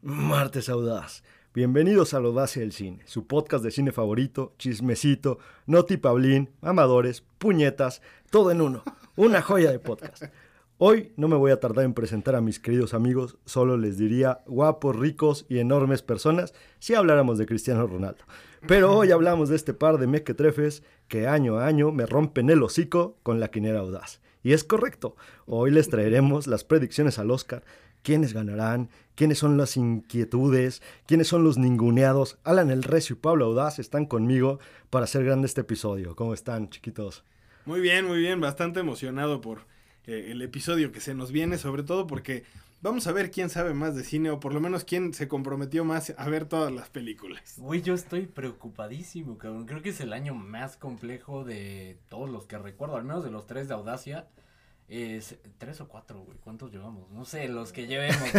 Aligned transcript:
Martes 0.00 0.68
Audaz. 0.68 1.24
Bienvenidos 1.52 2.14
a 2.14 2.20
la 2.20 2.28
Audacia 2.28 2.60
del 2.60 2.70
Cine, 2.70 3.00
su 3.04 3.26
podcast 3.26 3.64
de 3.64 3.72
cine 3.72 3.90
favorito, 3.90 4.54
chismecito, 4.56 5.40
noti 5.66 5.96
pablín, 5.96 6.50
amadores, 6.62 7.24
puñetas, 7.38 8.00
todo 8.30 8.52
en 8.52 8.60
uno. 8.60 8.84
Una 9.16 9.42
joya 9.42 9.72
de 9.72 9.80
podcast. 9.80 10.22
Hoy 10.76 11.12
no 11.16 11.26
me 11.26 11.34
voy 11.34 11.50
a 11.50 11.58
tardar 11.58 11.84
en 11.84 11.94
presentar 11.94 12.36
a 12.36 12.40
mis 12.40 12.60
queridos 12.60 12.94
amigos, 12.94 13.38
solo 13.44 13.76
les 13.76 13.98
diría 13.98 14.42
guapos, 14.46 14.94
ricos 14.94 15.46
y 15.48 15.58
enormes 15.58 16.02
personas 16.02 16.54
si 16.78 16.94
habláramos 16.94 17.36
de 17.36 17.46
Cristiano 17.46 17.84
Ronaldo. 17.88 18.24
Pero 18.68 18.96
hoy 18.96 19.10
hablamos 19.10 19.48
de 19.48 19.56
este 19.56 19.74
par 19.74 19.98
de 19.98 20.06
mequetrefes 20.06 20.84
que 21.08 21.26
año 21.26 21.58
a 21.58 21.66
año 21.66 21.90
me 21.90 22.06
rompen 22.06 22.50
el 22.50 22.62
hocico 22.62 23.16
con 23.24 23.40
la 23.40 23.48
quinera 23.48 23.80
audaz. 23.80 24.20
Y 24.44 24.52
es 24.52 24.62
correcto, 24.62 25.16
hoy 25.46 25.72
les 25.72 25.88
traeremos 25.88 26.46
las 26.46 26.62
predicciones 26.62 27.18
al 27.18 27.32
Oscar, 27.32 27.64
quiénes 28.02 28.32
ganarán, 28.32 28.90
quiénes 29.14 29.38
son 29.38 29.56
las 29.56 29.76
inquietudes, 29.76 30.82
quiénes 31.06 31.28
son 31.28 31.44
los 31.44 31.58
ninguneados. 31.58 32.38
Alan 32.44 32.70
El 32.70 32.82
Recio 32.82 33.14
y 33.14 33.18
Pablo 33.18 33.46
Audaz 33.46 33.78
están 33.78 34.06
conmigo 34.06 34.60
para 34.90 35.04
hacer 35.04 35.24
grande 35.24 35.46
este 35.46 35.62
episodio. 35.62 36.16
¿Cómo 36.16 36.34
están, 36.34 36.70
chiquitos? 36.70 37.24
Muy 37.66 37.80
bien, 37.80 38.06
muy 38.06 38.18
bien, 38.18 38.40
bastante 38.40 38.80
emocionado 38.80 39.40
por 39.40 39.66
eh, 40.06 40.28
el 40.30 40.40
episodio 40.40 40.90
que 40.90 41.00
se 41.00 41.14
nos 41.14 41.32
viene, 41.32 41.58
sobre 41.58 41.82
todo 41.82 42.06
porque 42.06 42.44
vamos 42.80 43.06
a 43.06 43.12
ver 43.12 43.30
quién 43.30 43.50
sabe 43.50 43.74
más 43.74 43.94
de 43.94 44.04
cine 44.04 44.30
o 44.30 44.40
por 44.40 44.54
lo 44.54 44.60
menos 44.60 44.84
quién 44.84 45.12
se 45.12 45.28
comprometió 45.28 45.84
más 45.84 46.14
a 46.16 46.28
ver 46.28 46.46
todas 46.46 46.72
las 46.72 46.88
películas. 46.88 47.54
Güey, 47.58 47.82
yo 47.82 47.94
estoy 47.94 48.26
preocupadísimo, 48.26 49.36
cabrón. 49.36 49.66
Creo 49.66 49.82
que 49.82 49.90
es 49.90 50.00
el 50.00 50.12
año 50.12 50.34
más 50.34 50.76
complejo 50.76 51.44
de 51.44 51.98
todos 52.08 52.30
los 52.30 52.46
que 52.46 52.56
recuerdo, 52.56 52.96
al 52.96 53.04
menos 53.04 53.24
de 53.24 53.30
los 53.30 53.46
tres 53.46 53.68
de 53.68 53.74
Audacia. 53.74 54.28
Es 54.88 55.36
tres 55.58 55.80
o 55.82 55.88
cuatro, 55.88 56.20
güey. 56.20 56.38
¿Cuántos 56.38 56.72
llevamos? 56.72 57.10
No 57.10 57.26
sé, 57.26 57.46
los 57.48 57.72
que 57.72 57.86
llevemos. 57.86 58.30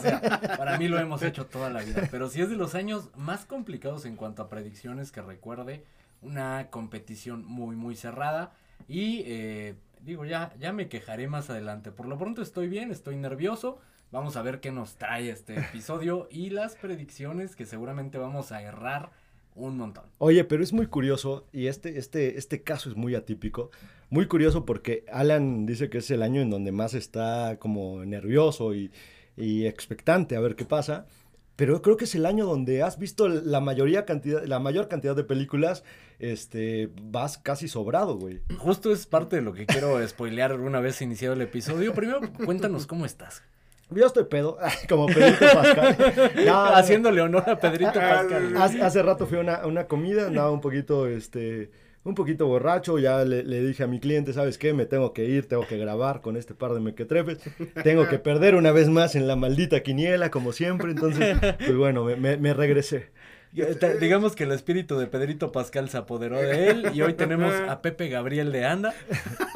sea. 0.00 0.20
Para 0.56 0.78
mí 0.78 0.86
lo 0.86 0.98
hemos 1.00 1.22
hecho 1.22 1.46
toda 1.46 1.68
la 1.68 1.82
vida. 1.82 2.06
Pero 2.10 2.28
sí 2.28 2.40
es 2.40 2.48
de 2.48 2.56
los 2.56 2.76
años 2.76 3.10
más 3.16 3.44
complicados 3.44 4.04
en 4.04 4.14
cuanto 4.14 4.42
a 4.42 4.48
predicciones 4.48 5.10
que 5.10 5.20
recuerde. 5.20 5.84
Una 6.22 6.68
competición 6.70 7.44
muy, 7.44 7.74
muy 7.74 7.96
cerrada. 7.96 8.52
Y 8.86 9.22
eh, 9.26 9.74
digo, 10.00 10.24
ya, 10.24 10.54
ya 10.60 10.72
me 10.72 10.88
quejaré 10.88 11.26
más 11.26 11.50
adelante. 11.50 11.90
Por 11.90 12.06
lo 12.06 12.16
pronto 12.18 12.40
estoy 12.40 12.68
bien, 12.68 12.92
estoy 12.92 13.16
nervioso. 13.16 13.80
Vamos 14.12 14.36
a 14.36 14.42
ver 14.42 14.60
qué 14.60 14.70
nos 14.70 14.94
trae 14.94 15.30
este 15.30 15.58
episodio 15.58 16.28
y 16.30 16.50
las 16.50 16.76
predicciones 16.76 17.56
que 17.56 17.66
seguramente 17.66 18.18
vamos 18.18 18.52
a 18.52 18.62
errar 18.62 19.10
un 19.56 19.76
montón. 19.78 20.04
Oye, 20.18 20.44
pero 20.44 20.62
es 20.62 20.72
muy 20.72 20.86
curioso 20.86 21.46
y 21.52 21.66
este, 21.66 21.98
este, 21.98 22.38
este 22.38 22.62
caso 22.62 22.88
es 22.88 22.96
muy 22.96 23.14
atípico. 23.14 23.70
Muy 24.10 24.26
curioso 24.26 24.64
porque 24.64 25.04
Alan 25.10 25.66
dice 25.66 25.90
que 25.90 25.98
es 25.98 26.10
el 26.10 26.22
año 26.22 26.40
en 26.40 26.50
donde 26.50 26.72
más 26.72 26.94
está 26.94 27.58
como 27.58 28.04
nervioso 28.04 28.74
y, 28.74 28.92
y 29.36 29.66
expectante 29.66 30.36
a 30.36 30.40
ver 30.40 30.54
qué 30.56 30.64
pasa. 30.64 31.06
Pero 31.56 31.80
creo 31.80 31.96
que 31.96 32.04
es 32.04 32.14
el 32.14 32.26
año 32.26 32.44
donde 32.44 32.82
has 32.82 32.98
visto 32.98 33.28
la 33.28 33.60
mayoría 33.60 34.04
cantidad, 34.04 34.44
la 34.44 34.58
mayor 34.58 34.88
cantidad 34.88 35.16
de 35.16 35.24
películas, 35.24 35.84
este, 36.18 36.90
vas 37.02 37.38
casi 37.38 37.66
sobrado, 37.66 38.18
güey. 38.18 38.42
Justo 38.58 38.92
es 38.92 39.06
parte 39.06 39.36
de 39.36 39.42
lo 39.42 39.54
que 39.54 39.64
quiero 39.64 39.98
spoilear 40.08 40.60
una 40.60 40.80
vez 40.80 41.00
iniciado 41.00 41.34
el 41.34 41.40
episodio. 41.40 41.94
Primero, 41.94 42.20
cuéntanos 42.44 42.86
cómo 42.86 43.06
estás. 43.06 43.42
Yo 43.90 44.06
estoy 44.06 44.24
pedo, 44.24 44.58
como 44.88 45.06
Pedrito 45.06 45.46
Pascal. 45.52 45.96
No, 46.44 46.64
Haciéndole 46.64 47.20
honor 47.20 47.48
a 47.48 47.58
Pedrito 47.58 47.94
Pascal. 47.94 48.56
Hace, 48.56 48.82
hace 48.82 49.02
rato 49.02 49.26
fui 49.26 49.38
a 49.38 49.40
una, 49.40 49.66
una 49.66 49.86
comida, 49.86 50.26
andaba 50.26 50.50
un 50.50 50.60
poquito, 50.60 51.06
este, 51.06 51.70
un 52.02 52.14
poquito 52.14 52.46
borracho, 52.46 52.98
ya 52.98 53.24
le, 53.24 53.44
le, 53.44 53.60
dije 53.62 53.84
a 53.84 53.86
mi 53.86 54.00
cliente, 54.00 54.32
¿sabes 54.32 54.58
qué? 54.58 54.72
Me 54.72 54.86
tengo 54.86 55.12
que 55.12 55.24
ir, 55.24 55.48
tengo 55.48 55.66
que 55.66 55.76
grabar 55.76 56.20
con 56.20 56.36
este 56.36 56.54
par 56.54 56.72
de 56.72 56.80
mequetrefes, 56.80 57.38
tengo 57.84 58.08
que 58.08 58.18
perder 58.18 58.54
una 58.56 58.72
vez 58.72 58.88
más 58.88 59.14
en 59.14 59.28
la 59.28 59.36
maldita 59.36 59.82
quiniela, 59.82 60.30
como 60.30 60.52
siempre, 60.52 60.90
entonces, 60.90 61.36
pues 61.58 61.76
bueno, 61.76 62.04
me, 62.04 62.16
me, 62.16 62.36
me 62.36 62.54
regresé. 62.54 63.10
Digamos 63.52 64.36
que 64.36 64.44
el 64.44 64.52
espíritu 64.52 64.98
de 64.98 65.06
Pedrito 65.06 65.50
Pascal 65.50 65.88
se 65.88 65.96
apoderó 65.96 66.36
de 66.36 66.68
él 66.70 66.90
y 66.92 67.00
hoy 67.00 67.14
tenemos 67.14 67.54
a 67.54 67.80
Pepe 67.80 68.08
Gabriel 68.08 68.52
de 68.52 68.66
Anda 68.66 68.92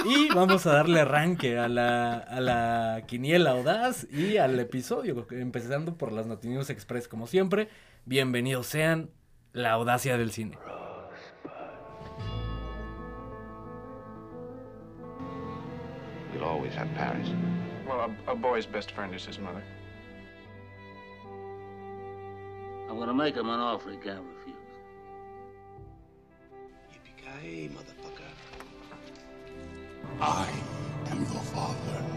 y 0.07 0.33
vamos 0.35 0.65
a 0.67 0.73
darle 0.73 1.01
arranque 1.01 1.59
a 1.59 1.69
la, 1.69 2.15
a 2.17 2.41
la 2.41 3.03
quiniela 3.07 3.51
audaz 3.51 4.07
y 4.11 4.39
al 4.39 4.59
episodio, 4.59 5.27
empezando 5.33 5.97
por 5.97 6.13
las 6.13 6.27
Noticias 6.27 6.71
Express 6.71 7.09
como 7.09 7.27
siempre. 7.27 7.69
Bienvenidos 8.07 8.67
sean 8.69 9.11
la 9.53 9.73
audacia 9.73 10.17
del 10.17 10.31
cine. 10.31 10.57
You'll 16.33 16.45
always 16.45 16.75
have 16.75 16.89
Paris. 16.97 17.29
Well, 17.87 18.01
a, 18.27 18.31
a 18.31 18.35
boy's 18.35 18.65
best 18.67 18.93
friend 18.93 19.15
is 19.15 19.27
his 19.27 19.39
mother. 19.39 19.63
I'm 22.91 22.99
gonna 22.99 23.15
make 23.15 23.37
him 23.37 23.49
an 23.49 23.61
offer 23.61 23.93
he 23.93 23.97
can't 23.99 24.25
refuse. 24.37 24.57
Yippee-ki-yay, 26.93 27.69
motherfucker. 27.69 28.33
I 30.21 30.51
am 31.07 31.19
your 31.19 31.43
father. 31.55 32.10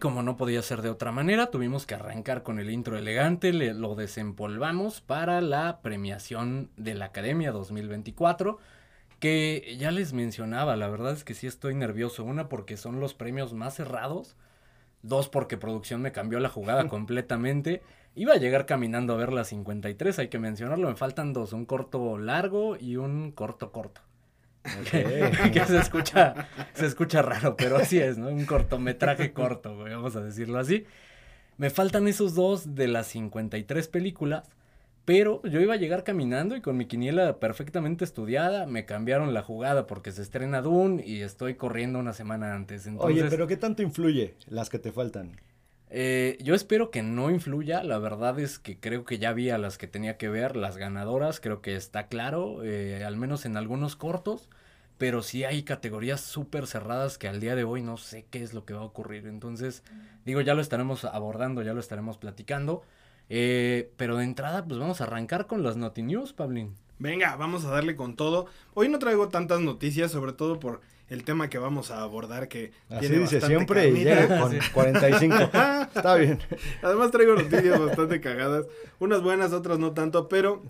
Como 0.00 0.22
no 0.22 0.36
podía 0.36 0.62
ser 0.62 0.82
de 0.82 0.90
otra 0.90 1.12
manera, 1.12 1.50
tuvimos 1.50 1.86
que 1.86 1.94
arrancar 1.94 2.42
con 2.42 2.58
el 2.58 2.70
intro 2.70 2.98
elegante, 2.98 3.52
le, 3.52 3.74
lo 3.74 3.94
desempolvamos 3.94 5.00
para 5.00 5.40
la 5.40 5.80
premiación 5.82 6.70
de 6.76 6.94
la 6.94 7.06
Academia 7.06 7.52
2024, 7.52 8.58
que 9.20 9.76
ya 9.78 9.92
les 9.92 10.12
mencionaba, 10.12 10.74
la 10.74 10.88
verdad 10.88 11.12
es 11.12 11.22
que 11.22 11.34
sí 11.34 11.46
estoy 11.46 11.74
nervioso, 11.74 12.24
una 12.24 12.48
porque 12.48 12.76
son 12.76 12.98
los 12.98 13.14
premios 13.14 13.52
más 13.52 13.74
cerrados, 13.74 14.36
dos 15.02 15.28
porque 15.28 15.56
producción 15.56 16.02
me 16.02 16.12
cambió 16.12 16.40
la 16.40 16.48
jugada 16.48 16.88
completamente, 16.88 17.82
iba 18.16 18.32
a 18.34 18.38
llegar 18.38 18.66
caminando 18.66 19.12
a 19.12 19.18
ver 19.18 19.32
la 19.32 19.44
53, 19.44 20.18
hay 20.18 20.28
que 20.28 20.38
mencionarlo, 20.40 20.88
me 20.88 20.96
faltan 20.96 21.32
dos, 21.32 21.52
un 21.52 21.66
corto 21.66 22.18
largo 22.18 22.76
y 22.76 22.96
un 22.96 23.30
corto 23.30 23.70
corto. 23.70 24.00
Okay. 24.80 25.30
que 25.52 25.64
se 25.64 25.78
escucha, 25.78 26.48
se 26.74 26.86
escucha 26.86 27.22
raro, 27.22 27.56
pero 27.56 27.76
así 27.76 27.98
es, 27.98 28.18
¿no? 28.18 28.28
Un 28.28 28.44
cortometraje 28.44 29.32
corto, 29.32 29.76
güey, 29.76 29.94
vamos 29.94 30.16
a 30.16 30.20
decirlo 30.20 30.58
así. 30.58 30.84
Me 31.56 31.70
faltan 31.70 32.08
esos 32.08 32.34
dos 32.34 32.74
de 32.74 32.88
las 32.88 33.06
53 33.08 33.88
películas, 33.88 34.48
pero 35.04 35.42
yo 35.44 35.60
iba 35.60 35.74
a 35.74 35.78
llegar 35.78 36.04
caminando 36.04 36.56
y 36.56 36.60
con 36.60 36.76
mi 36.76 36.86
quiniela 36.86 37.38
perfectamente 37.38 38.04
estudiada, 38.04 38.66
me 38.66 38.84
cambiaron 38.84 39.34
la 39.34 39.42
jugada 39.42 39.86
porque 39.86 40.12
se 40.12 40.22
estrena 40.22 40.62
Dune 40.62 41.02
y 41.06 41.22
estoy 41.22 41.54
corriendo 41.54 41.98
una 41.98 42.12
semana 42.12 42.54
antes. 42.54 42.86
Entonces, 42.86 43.22
Oye, 43.22 43.30
pero 43.30 43.46
¿qué 43.46 43.56
tanto 43.56 43.82
influye 43.82 44.36
las 44.46 44.70
que 44.70 44.78
te 44.78 44.92
faltan? 44.92 45.32
Eh, 45.92 46.38
yo 46.40 46.54
espero 46.54 46.92
que 46.92 47.02
no 47.02 47.30
influya, 47.30 47.82
la 47.82 47.98
verdad 47.98 48.38
es 48.38 48.60
que 48.60 48.78
creo 48.78 49.04
que 49.04 49.18
ya 49.18 49.32
vi 49.32 49.50
a 49.50 49.58
las 49.58 49.76
que 49.76 49.88
tenía 49.88 50.16
que 50.16 50.28
ver, 50.28 50.54
las 50.54 50.76
ganadoras, 50.76 51.40
creo 51.40 51.62
que 51.62 51.74
está 51.74 52.06
claro, 52.06 52.62
eh, 52.62 53.02
al 53.04 53.16
menos 53.16 53.44
en 53.44 53.56
algunos 53.56 53.96
cortos, 53.96 54.48
pero 54.98 55.22
sí 55.22 55.42
hay 55.42 55.64
categorías 55.64 56.20
súper 56.20 56.68
cerradas 56.68 57.18
que 57.18 57.26
al 57.26 57.40
día 57.40 57.56
de 57.56 57.64
hoy 57.64 57.82
no 57.82 57.96
sé 57.96 58.24
qué 58.30 58.40
es 58.40 58.54
lo 58.54 58.64
que 58.64 58.74
va 58.74 58.80
a 58.80 58.84
ocurrir, 58.84 59.26
entonces 59.26 59.82
digo, 60.24 60.40
ya 60.40 60.54
lo 60.54 60.60
estaremos 60.62 61.04
abordando, 61.04 61.60
ya 61.62 61.74
lo 61.74 61.80
estaremos 61.80 62.18
platicando, 62.18 62.82
eh, 63.28 63.90
pero 63.96 64.16
de 64.16 64.24
entrada 64.24 64.64
pues 64.64 64.78
vamos 64.78 65.00
a 65.00 65.04
arrancar 65.04 65.48
con 65.48 65.64
las 65.64 65.76
Noti 65.76 66.02
News, 66.02 66.32
Pablín. 66.32 66.76
Venga, 67.00 67.34
vamos 67.36 67.64
a 67.64 67.70
darle 67.70 67.96
con 67.96 68.14
todo. 68.14 68.46
Hoy 68.74 68.90
no 68.90 68.98
traigo 68.98 69.28
tantas 69.30 69.60
noticias, 69.60 70.12
sobre 70.12 70.34
todo 70.34 70.60
por 70.60 70.82
el 71.10 71.24
tema 71.24 71.50
que 71.50 71.58
vamos 71.58 71.90
a 71.90 72.02
abordar 72.02 72.48
que 72.48 72.72
Así 72.88 73.00
tiene 73.00 73.18
dice 73.18 73.40
siempre 73.40 73.88
y 73.88 74.04
llega 74.04 74.40
con 74.40 74.56
45. 74.72 75.36
Está 75.36 76.14
bien. 76.14 76.38
Además 76.82 77.10
traigo 77.10 77.34
noticias 77.34 77.78
bastante 77.78 78.20
cagadas, 78.20 78.66
unas 79.00 79.20
buenas, 79.20 79.52
otras 79.52 79.78
no 79.78 79.92
tanto, 79.92 80.28
pero 80.28 80.62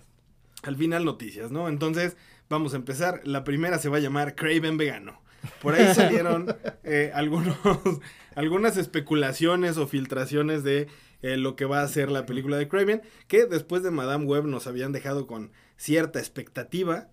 al 0.63 0.77
final 0.77 1.05
noticias, 1.05 1.51
¿no? 1.51 1.69
Entonces, 1.69 2.17
vamos 2.49 2.73
a 2.73 2.77
empezar. 2.77 3.21
La 3.25 3.45
primera 3.45 3.79
se 3.79 3.91
va 3.91 3.99
a 3.99 4.01
llamar 4.01 4.35
Craven 4.35 4.79
Vegano. 4.79 5.21
Por 5.63 5.75
ahí 5.75 5.95
salieron 5.95 6.55
eh, 6.85 7.13
algunos, 7.15 7.57
algunas 8.35 8.77
especulaciones 8.77 9.77
o 9.77 9.87
filtraciones 9.87 10.65
de 10.65 10.89
eh, 11.23 11.37
lo 11.37 11.55
que 11.55 11.67
va 11.67 11.83
a 11.83 11.89
ser 11.89 12.11
la 12.11 12.25
película 12.25 12.57
de 12.57 12.67
Craven, 12.69 13.03
que 13.29 13.45
después 13.45 13.83
de 13.83 13.91
Madame 13.91 14.25
Web 14.25 14.45
nos 14.45 14.67
habían 14.67 14.93
dejado 14.93 15.27
con 15.27 15.53
cierta 15.77 16.19
expectativa 16.19 17.09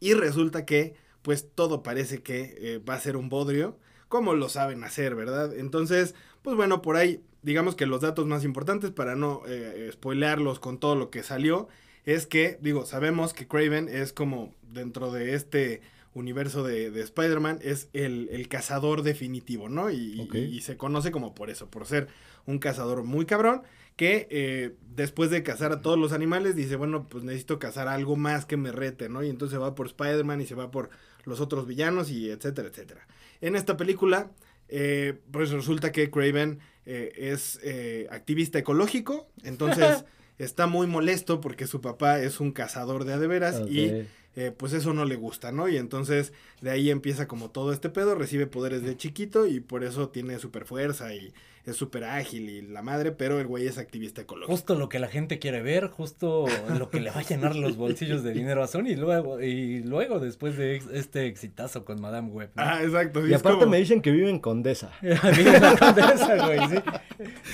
y 0.00 0.12
resulta 0.14 0.64
que 0.64 0.94
pues 1.26 1.48
todo 1.54 1.82
parece 1.82 2.22
que 2.22 2.54
eh, 2.58 2.78
va 2.78 2.94
a 2.94 3.00
ser 3.00 3.16
un 3.16 3.28
bodrio, 3.28 3.76
como 4.08 4.34
lo 4.34 4.48
saben 4.48 4.84
hacer, 4.84 5.14
¿verdad? 5.16 5.56
Entonces, 5.58 6.14
Pues 6.42 6.56
bueno, 6.56 6.80
por 6.80 6.96
ahí, 6.96 7.22
digamos 7.42 7.74
que 7.74 7.86
los 7.86 8.00
datos 8.02 8.26
más 8.26 8.44
importantes 8.44 8.92
para 8.92 9.16
no 9.16 9.42
eh, 9.48 9.90
spoilearlos 9.92 10.60
con 10.60 10.78
todo 10.78 10.94
lo 10.94 11.10
que 11.10 11.24
salió, 11.24 11.66
es 12.04 12.26
que, 12.26 12.56
digo, 12.62 12.86
sabemos 12.86 13.32
que 13.34 13.48
Craven 13.48 13.88
es 13.88 14.12
como 14.12 14.54
dentro 14.62 15.10
de 15.10 15.34
este 15.34 15.82
universo 16.14 16.62
de, 16.62 16.90
de 16.92 17.02
Spider-Man, 17.02 17.58
es 17.62 17.88
el, 17.92 18.28
el 18.30 18.48
cazador 18.48 19.02
definitivo, 19.02 19.68
¿no? 19.68 19.90
Y, 19.90 19.96
Ok. 20.16 20.34
y- 20.34 20.56
y 20.56 20.60
se 20.62 20.76
conoce 20.76 21.10
como 21.10 21.34
por 21.34 21.50
eso, 21.50 21.68
por 21.68 21.84
ser 21.86 22.08
un 22.46 22.58
cazador 22.58 23.02
muy 23.04 23.26
cabrón, 23.26 23.62
que 23.96 24.28
eh, 24.30 24.76
después 24.94 25.30
de 25.30 25.42
cazar 25.42 25.72
a 25.72 25.82
todos 25.82 25.98
los 25.98 26.12
animales, 26.12 26.54
dice, 26.56 26.76
bueno, 26.76 27.06
pues 27.08 27.24
necesito 27.24 27.58
cazar 27.58 27.88
algo 27.88 28.16
más 28.16 28.46
que 28.46 28.56
me 28.56 28.72
rete, 28.72 29.08
¿no? 29.08 29.22
Y 29.24 29.30
entonces 29.30 29.60
va 29.60 29.74
por 29.74 29.86
Spider-Man 29.86 30.40
y 30.40 30.46
se 30.46 30.54
va 30.54 30.70
por 30.70 30.90
los 31.26 31.40
otros 31.40 31.66
villanos 31.66 32.10
y 32.10 32.30
etcétera, 32.30 32.68
etcétera. 32.68 33.06
En 33.40 33.56
esta 33.56 33.76
película, 33.76 34.30
eh, 34.68 35.14
pues 35.30 35.50
resulta 35.50 35.92
que 35.92 36.10
Craven 36.10 36.60
eh, 36.86 37.12
es 37.16 37.60
eh, 37.62 38.06
activista 38.10 38.58
ecológico, 38.58 39.28
entonces 39.44 40.04
está 40.38 40.66
muy 40.66 40.86
molesto 40.86 41.40
porque 41.40 41.66
su 41.66 41.80
papá 41.80 42.20
es 42.20 42.40
un 42.40 42.52
cazador 42.52 43.04
de 43.04 43.12
adeveras 43.12 43.60
y 43.68 44.06
eh, 44.36 44.52
pues 44.56 44.72
eso 44.74 44.92
no 44.94 45.04
le 45.04 45.16
gusta, 45.16 45.50
¿no? 45.50 45.68
Y 45.68 45.76
entonces 45.76 46.32
de 46.60 46.70
ahí 46.70 46.90
empieza 46.90 47.26
como 47.26 47.50
todo 47.50 47.72
este 47.72 47.88
pedo, 47.88 48.14
recibe 48.14 48.46
poderes 48.46 48.82
de 48.82 48.96
chiquito 48.96 49.46
y 49.46 49.60
por 49.60 49.82
eso 49.82 50.08
tiene 50.10 50.38
super 50.38 50.64
fuerza 50.66 51.12
y 51.14 51.32
es 51.64 51.74
súper 51.74 52.04
ágil 52.04 52.48
y 52.48 52.62
la 52.62 52.80
madre, 52.80 53.10
pero 53.10 53.40
el 53.40 53.46
güey 53.48 53.66
es 53.66 53.76
activista 53.76 54.20
ecológico. 54.20 54.52
Justo 54.52 54.76
lo 54.76 54.88
que 54.88 55.00
la 55.00 55.08
gente 55.08 55.40
quiere 55.40 55.62
ver, 55.62 55.88
justo 55.88 56.44
lo 56.78 56.90
que 56.90 57.00
le 57.00 57.10
va 57.10 57.18
a 57.20 57.22
llenar 57.24 57.56
los 57.56 57.76
bolsillos 57.76 58.22
de 58.22 58.32
dinero 58.32 58.62
a 58.62 58.68
Sony 58.68 58.90
y 58.90 58.94
luego, 58.94 59.42
y 59.42 59.80
luego 59.82 60.20
después 60.20 60.56
de 60.56 60.76
ex- 60.76 60.86
este 60.92 61.26
exitazo 61.26 61.84
con 61.84 62.00
Madame 62.00 62.28
Web. 62.28 62.50
¿no? 62.54 62.62
Ah, 62.62 62.84
exacto. 62.84 63.24
sí, 63.24 63.32
Y 63.32 63.34
aparte 63.34 63.58
como 63.58 63.72
me 63.72 63.78
dicen 63.78 64.00
que 64.00 64.12
vive 64.12 64.30
en 64.30 64.38
Condesa. 64.38 64.92
Vive 65.02 65.58
la 65.58 65.76
condesa, 65.76 66.46
güey, 66.46 66.60
sí. 66.68 66.76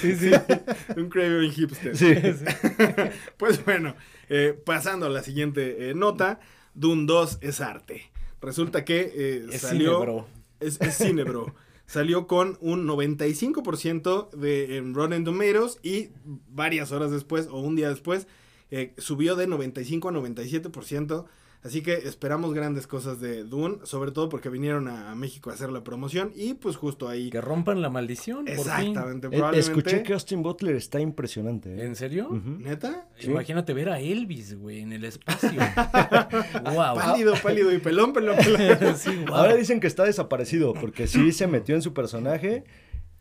Sí, 0.02 0.16
sí. 0.16 0.30
un 1.00 1.08
Craven 1.08 1.50
hipster. 1.50 1.96
Sí. 1.96 2.12
Pues 3.38 3.64
bueno, 3.64 3.94
eh, 4.34 4.54
pasando 4.54 5.04
a 5.04 5.10
la 5.10 5.22
siguiente 5.22 5.90
eh, 5.90 5.94
nota, 5.94 6.40
Dune 6.72 7.04
2 7.04 7.38
es 7.42 7.60
arte. 7.60 8.10
Resulta 8.40 8.82
que 8.82 9.12
eh, 9.14 9.46
Es 9.52 9.60
salió... 9.60 10.00
cine, 10.00 10.04
bro. 10.06 10.26
Es, 10.58 10.80
es 10.80 10.94
cine, 10.94 11.24
bro. 11.24 11.54
Salió 11.86 12.26
con 12.26 12.56
un 12.62 12.88
95% 12.88 14.30
de 14.30 14.78
en 14.78 14.94
Rotten 14.94 15.24
Tomatoes 15.24 15.78
y 15.82 16.08
varias 16.48 16.92
horas 16.92 17.10
después 17.10 17.48
o 17.48 17.60
un 17.60 17.76
día 17.76 17.90
después 17.90 18.26
eh, 18.70 18.94
subió 18.96 19.36
de 19.36 19.46
95 19.46 20.08
a 20.08 20.12
97%. 20.12 21.26
Así 21.64 21.80
que 21.80 21.94
esperamos 21.94 22.54
grandes 22.54 22.88
cosas 22.88 23.20
de 23.20 23.44
Dune, 23.44 23.76
sobre 23.84 24.10
todo 24.10 24.28
porque 24.28 24.48
vinieron 24.48 24.88
a, 24.88 25.12
a 25.12 25.14
México 25.14 25.50
a 25.50 25.52
hacer 25.54 25.70
la 25.70 25.84
promoción 25.84 26.32
y 26.34 26.54
pues 26.54 26.74
justo 26.76 27.08
ahí. 27.08 27.30
Que 27.30 27.40
rompan 27.40 27.80
la 27.80 27.88
maldición, 27.88 28.46
por 28.46 28.54
fin. 28.54 28.58
Exactamente, 28.58 29.26
Eh, 29.28 29.30
probablemente. 29.30 29.58
Escuché 29.60 30.02
que 30.02 30.12
Austin 30.12 30.42
Butler 30.42 30.74
está 30.74 31.00
impresionante. 31.00 31.72
¿eh? 31.74 31.84
¿En 31.84 31.94
serio? 31.94 32.30
¿Neta? 32.58 33.06
Imagínate 33.22 33.74
ver 33.74 33.90
a 33.90 34.00
Elvis, 34.00 34.58
güey, 34.58 34.80
en 34.80 34.92
el 34.92 35.04
espacio. 35.04 35.50
wow. 36.64 36.96
Pálido, 36.96 37.34
pálido 37.42 37.72
y 37.72 37.78
pelón, 37.78 38.12
pelón, 38.12 38.36
pelón. 38.38 38.96
Sí. 38.96 39.24
Ahora 39.28 39.54
dicen 39.54 39.78
que 39.80 39.86
está 39.86 40.04
desaparecido 40.04 40.74
porque 40.74 41.06
sí 41.06 41.30
se 41.32 41.46
metió 41.46 41.74
en 41.74 41.82
su 41.82 41.92
personaje 41.94 42.64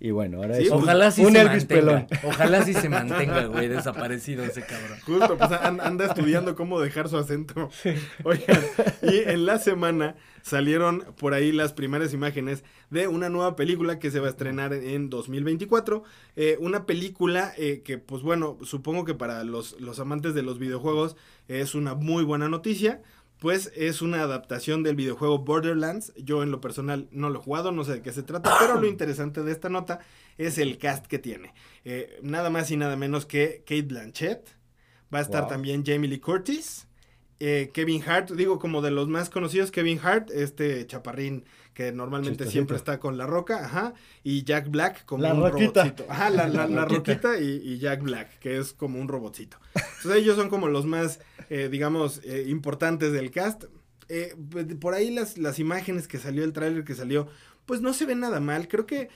y 0.04 0.12
bueno, 0.12 0.38
ahora 0.38 0.56
Sí, 0.56 0.64
es 0.64 0.70
un- 0.72 0.78
Ojalá 0.82 1.12
sí 1.12 1.24
un 1.24 1.32
se 1.34 1.42
Elvis 1.42 1.68
mantenga. 1.70 2.08
pelón. 2.08 2.20
Ojalá 2.24 2.66
sí 2.66 2.74
se 2.74 2.90
mantenga, 2.90 3.46
güey, 3.46 3.68
desaparecido 3.68 4.44
ese 4.44 4.64
cabrón. 4.64 4.98
Justo, 5.06 5.38
pues 5.38 5.52
an- 5.52 5.80
anda 5.80 6.06
estudiando 6.08 6.56
cómo 6.56 6.80
dejar 6.82 7.08
su 7.08 7.18
acento. 7.18 7.70
Oigan, 8.24 8.60
y 9.04 9.20
en 9.30 9.46
la 9.46 9.60
semana 9.60 10.16
salieron 10.42 11.06
por 11.20 11.36
ahí 11.36 11.52
las 11.52 11.72
primeras 11.74 12.14
imágenes 12.16 12.64
de 12.90 13.08
una 13.08 13.30
nueva 13.30 13.56
película 13.56 14.00
que 14.00 14.10
se 14.10 14.20
va 14.20 14.26
a 14.28 14.32
estrenar 14.32 14.74
en 14.74 15.10
2024. 15.12 16.04
Eh, 16.36 16.58
una 16.60 16.86
película 16.88 17.54
eh, 17.58 17.82
que, 17.86 17.98
pues 18.00 18.24
bueno, 18.24 18.58
supongo 18.64 19.06
que 19.06 19.14
para 19.14 19.44
los, 19.44 19.80
los 19.80 20.00
amantes 20.00 20.34
de 20.34 20.42
los 20.42 20.58
videojuegos 20.58 21.16
es 21.48 21.76
una 21.76 21.94
muy 21.94 22.24
buena 22.24 22.50
noticia. 22.50 23.02
Pues 23.42 23.72
es 23.76 24.04
una 24.04 24.22
adaptación 24.22 24.84
del 24.84 24.96
videojuego 24.96 25.40
Borderlands. 25.40 26.14
Yo 26.16 26.44
en 26.44 26.52
lo 26.52 26.62
personal 26.62 27.08
no 27.12 27.32
lo 27.32 27.40
he 27.40 27.44
jugado, 27.44 27.72
no 27.72 27.84
sé 27.84 27.94
de 27.94 28.02
qué 28.04 28.14
se 28.14 28.22
trata, 28.22 28.56
pero 28.60 28.80
lo 28.80 28.86
interesante 28.88 29.42
de 29.42 29.52
esta 29.52 29.68
nota 29.68 29.98
es 30.38 30.60
el 30.60 30.78
cast 30.78 31.08
que 31.08 31.18
tiene. 31.18 31.56
Eh, 31.84 32.20
nada 32.22 32.52
más 32.52 32.70
y 32.70 32.78
nada 32.78 32.96
menos 32.96 33.26
que 33.26 33.64
Kate 33.66 33.82
Blanchett. 33.82 34.48
Va 35.12 35.18
a 35.18 35.22
estar 35.24 35.42
Wow. 35.42 35.50
también 35.50 35.84
Jamie 35.84 36.08
Lee 36.08 36.20
Curtis. 36.20 36.88
eh, 37.40 37.72
Kevin 37.74 38.04
Hart, 38.08 38.30
digo 38.30 38.60
como 38.60 38.84
de 38.84 38.92
los 38.92 39.08
más 39.08 39.32
conocidos, 39.32 39.72
Kevin 39.72 40.00
Hart, 40.04 40.30
este 40.30 40.86
chaparrín 40.86 41.44
que 41.74 41.92
normalmente 41.92 42.46
siempre 42.48 42.76
está 42.78 43.00
con 43.00 43.18
La 43.18 43.26
Roca, 43.26 43.66
ajá, 43.66 43.94
y 44.24 44.44
Jack 44.44 44.70
Black 44.70 45.06
como 45.06 45.24
La 45.24 45.34
un 45.34 45.42
Roquita. 45.50 45.84
robotcito. 45.84 46.06
Ajá, 46.10 46.30
la, 46.30 46.48
la, 46.48 46.68
la 46.68 46.86
Roquita. 46.86 47.40
Y, 47.40 47.62
y 47.64 47.78
Jack 47.80 48.02
Black, 48.04 48.40
que 48.40 48.58
es 48.58 48.74
como 48.74 49.00
un 49.00 49.08
robotcito. 49.08 49.58
Entonces 49.76 50.22
ellos 50.22 50.36
son 50.36 50.50
como 50.50 50.68
los 50.68 50.86
más, 50.86 51.20
eh, 51.50 51.70
digamos, 51.72 52.22
eh, 52.26 52.46
importantes 52.50 53.14
del 53.14 53.32
cast. 53.32 53.66
Eh, 54.10 54.36
pues, 54.52 54.66
por 54.76 54.94
ahí 54.94 55.12
las, 55.12 55.38
las 55.38 55.60
imágenes 55.60 56.08
que 56.10 56.18
salió, 56.18 56.44
el 56.44 56.52
tráiler 56.54 56.84
que 56.84 56.94
salió, 56.96 57.28
pues 57.66 57.80
no 57.82 57.94
se 57.94 58.06
ve 58.06 58.16
nada 58.16 58.40
mal. 58.42 58.68
Creo 58.68 58.86
que 58.86 59.08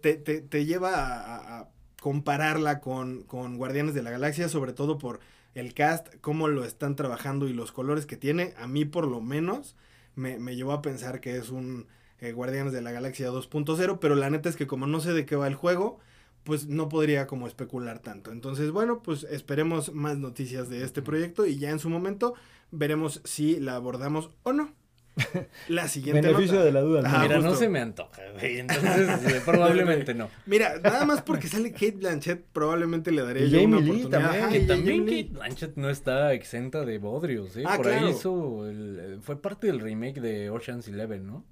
te, 0.00 0.14
te- 0.16 0.40
te 0.40 0.64
lleva 0.66 0.94
a, 0.94 1.16
a- 1.36 1.58
a 1.60 1.68
compararla 2.00 2.78
con, 2.80 3.24
con 3.24 3.56
Guardianes 3.56 3.94
de 3.94 4.02
la 4.02 4.10
Galaxia, 4.12 4.48
sobre 4.48 4.72
todo 4.72 4.98
por 4.98 5.18
el 5.54 5.74
cast, 5.74 6.06
cómo 6.20 6.46
lo 6.46 6.64
están 6.64 6.94
trabajando 6.94 7.48
y 7.48 7.52
los 7.52 7.72
colores 7.72 8.06
que 8.06 8.16
tiene. 8.16 8.54
A 8.56 8.68
mí 8.68 8.84
por 8.84 9.06
lo 9.08 9.20
menos 9.20 9.74
me, 10.18 10.38
me 10.38 10.56
llevó 10.56 10.72
a 10.72 10.82
pensar 10.82 11.20
que 11.20 11.36
es 11.36 11.50
un 11.50 11.86
eh, 12.20 12.32
Guardianes 12.32 12.72
de 12.72 12.82
la 12.82 12.92
Galaxia 12.92 13.30
2.0, 13.30 13.98
pero 14.00 14.14
la 14.16 14.30
neta 14.30 14.48
es 14.48 14.56
que 14.56 14.66
como 14.66 14.86
no 14.86 15.00
sé 15.00 15.12
de 15.12 15.24
qué 15.24 15.36
va 15.36 15.46
el 15.46 15.54
juego, 15.54 16.00
pues 16.44 16.66
no 16.66 16.88
podría 16.88 17.26
como 17.26 17.46
especular 17.46 18.00
tanto. 18.00 18.32
Entonces, 18.32 18.70
bueno, 18.70 19.02
pues 19.02 19.24
esperemos 19.24 19.92
más 19.92 20.18
noticias 20.18 20.68
de 20.68 20.82
este 20.82 21.02
proyecto 21.02 21.46
y 21.46 21.58
ya 21.58 21.70
en 21.70 21.78
su 21.78 21.90
momento 21.90 22.34
veremos 22.70 23.20
si 23.24 23.60
la 23.60 23.76
abordamos 23.76 24.30
o 24.42 24.52
no. 24.52 24.74
La 25.68 25.88
siguiente 25.88 26.20
Beneficio 26.22 26.54
nota. 26.54 26.64
de 26.64 26.72
la 26.72 26.80
duda. 26.80 27.18
Mira, 27.22 27.38
no 27.40 27.54
se 27.54 27.68
me 27.68 27.80
antoja, 27.80 28.22
güey. 28.34 28.58
Entonces, 28.60 29.08
eh, 29.34 29.42
probablemente 29.44 30.14
no. 30.14 30.28
Mira, 30.46 30.78
nada 30.82 31.04
más 31.04 31.22
porque 31.22 31.48
sale 31.48 31.72
Kate 31.72 31.92
Blanchett, 31.92 32.44
probablemente 32.52 33.10
le 33.12 33.22
daré 33.22 33.44
Y 33.46 33.50
yo 33.50 33.62
una 33.62 33.76
Jamie 33.78 33.92
Lee 33.92 34.04
oportunidad. 34.04 34.20
también. 34.20 34.42
Ajá, 34.44 34.52
Que 34.52 34.58
y 34.58 34.66
también 34.66 34.98
Jamie. 35.06 35.22
Kate 35.26 35.34
Blanchett 35.38 35.76
no 35.76 35.90
está 35.90 36.32
exenta 36.32 36.84
de 36.84 36.98
bodrios, 36.98 37.56
¿eh? 37.56 37.64
Ah, 37.66 37.76
Por 37.76 37.86
claro. 37.86 38.06
ahí 38.06 38.12
hizo, 38.12 38.66
el- 38.68 39.18
fue 39.22 39.40
parte 39.40 39.66
del 39.66 39.80
remake 39.80 40.20
de 40.20 40.50
Ocean's 40.50 40.88
Eleven, 40.88 41.26
¿no? 41.26 41.44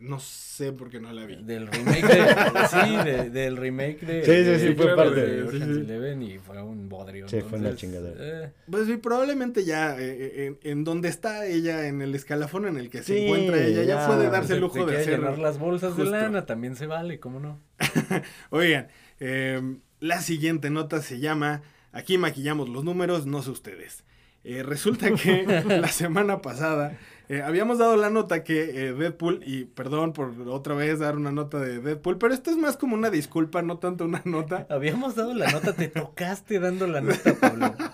No 0.00 0.18
sé 0.18 0.72
por 0.72 0.88
qué 0.88 0.98
no 0.98 1.12
la 1.12 1.26
vi. 1.26 1.36
Del 1.36 1.66
remake 1.66 2.06
de, 2.06 2.66
sí, 2.70 2.96
de- 3.04 3.30
del 3.30 3.56
remake 3.56 4.00
de, 4.06 4.24
Sí, 4.24 4.30
sí, 4.32 4.42
de- 4.44 4.58
sí, 4.58 4.74
fue 4.74 4.86
de 4.90 4.96
parte. 4.96 5.42
Sí, 5.50 5.58
sí. 5.58 5.62
Eleven 5.62 6.22
y 6.22 6.38
fue 6.38 6.62
un 6.62 6.88
bodrio. 6.88 7.28
Sí, 7.28 7.40
fue 7.42 7.58
una 7.58 7.74
chingadera. 7.76 8.16
eh, 8.46 8.52
Pues 8.70 8.86
sí, 8.86 8.96
probablemente 8.96 9.64
ya 9.64 9.96
eh, 10.00 10.46
en, 10.46 10.58
en 10.62 10.84
donde 10.84 11.08
está 11.08 11.44
ella, 11.46 11.86
en 11.86 12.00
el 12.02 12.14
escalafón 12.14 12.66
en 12.66 12.78
el 12.78 12.88
que 12.88 13.02
se 13.02 13.24
encuentra 13.26 13.62
ella, 13.62 13.82
ya, 13.82 14.00
ya. 14.00 14.06
puede 14.06 14.30
darse 14.30 14.48
se- 14.48 14.54
el 14.54 14.60
lujo 14.60 14.86
de 14.86 14.96
hacer. 14.98 15.18
llenar 15.20 15.38
las 15.38 15.58
bolsas 15.58 15.92
justo. 15.92 16.10
de 16.10 16.18
lana, 16.18 16.46
también 16.46 16.76
se 16.76 16.86
vale, 16.86 17.20
¿cómo 17.20 17.38
no? 17.38 17.60
Oigan, 18.50 18.88
eh, 19.20 19.60
la 20.00 20.20
siguiente 20.22 20.70
nota 20.70 21.02
se 21.02 21.20
llama 21.20 21.62
Aquí 21.92 22.18
maquillamos 22.18 22.68
los 22.68 22.84
números, 22.84 23.26
no 23.26 23.42
sé 23.42 23.50
ustedes. 23.50 24.04
Eh, 24.44 24.62
resulta 24.62 25.10
que 25.10 25.44
la 25.68 25.88
semana 25.88 26.40
pasada 26.40 26.96
eh, 27.30 27.42
habíamos 27.42 27.78
dado 27.78 27.96
la 27.96 28.10
nota 28.10 28.42
que 28.42 28.88
eh, 28.88 28.92
Deadpool, 28.92 29.44
y 29.46 29.64
perdón 29.64 30.12
por 30.12 30.32
otra 30.48 30.74
vez 30.74 30.98
dar 30.98 31.16
una 31.16 31.30
nota 31.30 31.60
de 31.60 31.78
Deadpool, 31.78 32.18
pero 32.18 32.34
esto 32.34 32.50
es 32.50 32.56
más 32.56 32.76
como 32.76 32.96
una 32.96 33.08
disculpa, 33.08 33.62
no 33.62 33.78
tanto 33.78 34.04
una 34.04 34.20
nota. 34.24 34.66
Habíamos 34.70 35.14
dado 35.14 35.32
la 35.32 35.48
nota, 35.52 35.72
te 35.72 35.86
tocaste 35.86 36.58
dando 36.58 36.88
la 36.88 37.00
nota, 37.00 37.34
Pablo. 37.40 37.72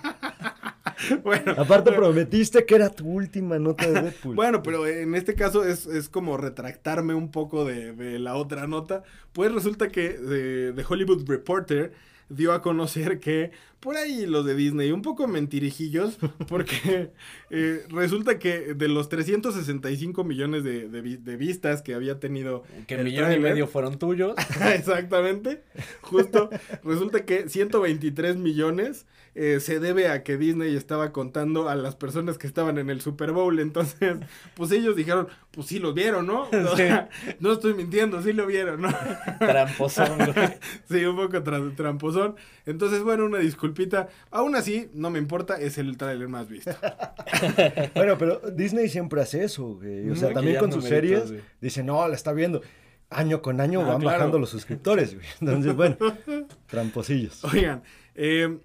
Bueno, 1.22 1.52
Aparte 1.58 1.92
prometiste 1.92 2.64
que 2.64 2.74
era 2.74 2.88
tu 2.88 3.06
última 3.06 3.58
nota 3.58 3.86
de 3.86 4.00
Deadpool. 4.00 4.34
Bueno, 4.34 4.62
pero 4.62 4.86
en 4.86 5.14
este 5.14 5.34
caso 5.34 5.64
es, 5.64 5.86
es 5.86 6.08
como 6.08 6.38
retractarme 6.38 7.12
un 7.12 7.30
poco 7.30 7.66
de, 7.66 7.92
de 7.92 8.18
la 8.18 8.34
otra 8.34 8.66
nota. 8.66 9.04
Pues 9.32 9.52
resulta 9.52 9.88
que 9.88 10.18
eh, 10.18 10.72
The 10.74 10.84
Hollywood 10.88 11.28
Reporter 11.28 11.92
dio 12.28 12.52
a 12.52 12.62
conocer 12.62 13.20
que 13.20 13.52
por 13.86 13.96
ahí 13.96 14.26
los 14.26 14.44
de 14.44 14.56
Disney, 14.56 14.90
un 14.90 15.00
poco 15.00 15.28
mentirijillos, 15.28 16.18
porque 16.48 17.12
eh, 17.50 17.84
resulta 17.90 18.36
que 18.40 18.74
de 18.74 18.88
los 18.88 19.08
365 19.08 20.24
millones 20.24 20.64
de, 20.64 20.88
de 20.88 21.00
vi- 21.02 21.16
de 21.18 21.36
vistas 21.36 21.82
que 21.82 21.94
había 21.94 22.18
tenido 22.18 22.64
Que 22.88 22.98
millón 22.98 23.32
y 23.32 23.38
medio 23.38 23.68
fueron 23.68 23.96
tuyos. 23.96 24.34
Exactamente. 24.74 25.62
Justo 26.00 26.50
resulta 26.82 27.24
que 27.24 27.48
123 27.48 28.36
millones 28.38 29.06
eh, 29.36 29.60
se 29.60 29.78
debe 29.78 30.08
a 30.08 30.22
que 30.24 30.36
Disney 30.36 30.74
estaba 30.74 31.12
contando 31.12 31.68
a 31.68 31.76
las 31.76 31.94
personas 31.94 32.38
que 32.38 32.46
estaban 32.48 32.78
en 32.78 32.90
el 32.90 33.00
Super 33.02 33.30
Bowl. 33.32 33.60
Entonces, 33.60 34.16
pues 34.56 34.72
ellos 34.72 34.96
dijeron, 34.96 35.28
pues 35.52 35.68
sí 35.68 35.78
lo 35.78 35.92
vieron, 35.94 36.26
¿no? 36.26 36.48
O 36.72 36.76
sea, 36.76 37.08
no 37.38 37.52
estoy 37.52 37.74
mintiendo, 37.74 38.20
sí 38.22 38.32
lo 38.32 38.46
vieron, 38.46 38.80
¿no? 38.82 38.88
Tramposón, 39.38 40.16
güey. 40.16 40.48
Sí, 40.90 41.04
un 41.04 41.16
poco 41.16 41.44
tra- 41.44 41.74
tramposón. 41.76 42.34
Entonces, 42.64 43.02
bueno, 43.02 43.26
una 43.26 43.38
Aún 44.30 44.56
así, 44.56 44.88
no 44.94 45.10
me 45.10 45.18
importa, 45.18 45.60
es 45.60 45.78
el 45.78 45.96
tráiler 45.96 46.28
más 46.28 46.48
visto. 46.48 46.70
Bueno, 47.94 48.16
pero 48.18 48.40
Disney 48.52 48.88
siempre 48.88 49.20
hace 49.20 49.44
eso, 49.44 49.74
güey. 49.76 50.10
O 50.10 50.16
sea, 50.16 50.30
Mm, 50.30 50.34
también 50.34 50.58
con 50.58 50.72
sus 50.72 50.84
series 50.84 51.28
güey. 51.30 51.40
dice, 51.60 51.82
no, 51.82 52.06
la 52.08 52.14
está 52.14 52.32
viendo. 52.32 52.62
año 53.10 53.40
con 53.42 53.60
año 53.60 53.82
Ah, 53.82 53.88
van 53.92 54.00
claro. 54.00 54.18
bajando 54.18 54.38
los 54.38 54.50
suscriptores, 54.50 55.14
güey. 55.14 55.26
Entonces, 55.40 55.74
bueno, 55.76 55.96
tramposillos. 56.66 57.44
Oigan, 57.44 57.82
eh, 58.14 58.58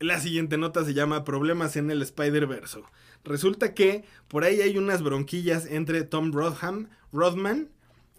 la 0.00 0.18
siguiente 0.20 0.56
nota 0.58 0.84
se 0.84 0.94
llama 0.94 1.24
Problemas 1.24 1.76
en 1.76 1.90
el 1.90 2.00
Spider-Verse. 2.02 2.80
Resulta 3.24 3.74
que 3.74 4.04
por 4.28 4.44
ahí 4.44 4.60
hay 4.62 4.78
unas 4.78 5.02
bronquillas 5.02 5.66
entre 5.66 6.02
Tom 6.04 6.32
Rodham, 6.32 6.88
Rodman, 7.12 7.68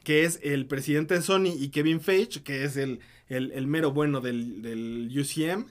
que 0.04 0.24
es 0.26 0.40
el 0.44 0.66
presidente 0.68 1.16
de 1.16 1.22
Sony, 1.22 1.54
y 1.58 1.70
Kevin 1.70 2.00
Feige, 2.02 2.44
que 2.44 2.64
es 2.66 2.78
el, 2.78 3.00
el- 3.28 3.52
el 3.52 3.68
mero 3.68 3.92
bueno 3.92 4.22
del, 4.22 4.62
del 4.62 5.10
UCM. 5.18 5.66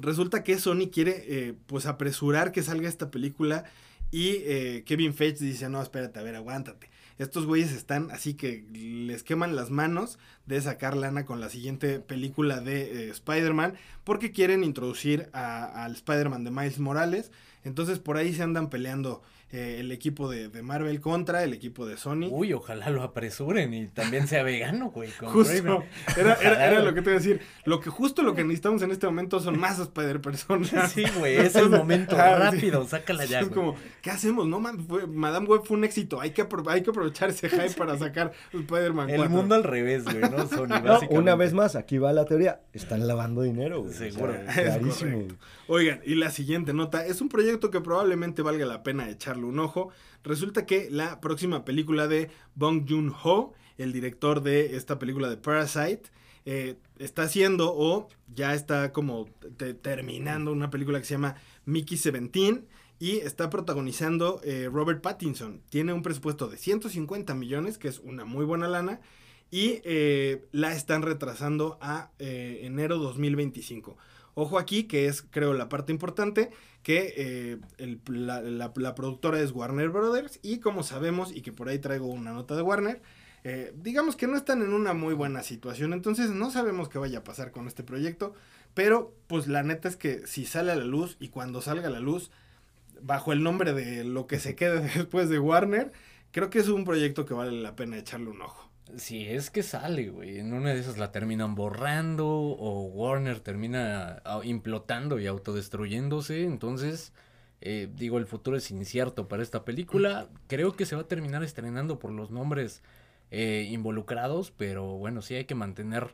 Resulta 0.00 0.44
que 0.44 0.58
Sony 0.58 0.90
quiere 0.92 1.24
eh, 1.28 1.54
pues 1.66 1.86
apresurar 1.86 2.52
que 2.52 2.62
salga 2.62 2.88
esta 2.88 3.10
película 3.10 3.64
y 4.10 4.36
eh, 4.44 4.84
Kevin 4.86 5.14
Feige 5.14 5.44
dice, 5.44 5.68
no, 5.68 5.82
espérate, 5.82 6.18
a 6.18 6.22
ver, 6.22 6.36
aguántate. 6.36 6.88
Estos 7.18 7.46
güeyes 7.46 7.72
están 7.72 8.10
así 8.12 8.34
que 8.34 8.64
les 8.72 9.24
queman 9.24 9.56
las 9.56 9.70
manos 9.70 10.18
de 10.46 10.60
sacar 10.60 10.96
lana 10.96 11.24
con 11.26 11.40
la 11.40 11.50
siguiente 11.50 11.98
película 11.98 12.60
de 12.60 13.08
eh, 13.08 13.10
Spider-Man 13.10 13.74
porque 14.04 14.30
quieren 14.30 14.62
introducir 14.62 15.28
al 15.32 15.92
Spider-Man 15.92 16.44
de 16.44 16.52
Miles 16.52 16.78
Morales. 16.78 17.32
Entonces 17.64 17.98
por 17.98 18.16
ahí 18.16 18.32
se 18.32 18.44
andan 18.44 18.70
peleando 18.70 19.22
eh, 19.50 19.76
el 19.80 19.90
equipo 19.92 20.28
de, 20.30 20.48
de 20.48 20.62
Marvel 20.62 21.00
contra 21.00 21.42
el 21.42 21.54
equipo 21.54 21.86
de 21.86 21.96
Sony. 21.96 22.28
Uy, 22.30 22.52
ojalá 22.52 22.90
lo 22.90 23.02
apresuren 23.02 23.72
y 23.72 23.86
también 23.88 24.28
sea 24.28 24.42
vegano, 24.42 24.90
güey. 24.90 25.10
con 25.12 25.30
Justo, 25.30 25.84
era, 26.16 26.34
era, 26.34 26.34
era 26.34 26.54
Ojalá, 26.54 26.80
lo 26.82 26.94
que 26.94 27.00
te 27.02 27.10
iba 27.10 27.16
a 27.16 27.20
decir. 27.20 27.40
Lo 27.64 27.80
que 27.80 27.88
justo 27.88 28.22
lo 28.22 28.34
que 28.34 28.42
necesitamos 28.44 28.82
en 28.82 28.90
este 28.90 29.06
momento 29.06 29.40
son 29.40 29.58
más 29.58 29.78
Spider-Personas. 29.78 30.92
Sí, 30.92 31.04
güey, 31.18 31.36
es 31.36 31.54
el 31.56 31.70
momento. 31.70 32.16
Ah, 32.18 32.50
sí. 32.50 32.56
rápido, 32.56 32.86
sácala 32.86 33.24
ya, 33.24 33.40
Es 33.40 33.48
como, 33.48 33.74
¿qué 34.02 34.10
hacemos? 34.10 34.46
No, 34.46 34.60
man, 34.60 34.84
fue- 34.86 35.06
Madame 35.06 35.46
Web 35.46 35.62
fue 35.64 35.76
un 35.76 35.84
éxito. 35.84 36.20
Hay 36.20 36.30
que, 36.32 36.46
hay 36.68 36.82
que 36.82 36.90
aprovechar 36.90 37.30
ese 37.30 37.48
hype 37.48 37.70
para 37.70 37.96
sacar 37.98 38.32
Spider-Man 38.52 39.08
El 39.10 39.16
4. 39.16 39.34
mundo 39.36 39.54
al 39.54 39.64
revés, 39.64 40.04
güey, 40.04 40.20
¿no? 40.20 40.46
Sony, 40.48 40.66
No, 40.84 41.00
una 41.10 41.36
vez 41.36 41.52
más, 41.54 41.74
aquí 41.76 41.98
va 41.98 42.12
la 42.12 42.24
teoría. 42.24 42.60
Están 42.72 43.06
lavando 43.06 43.42
dinero, 43.42 43.80
güey. 43.82 43.94
O 43.94 43.96
sea, 43.96 44.10
Seguro. 44.10 44.34
Clarísimo. 44.54 45.28
Oigan, 45.68 46.00
y 46.04 46.14
la 46.14 46.30
siguiente 46.30 46.72
nota 46.72 47.04
es 47.06 47.20
un 47.20 47.28
proyecto 47.28 47.70
que 47.70 47.80
probablemente 47.80 48.42
valga 48.42 48.64
la 48.66 48.82
pena 48.82 49.08
un 49.44 49.58
ojo. 49.58 49.90
Resulta 50.24 50.66
que 50.66 50.88
la 50.90 51.20
próxima 51.20 51.64
película 51.64 52.08
de 52.08 52.30
Bong 52.54 52.84
Joon-ho, 52.88 53.52
el 53.78 53.92
director 53.92 54.42
de 54.42 54.76
esta 54.76 54.98
película 54.98 55.28
de 55.28 55.36
Parasite, 55.36 56.10
eh, 56.44 56.76
está 56.98 57.22
haciendo 57.22 57.72
o 57.74 58.08
ya 58.34 58.54
está 58.54 58.92
como 58.92 59.26
te- 59.56 59.74
terminando 59.74 60.50
una 60.52 60.70
película 60.70 60.98
que 60.98 61.04
se 61.04 61.14
llama 61.14 61.36
Mickey 61.66 61.96
17 61.98 62.64
y 62.98 63.18
está 63.18 63.50
protagonizando 63.50 64.40
eh, 64.42 64.68
Robert 64.72 65.00
Pattinson. 65.02 65.60
Tiene 65.68 65.92
un 65.92 66.02
presupuesto 66.02 66.48
de 66.48 66.56
150 66.56 67.34
millones, 67.34 67.78
que 67.78 67.88
es 67.88 67.98
una 68.00 68.24
muy 68.24 68.44
buena 68.44 68.66
lana, 68.66 69.00
y 69.50 69.80
eh, 69.84 70.46
la 70.52 70.74
están 70.74 71.02
retrasando 71.02 71.78
a 71.80 72.10
enero 72.18 72.98
2025. 72.98 73.96
Ojo 74.34 74.58
aquí, 74.58 74.84
que 74.84 75.06
es 75.06 75.22
creo 75.22 75.52
la 75.54 75.68
parte 75.68 75.92
importante, 75.92 76.50
que 76.82 77.14
eh, 77.16 77.58
el- 77.78 78.00
la, 78.08 78.40
la- 78.42 78.72
productora 78.94 79.40
es 79.40 79.52
Warner 79.52 79.90
Brothers 79.90 80.38
y 80.42 80.60
como 80.60 80.82
sabemos, 80.82 81.32
y 81.34 81.42
que 81.42 81.52
por 81.52 81.68
ahí 81.68 81.78
traigo 81.78 82.06
una 82.06 82.32
nota 82.32 82.56
de 82.56 82.62
Warner, 82.62 83.02
eh, 83.44 83.72
digamos 83.76 84.16
que 84.16 84.26
no 84.26 84.36
están 84.36 84.62
en 84.62 84.72
una 84.72 84.94
muy 84.94 85.14
buena 85.14 85.42
situación, 85.42 85.92
entonces 85.92 86.30
no 86.30 86.50
sabemos 86.50 86.88
qué 86.88 86.98
vaya 86.98 87.18
a 87.18 87.24
pasar 87.24 87.50
con 87.52 87.66
este 87.68 87.82
proyecto, 87.84 88.34
pero 88.74 89.14
pues 89.26 89.46
la 89.48 89.62
neta 89.62 89.88
es 89.88 89.96
que 89.96 90.26
si 90.26 90.44
sale 90.46 90.72
a 90.72 90.76
la 90.76 90.84
luz 90.84 91.16
y 91.20 91.28
cuando 91.28 91.60
salga 91.62 91.88
a 91.88 91.90
la 91.90 92.00
luz, 92.00 92.30
bajo 93.02 93.32
el 93.32 93.42
nombre 93.42 93.72
de 93.74 94.04
lo 94.04 94.26
que 94.26 94.38
se 94.40 94.54
quede 94.56 94.80
después 94.96 95.28
de 95.28 95.38
Warner, 95.38 95.92
creo 96.32 96.50
que 96.50 96.58
es 96.60 96.68
un 96.68 96.84
proyecto 96.84 97.26
que 97.26 97.34
vale 97.34 97.52
la 97.52 97.76
pena 97.76 97.98
echarle 97.98 98.28
un 98.30 98.42
ojo. 98.42 98.67
Si 98.96 99.26
es 99.28 99.50
que 99.50 99.62
sale, 99.62 100.08
güey. 100.10 100.38
En 100.38 100.52
una 100.52 100.72
de 100.72 100.80
esas 100.80 100.98
la 100.98 101.12
terminan 101.12 101.54
borrando 101.54 102.26
o 102.28 102.86
Warner 102.86 103.40
termina 103.40 104.22
ah, 104.24 104.40
implotando 104.44 105.18
y 105.20 105.26
autodestruyéndose. 105.26 106.44
Entonces, 106.44 107.12
eh, 107.60 107.88
digo, 107.94 108.18
el 108.18 108.26
futuro 108.26 108.56
es 108.56 108.70
incierto 108.70 109.28
para 109.28 109.42
esta 109.42 109.64
película. 109.64 110.28
Creo 110.46 110.74
que 110.74 110.86
se 110.86 110.96
va 110.96 111.02
a 111.02 111.08
terminar 111.08 111.42
estrenando 111.42 111.98
por 111.98 112.10
los 112.12 112.30
nombres 112.30 112.82
eh, 113.30 113.68
involucrados, 113.70 114.50
pero 114.56 114.96
bueno, 114.96 115.22
sí 115.22 115.34
hay 115.34 115.44
que 115.44 115.54
mantener 115.54 116.12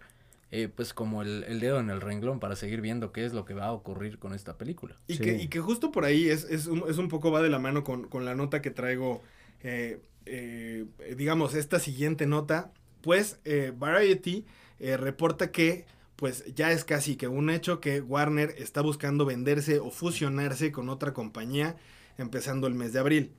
eh, 0.50 0.68
pues 0.68 0.94
como 0.94 1.22
el, 1.22 1.44
el 1.44 1.60
dedo 1.60 1.80
en 1.80 1.90
el 1.90 2.00
renglón 2.00 2.38
para 2.40 2.54
seguir 2.56 2.80
viendo 2.80 3.12
qué 3.12 3.24
es 3.24 3.32
lo 3.32 3.44
que 3.44 3.54
va 3.54 3.66
a 3.66 3.72
ocurrir 3.72 4.18
con 4.18 4.34
esta 4.34 4.56
película. 4.58 4.96
Y, 5.08 5.14
Sí. 5.14 5.22
que, 5.22 5.36
y 5.36 5.48
que 5.48 5.60
justo 5.60 5.90
por 5.90 6.04
ahí 6.04 6.28
es, 6.28 6.44
es, 6.44 6.66
un, 6.66 6.84
es 6.88 6.98
un 6.98 7.08
poco 7.08 7.30
va 7.32 7.42
de 7.42 7.50
la 7.50 7.58
mano 7.58 7.82
con, 7.84 8.08
con 8.08 8.24
la 8.24 8.34
nota 8.34 8.62
que 8.62 8.70
traigo, 8.70 9.22
eh, 9.62 10.00
eh, 10.26 10.86
digamos, 11.16 11.54
esta 11.54 11.78
siguiente 11.78 12.26
nota, 12.26 12.72
pues 13.02 13.38
eh, 13.44 13.72
Variety 13.76 14.46
eh, 14.78 14.96
reporta 14.96 15.50
que 15.50 15.86
pues 16.16 16.44
ya 16.54 16.70
es 16.72 16.84
casi 16.84 17.16
que 17.16 17.28
un 17.28 17.50
hecho 17.50 17.80
que 17.80 18.00
Warner 18.00 18.54
está 18.56 18.80
buscando 18.80 19.24
venderse 19.24 19.80
o 19.80 19.90
fusionarse 19.90 20.70
con 20.70 20.88
otra 20.88 21.12
compañía 21.12 21.76
empezando 22.18 22.66
el 22.66 22.74
mes 22.74 22.92
de 22.92 23.00
abril. 23.00 23.32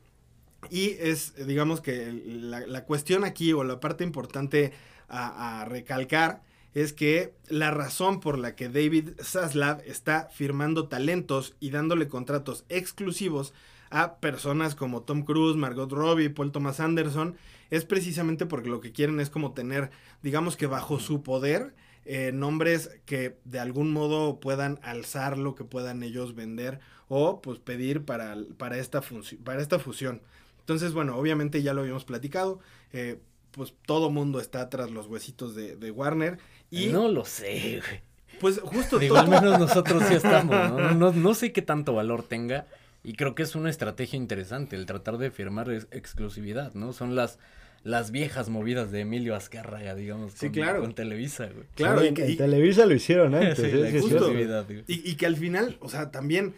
Y 0.69 0.89
es, 0.99 1.33
digamos 1.47 1.79
que 1.79 2.11
la, 2.11 2.83
cuestión 2.85 3.23
aquí 3.23 3.53
o 3.53 3.63
la 3.63 3.79
parte 3.79 4.03
importante 4.03 4.73
a, 5.07 5.61
a 5.61 5.65
recalcar 5.65 6.43
es 6.73 6.91
que 6.91 7.33
la 7.47 7.71
razón 7.71 8.19
por 8.19 8.37
la 8.37 8.55
que 8.55 8.67
David 8.67 9.11
Zaslav 9.21 9.81
está 9.85 10.27
firmando 10.33 10.87
talentos 10.87 11.55
y 11.59 11.69
dándole 11.69 12.09
contratos 12.09 12.65
exclusivos 12.67 13.53
a 13.95 14.15
personas 14.17 14.75
como 14.75 15.03
Tom 15.03 15.23
Cruise, 15.23 15.55
Margot 15.55 15.91
Robbie, 15.91 16.29
Paul 16.29 16.51
Thomas 16.51 16.79
Anderson, 16.79 17.35
es 17.71 17.85
precisamente 17.85 18.45
porque 18.45 18.69
lo 18.69 18.81
que 18.81 18.91
quieren 18.91 19.19
es 19.19 19.29
como 19.29 19.53
tener, 19.53 19.89
digamos 20.21 20.57
que 20.57 20.67
bajo 20.67 20.99
su 20.99 21.23
poder, 21.23 21.73
eh, 22.05 22.31
nombres 22.33 22.89
que 23.05 23.37
de 23.45 23.59
algún 23.59 23.91
modo 23.93 24.39
puedan 24.39 24.79
alzar 24.83 25.37
lo 25.37 25.55
que 25.55 25.63
puedan 25.63 26.03
ellos 26.03 26.35
vender 26.35 26.79
o 27.07 27.41
pues 27.41 27.59
pedir 27.59 28.03
para, 28.03 28.35
para, 28.57 28.77
esta, 28.77 29.01
para 29.43 29.61
esta 29.61 29.79
fusión. 29.79 30.21
Entonces, 30.59 30.93
bueno, 30.93 31.15
obviamente 31.15 31.61
ya 31.63 31.73
lo 31.73 31.81
habíamos 31.81 32.05
platicado, 32.05 32.59
eh, 32.91 33.19
pues 33.51 33.73
todo 33.85 34.09
mundo 34.09 34.39
está 34.41 34.69
tras 34.69 34.91
los 34.91 35.07
huesitos 35.07 35.55
de, 35.55 35.75
de 35.77 35.91
Warner 35.91 36.37
y 36.69 36.87
No 36.87 37.07
lo 37.07 37.23
sé, 37.23 37.81
güey. 37.85 38.01
pues 38.41 38.59
justo 38.59 38.99
Digo, 38.99 39.15
todo- 39.15 39.23
al 39.23 39.29
menos 39.29 39.57
nosotros 39.59 40.03
sí 40.07 40.15
estamos, 40.15 40.53
¿no? 40.71 40.91
No, 40.91 41.11
no 41.13 41.33
sé 41.33 41.53
qué 41.53 41.61
tanto 41.61 41.93
valor 41.93 42.23
tenga 42.23 42.65
y 43.05 43.13
creo 43.13 43.35
que 43.35 43.43
es 43.43 43.55
una 43.55 43.69
estrategia 43.69 44.17
interesante 44.17 44.75
el 44.75 44.85
tratar 44.85 45.17
de 45.17 45.31
firmar 45.31 45.69
ex- 45.71 45.87
exclusividad, 45.91 46.73
¿no? 46.73 46.91
Son 46.93 47.15
las, 47.15 47.39
las 47.83 48.11
viejas 48.11 48.49
movidas 48.49 48.91
de 48.91 49.01
Emilio 49.01 49.35
Azcárraga, 49.35 49.95
digamos, 49.95 50.31
con, 50.31 50.39
Sí, 50.39 50.49
claro. 50.49 50.81
con 50.81 50.93
Televisa, 50.95 51.45
güey. 51.47 51.65
Claro, 51.75 52.01
Sí, 52.01 52.07
y 52.07 52.13
que- 52.13 52.25
en 52.25 52.31
y- 52.31 52.35
Televisa 52.35 52.85
lo 52.85 52.93
hicieron 52.95 53.35
antes. 53.35 53.57
Sí, 53.57 53.65
¿eh? 53.65 53.75
la 53.75 53.89
Sí, 53.91 53.95
es 53.97 54.01
justo. 54.01 54.07
cierto. 54.09 54.25
exclusividad, 54.27 54.65
güey. 54.65 54.83
Y, 54.87 55.09
y 55.11 55.15
que 55.15 55.25
al 55.25 55.35
final, 55.37 55.77
o 55.81 55.89
sea, 55.89 56.11
también 56.11 56.55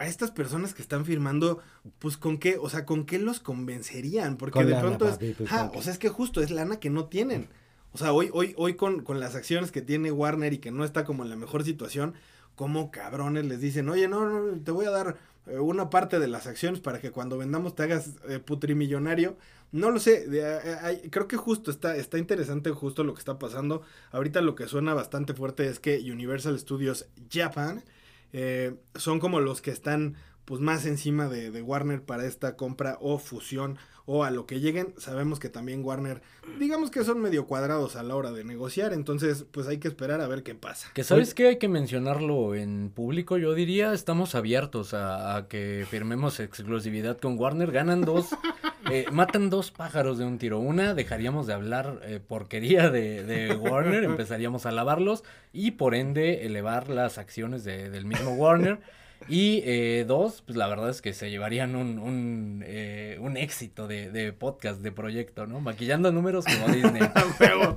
a 0.00 0.06
estas 0.06 0.30
personas 0.30 0.74
que 0.74 0.82
están 0.82 1.04
firmando, 1.04 1.60
pues 1.98 2.16
con 2.16 2.38
qué, 2.38 2.56
o 2.60 2.68
sea, 2.68 2.84
con 2.84 3.04
qué 3.04 3.18
los 3.18 3.40
convencerían, 3.40 4.36
porque 4.36 4.54
Con 4.54 4.66
de 4.66 4.70
lana, 4.72 4.82
pronto 4.82 5.06
papi, 5.08 5.26
es, 5.26 5.36
pues, 5.36 5.50
con 5.50 5.70
o 5.74 5.82
sea, 5.82 5.92
es 5.92 5.98
que 5.98 6.08
justo 6.08 6.40
es 6.40 6.50
lana 6.50 6.78
que 6.80 6.88
no 6.90 7.06
tienen. 7.06 7.48
O 7.92 7.98
sea, 7.98 8.12
hoy, 8.12 8.28
hoy, 8.32 8.54
hoy 8.58 8.74
con, 8.74 9.02
con 9.02 9.18
las 9.18 9.34
acciones 9.34 9.72
que 9.72 9.80
tiene 9.82 10.12
Warner 10.12 10.52
y 10.52 10.58
que 10.58 10.70
no 10.70 10.84
está 10.84 11.04
como 11.04 11.24
en 11.24 11.30
la 11.30 11.36
mejor 11.36 11.64
situación, 11.64 12.14
como 12.54 12.90
cabrones 12.90 13.46
les 13.46 13.60
dicen, 13.60 13.88
oye, 13.88 14.08
no, 14.08 14.28
no, 14.28 14.60
te 14.60 14.70
voy 14.72 14.84
a 14.86 14.90
dar 14.90 15.16
eh, 15.48 15.58
una 15.58 15.90
parte 15.90 16.18
de 16.18 16.28
las 16.28 16.46
acciones 16.46 16.80
para 16.80 17.00
que 17.00 17.10
cuando 17.10 17.38
vendamos 17.38 17.74
te 17.74 17.84
hagas 17.84 18.16
eh, 18.28 18.38
putrimillonario. 18.38 19.36
No 19.70 19.90
lo 19.90 20.00
sé, 20.00 20.24
creo 21.10 21.28
que 21.28 21.36
justo 21.36 21.70
está, 21.70 21.94
está 21.94 22.16
interesante 22.16 22.70
justo 22.70 23.04
lo 23.04 23.12
que 23.12 23.18
está 23.18 23.38
pasando. 23.38 23.82
Ahorita 24.12 24.40
lo 24.40 24.54
que 24.54 24.66
suena 24.66 24.94
bastante 24.94 25.34
fuerte 25.34 25.66
es 25.66 25.78
que 25.78 25.98
Universal 26.10 26.58
Studios 26.58 27.06
Japan 27.30 27.84
eh, 28.32 28.74
son 28.94 29.20
como 29.20 29.40
los 29.40 29.62
que 29.62 29.70
están 29.70 30.16
pues 30.48 30.62
más 30.62 30.86
encima 30.86 31.28
de, 31.28 31.50
de 31.50 31.60
Warner 31.60 32.00
para 32.02 32.24
esta 32.24 32.56
compra 32.56 32.96
o 33.02 33.18
fusión 33.18 33.76
o 34.06 34.24
a 34.24 34.30
lo 34.30 34.46
que 34.46 34.60
lleguen. 34.60 34.94
Sabemos 34.96 35.38
que 35.38 35.50
también 35.50 35.84
Warner, 35.84 36.22
digamos 36.58 36.90
que 36.90 37.04
son 37.04 37.20
medio 37.20 37.46
cuadrados 37.46 37.94
a 37.96 38.02
la 38.02 38.16
hora 38.16 38.32
de 38.32 38.42
negociar, 38.44 38.94
entonces 38.94 39.44
pues 39.50 39.66
hay 39.68 39.76
que 39.76 39.88
esperar 39.88 40.22
a 40.22 40.26
ver 40.26 40.42
qué 40.42 40.54
pasa. 40.54 40.88
Que 40.94 41.04
sabes 41.04 41.34
que 41.34 41.48
hay 41.48 41.58
que 41.58 41.68
mencionarlo 41.68 42.54
en 42.54 42.88
público, 42.88 43.36
yo 43.36 43.52
diría, 43.52 43.92
estamos 43.92 44.34
abiertos 44.34 44.94
a, 44.94 45.36
a 45.36 45.48
que 45.48 45.84
firmemos 45.90 46.40
exclusividad 46.40 47.18
con 47.18 47.38
Warner, 47.38 47.70
ganan 47.70 48.00
dos, 48.00 48.28
eh, 48.90 49.04
matan 49.12 49.50
dos 49.50 49.70
pájaros 49.70 50.16
de 50.16 50.24
un 50.24 50.38
tiro, 50.38 50.58
una 50.58 50.94
dejaríamos 50.94 51.46
de 51.46 51.52
hablar 51.52 52.00
eh, 52.04 52.18
porquería 52.26 52.88
de, 52.88 53.22
de 53.24 53.54
Warner, 53.54 54.04
empezaríamos 54.04 54.64
a 54.64 54.72
lavarlos 54.72 55.22
y 55.52 55.72
por 55.72 55.94
ende 55.94 56.46
elevar 56.46 56.88
las 56.88 57.18
acciones 57.18 57.62
de- 57.64 57.90
del 57.90 58.06
mismo 58.06 58.30
Warner. 58.32 58.78
Y 59.28 59.62
eh, 59.64 60.04
dos, 60.06 60.42
pues 60.46 60.56
la 60.56 60.68
verdad 60.68 60.90
es 60.90 61.02
que 61.02 61.12
se 61.12 61.30
llevarían 61.30 61.74
un, 61.76 61.98
un, 61.98 62.62
eh, 62.66 63.18
un 63.20 63.36
éxito 63.36 63.86
de, 63.88 64.10
de 64.10 64.32
podcast, 64.32 64.80
de 64.80 64.92
proyecto, 64.92 65.46
¿no? 65.46 65.60
Maquillando 65.60 66.12
números 66.12 66.44
como 66.44 66.68
Disney. 66.74 67.02
Huevo. 67.40 67.76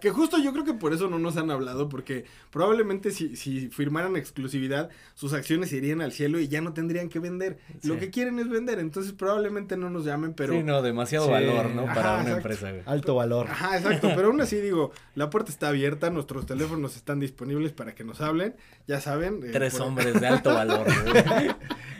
que 0.00 0.10
justo 0.10 0.38
yo 0.42 0.52
creo 0.52 0.64
que 0.64 0.74
por 0.74 0.92
eso 0.92 1.08
no 1.08 1.18
nos 1.18 1.36
han 1.36 1.50
hablado, 1.50 1.88
porque 1.88 2.24
probablemente 2.50 3.10
si, 3.10 3.36
si 3.36 3.68
firmaran 3.68 4.16
exclusividad, 4.16 4.88
sus 5.14 5.32
acciones 5.32 5.72
irían 5.72 6.00
al 6.00 6.12
cielo 6.12 6.38
y 6.40 6.48
ya 6.48 6.60
no 6.60 6.72
tendrían 6.72 7.08
que 7.08 7.18
vender. 7.18 7.58
Lo 7.82 7.98
que 7.98 8.10
quieren 8.10 8.38
es 8.38 8.48
vender, 8.48 8.78
entonces 8.78 9.12
probablemente 9.12 9.76
no 9.76 9.90
nos 9.90 10.04
llamen, 10.04 10.34
pero... 10.34 10.52
sí, 10.54 10.62
no, 10.62 10.82
demasiado 10.82 11.26
Sí. 11.26 11.32
valor, 11.32 11.70
¿no? 11.70 11.84
Para 11.86 12.00
Ajá, 12.00 12.12
una 12.14 12.20
exacto. 12.22 12.36
empresa, 12.36 12.70
güey. 12.70 12.82
Alto 12.86 13.14
valor. 13.14 13.46
Ajá, 13.50 13.76
exacto, 13.76 14.10
pero 14.14 14.28
aún 14.28 14.40
así 14.40 14.56
digo, 14.60 14.92
la 15.14 15.30
puerta 15.30 15.50
está 15.50 15.68
abierta, 15.68 16.10
nuestros 16.10 16.46
teléfonos 16.46 16.96
están 16.96 17.20
disponibles 17.20 17.72
para 17.72 17.94
que 17.94 18.04
nos 18.04 18.20
hablen, 18.20 18.54
ya 18.86 19.00
saben. 19.00 19.40
eh, 19.44 19.50
Tres 19.52 19.74
por- 19.74 19.88
hombres 19.88 20.20
de 20.20 20.26
alto 20.26 20.54
valor, 20.54 20.75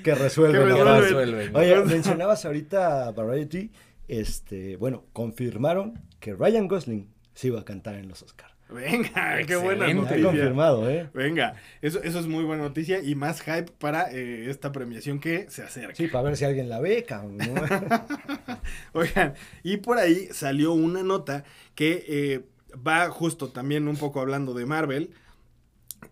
Que 0.02 0.14
resuelven. 0.14 0.62
Que 0.62 0.74
resuelven. 0.74 1.02
Resuelven. 1.02 1.56
Oye, 1.56 1.84
mencionabas 1.84 2.44
ahorita 2.44 3.10
Variety. 3.10 3.72
Este, 4.06 4.76
bueno, 4.76 5.04
confirmaron 5.12 6.00
que 6.20 6.34
Ryan 6.34 6.68
Gosling 6.68 7.12
se 7.34 7.48
iba 7.48 7.60
a 7.60 7.64
cantar 7.64 7.96
en 7.96 8.08
los 8.08 8.22
Oscars. 8.22 8.54
Venga, 8.68 9.38
qué 9.46 9.54
buena 9.56 9.92
noticia. 9.92 10.24
confirmado, 10.24 10.90
¿eh? 10.90 11.08
Venga, 11.14 11.54
eso, 11.82 12.02
eso 12.02 12.18
es 12.18 12.26
muy 12.26 12.44
buena 12.44 12.64
noticia 12.64 13.00
y 13.00 13.14
más 13.14 13.40
hype 13.42 13.70
para 13.78 14.10
eh, 14.10 14.50
esta 14.50 14.72
premiación 14.72 15.20
que 15.20 15.48
se 15.50 15.62
acerca. 15.62 15.94
Sí, 15.94 16.08
para 16.08 16.24
ver 16.24 16.36
si 16.36 16.44
alguien 16.44 16.68
la 16.68 16.80
ve, 16.80 17.04
cabrón. 17.04 17.38
¿no? 17.38 17.54
Oigan, 18.92 19.34
y 19.62 19.76
por 19.76 19.98
ahí 19.98 20.28
salió 20.32 20.72
una 20.72 21.04
nota 21.04 21.44
que 21.76 22.04
eh, 22.08 22.40
va 22.76 23.08
justo 23.10 23.50
también 23.50 23.86
un 23.86 23.96
poco 23.96 24.20
hablando 24.20 24.52
de 24.52 24.66
Marvel. 24.66 25.10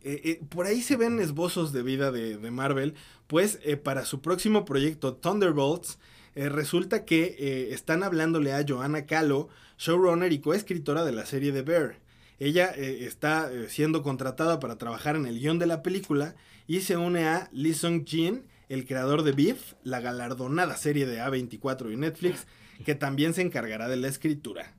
Eh, 0.04 0.20
eh, 0.22 0.40
por 0.50 0.66
ahí 0.66 0.82
se 0.82 0.98
ven 0.98 1.18
esbozos 1.18 1.72
de 1.72 1.82
vida 1.82 2.12
de, 2.12 2.36
de 2.36 2.50
Marvel, 2.50 2.94
pues 3.26 3.58
eh, 3.64 3.78
para 3.78 4.04
su 4.04 4.20
próximo 4.20 4.66
proyecto 4.66 5.14
Thunderbolts, 5.14 5.98
resulta 6.36 7.04
que 7.04 7.68
están 7.70 8.02
hablándole 8.02 8.52
a 8.52 8.64
Joanna 8.66 9.06
Calo, 9.06 9.48
showrunner 9.78 10.32
y 10.32 10.40
coescritora 10.40 11.04
de 11.04 11.12
la 11.12 11.26
serie 11.26 11.52
The 11.52 11.62
Bear. 11.62 12.00
Ella 12.40 12.70
está 12.70 13.52
siendo 13.68 14.02
contratada 14.02 14.58
para 14.58 14.76
trabajar 14.76 15.14
en 15.14 15.26
el 15.26 15.38
guion 15.38 15.60
de 15.60 15.66
la 15.66 15.80
película 15.84 16.34
y 16.66 16.80
se 16.80 16.96
une 16.96 17.28
a 17.28 17.48
Lee 17.52 17.72
Sung 17.72 18.04
Jin, 18.04 18.48
el 18.68 18.84
creador 18.84 19.22
de 19.22 19.30
Beef, 19.30 19.74
la 19.84 20.00
galardonada 20.00 20.76
serie 20.76 21.06
de 21.06 21.20
A24 21.20 21.92
y 21.92 21.96
Netflix, 21.96 22.48
que 22.84 22.96
también 22.96 23.32
se 23.32 23.42
encargará 23.42 23.86
de 23.86 23.96
la 23.96 24.08
escritura. 24.08 24.74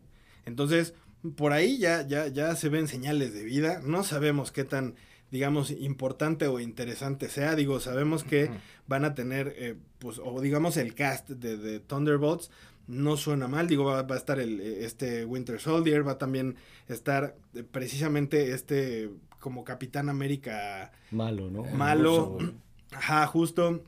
Entonces, 0.45 0.93
por 1.37 1.53
ahí 1.53 1.77
ya, 1.77 2.05
ya, 2.05 2.27
ya 2.27 2.53
se 2.57 2.67
ven 2.67 2.89
señales 2.89 3.33
de 3.33 3.45
vida. 3.45 3.81
No 3.81 4.03
sabemos 4.03 4.51
qué 4.51 4.65
tan, 4.65 4.95
digamos, 5.31 5.71
importante 5.71 6.47
o 6.47 6.59
interesante 6.59 7.29
sea. 7.29 7.55
Digo, 7.55 7.79
sabemos 7.79 8.23
que 8.23 8.49
van 8.87 9.05
a 9.05 9.15
tener, 9.15 9.53
eh, 9.57 9.75
pues, 9.99 10.19
o 10.23 10.39
digamos, 10.41 10.77
el 10.77 10.93
cast 10.95 11.29
de, 11.29 11.57
de 11.57 11.79
Thunderbolts. 11.79 12.51
No 12.87 13.17
suena 13.17 13.47
mal, 13.47 13.67
digo, 13.67 13.85
va, 13.85 14.03
va 14.03 14.15
a 14.15 14.17
estar 14.17 14.39
el, 14.39 14.61
eh, 14.61 14.85
este 14.85 15.25
Winter 15.25 15.59
Soldier, 15.59 16.07
va 16.07 16.13
a 16.13 16.17
también 16.19 16.55
estar 16.87 17.35
eh, 17.55 17.63
precisamente 17.63 18.51
este 18.53 19.09
como 19.39 19.63
Capitán 19.63 20.09
América 20.09 20.91
Malo, 21.11 21.49
¿no? 21.49 21.63
malo. 21.65 22.29
güey. 22.29 22.53
Ajá, 22.91 23.25
justo. 23.27 23.83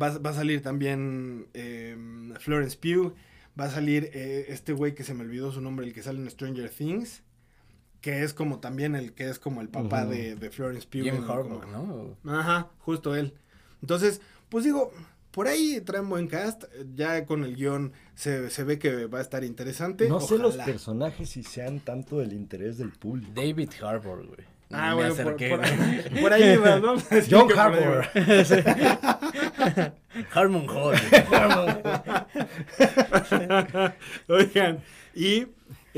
Va, 0.00 0.18
va 0.18 0.30
a 0.30 0.34
salir 0.34 0.62
también 0.62 1.46
eh, 1.54 1.96
Florence 2.40 2.76
Pugh. 2.76 3.14
Va 3.58 3.64
a 3.64 3.70
salir 3.70 4.10
eh, 4.12 4.46
este 4.48 4.72
güey 4.72 4.94
que 4.94 5.04
se 5.04 5.14
me 5.14 5.22
olvidó 5.22 5.50
su 5.50 5.60
nombre, 5.60 5.86
el 5.86 5.92
que 5.92 6.02
sale 6.02 6.20
en 6.20 6.30
Stranger 6.30 6.68
Things. 6.70 7.22
Que 8.00 8.22
es 8.22 8.34
como 8.34 8.60
también 8.60 8.94
el 8.94 9.12
que 9.14 9.28
es 9.28 9.38
como 9.38 9.60
el 9.60 9.68
papá 9.68 10.04
de, 10.04 10.36
de 10.36 10.50
Florence 10.50 10.86
Pugh. 10.86 11.02
Jim 11.02 11.24
Harbaugh, 11.28 11.60
como- 11.62 12.16
¿no? 12.22 12.38
Ajá, 12.38 12.68
justo 12.78 13.16
él. 13.16 13.34
Entonces, 13.82 14.20
pues 14.48 14.64
digo, 14.64 14.92
por 15.32 15.48
ahí 15.48 15.80
traen 15.80 16.08
buen 16.08 16.28
cast. 16.28 16.64
Ya 16.94 17.24
con 17.26 17.42
el 17.44 17.56
guion 17.56 17.92
se, 18.14 18.48
se 18.50 18.62
ve 18.64 18.78
que 18.78 19.06
va 19.06 19.18
a 19.18 19.22
estar 19.22 19.42
interesante. 19.44 20.08
No 20.08 20.20
sé 20.20 20.38
los 20.38 20.56
personajes 20.56 21.30
si 21.30 21.42
sean 21.42 21.80
tanto 21.80 22.18
del 22.18 22.32
interés 22.32 22.78
del 22.78 22.92
público. 22.92 23.32
David 23.34 23.70
Harbour, 23.82 24.26
güey. 24.26 24.46
Ah, 24.72 24.88
Me 24.90 24.94
bueno, 24.96 25.14
por, 25.14 25.20
acerqué, 25.22 25.50
por 25.50 25.64
ahí, 25.64 26.20
por 26.22 26.32
ahí 26.32 26.52
iba, 26.54 26.78
¿no? 26.80 26.92
Así 27.10 27.28
John 27.30 27.48
Harbour. 27.56 28.04
Harmon 30.32 30.66
Hall. 30.68 30.96
Oigan, 34.28 34.80
y 35.14 35.46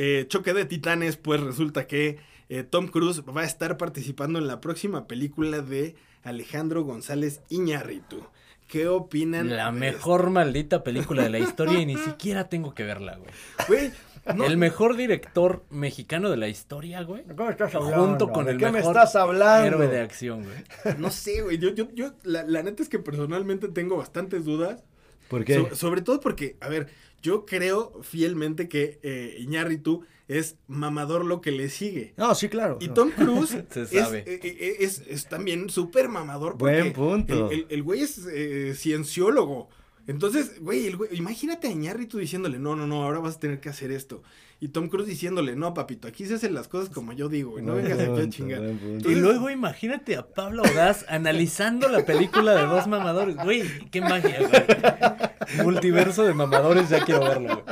eh, 0.00 0.26
Choque 0.28 0.54
de 0.54 0.64
Titanes, 0.64 1.16
pues 1.16 1.40
resulta 1.40 1.88
que 1.88 2.18
eh, 2.48 2.62
Tom 2.62 2.86
Cruise 2.86 3.22
va 3.24 3.40
a 3.40 3.44
estar 3.44 3.76
participando 3.76 4.38
en 4.38 4.46
la 4.46 4.60
próxima 4.60 5.08
película 5.08 5.60
de 5.60 5.96
Alejandro 6.22 6.84
González 6.84 7.40
Iñárritu. 7.48 8.22
¿Qué 8.68 8.86
opinan? 8.86 9.56
La 9.56 9.72
de 9.72 9.80
mejor 9.80 10.30
maldita 10.30 10.84
película 10.84 11.24
de 11.24 11.30
la 11.30 11.40
historia 11.40 11.80
y 11.80 11.86
ni 11.86 11.96
siquiera 11.96 12.48
tengo 12.48 12.74
que 12.74 12.84
verla, 12.84 13.16
güey. 13.16 13.30
esto? 13.30 13.64
Güey, 13.66 13.92
no, 14.36 14.44
El 14.44 14.56
mejor 14.56 14.96
director 14.96 15.64
mexicano 15.70 16.30
de 16.30 16.36
la 16.36 16.46
historia, 16.48 17.02
güey. 17.02 17.24
¿Cómo 17.34 17.50
estás 17.50 17.74
Junto 17.74 18.30
con 18.30 18.44
¿De 18.44 18.52
el 18.52 18.58
qué 18.58 18.70
me 18.70 18.78
estás 18.78 19.16
hablando? 19.16 19.66
héroe 19.66 19.88
de 19.88 20.00
acción, 20.00 20.44
güey. 20.44 20.96
no 20.98 21.10
sé, 21.10 21.42
güey. 21.42 21.58
Yo, 21.58 21.70
yo, 21.70 21.88
yo, 21.92 22.12
la, 22.22 22.44
la 22.44 22.62
neta 22.62 22.84
es 22.84 22.88
que 22.88 23.00
personalmente 23.00 23.66
tengo 23.68 23.96
bastantes 23.96 24.44
dudas. 24.44 24.84
¿Por 25.28 25.44
qué? 25.44 25.54
So- 25.54 25.76
sobre 25.76 26.02
todo 26.02 26.20
porque, 26.20 26.56
a 26.60 26.68
ver, 26.68 26.88
yo 27.22 27.44
creo 27.46 28.00
fielmente 28.02 28.68
que 28.68 28.98
eh, 29.02 29.36
Iñárritu 29.40 30.04
es 30.28 30.56
mamador 30.66 31.24
lo 31.24 31.40
que 31.40 31.50
le 31.52 31.68
sigue. 31.70 32.12
No, 32.16 32.34
sí, 32.34 32.48
claro. 32.48 32.76
Y 32.80 32.88
Tom 32.88 33.10
Cruise 33.10 33.56
Se 33.70 33.82
es, 33.82 33.90
sabe. 33.90 34.24
eh, 34.26 34.40
eh, 34.42 34.76
es- 34.80 35.02
es 35.08 35.26
también 35.28 35.70
súper 35.70 36.08
mamador. 36.08 36.56
Buen 36.58 36.92
punto. 36.92 37.50
El, 37.50 37.60
el- 37.60 37.66
el 37.70 37.82
güey 37.82 38.02
es 38.02 38.26
eh, 38.30 38.74
cienciólogo. 38.76 39.68
Entonces, 40.06 40.60
güey, 40.60 40.86
el 40.86 40.96
güey- 40.98 41.08
imagínate 41.12 41.68
a 41.68 41.70
Iñárritu 41.70 42.18
diciéndole, 42.18 42.58
no, 42.58 42.74
no, 42.76 42.86
no, 42.86 43.02
ahora 43.04 43.18
vas 43.20 43.36
a 43.36 43.40
tener 43.40 43.60
que 43.60 43.68
hacer 43.68 43.90
esto. 43.90 44.22
Y 44.60 44.68
Tom 44.68 44.88
Cruise 44.88 45.06
diciéndole, 45.08 45.54
no, 45.54 45.72
papito, 45.72 46.08
aquí 46.08 46.26
se 46.26 46.34
hacen 46.34 46.52
las 46.52 46.66
cosas 46.66 46.90
como 46.92 47.12
yo 47.12 47.28
digo, 47.28 47.52
güey, 47.52 47.64
no 47.64 47.74
Buen 47.74 47.84
vengas 47.84 48.00
aquí 48.08 48.20
a 48.20 48.28
chingar. 48.28 48.60
punto. 48.60 49.08
Y 49.08 49.14
luego 49.14 49.50
imagínate 49.50 50.16
a 50.16 50.26
Pablo 50.26 50.64
Audaz 50.64 51.04
analizando 51.08 51.88
la 51.88 52.04
película 52.04 52.54
de 52.56 52.62
dos 52.66 52.88
mamadores. 52.88 53.36
Güey, 53.36 53.62
qué 53.90 54.00
magia, 54.00 54.38
güey. 54.40 55.64
Multiverso 55.64 56.24
de 56.24 56.34
mamadores, 56.34 56.88
ya 56.88 57.04
quiero 57.04 57.20
verlo, 57.20 57.62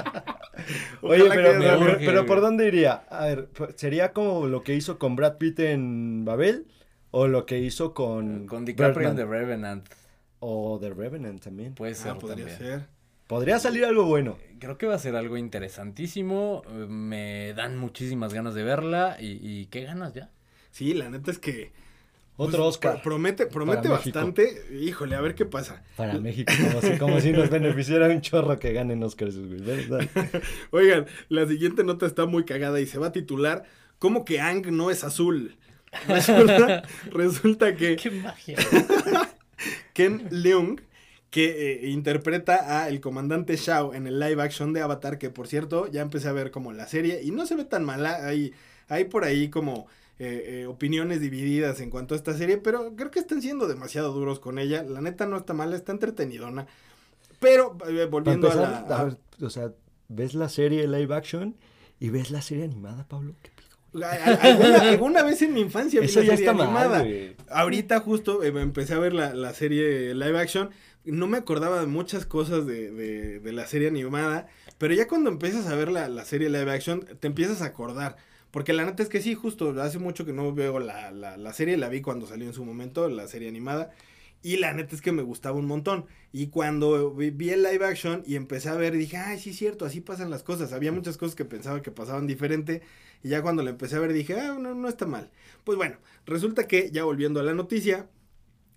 güey. 1.03 1.15
Oye, 1.15 1.23
Ojalá 1.25 1.35
pero, 1.35 1.53
que- 1.53 1.59
pero- 1.67 1.81
urge, 1.81 2.07
pero. 2.07 2.27
¿por 2.27 2.41
dónde 2.41 2.67
iría? 2.69 2.93
A 3.11 3.27
ver, 3.27 3.49
pues, 3.49 3.75
¿sería 3.77 4.13
como 4.13 4.47
lo 4.47 4.63
que 4.63 4.75
hizo 4.75 4.99
con 4.99 5.17
Brad 5.17 5.37
Pitt 5.39 5.59
en 5.61 6.25
Babel? 6.25 6.67
¿O 7.11 7.29
lo 7.29 7.47
que 7.47 7.59
hizo 7.59 7.95
con... 7.95 8.47
Con 8.47 8.65
DiCaprio 8.65 9.09
en? 9.11 9.17
The 9.17 9.25
Revenant. 9.25 9.89
O 10.39 10.79
The 10.81 10.91
Revenant 10.91 11.43
también. 11.43 11.75
Puede 11.75 11.95
ser 11.95 12.13
Ah, 12.13 12.19
podría 12.19 12.47
también. 12.47 12.59
ser. 12.59 12.87
Podría 13.27 13.59
salir 13.59 13.85
algo 13.85 14.05
bueno. 14.05 14.39
Creo 14.59 14.79
que 14.79 14.87
va 14.87 14.95
a 14.95 14.99
ser 14.99 15.17
algo 15.17 15.37
interesantísimo. 15.37 16.63
Me 16.89 17.53
dan 17.55 17.77
muchísimas 17.77 18.33
ganas 18.33 18.55
de 18.55 18.63
verla. 18.63 19.17
Y, 19.21 19.39
y 19.43 19.67
qué 19.67 19.83
ganas 19.83 20.15
ya. 20.15 20.31
Sí, 20.71 20.95
la 20.95 21.11
neta 21.11 21.31
es 21.31 21.39
que... 21.39 21.73
Otro 22.39 22.59
pues, 22.65 22.69
Oscar 22.77 22.93
pro- 22.95 23.03
Promete, 23.13 23.47
promete 23.47 23.89
México. 23.89 24.19
bastante. 24.19 24.63
Híjole, 24.79 25.17
a 25.17 25.23
ver 25.23 25.35
qué 25.35 25.47
pasa. 25.47 25.83
para 25.97 26.19
México. 26.19 26.53
Como 26.69 26.83
si, 26.83 26.99
como 26.99 27.21
si 27.21 27.33
nos 27.33 27.49
beneficiara 27.49 28.09
un 28.09 28.21
chorro 28.21 28.59
que 28.59 28.75
ganen 28.75 29.03
Oscars. 29.03 29.37
Oigan, 30.71 31.07
la 31.31 31.47
siguiente 31.47 31.83
nota 31.83 32.05
está 32.05 32.27
muy 32.27 32.45
cagada 32.45 32.79
y 32.79 32.87
se 32.87 32.99
va 32.99 33.07
a 33.07 33.13
titular 33.13 33.65
¿Cómo 33.99 34.27
que 34.27 34.41
Ang 34.41 34.67
no 34.71 34.91
es 34.91 35.03
azul? 35.05 35.57
Resulta, 36.09 36.83
resulta 37.11 37.75
que 37.75 37.97
Qué 37.97 38.11
magia. 38.11 38.59
Ken 39.95 40.27
Leung, 40.31 40.81
que 41.31 41.85
eh, 41.85 41.91
interpreta 41.91 42.83
a 42.83 42.89
el 42.89 43.01
comandante 43.01 43.57
Shao 43.57 43.95
en 43.95 44.07
el 44.07 44.21
live 44.21 44.43
action 44.43 44.73
de 44.73 44.81
Avatar, 44.81 45.19
que 45.19 45.31
por 45.31 45.49
cierto 45.49 45.87
ya 45.89 46.03
empecé 46.03 46.29
a 46.29 46.33
ver 46.33 46.51
como 46.51 46.73
la 46.73 46.87
serie 46.87 47.23
y 47.23 47.31
no 47.31 47.47
se 47.47 47.57
ve 47.57 47.65
tan 47.65 47.85
mala, 47.85 48.27
hay, 48.27 48.53
hay 48.89 49.05
por 49.05 49.25
ahí 49.25 49.49
como 49.49 49.87
eh, 50.19 50.63
eh, 50.63 50.67
opiniones 50.67 51.21
divididas 51.21 51.81
en 51.81 51.91
cuanto 51.91 52.15
a 52.15 52.17
esta 52.17 52.37
serie, 52.37 52.59
pero 52.59 52.95
creo 52.97 53.11
que 53.11 53.19
están 53.19 53.43
siendo 53.43 53.69
demasiado 53.69 54.13
duros 54.13 54.39
con 54.41 54.59
ella, 54.59 54.83
la 54.83 55.01
neta 55.01 55.27
no 55.27 55.37
está 55.37 55.53
mala, 55.53 55.77
está 55.77 55.93
entretenidona, 55.93 56.67
pero 57.41 57.77
volviendo 58.11 58.51
a 58.51 58.55
la... 58.55 58.79
a 58.79 59.05
ver, 59.05 59.19
o 59.43 59.51
sea, 59.51 59.73
¿ves 60.09 60.35
la 60.35 60.49
serie 60.49 60.87
live 60.87 61.15
action 61.15 61.57
y 62.01 62.09
ves 62.11 62.31
la 62.31 62.41
serie 62.41 62.65
animada, 62.65 63.05
Pablo? 63.09 63.35
¿Qué 63.43 63.51
alguna, 64.03 64.81
alguna 64.81 65.23
vez 65.23 65.43
en 65.43 65.55
mi 65.55 65.61
infancia 65.61 66.01
vi 66.01 66.07
Eso 66.07 66.23
la 66.23 66.37
serie 66.37 66.53
mal, 66.53 66.67
animada. 66.67 67.05
Ahorita 67.51 68.01
justo 68.01 68.43
empecé 68.43 68.95
a 68.95 68.99
ver 68.99 69.13
la, 69.13 69.35
la 69.35 69.55
serie 69.55 70.15
live 70.15 70.39
action. 70.39 70.71
No 71.07 71.27
me 71.27 71.39
acordaba 71.39 71.81
de 71.81 71.87
muchas 71.87 72.27
cosas 72.27 72.67
de, 72.67 72.91
de- 72.91 73.41
de 73.41 73.53
la 73.53 73.67
serie 73.67 73.89
animada. 73.89 74.49
Pero 74.79 74.95
ya 74.95 75.09
cuando 75.09 75.31
empiezas 75.31 75.67
a 75.67 75.75
ver 75.77 75.91
la, 75.91 76.09
la 76.09 76.25
serie 76.25 76.51
live 76.51 76.71
action, 76.71 77.05
te 77.21 77.27
empiezas 77.29 77.63
a 77.63 77.67
acordar. 77.67 78.17
Porque 78.51 78.73
la 78.73 78.85
neta 78.85 79.03
es 79.03 79.09
que 79.09 79.21
sí, 79.23 79.35
justo 79.35 79.71
hace 79.83 79.99
mucho 79.99 80.25
que 80.27 80.33
no 80.33 80.55
veo 80.55 80.79
la, 80.79 81.11
la, 81.13 81.37
la 81.37 81.53
serie. 81.53 81.77
La 81.77 81.89
vi 81.89 82.01
cuando 82.03 82.27
salió 82.27 82.47
en 82.47 82.55
su 82.55 82.65
momento, 82.65 83.09
la 83.09 83.29
serie 83.29 83.49
animada. 83.49 83.91
Y 84.43 84.59
la 84.59 84.73
neta 84.75 84.95
es 84.95 85.03
que 85.03 85.13
me 85.13 85.23
gustaba 85.23 85.59
un 85.59 85.67
montón. 85.67 86.07
Y 86.33 86.49
cuando 86.49 87.13
vi, 87.15 87.31
vi 87.31 87.51
el 87.51 87.63
live 87.63 87.85
action 87.85 88.23
y 88.27 88.37
empecé 88.37 88.69
a 88.69 88.75
ver, 88.75 88.93
dije, 88.97 89.17
ay, 89.17 89.39
sí 89.41 89.51
es 89.51 89.57
cierto, 89.57 89.85
así 89.85 90.01
pasan 90.01 90.31
las 90.31 90.43
cosas. 90.43 90.73
Había 90.73 90.93
muchas 90.93 91.17
cosas 91.17 91.35
que 91.35 91.45
pensaba 91.45 91.83
que 91.83 91.91
pasaban 91.91 92.27
diferente. 92.27 92.83
Y 93.23 93.31
ya 93.31 93.43
cuando 93.43 93.63
la 93.63 93.71
empecé 93.71 93.97
a 93.97 94.01
ver 94.01 94.13
dije, 94.13 94.35
ah, 94.39 94.57
no, 94.61 94.75
no 94.75 94.89
está 94.89 95.07
mal. 95.07 95.31
Pues 95.65 95.77
bueno, 95.77 95.97
resulta 96.27 96.67
que 96.69 96.91
ya 96.93 97.05
volviendo 97.05 97.41
a 97.41 97.43
la 97.43 97.55
noticia, 97.55 98.09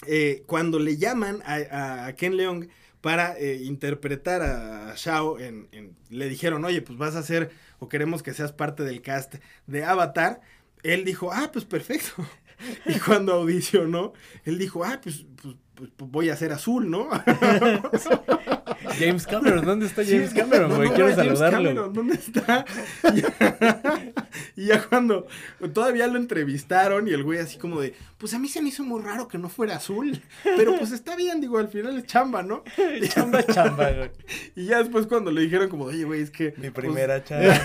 eh, 0.08 0.44
cuando 0.48 0.80
le 0.80 0.98
llaman 0.98 1.42
a, 1.46 2.14
Ken 2.18 2.36
Leong 2.38 2.70
para 3.02 3.38
eh, 3.38 3.58
interpretar 3.64 4.42
a 4.42 4.94
Shao, 4.96 5.40
en, 5.40 5.68
en- 5.72 5.96
le 6.10 6.28
dijeron, 6.30 6.66
oye, 6.66 6.82
pues 6.82 6.98
vas 6.98 7.16
a 7.16 7.20
hacer 7.20 7.52
o 7.80 7.88
queremos 7.90 8.24
que 8.24 8.34
seas 8.34 8.52
parte 8.52 8.84
del 8.84 9.02
cast 9.02 9.36
de 9.68 9.84
Avatar. 9.86 10.42
Él 10.84 11.06
dijo, 11.06 11.32
ah, 11.32 11.50
pues 11.52 11.66
perfecto. 11.66 12.12
Y 12.86 13.00
cuando 13.00 13.32
audicionó, 13.34 14.12
él 14.44 14.58
dijo, 14.58 14.84
ah, 14.84 15.00
pues, 15.02 15.26
pues, 15.42 15.56
pues, 15.80 15.92
pues 15.96 16.12
voy 16.12 16.30
a 16.30 16.36
ser 16.36 16.52
azul, 16.52 16.90
¿no? 16.92 17.08
James 19.00 19.26
Cameron, 19.26 19.64
¿dónde 19.64 19.86
está 19.86 20.04
James 20.04 20.34
Cameron, 20.34 20.76
güey? 20.76 20.90
no, 20.90 20.96
Quiero 20.96 21.10
no, 21.10 21.16
James 21.16 21.40
saludarlo. 21.40 21.70
Cameron, 21.70 21.94
¿Dónde 21.94 22.16
está? 22.16 22.66
Y 23.16 23.22
ya, 23.22 24.14
y 24.56 24.66
ya 24.66 24.84
cuando 24.84 25.26
todavía 25.74 26.06
lo 26.08 26.18
entrevistaron 26.18 27.08
y 27.08 27.12
el 27.12 27.24
güey 27.24 27.40
así 27.40 27.58
como 27.58 27.82
de, 27.82 27.96
pues 28.18 28.34
a 28.34 28.40
mí 28.40 28.48
se 28.48 28.62
me 28.62 28.70
hizo 28.70 28.84
muy 28.84 29.02
raro 29.02 29.28
que 29.28 29.38
no 29.38 29.50
fuera 29.50 29.78
azul, 29.78 30.22
pero 30.44 30.78
pues 30.78 30.92
está 30.92 31.16
bien, 31.16 31.42
digo, 31.42 31.58
al 31.58 31.70
final 31.70 31.98
es 31.98 32.06
chamba, 32.06 32.44
¿no? 32.44 32.64
Chamba, 33.10 33.44
chamba, 33.44 33.92
güey. 33.92 34.12
Y 34.56 34.66
ya 34.66 34.80
después 34.80 35.08
cuando 35.08 35.32
le 35.32 35.42
dijeron 35.42 35.70
como, 35.70 35.86
oye, 35.86 36.04
güey, 36.04 36.22
es 36.22 36.30
que... 36.30 36.54
Mi 36.58 36.70
pues, 36.70 36.74
primera 36.74 37.24
chamba. 37.24 37.56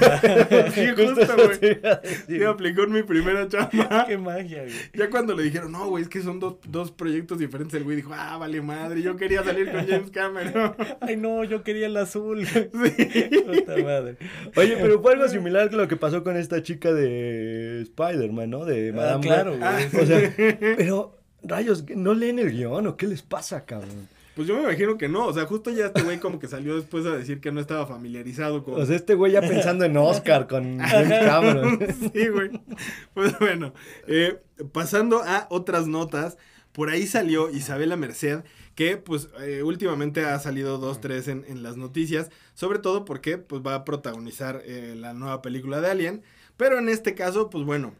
sí, 0.70 0.86
justo, 0.96 1.34
güey. 1.36 1.80
Sí, 2.28 2.44
aplicó 2.44 2.84
en 2.84 2.92
mi 2.92 3.02
primera 3.02 3.48
chamba. 3.48 4.06
Qué 4.06 4.16
magia, 4.16 4.62
güey. 4.62 4.74
Ya 4.94 5.10
cuando 5.10 5.34
le 5.34 5.42
dijeron, 5.42 5.72
no, 5.72 5.88
güey, 5.88 6.04
es 6.04 6.08
que 6.08 6.22
son 6.22 6.38
dos, 6.40 6.56
dos 6.66 6.92
proyectos 6.92 7.38
diferentes, 7.38 7.74
el 7.74 7.84
güey 7.84 7.96
dijo, 8.04 8.12
ah, 8.14 8.36
vale 8.38 8.60
madre, 8.62 9.02
yo 9.02 9.16
quería 9.16 9.42
salir 9.42 9.70
con 9.70 9.86
James 9.86 10.10
Cameron. 10.10 10.74
Ay, 11.00 11.16
no, 11.16 11.44
yo 11.44 11.62
quería 11.62 11.86
el 11.86 11.96
azul. 11.96 12.46
Sí. 12.46 12.62
Puta 13.46 13.76
madre. 13.82 14.16
Oye, 14.56 14.76
pero 14.80 15.00
fue 15.00 15.12
algo 15.14 15.28
similar 15.28 15.70
que 15.70 15.76
lo 15.76 15.88
que 15.88 15.96
pasó 15.96 16.22
con 16.22 16.36
esta 16.36 16.62
chica 16.62 16.92
de 16.92 17.82
Spider-Man, 17.82 18.50
¿no? 18.50 18.64
De 18.64 18.90
Ah, 18.90 18.96
Madame 18.96 19.20
claro, 19.26 19.52
Web. 19.52 19.90
güey. 19.92 20.02
O 20.02 20.06
sea, 20.06 20.32
pero, 20.76 21.18
rayos, 21.42 21.84
¿no 21.96 22.14
leen 22.14 22.38
el 22.38 22.50
guion 22.52 22.86
o 22.86 22.96
qué 22.96 23.06
les 23.06 23.22
pasa, 23.22 23.64
cabrón? 23.64 24.08
Pues 24.34 24.48
yo 24.48 24.56
me 24.56 24.62
imagino 24.62 24.98
que 24.98 25.08
no, 25.08 25.26
o 25.26 25.32
sea, 25.32 25.44
justo 25.46 25.70
ya 25.70 25.86
este 25.86 26.02
güey 26.02 26.18
como 26.18 26.40
que 26.40 26.48
salió 26.48 26.74
después 26.74 27.06
a 27.06 27.16
decir 27.16 27.40
que 27.40 27.52
no 27.52 27.60
estaba 27.60 27.86
familiarizado 27.86 28.64
con... 28.64 28.80
O 28.80 28.84
sea, 28.84 28.96
este 28.96 29.14
güey 29.14 29.30
ya 29.30 29.40
pensando 29.40 29.84
en 29.84 29.96
Oscar 29.96 30.48
con 30.48 30.78
James 30.80 31.24
Cameron. 31.24 31.78
sí, 32.12 32.28
güey. 32.28 32.50
Pues 33.14 33.38
bueno, 33.38 33.72
eh, 34.08 34.40
pasando 34.72 35.22
a 35.24 35.46
otras 35.50 35.86
notas, 35.86 36.36
por 36.74 36.90
ahí 36.90 37.06
salió 37.06 37.50
Isabela 37.50 37.96
Merced, 37.96 38.40
que 38.74 38.96
pues 38.96 39.28
eh, 39.40 39.62
últimamente 39.62 40.24
ha 40.24 40.36
salido 40.40 40.78
dos, 40.78 41.00
tres 41.00 41.28
en, 41.28 41.44
en 41.46 41.62
las 41.62 41.76
noticias, 41.76 42.30
sobre 42.54 42.80
todo 42.80 43.04
porque 43.04 43.38
pues 43.38 43.62
va 43.64 43.76
a 43.76 43.84
protagonizar 43.84 44.60
eh, 44.64 44.96
la 44.96 45.14
nueva 45.14 45.40
película 45.40 45.80
de 45.80 45.88
Alien, 45.88 46.22
pero 46.56 46.80
en 46.80 46.88
este 46.88 47.14
caso, 47.14 47.48
pues 47.48 47.64
bueno, 47.64 47.94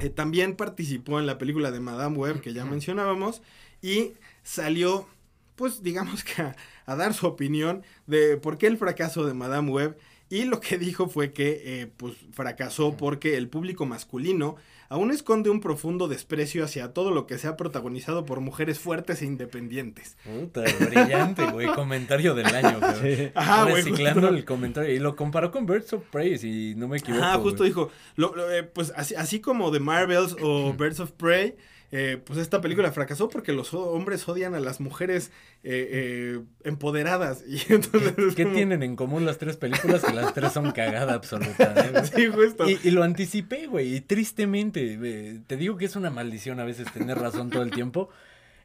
eh, 0.00 0.10
también 0.10 0.56
participó 0.56 1.20
en 1.20 1.26
la 1.26 1.38
película 1.38 1.70
de 1.70 1.78
Madame 1.78 2.16
Web, 2.18 2.40
que 2.40 2.52
ya 2.52 2.64
mencionábamos, 2.64 3.40
y 3.82 4.14
salió, 4.42 5.06
pues 5.54 5.84
digamos 5.84 6.24
que 6.24 6.42
a, 6.42 6.56
a 6.86 6.96
dar 6.96 7.14
su 7.14 7.24
opinión 7.28 7.84
de 8.08 8.36
por 8.36 8.58
qué 8.58 8.66
el 8.66 8.78
fracaso 8.78 9.26
de 9.26 9.34
Madame 9.34 9.70
Web. 9.70 9.96
Y 10.30 10.44
lo 10.44 10.60
que 10.60 10.76
dijo 10.76 11.08
fue 11.08 11.32
que 11.32 11.62
eh, 11.64 11.86
pues 11.96 12.14
fracasó 12.32 12.96
porque 12.96 13.36
el 13.38 13.48
público 13.48 13.86
masculino 13.86 14.56
aún 14.90 15.10
esconde 15.10 15.48
un 15.50 15.60
profundo 15.60 16.06
desprecio 16.06 16.64
hacia 16.64 16.92
todo 16.92 17.10
lo 17.12 17.26
que 17.26 17.38
sea 17.38 17.56
protagonizado 17.56 18.26
por 18.26 18.40
mujeres 18.40 18.78
fuertes 18.78 19.22
e 19.22 19.26
independientes. 19.26 20.16
Puta, 20.24 20.64
brillante, 20.80 21.46
güey. 21.46 21.66
Comentario 21.74 22.34
del 22.34 22.46
año, 22.46 22.78
güey. 23.00 23.16
Sí. 23.16 23.30
Ajá, 23.34 23.64
güey, 23.64 23.76
Reciclando 23.82 24.28
el 24.28 24.44
comentario. 24.44 24.94
Y 24.94 24.98
lo 24.98 25.16
comparó 25.16 25.50
con 25.50 25.64
Birds 25.66 25.92
of 25.94 26.02
Prey, 26.10 26.36
si 26.38 26.74
no 26.76 26.88
me 26.88 26.98
equivoco. 26.98 27.24
Ajá, 27.24 27.38
justo 27.38 27.58
güey. 27.58 27.70
dijo, 27.70 27.90
lo- 28.16 28.34
lo, 28.34 28.50
eh, 28.52 28.64
pues 28.64 28.92
así, 28.96 29.14
así 29.14 29.40
como 29.40 29.70
The 29.72 29.80
Marvels 29.80 30.36
o 30.42 30.74
Birds 30.74 31.00
of 31.00 31.12
Prey, 31.12 31.56
eh, 31.90 32.20
pues 32.24 32.38
esta 32.38 32.60
película 32.60 32.92
fracasó 32.92 33.28
porque 33.30 33.52
los 33.52 33.72
hombres 33.72 34.28
odian 34.28 34.54
a 34.54 34.60
las 34.60 34.78
mujeres 34.80 35.30
eh, 35.64 35.88
eh, 35.90 36.40
empoderadas. 36.64 37.42
Y 37.48 37.60
entonces 37.72 38.14
es 38.18 38.34
¿Qué 38.34 38.42
como- 38.44 38.54
tienen 38.54 38.82
en 38.82 38.94
común 38.96 39.24
las 39.24 39.38
tres 39.38 39.56
películas? 39.56 40.04
Que 40.04 40.12
las 40.12 40.34
tres 40.34 40.52
son 40.52 40.72
cagada 40.72 41.14
absoluta. 41.14 41.74
¿eh, 41.86 41.90
güey? 41.92 42.06
Sí, 42.06 42.26
justo. 42.26 42.68
Y, 42.68 42.78
y 42.84 42.90
lo 42.90 43.02
anticipé, 43.04 43.66
güey, 43.66 43.94
y 43.96 44.00
tristemente, 44.02 44.98
eh, 45.02 45.40
te 45.46 45.56
digo 45.56 45.76
que 45.76 45.86
es 45.86 45.96
una 45.96 46.10
maldición 46.10 46.60
a 46.60 46.64
veces 46.64 46.92
tener 46.92 47.18
razón 47.18 47.50
todo 47.50 47.62
el 47.62 47.70
tiempo. 47.70 48.10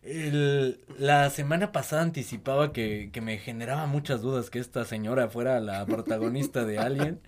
El- 0.01 0.79
la 0.99 1.29
semana 1.29 1.71
pasada 1.71 2.01
anticipaba 2.01 2.73
que, 2.73 3.09
que 3.13 3.21
me 3.21 3.37
generaba 3.37 3.85
muchas 3.85 4.21
dudas 4.21 4.49
que 4.49 4.59
esta 4.59 4.83
señora 4.83 5.29
fuera 5.29 5.59
la 5.61 5.85
protagonista 5.85 6.65
de 6.65 6.77
Alien. 6.79 7.19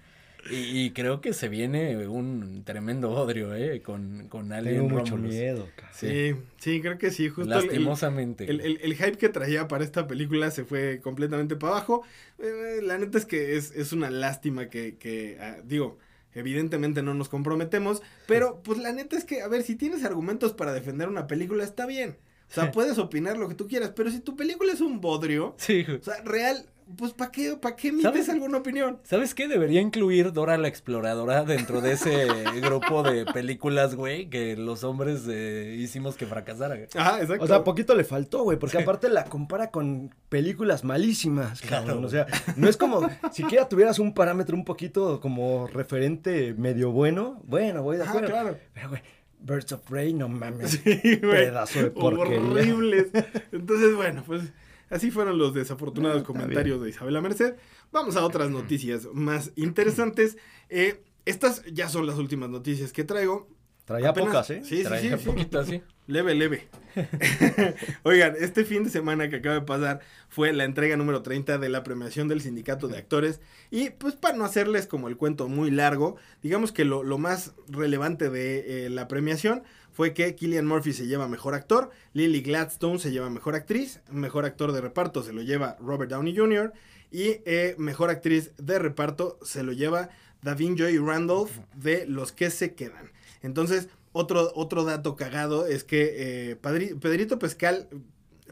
Y, 0.51 0.85
y 0.85 0.91
creo 0.91 1.21
que 1.21 1.33
se 1.33 1.49
viene 1.49 2.07
un 2.07 2.63
tremendo 2.63 3.11
odrio, 3.11 3.55
¿eh? 3.55 3.81
Con, 3.81 4.27
con 4.29 4.51
Alien 4.53 4.87
Tengo 4.87 4.89
mucho 4.99 5.15
Romulus. 5.15 5.33
miedo. 5.33 5.67
Sí, 5.93 6.35
sí, 6.57 6.81
creo 6.81 6.97
que 6.97 7.09
sí, 7.11 7.29
justo 7.29 7.51
el- 7.57 7.65
Lastimosamente. 7.67 8.49
El, 8.49 8.61
el- 8.61 8.79
el 8.81 8.95
hype 8.95 9.17
que 9.17 9.29
traía 9.29 9.67
para 9.67 9.83
esta 9.83 10.07
película 10.07 10.51
se 10.51 10.63
fue 10.65 10.99
completamente 11.01 11.55
para 11.55 11.73
abajo. 11.77 12.03
Eh, 12.37 12.81
la 12.83 12.97
neta 12.97 13.17
es 13.17 13.25
que 13.25 13.55
es, 13.57 13.71
es 13.71 13.91
una 13.93 14.11
lástima 14.11 14.69
que, 14.69 14.97
que, 14.97 15.37
ah, 15.41 15.57
digo, 15.63 15.97
evidentemente 16.33 17.01
no 17.01 17.13
nos 17.13 17.29
comprometemos, 17.29 18.01
pero 18.27 18.61
pues 18.61 18.77
la 18.77 18.91
neta 18.91 19.17
es 19.17 19.23
que, 19.25 19.41
a 19.41 19.47
ver, 19.47 19.63
si 19.63 19.75
tienes 19.75 20.03
argumentos 20.03 20.53
para 20.53 20.73
defender 20.73 21.07
una 21.07 21.27
película, 21.27 21.63
está 21.63 21.85
bien. 21.85 22.17
O 22.49 22.53
sea, 22.53 22.71
puedes 22.71 22.97
opinar 22.99 23.37
lo 23.37 23.47
que 23.49 23.55
tú 23.55 23.67
quieras, 23.67 23.93
pero 23.95 24.11
si 24.11 24.19
tu 24.19 24.35
película 24.35 24.73
es 24.73 24.81
un 24.81 25.01
bodrio, 25.01 25.55
Sí, 25.57 25.83
o 25.89 26.03
sea, 26.03 26.21
real, 26.23 26.67
pues 26.97 27.13
¿para 27.13 27.31
qué, 27.31 27.57
pa' 27.59 27.75
qué 27.75 27.87
emites 27.89 28.03
¿Sabes? 28.11 28.29
alguna 28.29 28.59
opinión? 28.59 28.99
¿Sabes 29.03 29.33
qué? 29.33 29.47
Debería 29.47 29.81
incluir 29.81 30.31
Dora 30.33 30.57
la 30.57 30.67
Exploradora 30.67 31.43
dentro 31.43 31.81
de 31.81 31.93
ese 31.93 32.27
grupo 32.61 33.01
de 33.03 33.25
películas, 33.25 33.95
güey, 33.95 34.29
que 34.29 34.55
los 34.55 34.83
hombres 34.83 35.23
eh, 35.27 35.75
hicimos 35.79 36.15
que 36.15 36.25
fracasara. 36.25 36.75
güey. 36.75 36.87
Ajá, 36.95 37.21
exacto. 37.21 37.43
O 37.43 37.47
sea, 37.47 37.63
poquito 37.63 37.95
le 37.95 38.03
faltó, 38.03 38.43
güey, 38.43 38.59
porque 38.59 38.77
aparte 38.77 39.09
la 39.09 39.25
compara 39.25 39.71
con 39.71 40.13
películas 40.29 40.83
malísimas, 40.83 41.61
cabrón. 41.61 41.85
Claro. 42.01 42.07
O 42.07 42.09
sea, 42.09 42.27
no 42.55 42.69
es 42.69 42.77
como, 42.77 43.09
siquiera 43.31 43.67
tuvieras 43.67 43.99
un 43.99 44.13
parámetro 44.13 44.55
un 44.55 44.65
poquito 44.65 45.19
como 45.19 45.67
referente 45.67 46.53
medio 46.53 46.91
bueno, 46.91 47.41
bueno, 47.45 47.81
voy 47.83 47.97
de 47.97 48.03
Ajá, 48.03 48.11
acuerdo. 48.11 48.29
claro. 48.29 48.57
Pero, 48.73 48.89
güey, 48.89 49.01
Birds 49.39 49.71
of 49.73 49.81
Prey, 49.81 50.13
no 50.13 50.27
mames. 50.29 50.71
Sí, 50.83 50.99
güey. 51.17 51.45
Pedazo 51.47 51.79
de 51.83 51.91
porquería. 51.91 52.39
Horribles. 52.39 53.07
Entonces, 53.51 53.95
bueno, 53.95 54.23
pues 54.25 54.41
así 54.89 55.11
fueron 55.11 55.37
los 55.37 55.53
desafortunados 55.53 56.21
Ah, 56.21 56.25
comentarios 56.25 56.81
de 56.81 56.89
Isabela 56.89 57.21
Merced. 57.21 57.55
Vamos 57.91 58.15
a 58.15 58.25
otras 58.25 58.49
noticias 58.49 59.07
más 59.13 59.51
interesantes. 59.55 60.37
Eh, 60.69 61.01
estas 61.25 61.63
ya 61.71 61.89
son 61.89 62.05
las 62.07 62.17
últimas 62.17 62.49
noticias 62.49 62.91
que 62.93 63.03
traigo. 63.03 63.47
Traía 63.85 64.09
Apenas- 64.09 64.29
pocas, 64.29 64.49
¿eh? 64.49 64.61
Sí, 64.63 64.77
sí, 64.77 64.83
Traía 64.83 65.17
sí, 65.17 65.23
sí. 65.23 65.29
poquito 65.29 65.59
así. 65.59 65.81
Leve, 66.07 66.33
leve. 66.35 66.67
Oigan, 68.03 68.35
este 68.39 68.63
fin 68.65 68.83
de 68.83 68.89
semana 68.89 69.29
que 69.29 69.37
acaba 69.37 69.55
de 69.55 69.61
pasar 69.61 69.99
fue 70.29 70.53
la 70.53 70.63
entrega 70.63 70.97
número 70.97 71.21
30 71.21 71.57
de 71.57 71.69
la 71.69 71.83
premiación 71.83 72.27
del 72.27 72.41
Sindicato 72.41 72.87
de 72.87 72.97
Actores. 72.97 73.41
Y 73.71 73.91
pues 73.91 74.15
para 74.15 74.37
no 74.37 74.45
hacerles 74.45 74.87
como 74.87 75.07
el 75.07 75.17
cuento 75.17 75.47
muy 75.47 75.71
largo, 75.71 76.15
digamos 76.41 76.71
que 76.71 76.85
lo, 76.85 77.03
lo 77.03 77.17
más 77.17 77.53
relevante 77.67 78.29
de 78.29 78.85
eh, 78.85 78.89
la 78.89 79.07
premiación 79.07 79.63
fue 79.95 80.13
que 80.13 80.35
Killian 80.35 80.67
Murphy 80.67 80.93
se 80.93 81.07
lleva 81.07 81.27
Mejor 81.27 81.55
Actor, 81.55 81.89
Lily 82.13 82.41
Gladstone 82.41 82.99
se 82.99 83.11
lleva 83.11 83.29
Mejor 83.31 83.55
Actriz, 83.55 84.01
Mejor 84.11 84.45
Actor 84.45 84.71
de 84.73 84.81
Reparto 84.81 85.23
se 85.23 85.33
lo 85.33 85.41
lleva 85.41 85.75
Robert 85.79 86.11
Downey 86.11 86.35
Jr. 86.37 86.73
y 87.11 87.37
eh, 87.45 87.75
Mejor 87.79 88.09
Actriz 88.09 88.51
de 88.57 88.77
Reparto 88.77 89.39
se 89.41 89.63
lo 89.63 89.71
lleva 89.71 90.09
Davin 90.43 90.75
Joy 90.77 90.97
Randolph 90.99 91.51
de 91.73 92.05
Los 92.05 92.31
que 92.31 92.51
se 92.51 92.75
quedan. 92.75 93.11
Entonces, 93.41 93.87
otro, 94.11 94.51
otro 94.55 94.83
dato 94.83 95.15
cagado 95.15 95.65
es 95.65 95.83
que 95.83 96.51
eh, 96.51 96.55
Pedrito 96.57 97.39
Pascal, 97.39 97.87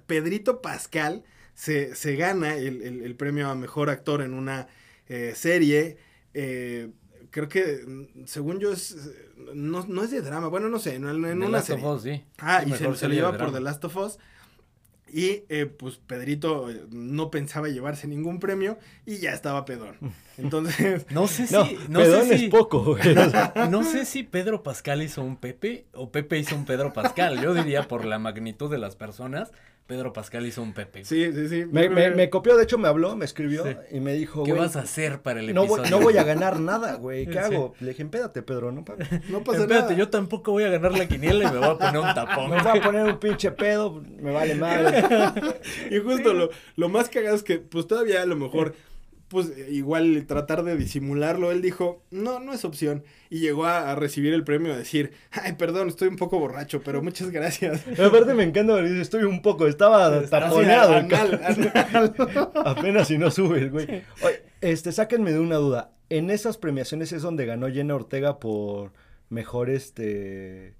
Pedrito 0.08 0.62
Pascal 0.62 1.24
se, 1.56 1.94
se 1.96 2.16
gana 2.16 2.56
el, 2.56 2.82
el- 2.82 3.02
el 3.04 3.16
premio 3.16 3.50
a 3.50 3.56
mejor 3.56 3.90
actor 3.90 4.22
en 4.22 4.34
una 4.34 4.68
eh, 5.08 5.34
serie. 5.36 5.98
eh, 6.34 6.90
creo 7.34 7.50
que, 7.50 7.84
mm, 7.86 8.26
según 8.26 8.60
yo, 8.60 8.72
es, 8.72 8.96
no, 9.54 9.86
no 9.86 10.04
es 10.04 10.12
de 10.12 10.22
drama. 10.22 10.48
Bueno, 10.48 10.69
no 10.69 10.80
sé, 10.80 10.96
en, 10.96 11.06
en 11.10 11.22
The 11.22 11.34
una 11.34 11.50
Last 11.50 11.67
serie. 11.67 11.86
of 11.86 11.96
Us, 11.98 12.04
sí. 12.04 12.24
Ah, 12.38 12.62
Sí, 12.63 12.69
y 12.72 12.74
se, 12.76 12.84
lo 12.86 13.13
lleva 13.13 13.38
por. 13.38 13.52
The 13.52 13.60
Last 13.60 13.84
of 13.84 13.98
Us. 13.98 14.19
Y 15.15 15.43
eh, 15.50 15.67
pues 15.67 15.98
Pedrito 15.98 16.72
eh, 16.72 16.86
no 16.89 17.30
pensaba 17.30 17.67
llevarse 17.67 18.08
ningún 18.08 18.39
premio 18.39 18.80
y 19.06 19.17
ya 19.17 19.32
estaba 19.32 19.63
pedón. 19.65 19.96
Entonces, 20.38 21.06
No 21.12 21.28
sé 21.28 21.46
si. 21.46 21.54
No, 21.54 21.65
No, 21.89 22.00
pedón 22.00 22.28
sé 22.28 22.34
es 22.36 22.41
si. 22.41 22.48
poco, 22.50 22.98
No 23.69 23.84
sé 23.84 24.06
si 24.06 24.24
Pedro 24.24 24.63
Pascal 24.63 25.04
hizo 25.04 25.22
un 25.24 25.38
Pepe 25.38 25.86
o 25.93 26.12
Pepe 26.12 26.39
hizo 26.39 26.56
un 26.56 26.65
Pedro 26.65 26.93
Pascal. 26.93 27.41
Yo 27.41 27.54
diría 27.54 27.88
por 27.88 28.06
la 28.06 28.17
magnitud 28.17 28.72
de 28.72 28.80
las 28.80 28.96
personas, 28.96 29.52
Pedro 29.86 30.13
Pascal 30.13 30.46
hizo 30.46 30.62
un 30.62 30.74
Pepe. 30.74 31.04
sí, 31.04 31.32
sí, 31.34 31.50
sí. 31.50 31.65
me, 31.65 32.30
copió, 32.30 32.56
de 32.56 32.63
hecho 32.63 32.78
me 32.78 32.88
habló, 32.88 33.15
me 33.17 33.26
escribió 33.26 33.63
Sí. 33.65 33.76
y 33.91 34.00
me 34.00 34.13
dijo, 34.13 34.43
¿Qué 34.43 34.54
vas 34.54 34.76
a 34.78 34.82
hacer 34.82 35.22
para 35.22 35.41
el 35.41 35.54
no 35.54 35.63
episodio? 35.63 35.82
voy, 35.84 35.91
no 35.91 36.00
voy 36.00 36.17
a 36.17 36.24
ganar 36.24 36.60
nada, 36.62 36.96
güey. 36.96 37.26
¿Qué 37.26 37.34
Sí. 37.34 37.38
hago? 37.39 37.74
Le 37.82 37.89
dije, 37.89 38.02
empédate, 38.02 38.41
Pedro, 38.43 38.72
no 38.72 38.86
pa- 38.86 38.96
no 39.30 39.43
pasa 39.43 39.60
Espérate, 39.62 39.84
nada. 39.91 39.96
yo 39.96 40.10
tampoco 40.10 40.52
voy 40.54 40.63
a 40.63 40.69
ganar 40.69 40.98
la 40.98 41.08
quiniela 41.08 41.50
y 41.50 41.52
me 41.52 41.58
voy 41.60 41.67
a 41.69 41.78
poner 41.78 41.98
un 42.00 42.13
tapón. 42.13 42.50
Me 42.52 42.62
voy 42.62 42.80
a 42.80 42.82
poner 42.82 43.06
un 43.06 43.19
pinche 43.19 43.52
pedo, 43.52 44.02
me 44.19 44.32
vale 44.32 44.56
madre. 44.56 45.04
Y 45.91 46.00
justo 46.00 46.34
lo, 46.34 46.50
lo 46.78 46.89
más 46.89 47.10
cagado 47.10 47.36
es 47.36 47.43
que, 47.43 47.60
pues 47.60 47.86
todavía 47.88 48.22
a 48.22 48.26
lo 48.26 48.36
mejor, 48.36 48.76
pues 49.34 49.52
igual 49.69 50.26
tratar 50.28 50.63
de 50.63 50.78
disimularlo, 50.78 51.52
él 51.52 51.62
dijo, 51.62 52.04
no, 52.12 52.39
no 52.39 52.54
es 52.54 52.63
opción. 52.63 53.04
Y 53.30 53.39
llegó 53.39 53.65
a, 53.65 53.91
a 53.91 53.96
recibir 53.96 54.34
el 54.34 54.43
premio 54.43 54.72
a 54.72 54.78
decir, 54.78 55.12
ay, 55.32 55.54
perdón, 55.54 55.89
estoy 55.89 56.08
un 56.08 56.15
poco 56.15 56.39
borracho, 56.39 56.82
pero 56.84 57.02
muchas 57.02 57.32
gracias. 57.32 57.84
Aparte 58.00 58.34
me 58.34 58.43
encanta, 58.43 58.80
estoy 58.80 59.24
un 59.24 59.41
poco, 59.41 59.67
estaba 59.67 60.22
taponeado. 60.28 60.93
Anal, 60.93 61.41
anal. 61.76 62.15
Apenas 62.63 63.10
si 63.10 63.17
no 63.17 63.32
subes, 63.32 63.72
güey. 63.72 64.04
Oye, 64.24 64.43
este, 64.62 64.91
sáquenme 64.91 65.34
de 65.34 65.39
una 65.39 65.56
duda. 65.58 65.91
En 66.10 66.30
esas 66.30 66.58
premiaciones 66.58 67.12
es 67.12 67.22
donde 67.22 67.46
ganó 67.46 67.69
Jenna 67.69 67.96
Ortega 67.96 68.39
por 68.39 68.93
mejor, 69.30 69.69
este... 69.69 70.76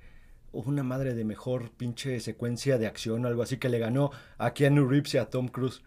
Una 0.52 0.84
madre 0.84 1.16
de 1.16 1.26
mejor 1.26 1.72
pinche 1.72 2.20
secuencia 2.20 2.78
de 2.78 2.86
acción 2.86 3.26
o 3.26 3.28
algo 3.28 3.42
así 3.42 3.58
que 3.58 3.70
le 3.70 3.80
ganó 3.80 4.12
a 4.38 4.54
Keanu 4.54 4.88
Reeves 4.88 5.16
y 5.16 5.18
a 5.18 5.26
Tom 5.26 5.48
Cruise. 5.48 5.82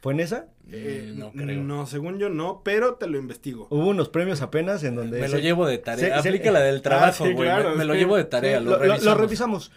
¿Fue 0.00 0.12
en 0.12 0.20
esa? 0.20 0.46
Eh, 0.70 1.12
no 1.16 1.32
creo. 1.32 1.62
No, 1.62 1.86
según 1.86 2.18
yo 2.18 2.28
no, 2.28 2.62
pero 2.64 2.94
te 2.94 3.06
lo 3.08 3.18
investigo. 3.18 3.66
Hubo 3.70 3.88
unos 3.88 4.08
premios 4.10 4.42
apenas 4.42 4.84
en 4.84 4.94
donde... 4.94 5.18
Me 5.20 5.26
se- 5.28 5.34
lo 5.36 5.38
llevo 5.40 5.66
de 5.66 5.78
tarea. 5.78 6.16
se- 6.16 6.22
se- 6.22 6.28
Aplica 6.28 6.50
la 6.52 6.60
del 6.60 6.82
trabajo, 6.82 7.24
sí, 7.26 7.32
güey. 7.32 7.48
claro, 7.48 7.70
me, 7.70 7.76
me 7.78 7.84
lo 7.84 7.94
llevo 7.94 8.16
de 8.16 8.24
tarea, 8.24 8.58
Sí, 8.58 8.64
lo, 8.64 8.70
lo 8.72 8.78
revisamos. 8.78 9.18
revisamos. 9.18 9.72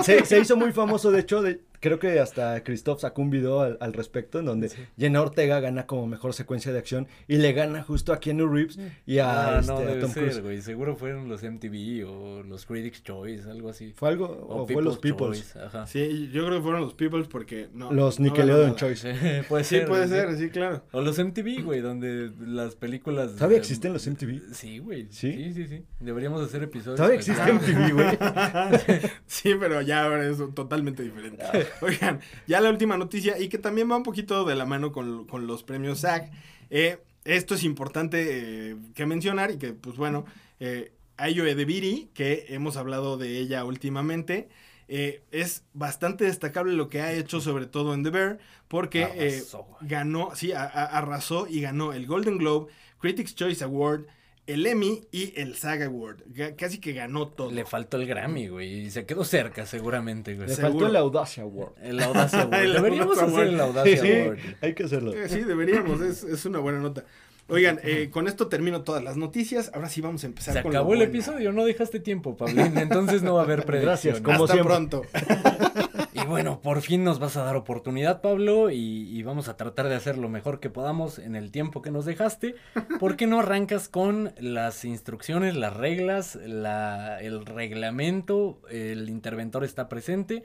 se, 0.06 0.24
se 0.24 0.38
hizo 0.40 0.56
muy 0.56 0.72
famoso, 0.72 1.10
de 1.10 1.20
hecho, 1.20 1.42
de- 1.42 1.60
creo 1.82 1.98
que 1.98 2.18
hasta 2.20 2.62
Christoph 2.64 3.00
sacó 3.00 3.20
un 3.20 3.28
video 3.30 3.60
al, 3.60 3.76
al 3.80 3.92
respecto 3.92 4.38
en 4.38 4.46
donde 4.46 4.70
Jenna 4.96 5.20
Ortega 5.20 5.60
gana 5.60 5.86
como 5.86 6.06
mejor 6.06 6.32
secuencia 6.32 6.72
de 6.72 6.78
acción 6.78 7.08
y 7.28 7.36
le 7.36 7.52
gana 7.52 7.82
justo 7.82 8.12
a 8.14 8.20
Keanu 8.20 8.46
Reeves 8.48 8.78
y 9.04 9.18
a, 9.18 9.56
Ah, 9.56 9.58
este, 9.60 9.72
no, 9.72 9.78
a 9.80 9.98
Tom 9.98 10.10
ser, 10.10 10.22
Cruise. 10.22 10.40
güey. 10.40 10.62
Seguro 10.62 10.96
fueron 10.96 11.28
los 11.28 11.42
MTV 11.42 12.06
o 12.08 12.42
los 12.44 12.64
Critics' 12.64 13.02
Choice, 13.02 13.50
algo 13.50 13.68
así. 13.68 13.92
¿Fue 13.96 14.08
algo 14.08 14.46
o, 14.48 14.66
fue 14.66 14.82
los 14.82 14.98
Peoples? 14.98 15.52
Choice, 15.52 15.58
Ajá. 15.58 15.86
Sí, 15.86 16.30
yo 16.32 16.46
creo 16.46 16.58
que 16.58 16.62
fueron 16.62 16.80
los 16.82 16.94
Peoples 16.94 17.26
porque 17.28 17.68
no. 17.74 17.92
Los 17.92 18.20
no 18.20 18.26
Nickelodeon. 18.26 18.76
Choice. 18.76 19.42
puede 19.48 19.64
Sí, 19.64 19.76
ser. 19.76 19.88
puede 19.88 20.04
sí. 20.06 20.10
ser, 20.12 20.36
sí, 20.38 20.48
claro. 20.50 20.84
O 20.92 21.00
los 21.00 21.18
MTV, 21.18 21.62
güey, 21.64 21.80
donde 21.80 22.30
las 22.46 22.76
películas. 22.76 23.34
¿Todavía 23.34 23.56
eh, 23.56 23.60
existen 23.60 23.92
los 23.92 24.06
MTV? 24.06 24.54
Sí, 24.54 24.78
güey. 24.78 25.08
¿Sí? 25.10 25.32
¿Sí? 25.32 25.52
sí, 25.54 25.66
sí, 25.66 25.84
Deberíamos 26.00 26.40
hacer 26.42 26.62
episodios. 26.62 26.96
¿Todavía 26.96 27.18
existe. 27.18 27.52
MTV, 27.52 27.92
güey? 27.92 28.06
Sí, 29.26 29.54
pero 29.58 29.80
ya 29.82 30.04
ahora 30.04 30.26
es 30.28 30.38
totalmente 30.54 31.02
diferente. 31.02 31.42
Oigan, 31.80 32.20
ya 32.46 32.60
la 32.60 32.70
última 32.70 32.96
noticia 32.96 33.38
y 33.38 33.48
que 33.48 33.58
también 33.58 33.90
va 33.90 33.96
un 33.96 34.02
poquito 34.02 34.44
de 34.44 34.54
la 34.54 34.66
mano 34.66 34.92
con, 34.92 35.26
con 35.26 35.46
los 35.46 35.62
premios 35.62 36.00
SAG. 36.00 36.30
Eh, 36.70 36.98
esto 37.24 37.54
es 37.54 37.64
importante 37.64 38.70
eh, 38.70 38.76
que 38.94 39.06
mencionar 39.06 39.50
y 39.52 39.58
que, 39.58 39.72
pues 39.72 39.96
bueno, 39.96 40.24
eh, 40.60 40.92
Ayo 41.16 41.46
Edebiri, 41.46 42.10
que 42.14 42.46
hemos 42.48 42.76
hablado 42.76 43.16
de 43.16 43.38
ella 43.38 43.64
últimamente, 43.64 44.48
eh, 44.88 45.22
es 45.30 45.62
bastante 45.72 46.24
destacable 46.24 46.72
lo 46.74 46.88
que 46.88 47.00
ha 47.00 47.12
hecho, 47.12 47.40
sobre 47.40 47.66
todo 47.66 47.94
en 47.94 48.02
The 48.02 48.10
Bear, 48.10 48.38
porque 48.68 49.04
Arrasó, 49.04 49.66
ganó, 49.82 50.34
sí, 50.34 50.52
a- 50.52 50.62
a- 50.64 50.98
arrasó 50.98 51.46
y 51.48 51.60
ganó 51.60 51.92
el 51.92 52.06
Golden 52.06 52.38
Globe, 52.38 52.72
Critics' 53.00 53.34
Choice 53.34 53.62
Award, 53.62 54.06
el 54.46 54.66
Emmy 54.66 55.06
y 55.12 55.32
el 55.40 55.54
SAG 55.56 55.82
Award. 55.84 56.22
Casi 56.56 56.78
que 56.78 56.92
ganó 56.92 57.28
todo. 57.28 57.50
Le 57.50 57.64
faltó 57.64 57.96
el 57.96 58.06
Grammy, 58.06 58.48
güey. 58.48 58.86
Y 58.86 58.90
se 58.90 59.06
quedó 59.06 59.24
cerca, 59.24 59.66
seguramente, 59.66 60.34
güey. 60.34 60.48
Le 60.48 60.54
Seguro. 60.54 60.72
faltó 60.72 60.86
el 60.88 60.96
Audacia 60.96 61.42
Award. 61.44 61.72
El 61.82 62.02
Audacia 62.02 62.40
Award. 62.42 62.62
El 62.62 62.72
Deberíamos 62.72 63.18
Audacia 63.18 63.38
hacer 63.38 63.54
el. 63.54 63.60
Audacia 63.60 63.96
Sí, 64.02 64.12
Award. 64.12 64.38
hay 64.60 64.74
que 64.74 64.82
hacerlo. 64.84 65.12
Sí, 65.28 65.40
deberíamos, 65.40 66.00
es, 66.00 66.24
es 66.24 66.44
una 66.44 66.58
buena 66.58 66.80
nota. 66.80 67.04
Oigan, 67.48 67.80
eh, 67.82 68.08
con 68.10 68.28
esto 68.28 68.48
termino 68.48 68.82
todas 68.82 69.02
las 69.02 69.16
noticias. 69.16 69.70
Ahora 69.74 69.88
sí 69.88 70.00
vamos 70.00 70.22
a 70.24 70.26
empezar 70.26 70.54
Se 70.54 70.62
con 70.62 70.72
lo 70.72 70.78
acabó 70.78 70.94
el 70.94 71.02
episodio, 71.02 71.52
no 71.52 71.64
dejaste 71.64 72.00
tiempo, 72.00 72.36
Pablín. 72.36 72.78
Entonces 72.78 73.22
no 73.22 73.34
va 73.34 73.40
a 73.42 73.44
haber 73.44 73.64
predicción. 73.64 73.84
Gracias, 74.14 74.20
como 74.20 74.44
Hasta 74.44 74.54
siempre. 74.54 74.74
pronto. 74.74 75.02
Bueno, 76.32 76.62
por 76.62 76.80
fin 76.80 77.04
nos 77.04 77.18
vas 77.18 77.36
a 77.36 77.44
dar 77.44 77.56
oportunidad, 77.56 78.22
Pablo, 78.22 78.70
y, 78.70 79.06
y 79.06 79.22
vamos 79.22 79.48
a 79.48 79.58
tratar 79.58 79.90
de 79.90 79.96
hacer 79.96 80.16
lo 80.16 80.30
mejor 80.30 80.60
que 80.60 80.70
podamos 80.70 81.18
en 81.18 81.36
el 81.36 81.50
tiempo 81.50 81.82
que 81.82 81.90
nos 81.90 82.06
dejaste. 82.06 82.54
¿Por 82.98 83.16
qué 83.16 83.26
no 83.26 83.40
arrancas 83.40 83.90
con 83.90 84.32
las 84.38 84.86
instrucciones, 84.86 85.54
las 85.56 85.76
reglas, 85.76 86.36
la, 86.36 87.20
el 87.20 87.44
reglamento? 87.44 88.62
El 88.70 89.10
interventor 89.10 89.62
está 89.62 89.90
presente. 89.90 90.42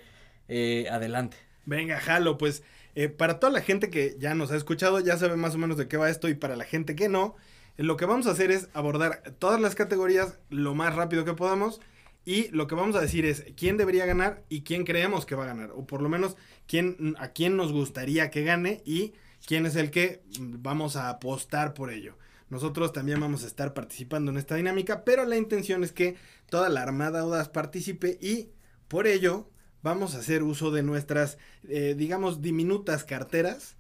Eh, 0.50 0.88
adelante. 0.92 1.38
Venga, 1.66 2.02
jalo, 2.02 2.38
pues 2.38 2.64
eh, 2.96 3.08
para 3.08 3.40
toda 3.40 3.54
la 3.54 3.62
gente 3.62 3.90
que 3.90 4.18
ya 4.20 4.36
nos 4.36 4.52
ha 4.52 4.58
escuchado, 4.58 5.00
ya 5.00 5.16
sabe 5.16 5.38
más 5.38 5.56
o 5.56 5.58
menos 5.58 5.78
de 5.78 5.88
qué 5.88 5.96
va 5.96 6.10
esto 6.10 6.28
y 6.28 6.36
para 6.36 6.58
la 6.58 6.66
gente 6.66 6.98
que 6.98 7.08
no, 7.08 7.38
lo 7.78 7.96
que 7.96 8.06
vamos 8.06 8.28
a 8.28 8.32
hacer 8.32 8.52
es 8.52 8.68
abordar 8.74 9.22
todas 9.40 9.62
las 9.62 9.74
categorías 9.74 10.38
lo 10.50 10.76
más 10.76 10.96
rápido 10.96 11.24
que 11.24 11.34
podamos 11.34 11.80
y 12.28 12.50
lo 12.50 12.68
que 12.68 12.76
vamos 12.76 12.98
a 12.98 13.00
decir 13.00 13.26
es 13.26 13.46
quién 13.56 13.78
debería 13.78 14.06
ganar 14.06 14.44
y 14.50 14.64
quién 14.64 14.84
creemos 14.84 15.26
que 15.26 15.36
va 15.36 15.46
a 15.46 15.48
ganar 15.48 15.72
o 15.72 15.88
por 15.88 16.02
lo 16.02 16.10
menos 16.10 16.36
quién 16.68 17.16
a 17.20 17.30
quién 17.30 17.56
nos 17.56 17.72
gustaría 17.72 18.30
que 18.32 18.44
gane 18.44 18.82
y 18.84 19.14
quién 19.46 19.66
es 19.66 19.78
el 19.78 19.92
que 19.92 20.24
vamos 20.38 20.98
a 20.98 21.08
apostar 21.08 21.74
por 21.74 21.90
ello. 21.90 22.18
Nosotros 22.50 22.92
también 22.92 23.22
vamos 23.22 23.46
a 23.46 23.48
estar 23.48 23.74
participando 23.74 24.30
en 24.30 24.38
esta 24.38 24.56
dinámica, 24.56 25.06
pero 25.06 25.24
la 25.24 25.38
intención 25.38 25.86
es 25.86 25.94
que 25.94 26.18
toda 26.50 26.68
la 26.68 26.82
Armada 26.84 27.22
Audaz 27.22 27.48
participe 27.48 28.18
y 28.20 28.50
por 28.90 29.08
ello 29.08 29.50
vamos 29.82 30.14
a 30.14 30.20
hacer 30.20 30.44
uso 30.44 30.70
de 30.70 30.84
nuestras, 30.84 31.38
eh, 31.70 31.96
digamos, 31.98 32.42
diminutas 32.42 33.06
carteras, 33.06 33.78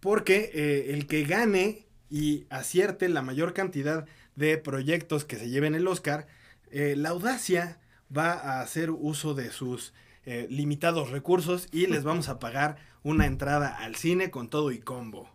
porque 0.00 0.50
eh, 0.52 0.94
el 0.94 1.06
que 1.06 1.22
gane 1.22 1.86
y 2.10 2.46
acierte 2.50 3.08
la 3.08 3.22
mayor 3.22 3.54
cantidad 3.54 4.04
de 4.34 4.58
proyectos 4.58 5.24
que 5.24 5.36
se 5.36 5.48
lleven 5.48 5.76
el 5.76 5.86
Oscar, 5.86 6.26
eh, 6.72 6.96
la 6.96 7.10
audacia 7.10 7.78
va 8.16 8.32
a 8.32 8.60
hacer 8.60 8.90
uso 8.90 9.34
de 9.34 9.50
sus 9.50 9.92
eh, 10.26 10.46
limitados 10.50 11.10
recursos 11.10 11.68
y 11.72 11.86
les 11.86 12.04
vamos 12.04 12.28
a 12.28 12.38
pagar 12.38 12.76
una 13.02 13.26
entrada 13.26 13.68
al 13.68 13.94
cine 13.96 14.30
con 14.30 14.48
todo 14.48 14.72
y 14.72 14.78
combo. 14.78 15.28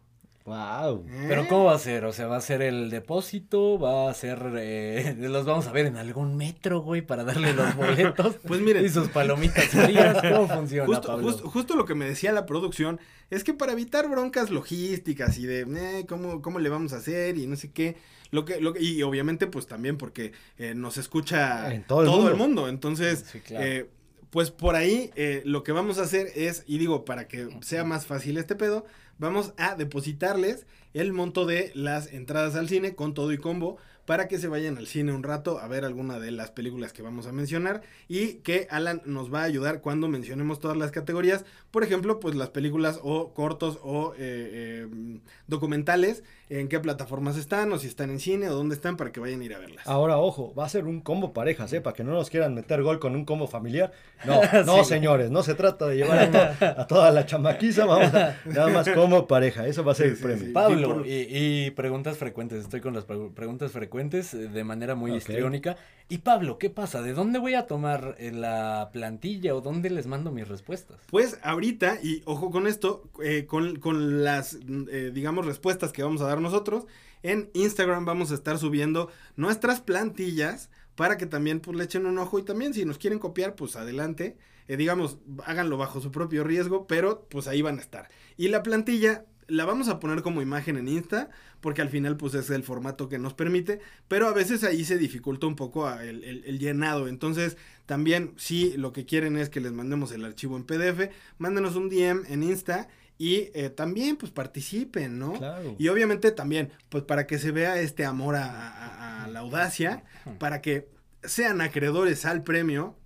Wow. 0.45 1.05
¿Eh? 1.07 1.25
Pero 1.27 1.47
¿cómo 1.47 1.65
va 1.65 1.75
a 1.75 1.79
ser? 1.79 2.05
O 2.05 2.13
sea, 2.13 2.25
¿va 2.27 2.37
a 2.37 2.41
ser 2.41 2.61
el 2.63 2.89
depósito? 2.89 3.77
¿Va 3.77 4.09
a 4.09 4.13
ser... 4.15 4.39
eh, 4.57 5.15
los 5.19 5.45
vamos 5.45 5.67
a 5.67 5.71
ver 5.71 5.85
en 5.85 5.95
algún 5.97 6.37
metro, 6.37 6.79
güey, 6.81 7.01
para 7.01 7.23
darle 7.23 7.53
los 7.53 7.75
boletos? 7.75 8.35
Pues 8.47 8.59
miren. 8.61 8.83
Y 8.83 8.89
sus 8.89 9.09
palomitas 9.09 9.65
frías. 9.65 10.17
¿Cómo 10.21 10.47
funciona, 10.47 10.87
Justo, 10.87 11.07
Pablo? 11.07 11.23
justo, 11.27 11.49
justo 11.49 11.75
lo 11.75 11.85
que 11.85 11.93
me 11.93 12.05
decía 12.05 12.31
la 12.31 12.45
producción 12.47 12.99
es 13.29 13.43
que 13.43 13.53
para 13.53 13.73
evitar 13.73 14.09
broncas 14.09 14.49
logísticas 14.49 15.37
y 15.37 15.45
de 15.45 15.61
eh, 15.99 16.05
¿cómo, 16.07 16.41
cómo 16.41 16.57
le 16.59 16.69
vamos 16.69 16.93
a 16.93 16.97
hacer 16.97 17.37
y 17.37 17.45
no 17.45 17.55
sé 17.55 17.71
qué, 17.71 17.95
lo 18.31 18.43
que, 18.45 18.59
lo 18.59 18.73
que- 18.73 18.81
y 18.81 19.03
obviamente 19.03 19.45
pues 19.45 19.67
también 19.67 19.97
porque 19.97 20.31
eh, 20.57 20.73
nos 20.73 20.97
escucha 20.97 21.71
En 21.71 21.83
todo 21.83 22.01
el 22.01 22.09
mundo. 22.09 22.35
mundo. 22.37 22.67
Entonces, 22.69 23.25
Sí, 23.31 23.39
claro. 23.41 23.85
pues 24.31 24.49
por 24.49 24.75
ahí 24.75 25.11
lo 25.43 25.61
que 25.63 25.73
vamos 25.73 25.99
a 25.99 26.03
hacer 26.03 26.31
es, 26.35 26.63
y 26.65 26.79
digo, 26.79 27.05
para 27.05 27.27
que 27.27 27.49
sea 27.61 27.83
más 27.83 28.07
fácil 28.07 28.37
este 28.39 28.55
pedo, 28.55 28.85
vamos 29.19 29.53
a 29.57 29.75
depositarles 29.75 30.65
el 30.93 31.13
monto 31.13 31.45
de 31.45 31.71
las 31.75 32.11
entradas 32.11 32.55
al 32.55 32.67
cine 32.67 32.95
con 32.95 33.13
todo 33.13 33.31
y 33.31 33.37
combo 33.37 33.77
para 34.09 34.27
que 34.27 34.39
se 34.39 34.47
vayan 34.47 34.79
al 34.79 34.87
cine 34.87 35.13
un 35.13 35.21
rato 35.21 35.59
a 35.59 35.67
ver 35.67 35.85
alguna 35.85 36.19
de 36.19 36.31
las 36.31 36.49
películas 36.49 36.93
que 36.93 37.03
vamos 37.03 37.27
a 37.27 37.31
mencionar 37.31 37.83
y 38.07 38.37
que 38.37 38.65
Alan 38.71 39.03
nos 39.05 39.31
va 39.31 39.41
a 39.41 39.43
ayudar 39.43 39.81
cuando 39.81 40.07
mencionemos 40.07 40.59
todas 40.59 40.77
las 40.77 40.89
categorías, 40.89 41.45
por 41.69 41.83
ejemplo, 41.83 42.19
pues 42.19 42.33
las 42.33 42.49
películas 42.49 42.99
o 43.03 43.35
cortos 43.35 43.77
o 43.83 44.15
eh, 44.15 44.87
eh, 44.89 45.19
documentales, 45.45 46.23
en 46.49 46.67
qué 46.67 46.79
plataformas 46.79 47.37
están 47.37 47.71
o 47.71 47.77
si 47.77 47.87
están 47.87 48.09
en 48.09 48.19
cine 48.19 48.49
o 48.49 48.55
dónde 48.55 48.73
están 48.75 48.97
para 48.97 49.11
que 49.11 49.19
vayan 49.19 49.41
a 49.41 49.45
ir 49.45 49.53
a 49.53 49.59
verlas. 49.59 49.85
Ahora, 49.87 50.17
ojo, 50.17 50.53
va 50.55 50.65
a 50.65 50.69
ser 50.69 50.85
un 50.85 50.99
combo 51.01 51.31
parejas, 51.31 51.71
¿eh? 51.73 51.81
Para 51.81 51.95
que 51.95 52.03
no 52.03 52.11
nos 52.11 52.29
quieran 52.29 52.55
meter 52.55 52.81
gol 52.81 52.99
con 52.99 53.15
un 53.15 53.23
combo 53.25 53.47
familiar. 53.47 53.91
No, 54.25 54.41
no, 54.65 54.83
Sí. 54.83 54.89
señores, 54.89 55.29
no 55.29 55.43
se 55.43 55.53
trata 55.53 55.85
de 55.87 55.97
llevar 55.97 56.19
a, 56.19 56.31
to- 56.31 56.65
a 56.81 56.87
toda 56.87 57.11
la 57.11 57.25
chamaquiza, 57.25 57.85
vamos 57.85 58.13
a, 58.13 58.35
nada 58.45 58.67
más 58.69 58.89
como 58.89 59.27
pareja, 59.27 59.67
eso 59.67 59.83
va 59.83 59.91
a 59.91 59.95
ser 59.95 60.07
Sí, 60.07 60.11
el 60.11 60.17
sí, 60.17 60.23
premio. 60.23 60.45
sí. 60.47 60.51
Pablo, 60.51 60.93
por- 60.95 61.07
y, 61.07 61.27
y 61.67 61.71
preguntas 61.71 62.17
frecuentes, 62.17 62.63
estoy 62.63 62.81
con 62.81 62.93
las 62.95 63.05
pre- 63.05 63.29
preguntas 63.35 63.71
frecuentes 63.71 64.33
eh, 64.33 64.47
de 64.47 64.63
manera 64.63 64.95
muy 64.95 65.11
Ok. 65.11 65.17
histriónica. 65.17 65.77
Y 66.11 66.17
Pablo, 66.19 66.57
¿qué 66.57 66.71
pasa? 66.71 67.03
¿De 67.03 67.13
dónde 67.13 67.37
voy 67.37 67.53
a 67.53 67.67
tomar 67.67 68.15
eh, 68.17 68.31
la 68.31 68.89
plantilla 68.91 69.53
o 69.53 69.61
dónde 69.61 69.91
les 69.91 70.07
mando 70.07 70.31
mis 70.31 70.47
respuestas? 70.47 70.97
Pues 71.11 71.37
ahorita, 71.43 71.99
y 72.01 72.23
ojo 72.25 72.49
con 72.49 72.65
esto, 72.65 73.03
eh, 73.23 73.45
con, 73.45 73.75
con 73.75 74.23
las, 74.23 74.57
eh, 74.91 75.11
digamos, 75.13 75.45
respuestas 75.45 75.91
que 75.91 76.01
vamos 76.01 76.21
a 76.21 76.25
dar 76.27 76.38
nosotros, 76.39 76.85
en 77.23 77.49
Instagram 77.53 78.05
vamos 78.05 78.31
a 78.31 78.35
estar 78.35 78.57
subiendo 78.57 79.09
nuestras 79.35 79.81
plantillas 79.81 80.69
para 80.95 81.17
que 81.17 81.25
también 81.25 81.59
pues 81.59 81.77
le 81.77 81.83
echen 81.85 82.05
un 82.05 82.17
ojo 82.17 82.39
y 82.39 82.43
también 82.43 82.73
si 82.73 82.85
nos 82.85 82.97
quieren 82.97 83.19
copiar, 83.19 83.55
pues 83.55 83.75
adelante. 83.75 84.37
Eh, 84.67 84.77
digamos, 84.77 85.17
háganlo 85.45 85.77
bajo 85.77 85.99
su 86.01 86.11
propio 86.11 86.43
riesgo, 86.43 86.85
pero 86.87 87.25
pues 87.29 87.47
ahí 87.47 87.61
van 87.61 87.79
a 87.79 87.81
estar. 87.81 88.09
Y 88.37 88.49
la 88.49 88.61
plantilla 88.63 89.25
la 89.47 89.65
vamos 89.65 89.87
a 89.89 89.99
poner 89.99 90.21
como 90.21 90.43
imagen 90.43 90.77
en 90.77 90.87
Insta, 90.87 91.31
porque 91.59 91.81
al 91.81 91.89
final 91.89 92.17
pues 92.17 92.35
es 92.35 92.51
el 92.51 92.61
formato 92.63 93.09
que 93.09 93.17
nos 93.17 93.33
permite, 93.33 93.79
pero 94.07 94.27
a 94.27 94.33
veces 94.33 94.63
ahí 94.63 94.85
se 94.85 94.99
dificulta 94.99 95.47
un 95.47 95.55
poco 95.55 95.89
el- 95.91 96.23
el 96.45 96.59
llenado. 96.59 97.07
Entonces, 97.07 97.57
también 97.87 98.33
si 98.37 98.77
lo 98.77 98.93
que 98.93 99.05
quieren 99.05 99.37
es 99.37 99.49
que 99.49 99.59
les 99.59 99.71
mandemos 99.71 100.11
el 100.11 100.23
archivo 100.23 100.55
en 100.55 100.65
PDF, 100.65 101.09
mándenos 101.39 101.75
un 101.75 101.89
DM 101.89 102.21
en 102.31 102.43
Insta 102.43 102.89
y 103.19 103.51
eh, 103.53 103.69
también 103.69 104.15
pues 104.15 104.31
participen, 104.31 105.19
¿no? 105.19 105.33
Claro. 105.33 105.75
Y 105.77 105.89
obviamente 105.89 106.31
también, 106.31 106.71
pues 106.89 107.03
para 107.03 107.27
que 107.27 107.37
se 107.37 107.51
vea 107.51 107.79
este 107.79 108.05
amor 108.05 108.35
a, 108.35 108.45
a- 108.49 109.25
a 109.25 109.27
la 109.27 109.39
audacia, 109.41 110.03
para 110.39 110.61
que 110.61 110.87
sean 111.23 111.59
acreedores 111.61 112.25
al 112.25 112.43
premio, 112.43 112.97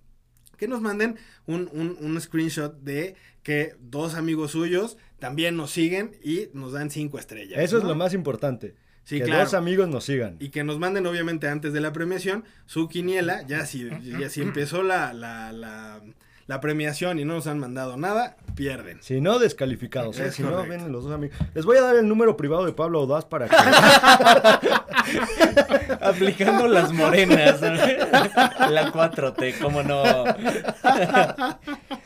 que 0.56 0.68
nos 0.68 0.80
manden 0.80 1.16
un, 1.46 1.68
un, 1.72 1.98
un 2.00 2.20
screenshot 2.20 2.76
de 2.80 3.16
que 3.42 3.74
dos 3.80 4.14
amigos 4.14 4.52
suyos 4.52 4.96
también 5.18 5.56
nos 5.56 5.72
siguen 5.72 6.16
y 6.22 6.48
nos 6.54 6.72
dan 6.72 6.90
cinco 6.90 7.18
estrellas. 7.18 7.58
Eso 7.60 7.76
es 7.78 7.84
lo 7.84 7.94
más 7.96 8.14
importante. 8.14 8.76
Sí, 9.02 9.18
que 9.18 9.24
claro. 9.24 9.42
dos 9.44 9.52
amigos 9.52 9.88
nos 9.88 10.04
sigan. 10.04 10.36
Y 10.40 10.48
que 10.48 10.64
nos 10.64 10.78
manden, 10.78 11.06
obviamente, 11.06 11.48
antes 11.48 11.72
de 11.74 11.80
la 11.82 11.92
premiación, 11.92 12.44
su 12.64 12.88
quiniela. 12.88 13.42
Ya 13.46 13.66
si, 13.66 13.90
ya 14.18 14.30
si 14.30 14.40
empezó 14.48 14.82
la, 14.82 15.12
la, 15.12 15.52
la, 15.52 16.00
la 16.46 16.60
premiación 16.60 17.18
y 17.18 17.24
no 17.24 17.34
nos 17.34 17.46
han 17.46 17.58
mandado 17.58 17.96
nada, 17.96 18.36
pierden. 18.54 19.02
Si 19.02 19.20
no, 19.20 19.38
descalificados. 19.38 20.18
¿eh? 20.20 20.30
Si 20.30 20.42
no, 20.42 20.62
vienen 20.62 20.92
los 20.92 21.04
dos 21.04 21.14
amigos. 21.14 21.36
Les 21.54 21.64
voy 21.64 21.78
a 21.78 21.80
dar 21.80 21.96
el 21.96 22.06
número 22.06 22.36
privado 22.36 22.66
de 22.66 22.72
Pablo 22.72 23.00
Audaz 23.00 23.24
para 23.24 23.48
que. 23.48 23.56
Aplicando 26.00 26.68
las 26.68 26.92
morenas. 26.92 27.62
¿no? 27.62 27.70
La 28.70 28.92
4T, 28.92 29.58
cómo 29.58 29.82
no. 29.82 30.02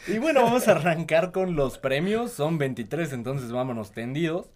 y 0.07 0.18
bueno, 0.18 0.44
vamos 0.44 0.68
a 0.68 0.72
arrancar 0.72 1.33
con 1.33 1.57
los 1.57 1.79
premios. 1.79 2.33
Son 2.33 2.59
23, 2.59 3.12
entonces 3.12 3.51
vámonos 3.51 3.90
tendidos. 3.90 4.51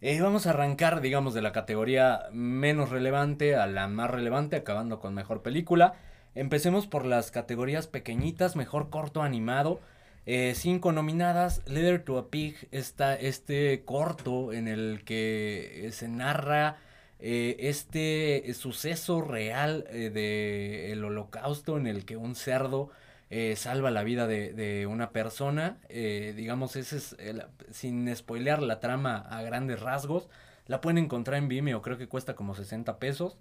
Eh, 0.00 0.20
vamos 0.20 0.46
a 0.46 0.50
arrancar, 0.50 1.00
digamos, 1.00 1.34
de 1.34 1.42
la 1.42 1.52
categoría 1.52 2.26
menos 2.32 2.90
relevante 2.90 3.56
a 3.56 3.66
la 3.66 3.88
más 3.88 4.10
relevante, 4.10 4.56
acabando 4.56 5.00
con 5.00 5.14
mejor 5.14 5.42
película. 5.42 5.94
Empecemos 6.34 6.86
por 6.86 7.04
las 7.04 7.30
categorías 7.30 7.86
pequeñitas, 7.86 8.56
mejor 8.56 8.90
corto 8.90 9.22
animado. 9.22 9.80
Eh, 10.26 10.52
cinco 10.54 10.92
nominadas, 10.92 11.62
Leather 11.66 12.04
to 12.04 12.18
a 12.18 12.28
Pig, 12.30 12.68
está 12.70 13.14
este 13.14 13.82
corto 13.84 14.52
en 14.52 14.68
el 14.68 15.02
que 15.04 15.86
eh, 15.86 15.92
se 15.92 16.08
narra 16.08 16.76
eh, 17.20 17.56
este 17.68 18.52
suceso 18.54 19.22
real 19.22 19.84
eh, 19.90 20.10
del 20.10 21.04
holocausto 21.04 21.76
en 21.76 21.88
el 21.88 22.04
que 22.04 22.16
un 22.16 22.36
cerdo 22.36 22.90
eh, 23.28 23.56
salva 23.56 23.90
la 23.90 24.04
vida 24.04 24.26
de, 24.28 24.52
de 24.52 24.86
una 24.86 25.10
persona. 25.10 25.78
Digamos, 25.88 26.76
ese 26.76 26.96
es, 26.98 27.16
sin 27.72 28.14
spoilear 28.14 28.62
la 28.62 28.80
trama 28.80 29.18
a 29.18 29.42
grandes 29.42 29.80
rasgos, 29.80 30.28
la 30.66 30.80
pueden 30.80 30.98
encontrar 30.98 31.38
en 31.38 31.48
Vimeo, 31.48 31.82
creo 31.82 31.98
que 31.98 32.08
cuesta 32.08 32.34
como 32.34 32.54
60 32.54 32.98
pesos. 32.98 33.36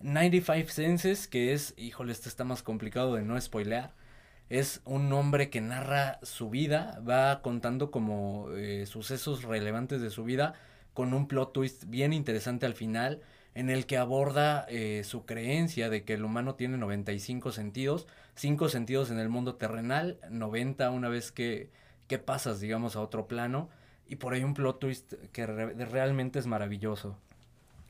95 0.00 0.70
Senses, 0.70 1.28
que 1.28 1.52
es, 1.52 1.74
híjole, 1.76 2.12
este 2.12 2.28
está 2.28 2.44
más 2.44 2.62
complicado 2.62 3.14
de 3.14 3.22
no 3.22 3.40
spoilear. 3.40 3.92
Es 4.48 4.80
un 4.84 5.12
hombre 5.12 5.50
que 5.50 5.60
narra 5.60 6.18
su 6.22 6.50
vida, 6.50 7.00
va 7.08 7.40
contando 7.42 7.90
como 7.90 8.48
eh, 8.56 8.86
sucesos 8.86 9.44
relevantes 9.44 10.00
de 10.00 10.10
su 10.10 10.24
vida, 10.24 10.54
con 10.94 11.14
un 11.14 11.28
plot 11.28 11.52
twist 11.52 11.84
bien 11.86 12.12
interesante 12.12 12.66
al 12.66 12.74
final, 12.74 13.20
en 13.54 13.68
el 13.70 13.86
que 13.86 13.96
aborda 13.98 14.64
eh, 14.68 15.02
su 15.04 15.24
creencia 15.26 15.88
de 15.90 16.04
que 16.04 16.14
el 16.14 16.24
humano 16.24 16.54
tiene 16.54 16.78
95 16.78 17.52
sentidos, 17.52 18.06
5 18.34 18.68
sentidos 18.68 19.10
en 19.10 19.18
el 19.18 19.28
mundo 19.28 19.54
terrenal, 19.56 20.18
90 20.30 20.90
una 20.90 21.08
vez 21.08 21.30
que, 21.30 21.70
que 22.08 22.18
pasas, 22.18 22.58
digamos, 22.60 22.96
a 22.96 23.00
otro 23.02 23.28
plano, 23.28 23.68
y 24.08 24.16
por 24.16 24.32
ahí 24.34 24.42
un 24.42 24.54
plot 24.54 24.80
twist 24.80 25.12
que 25.32 25.46
re- 25.46 25.74
realmente 25.86 26.38
es 26.38 26.46
maravilloso. 26.46 27.16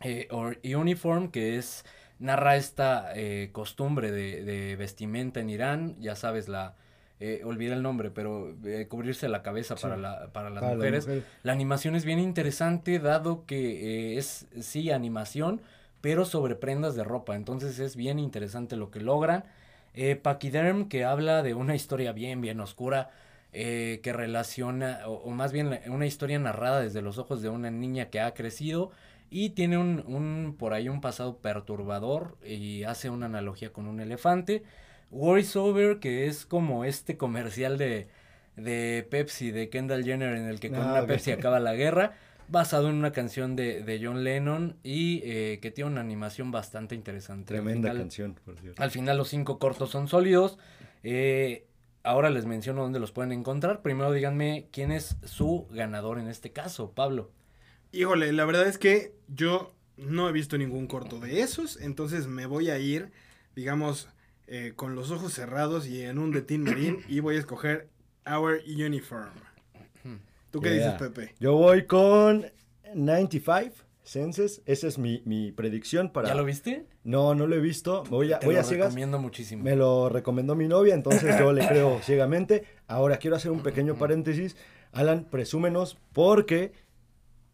Eh, 0.02 0.28
or- 0.30 0.58
Uniform, 0.64 1.30
que 1.30 1.56
es 1.58 1.84
narra 2.20 2.54
esta 2.54 3.12
eh, 3.16 3.48
costumbre 3.50 4.12
de, 4.12 4.44
de 4.44 4.76
vestimenta 4.76 5.40
en 5.40 5.50
Irán, 5.50 5.96
ya 6.00 6.14
sabes, 6.14 6.48
la 6.48 6.76
eh, 7.18 7.42
olvidé 7.44 7.74
el 7.74 7.82
nombre, 7.82 8.10
pero 8.10 8.54
eh, 8.64 8.86
cubrirse 8.88 9.28
la 9.28 9.42
cabeza 9.42 9.74
para, 9.74 9.96
la, 9.96 10.28
para 10.32 10.48
las 10.48 10.62
Para 10.62 10.76
mujeres. 10.76 11.08
La 11.42 11.52
animación 11.52 11.94
es 11.96 12.04
bien 12.04 12.18
interesante, 12.18 12.98
dado 12.98 13.44
que 13.44 14.12
eh, 14.14 14.18
es, 14.18 14.46
sí, 14.60 14.90
animación, 14.90 15.60
pero 16.00 16.24
sobre 16.24 16.54
prendas 16.54 16.94
de 16.94 17.04
ropa. 17.04 17.36
Entonces 17.36 17.78
es 17.78 17.96
bien 17.96 18.18
interesante 18.18 18.76
lo 18.76 18.90
que 18.90 19.00
logran. 19.00 19.44
Eh, 19.92 20.16
Pachyderm, 20.16 20.88
que 20.88 21.04
habla 21.04 21.42
de 21.42 21.52
una 21.52 21.74
historia 21.74 22.12
bien, 22.12 22.40
bien 22.40 22.60
oscura, 22.60 23.10
eh, 23.52 24.00
que 24.02 24.12
relaciona, 24.12 25.00
o, 25.06 25.14
o 25.14 25.30
más 25.30 25.52
bien 25.52 25.80
una 25.88 26.06
historia 26.06 26.38
narrada 26.38 26.80
desde 26.80 27.02
los 27.02 27.18
ojos 27.18 27.42
de 27.42 27.48
una 27.48 27.70
niña 27.70 28.06
que 28.06 28.20
ha 28.20 28.32
crecido 28.32 28.92
y 29.30 29.50
tiene 29.50 29.78
un, 29.78 30.02
un 30.06 30.56
por 30.58 30.72
ahí 30.74 30.88
un 30.88 31.00
pasado 31.00 31.38
perturbador 31.38 32.36
y 32.44 32.82
hace 32.84 33.10
una 33.10 33.26
analogía 33.26 33.72
con 33.72 33.86
un 33.86 34.00
elefante. 34.00 34.64
Worries 35.10 35.56
Over, 35.56 35.98
que 36.00 36.26
es 36.26 36.44
como 36.46 36.84
este 36.84 37.16
comercial 37.16 37.78
de, 37.78 38.08
de 38.56 39.06
Pepsi, 39.10 39.50
de 39.50 39.68
Kendall 39.68 40.04
Jenner, 40.04 40.36
en 40.36 40.46
el 40.46 40.60
que 40.60 40.70
con 40.70 40.80
Ah, 40.82 40.92
una. 40.98 41.06
Pepsi 41.06 41.30
acaba 41.32 41.58
la 41.60 41.74
guerra, 41.74 42.14
basado 42.48 42.88
en 42.90 42.96
una 42.96 43.12
canción 43.12 43.56
de, 43.56 43.82
de 43.82 44.00
John 44.04 44.24
Lennon 44.24 44.76
y 44.82 45.20
eh, 45.24 45.58
que 45.62 45.70
tiene 45.70 45.90
una 45.90 46.00
animación 46.00 46.50
bastante 46.50 46.94
interesante. 46.94 47.54
Tremenda 47.54 47.88
final- 47.90 47.98
canción, 47.98 48.34
por 48.44 48.58
cierto. 48.58 48.82
al 48.82 48.90
final 48.90 49.16
los 49.16 49.28
cinco 49.28 49.58
cortos 49.58 49.90
son 49.90 50.06
sólidos. 50.08 50.58
Eh, 51.02 51.66
ahora 52.02 52.30
les 52.30 52.46
menciono 52.46 52.82
dónde 52.82 53.00
los 53.00 53.12
pueden 53.12 53.32
encontrar. 53.32 53.82
Primero 53.82 54.12
díganme 54.12 54.68
quién 54.72 54.90
es 54.92 55.16
su 55.24 55.66
ganador 55.70 56.18
en 56.18 56.28
este 56.28 56.50
caso, 56.52 56.92
Pablo. 56.92 57.30
Híjole, 57.92 58.32
la 58.32 58.44
verdad 58.44 58.66
es 58.68 58.78
que 58.78 59.12
yo 59.28 59.72
no 59.96 60.28
he 60.28 60.32
visto 60.32 60.56
ningún 60.56 60.86
corto 60.86 61.18
de 61.18 61.40
esos, 61.40 61.76
entonces 61.80 62.26
me 62.26 62.46
voy 62.46 62.70
a 62.70 62.78
ir, 62.78 63.10
digamos, 63.54 64.08
eh, 64.46 64.72
con 64.76 64.94
los 64.94 65.10
ojos 65.10 65.32
cerrados 65.32 65.86
y 65.86 66.02
en 66.02 66.18
un 66.18 66.30
de 66.32 66.58
Marín 66.58 66.98
y 67.08 67.20
voy 67.20 67.36
a 67.36 67.38
escoger 67.40 67.88
Our 68.26 68.60
Uniform. 68.66 69.30
¿Tú 70.50 70.60
qué 70.60 70.74
Yeah. 70.74 70.92
dices, 70.94 71.08
Pepe? 71.08 71.34
Yo 71.38 71.54
voy 71.56 71.84
con 71.86 72.46
95 72.94 73.84
Senses. 74.02 74.62
Esa 74.66 74.88
es 74.88 74.98
mi, 74.98 75.22
mi 75.24 75.52
predicción 75.52 76.10
para. 76.10 76.26
¿Ya 76.28 76.34
lo 76.34 76.44
viste? 76.44 76.86
No, 77.04 77.34
no 77.36 77.46
lo 77.46 77.54
he 77.54 77.60
visto. 77.60 78.02
Voy 78.10 78.32
a, 78.32 78.40
Te 78.40 78.46
voy 78.46 78.56
lo 78.56 78.60
a 78.60 78.64
ciegas. 78.64 78.86
recomiendo 78.88 79.20
muchísimo. 79.20 79.62
Me 79.62 79.76
lo 79.76 80.08
recomendó 80.08 80.56
mi 80.56 80.66
novia, 80.66 80.94
entonces 80.94 81.38
yo 81.38 81.52
le 81.52 81.64
creo 81.68 82.00
ciegamente. 82.02 82.64
Ahora 82.88 83.18
quiero 83.18 83.36
hacer 83.36 83.52
un 83.52 83.62
pequeño 83.62 83.94
paréntesis. 83.96 84.56
Alan, 84.90 85.24
presúmenos 85.30 85.96
porque 86.12 86.72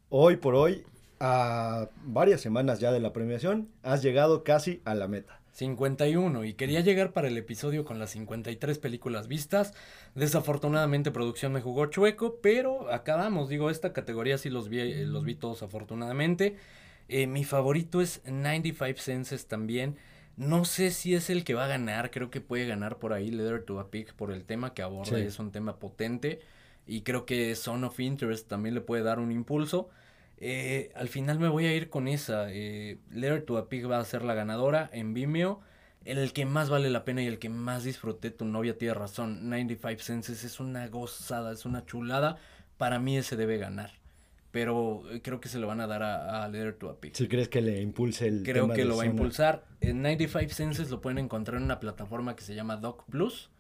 hoy 0.09 0.37
por 0.37 0.55
hoy, 0.55 0.85
a 1.21 1.89
varias 2.05 2.41
semanas 2.41 2.81
ya 2.81 2.93
de 2.93 3.01
la 3.01 3.13
premiación, 3.13 3.69
has 3.83 4.03
llegado 4.03 4.45
casi 4.45 4.81
a 4.85 4.95
la 4.95 5.09
meta. 5.09 5.41
51 5.53 6.45
y 6.45 6.53
quería 6.53 6.81
llegar 6.81 7.13
para 7.15 7.29
el 7.29 7.39
episodio 7.39 7.87
con 7.87 7.99
las 7.99 8.11
53 8.11 8.79
películas 8.79 9.27
vistas. 9.27 9.73
Desafortunadamente 10.15 11.11
producción 11.11 11.53
me 11.53 11.63
jugó 11.63 11.87
chueco, 11.87 12.37
pero 12.43 12.93
acabamos, 12.93 13.49
digo, 13.49 13.71
esta 13.71 13.95
categoría 13.95 14.37
sí 14.37 14.51
los 14.51 14.69
vi, 14.69 14.81
eh, 14.81 15.07
los 15.07 15.25
vi 15.25 15.35
todos 15.35 15.63
afortunadamente. 15.63 16.57
Eh, 17.09 17.27
mi 17.27 17.45
favorito 17.45 18.03
es 18.03 18.21
95 18.27 18.99
Senses 19.01 19.47
también. 19.47 19.97
No 20.37 20.67
sé 20.67 20.91
si 20.91 21.15
es 21.15 21.31
el 21.31 21.45
que 21.45 21.55
va 21.55 21.65
a 21.65 21.69
ganar, 21.69 22.11
creo 22.11 22.29
que 22.31 22.43
puede 22.43 22.67
ganar 22.67 22.99
por 22.99 23.15
ahí 23.15 23.31
Leather 23.31 23.63
to 23.63 23.81
a 23.81 23.91
Pig 23.91 24.13
por 24.15 24.31
el 24.33 24.45
tema 24.45 24.75
que 24.75 24.83
aborda, 24.83 25.17
Sí. 25.17 25.23
es 25.25 25.39
un 25.39 25.53
tema 25.53 25.79
potente. 25.79 26.41
Y 26.87 27.03
creo 27.03 27.27
que 27.27 27.55
Son 27.57 27.83
of 27.85 27.99
Interest 27.99 28.49
también 28.49 28.75
le 28.75 28.81
puede 28.81 29.03
dar 29.03 29.19
un 29.19 29.33
impulso. 29.33 29.91
Eh, 30.39 30.93
al 30.95 31.09
final 31.09 31.39
me 31.39 31.49
voy 31.49 31.67
a 31.67 31.75
ir 31.75 31.91
con 31.91 32.09
esa. 32.09 32.47
Eh, 32.51 32.99
Letter 33.11 33.43
to 33.43 33.59
a 33.59 33.69
Pig 33.69 33.91
va 33.91 33.99
a 33.99 34.05
ser 34.05 34.23
la 34.23 34.35
ganadora 34.35 34.89
en 34.93 35.15
Vimeo. 35.15 35.61
El 36.05 36.33
que 36.33 36.47
más 36.47 36.71
vale 36.71 36.89
la 36.89 37.05
pena 37.05 37.23
y 37.23 37.27
el 37.27 37.41
que 37.41 37.49
más 37.49 37.83
disfruté, 37.83 38.31
tu 38.31 38.45
novia 38.45 38.79
tiene 38.79 38.95
razón. 38.95 39.49
95 39.51 40.01
Senses 40.01 40.45
es 40.45 40.61
una 40.61 40.87
gozada, 40.87 41.53
es 41.53 41.65
una 41.65 41.85
chulada. 41.85 42.37
Para 42.77 43.01
mí 43.01 43.17
ese 43.17 43.35
debe 43.35 43.59
ganar. 43.59 43.93
Pero 44.53 45.03
eh, 45.11 45.21
creo 45.21 45.41
que 45.41 45.49
se 45.49 45.59
lo 45.59 45.67
van 45.67 45.81
a 45.81 45.89
dar 45.89 46.05
a, 46.05 46.45
a 46.45 46.49
Letter 46.49 46.75
to 46.75 46.91
a 46.91 47.01
Pig. 47.01 47.17
Si 47.17 47.27
crees 47.27 47.49
que 47.49 47.61
le 47.61 47.81
impulse 47.81 48.29
el 48.29 48.45
Creo 48.45 48.65
tema 48.65 48.75
que 48.75 48.83
de 48.83 48.89
lo 48.89 48.97
va 48.97 49.03
a 49.03 49.07
impulsar. 49.07 49.65
En 49.81 50.03
95 50.03 50.55
Senses 50.55 50.91
lo 50.91 51.01
pueden 51.01 51.19
encontrar 51.19 51.57
en 51.57 51.65
una 51.65 51.81
plataforma 51.81 52.37
que 52.37 52.43
se 52.43 52.55
llama 52.55 52.77
Doc 52.77 53.05
Plus. 53.11 53.51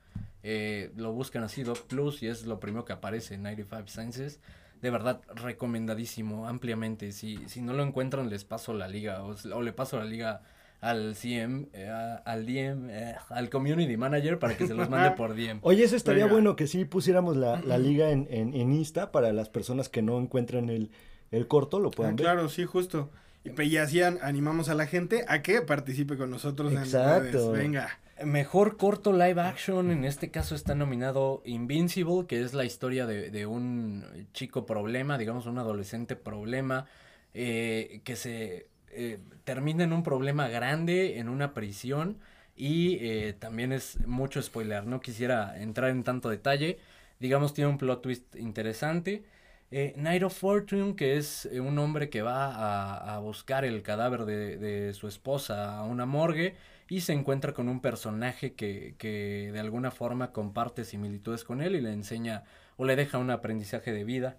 Eh, 0.48 0.92
lo 0.96 1.12
buscan 1.12 1.42
así, 1.42 1.64
Doc 1.64 1.87
Plus, 1.88 2.22
y 2.22 2.28
es 2.28 2.46
lo 2.46 2.61
primero 2.61 2.85
que 2.85 2.92
aparece 2.92 3.35
en 3.35 3.42
95 3.42 3.88
Senses. 3.88 4.40
De 4.80 4.90
verdad, 4.90 5.20
recomendadísimo, 5.35 6.46
ampliamente. 6.48 7.11
Si, 7.12 7.38
si 7.48 7.61
no 7.62 7.72
lo 7.72 7.82
encuentran, 7.82 8.30
les 8.30 8.44
paso 8.44 8.72
la 8.74 8.87
liga. 8.88 9.22
O, 9.24 9.35
o 9.54 9.62
le 9.62 9.72
paso 9.72 9.98
la 9.98 10.04
liga 10.04 10.42
al 10.80 11.16
CM, 11.16 11.66
eh, 11.72 11.90
al 12.24 12.46
DM, 12.46 12.90
eh, 12.90 13.14
al 13.30 13.48
Community 13.50 13.96
Manager 13.96 14.38
para 14.38 14.56
que 14.56 14.66
se 14.66 14.74
los 14.74 14.88
mande 14.88 15.12
por 15.16 15.35
DM. 15.35 15.59
Oye, 15.62 15.82
eso 15.82 15.96
estaría 15.96 16.24
Venga. 16.24 16.35
bueno 16.35 16.54
que 16.56 16.66
sí 16.66 16.85
pusiéramos 16.85 17.37
la, 17.37 17.61
la 17.62 17.78
liga 17.78 18.11
en, 18.11 18.28
en, 18.30 18.54
en 18.54 18.72
Insta 18.72 19.11
para 19.11 19.32
las 19.32 19.48
personas 19.48 19.88
que 19.88 20.02
no 20.02 20.18
encuentran 20.20 20.68
el, 20.68 20.90
el 21.32 21.48
corto, 21.48 21.80
lo 21.80 21.88
Ah, 21.88 21.92
puedan 21.96 22.16
ver. 22.16 22.24
claro, 22.26 22.48
sí, 22.48 22.64
justo. 22.66 23.11
Y 23.44 23.61
y 23.62 23.76
así 23.78 24.02
an- 24.02 24.18
animamos 24.22 24.68
a 24.68 24.74
la 24.74 24.87
gente 24.87 25.24
a 25.28 25.40
que 25.42 25.62
participe 25.62 26.16
con 26.16 26.30
nosotros 26.30 26.72
en 26.72 26.78
Exacto. 26.78 27.52
redes. 27.52 27.52
Venga. 27.52 27.98
Mejor 28.24 28.79
corto 28.79 29.12
live 29.12 29.42
action, 29.42 29.90
en 29.90 30.07
este 30.07 30.31
caso 30.31 30.55
está 30.55 30.74
nominado 30.74 31.42
Invincible, 31.44 32.26
que 32.26 32.40
es 32.40 32.55
la 32.55 32.64
historia 32.64 33.05
de, 33.05 33.31
de 33.31 33.44
un 33.44 34.07
chico 34.33 34.64
problema, 34.64 35.18
digamos 35.18 35.44
un 35.44 35.59
adolescente 35.59 36.16
problema, 36.16 36.87
eh, 37.35 38.00
que 38.05 38.16
se 38.16 38.68
eh, 38.90 39.18
termina 39.44 39.85
en 39.85 39.92
un 39.92 40.02
problema 40.02 40.48
grande, 40.48 41.18
en 41.18 41.29
una 41.29 41.52
prisión, 41.52 42.18
y 42.57 42.96
eh, 43.02 43.35
también 43.38 43.70
es 43.72 43.98
mucho 44.07 44.40
spoiler, 44.40 44.87
no 44.87 45.00
quisiera 45.00 45.61
entrar 45.61 45.90
en 45.90 46.02
tanto 46.02 46.31
detalle, 46.31 46.79
digamos 47.20 47.52
tiene 47.52 47.68
un 47.70 47.76
plot 47.76 48.00
twist 48.00 48.35
interesante. 48.37 49.24
Eh, 49.70 49.92
Night 49.96 50.22
of 50.22 50.35
Fortune, 50.35 50.94
que 50.96 51.16
es 51.18 51.46
eh, 51.46 51.61
un 51.61 51.79
hombre 51.79 52.09
que 52.09 52.22
va 52.22 52.46
a, 52.55 53.16
a 53.16 53.18
buscar 53.18 53.64
el 53.64 53.83
cadáver 53.83 54.24
de, 54.24 54.57
de 54.57 54.95
su 54.95 55.07
esposa 55.09 55.76
a 55.78 55.82
una 55.82 56.07
morgue, 56.07 56.55
y 56.89 57.01
se 57.01 57.12
encuentra 57.12 57.53
con 57.53 57.68
un 57.68 57.80
personaje 57.80 58.55
que, 58.55 58.95
que 58.99 59.51
de 59.53 59.61
alguna 59.61 59.91
forma 59.91 60.32
comparte 60.32 60.84
similitudes 60.84 61.45
con 61.45 61.61
él 61.61 61.74
y 61.74 61.80
le 61.80 61.93
enseña 61.93 62.45
o 62.76 62.84
le 62.84 62.97
deja 62.97 63.18
un 63.18 63.30
aprendizaje 63.30 63.93
de 63.93 64.05
vida. 64.05 64.37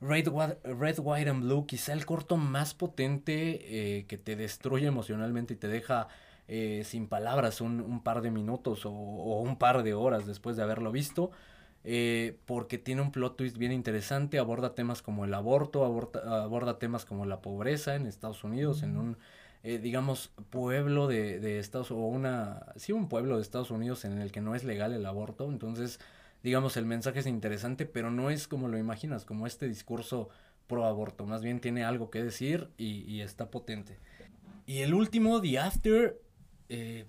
Red, 0.00 0.28
Red, 0.64 0.98
White 1.00 1.30
and 1.30 1.42
Blue, 1.42 1.66
quizá 1.66 1.92
el 1.92 2.06
corto 2.06 2.36
más 2.36 2.74
potente 2.74 3.98
eh, 3.98 4.06
que 4.06 4.16
te 4.18 4.36
destruye 4.36 4.86
emocionalmente 4.86 5.54
y 5.54 5.56
te 5.56 5.66
deja 5.68 6.08
eh, 6.46 6.82
sin 6.84 7.08
palabras 7.08 7.60
un, 7.60 7.80
un 7.80 8.02
par 8.02 8.22
de 8.22 8.30
minutos 8.30 8.86
o, 8.86 8.92
o 8.92 9.40
un 9.40 9.56
par 9.58 9.82
de 9.82 9.94
horas 9.94 10.26
después 10.26 10.56
de 10.56 10.62
haberlo 10.62 10.92
visto. 10.92 11.30
eh, 11.84 12.38
porque 12.46 12.78
tiene 12.78 13.02
un 13.02 13.12
plot 13.12 13.36
twist 13.36 13.56
bien 13.56 13.72
interesante, 13.72 14.38
aborda 14.38 14.74
temas 14.74 15.02
como 15.02 15.24
el 15.24 15.32
aborto, 15.34 15.84
aborta- 15.84 16.42
aborda 16.42 16.78
temas 16.78 17.04
como 17.04 17.24
la 17.26 17.40
pobreza 17.40 17.94
en 17.94 18.06
Estados 18.06 18.44
Unidos, 18.44 18.82
en 18.82 18.96
un, 18.96 19.18
eh, 19.62 19.78
digamos, 19.78 20.32
pueblo 20.50 21.06
de, 21.06 21.40
de 21.40 21.58
Estados 21.58 21.90
o 21.90 21.96
una, 21.96 22.66
sí, 22.76 22.92
un 22.92 23.08
pueblo 23.08 23.36
de 23.36 23.42
Estados 23.42 23.70
Unidos 23.70 24.04
en 24.04 24.18
el 24.18 24.32
que 24.32 24.40
no 24.40 24.54
es 24.54 24.64
legal 24.64 24.92
el 24.92 25.06
aborto, 25.06 25.48
entonces, 25.48 26.00
digamos, 26.42 26.76
el 26.76 26.86
mensaje 26.86 27.20
es 27.20 27.26
interesante, 27.26 27.86
pero 27.86 28.10
no 28.10 28.30
es 28.30 28.48
como 28.48 28.68
lo 28.68 28.78
imaginas, 28.78 29.24
como 29.24 29.46
este 29.46 29.68
discurso 29.68 30.28
pro 30.66 30.84
aborto, 30.84 31.26
más 31.26 31.42
bien 31.42 31.60
tiene 31.60 31.84
algo 31.84 32.10
que 32.10 32.22
decir 32.22 32.68
y, 32.76 33.02
y 33.10 33.22
está 33.22 33.50
potente. 33.50 33.98
Y 34.66 34.80
el 34.80 34.92
último, 34.92 35.40
The 35.40 35.58
After, 35.58 36.20
eh, 36.68 37.06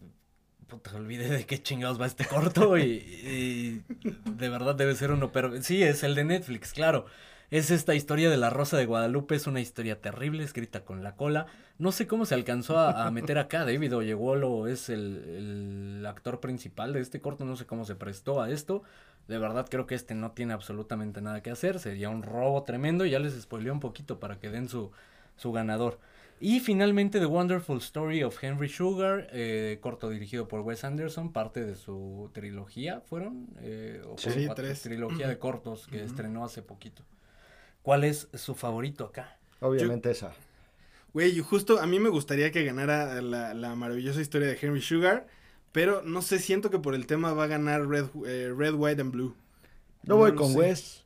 puta, 0.67 0.95
olvidé 0.95 1.27
de 1.27 1.45
qué 1.45 1.61
chingados 1.61 1.99
va 1.99 2.05
este 2.05 2.25
corto 2.25 2.77
y, 2.77 2.83
y 2.83 3.83
de 4.31 4.49
verdad 4.49 4.75
debe 4.75 4.95
ser 4.95 5.11
uno, 5.11 5.31
pero 5.31 5.61
sí, 5.61 5.83
es 5.83 6.03
el 6.03 6.15
de 6.15 6.23
Netflix, 6.23 6.71
claro. 6.71 7.05
Es 7.51 7.71
esta 7.71 7.95
historia 7.95 8.29
de 8.29 8.37
la 8.37 8.51
Rosa 8.51 8.77
de 8.77 8.85
Guadalupe, 8.85 9.33
es 9.33 9.47
una 9.47 9.59
historia 9.59 9.99
terrible, 9.99 10.43
escrita 10.43 10.85
con 10.85 11.03
la 11.03 11.15
cola. 11.15 11.47
No 11.79 11.91
sé 11.91 12.05
cómo 12.05 12.25
se 12.27 12.35
alcanzó 12.35 12.77
a, 12.77 13.07
a 13.07 13.11
meter 13.11 13.39
acá, 13.39 13.59
David 13.65 13.95
Oyeguolo 13.95 14.67
es 14.67 14.89
el, 14.89 15.97
el 15.99 16.05
actor 16.05 16.39
principal 16.39 16.93
de 16.93 16.99
este 16.99 17.21
corto, 17.21 17.45
no 17.45 17.55
sé 17.55 17.65
cómo 17.65 17.85
se 17.85 17.95
prestó 17.95 18.41
a 18.41 18.51
esto. 18.51 18.83
De 19.27 19.39
verdad 19.39 19.67
creo 19.69 19.87
que 19.87 19.95
este 19.95 20.13
no 20.13 20.31
tiene 20.31 20.53
absolutamente 20.53 21.21
nada 21.21 21.41
que 21.41 21.49
hacer, 21.49 21.79
sería 21.79 22.09
un 22.09 22.21
robo 22.23 22.63
tremendo 22.63 23.05
y 23.05 23.11
ya 23.11 23.19
les 23.19 23.39
spoileé 23.39 23.71
un 23.71 23.79
poquito 23.79 24.19
para 24.19 24.39
que 24.39 24.49
den 24.49 24.69
su, 24.69 24.91
su 25.35 25.51
ganador. 25.51 25.99
Y 26.41 26.59
finalmente 26.61 27.19
The 27.19 27.25
Wonderful 27.25 27.79
Story 27.79 28.23
of 28.23 28.41
Henry 28.41 28.69
Sugar, 28.69 29.27
eh, 29.31 29.77
corto 29.81 30.09
dirigido 30.09 30.47
por 30.47 30.61
Wes 30.61 30.83
Anderson, 30.83 31.33
parte 31.33 31.65
de 31.65 31.75
su 31.75 32.29
trilogía, 32.33 33.01
¿fueron? 33.01 33.47
Eh, 33.61 34.01
o 34.07 34.17
Sí, 34.17 34.47
tres. 34.55 34.81
Trilogía 34.83 35.27
de 35.27 35.37
cortos 35.39 35.87
que 35.87 36.03
estrenó 36.03 36.45
hace 36.45 36.61
poquito. 36.61 37.03
¿Cuál 37.89 38.03
es 38.03 38.27
su 38.35 38.53
favorito 38.53 39.03
acá? 39.05 39.39
Obviamente 39.61 40.11
esa. 40.11 40.31
Güey, 41.11 41.33
yo 41.33 41.43
justo 41.43 41.79
a 41.79 41.87
mí 41.87 41.99
me 41.99 42.09
gustaría 42.09 42.51
que 42.51 42.63
ganara 42.63 43.19
la, 43.19 43.55
la 43.55 43.73
maravillosa 43.73 44.21
historia 44.21 44.47
de 44.47 44.59
Henry 44.61 44.79
Sugar, 44.79 45.25
pero 45.71 46.03
no 46.03 46.21
sé, 46.21 46.37
siento 46.37 46.69
que 46.69 46.77
por 46.77 46.93
el 46.93 47.07
tema 47.07 47.33
va 47.33 47.45
a 47.45 47.47
ganar 47.47 47.87
Red, 47.87 48.05
eh, 48.27 48.53
Red 48.55 48.75
White 48.75 49.01
and 49.01 49.11
Blue. 49.11 49.35
Yo 50.03 50.17
voy 50.17 50.31
No 50.31 50.35
lo 50.35 50.35
con 50.35 50.53
sé. 50.53 50.59
Wes. 50.59 51.05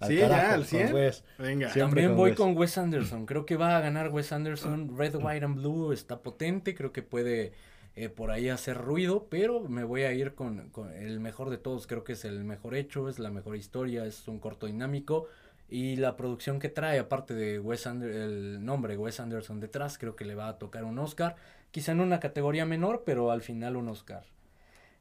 Al 0.00 0.08
Sí, 0.08 0.16
ya, 0.16 0.52
al 0.52 0.66
con 0.66 0.66
100. 0.66 0.94
Wes. 0.94 1.24
Venga. 1.38 1.70
Siempre 1.70 2.02
También 2.02 2.08
con 2.08 2.16
voy 2.16 2.30
Wes. 2.30 2.38
con 2.38 2.56
Wes 2.56 2.78
Anderson. 2.78 3.26
Creo 3.26 3.46
que 3.46 3.56
va 3.56 3.76
a 3.76 3.80
ganar 3.80 4.08
Wes 4.10 4.32
Anderson. 4.32 4.96
Red, 4.96 5.16
White 5.16 5.44
and 5.44 5.56
Blue 5.56 5.92
está 5.92 6.22
potente. 6.22 6.74
Creo 6.74 6.92
que 6.92 7.02
puede 7.02 7.52
eh, 7.96 8.08
por 8.08 8.30
ahí 8.30 8.48
hacer 8.48 8.78
ruido. 8.78 9.28
Pero 9.30 9.60
me 9.60 9.84
voy 9.84 10.02
a 10.02 10.12
ir 10.12 10.34
con, 10.34 10.70
con 10.70 10.92
el 10.92 11.20
mejor 11.20 11.50
de 11.50 11.58
todos. 11.58 11.86
Creo 11.86 12.04
que 12.04 12.14
es 12.14 12.24
el 12.24 12.44
mejor 12.44 12.74
hecho. 12.74 13.08
Es 13.08 13.18
la 13.18 13.30
mejor 13.30 13.56
historia. 13.56 14.06
Es 14.06 14.26
un 14.28 14.40
corto 14.40 14.66
dinámico. 14.66 15.28
Y 15.70 15.96
la 15.96 16.16
producción 16.16 16.58
que 16.58 16.68
trae, 16.68 16.98
aparte 16.98 17.32
de 17.34 17.60
Wes 17.60 17.86
el 17.86 18.64
nombre 18.64 18.96
Wes 18.96 19.20
Anderson 19.20 19.60
detrás, 19.60 19.98
creo 19.98 20.16
que 20.16 20.24
le 20.24 20.34
va 20.34 20.48
a 20.48 20.58
tocar 20.58 20.84
un 20.84 20.98
Oscar. 20.98 21.36
Quizá 21.70 21.92
en 21.92 22.00
una 22.00 22.18
categoría 22.20 22.66
menor, 22.66 23.04
pero 23.06 23.30
al 23.30 23.42
final 23.42 23.76
un 23.76 23.88
Oscar. 23.88 24.24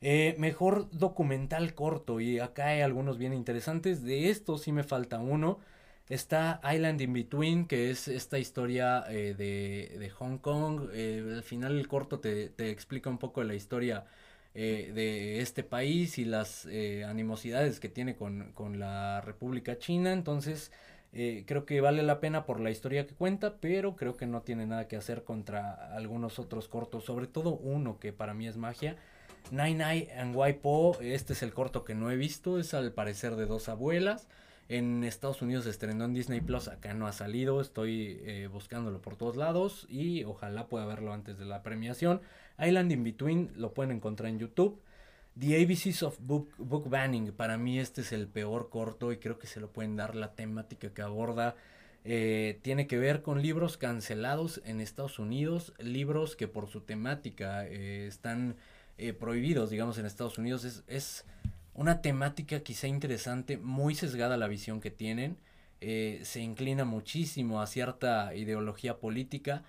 Eh, 0.02 0.36
mejor 0.38 0.90
documental 0.92 1.74
corto, 1.74 2.20
y 2.22 2.40
acá 2.40 2.68
hay 2.68 2.82
algunos 2.82 3.18
bien 3.18 3.34
interesantes. 3.34 4.04
De 4.04 4.30
estos 4.30 4.62
sí 4.62 4.72
me 4.72 4.84
falta 4.84 5.20
uno. 5.20 5.60
Está 6.08 6.62
Island 6.64 7.02
in 7.02 7.14
Between, 7.14 7.66
que 7.68 7.92
es 7.92 8.08
esta 8.08 8.40
historia 8.40 9.04
eh, 9.10 9.36
de, 9.38 9.98
de 10.00 10.10
Hong 10.12 10.38
Kong. 10.38 10.90
Eh, 10.94 11.24
al 11.38 11.44
final 11.44 11.78
el 11.78 11.88
corto 11.88 12.20
te, 12.20 12.50
te 12.50 12.70
explica 12.72 13.10
un 13.10 13.18
poco 13.20 13.44
la 13.44 13.56
historia 13.56 14.06
eh, 14.62 14.92
de 14.94 15.40
este 15.40 15.64
país 15.64 16.18
y 16.18 16.26
las 16.26 16.66
eh, 16.66 17.06
animosidades 17.06 17.80
que 17.80 17.88
tiene 17.88 18.18
con, 18.18 18.52
con 18.52 18.78
la 18.78 19.22
República 19.22 19.78
China. 19.78 20.12
Entonces, 20.12 20.74
eh, 21.14 21.46
creo 21.48 21.66
que 21.66 21.80
vale 21.80 22.04
la 22.04 22.20
pena 22.20 22.46
por 22.46 22.60
la 22.60 22.70
historia 22.70 23.08
que 23.08 23.16
cuenta, 23.16 23.56
pero 23.62 23.96
creo 23.96 24.18
que 24.18 24.26
no 24.26 24.42
tiene 24.42 24.66
nada 24.66 24.90
que 24.90 24.98
hacer 24.98 25.24
contra 25.24 25.96
algunos 25.96 26.40
otros 26.40 26.68
cortos, 26.68 27.06
sobre 27.06 27.28
todo 27.28 27.56
uno 27.56 28.00
que 28.00 28.12
para 28.12 28.34
mí 28.34 28.48
es 28.48 28.58
magia. 28.58 28.98
Nine 29.50 29.76
Nine 29.76 30.12
and 30.18 30.36
Waipo, 30.36 31.00
este 31.00 31.32
es 31.32 31.42
el 31.42 31.54
corto 31.54 31.86
que 31.86 31.96
no 31.96 32.12
he 32.12 32.18
visto, 32.18 32.60
es 32.60 32.74
al 32.74 32.92
parecer 32.92 33.38
de 33.38 33.46
dos 33.46 33.70
abuelas. 33.70 34.28
En 34.70 35.04
Estados 35.04 35.42
Unidos 35.42 35.64
se 35.64 35.72
estrenó 35.72 36.06
en 36.06 36.14
Disney 36.14 36.42
Plus, 36.42 36.68
acá 36.68 36.94
no 36.94 37.08
ha 37.08 37.12
salido, 37.12 37.60
estoy 37.60 38.20
eh, 38.22 38.48
buscándolo 38.52 39.02
por 39.02 39.16
todos 39.16 39.36
lados 39.36 39.88
y 39.90 40.24
ojalá 40.26 40.68
pueda 40.68 40.86
verlo 40.86 41.12
antes 41.12 41.40
de 41.40 41.46
la 41.46 41.64
premiación. 41.64 42.22
Island 42.60 42.92
in 42.92 43.04
Between 43.04 43.52
lo 43.56 43.74
pueden 43.74 43.92
encontrar 43.92 44.30
en 44.30 44.38
YouTube. 44.38 44.80
The 45.40 45.64
ABCs 45.64 46.04
of 46.04 46.20
Book, 46.20 46.54
Book 46.60 46.88
Banning, 46.88 47.32
para 47.32 47.58
mí 47.58 47.80
este 47.80 48.02
es 48.02 48.12
el 48.12 48.28
peor 48.28 48.70
corto 48.70 49.12
y 49.12 49.18
creo 49.18 49.40
que 49.40 49.48
se 49.48 49.60
lo 49.60 49.72
pueden 49.72 49.96
dar 49.96 50.16
la 50.16 50.36
temática 50.36 50.94
que 50.94 51.02
aborda. 51.02 51.56
eh, 52.06 52.60
tiene 52.62 52.86
que 52.86 53.00
ver 53.00 53.24
con 53.24 53.42
libros 53.42 53.76
cancelados 53.78 54.62
en 54.66 54.82
Estados 54.82 55.18
Unidos, 55.18 55.74
libros 55.80 56.36
que 56.36 56.48
por 56.48 56.68
su 56.68 56.82
temática 56.82 57.66
eh, 57.66 58.06
están 58.08 58.56
prohibidos, 59.18 59.70
digamos, 59.70 59.98
en 59.98 60.06
Estados 60.06 60.38
Unidos. 60.38 60.66
Es, 60.66 60.84
es 60.88 61.26
una 61.80 62.02
temática 62.02 62.60
quizá 62.60 62.88
interesante, 62.88 63.58
muy 63.58 63.96
sesgada 63.96 64.36
la 64.38 64.48
visión 64.48 64.82
que 64.82 64.92
tienen. 64.92 65.38
eh, 65.82 66.20
se 66.24 66.42
inclina 66.42 66.84
muchísimo 66.86 67.62
a 67.62 67.68
cierta 67.68 68.36
ideología 68.36 68.98
política, 69.00 69.64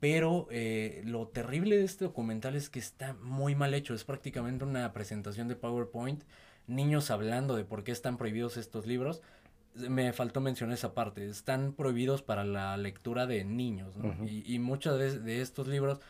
pero 0.00 0.46
eh, 0.50 1.02
lo 1.04 1.26
terrible 1.26 1.76
de 1.76 1.84
este 1.84 2.04
documental 2.04 2.54
es 2.54 2.70
que 2.70 2.78
está 2.78 3.14
muy 3.14 3.54
mal 3.56 3.74
hecho. 3.74 3.94
Es 3.94 4.04
prácticamente 4.04 4.64
una 4.64 4.92
presentación 4.92 5.48
de 5.48 5.56
PowerPoint, 5.56 6.22
niños 6.68 7.10
hablando 7.10 7.56
de 7.56 7.64
por 7.64 7.82
qué 7.82 7.90
están 7.92 8.16
prohibidos 8.18 8.56
estos 8.56 8.86
libros. 8.86 9.20
Me 9.74 10.12
faltó 10.12 10.40
mencionar 10.40 10.74
esa 10.74 10.94
parte. 10.94 11.28
Están 11.28 11.72
prohibidos 11.72 12.22
para 12.22 12.44
la 12.44 12.76
lectura 12.76 13.26
de 13.26 13.44
niños, 13.44 13.96
¿no? 13.96 14.14
Y, 14.26 14.44
y 14.46 14.58
muchos 14.60 14.98
de, 14.98 15.18
de 15.18 15.42
estos 15.42 15.66
libros 15.66 16.00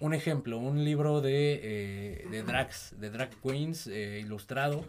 un 0.00 0.14
ejemplo, 0.14 0.58
un 0.58 0.84
libro 0.84 1.20
de, 1.20 1.60
eh, 1.62 2.26
de 2.30 2.42
drags, 2.42 2.94
de 3.00 3.10
drag 3.10 3.30
queens 3.42 3.86
eh, 3.86 4.20
ilustrado, 4.24 4.84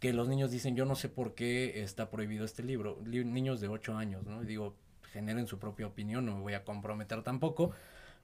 que 0.00 0.12
los 0.12 0.28
niños 0.28 0.50
dicen, 0.50 0.76
yo 0.76 0.84
no 0.84 0.94
sé 0.96 1.08
por 1.08 1.34
qué 1.34 1.82
está 1.82 2.10
prohibido 2.10 2.44
este 2.44 2.62
libro. 2.62 2.98
Li- 3.06 3.24
niños 3.24 3.60
de 3.60 3.68
8 3.68 3.96
años, 3.96 4.24
¿no? 4.26 4.42
Y 4.42 4.46
digo, 4.46 4.74
generen 5.12 5.46
su 5.46 5.58
propia 5.58 5.86
opinión, 5.86 6.24
no 6.26 6.36
me 6.36 6.40
voy 6.42 6.54
a 6.54 6.64
comprometer 6.64 7.22
tampoco. 7.22 7.72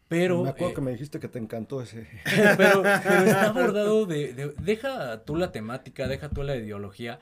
Pero, 0.09 0.45
me 0.45 0.51
acuerdo 0.51 0.70
eh, 0.70 0.74
que 0.74 0.81
me 0.81 0.93
dijiste 0.93 1.18
que 1.18 1.29
te 1.29 1.39
encantó 1.39 1.83
ese. 1.83 2.07
pero, 2.57 2.83
pero 2.83 3.24
está 3.24 3.47
abordado 3.49 4.07
de, 4.07 4.33
de- 4.35 4.55
Deja 4.62 5.24
tú 5.24 5.37
la 5.37 5.53
temática, 5.53 6.07
deja 6.09 6.29
tú 6.29 6.43
la 6.43 6.57
ideología. 6.57 7.18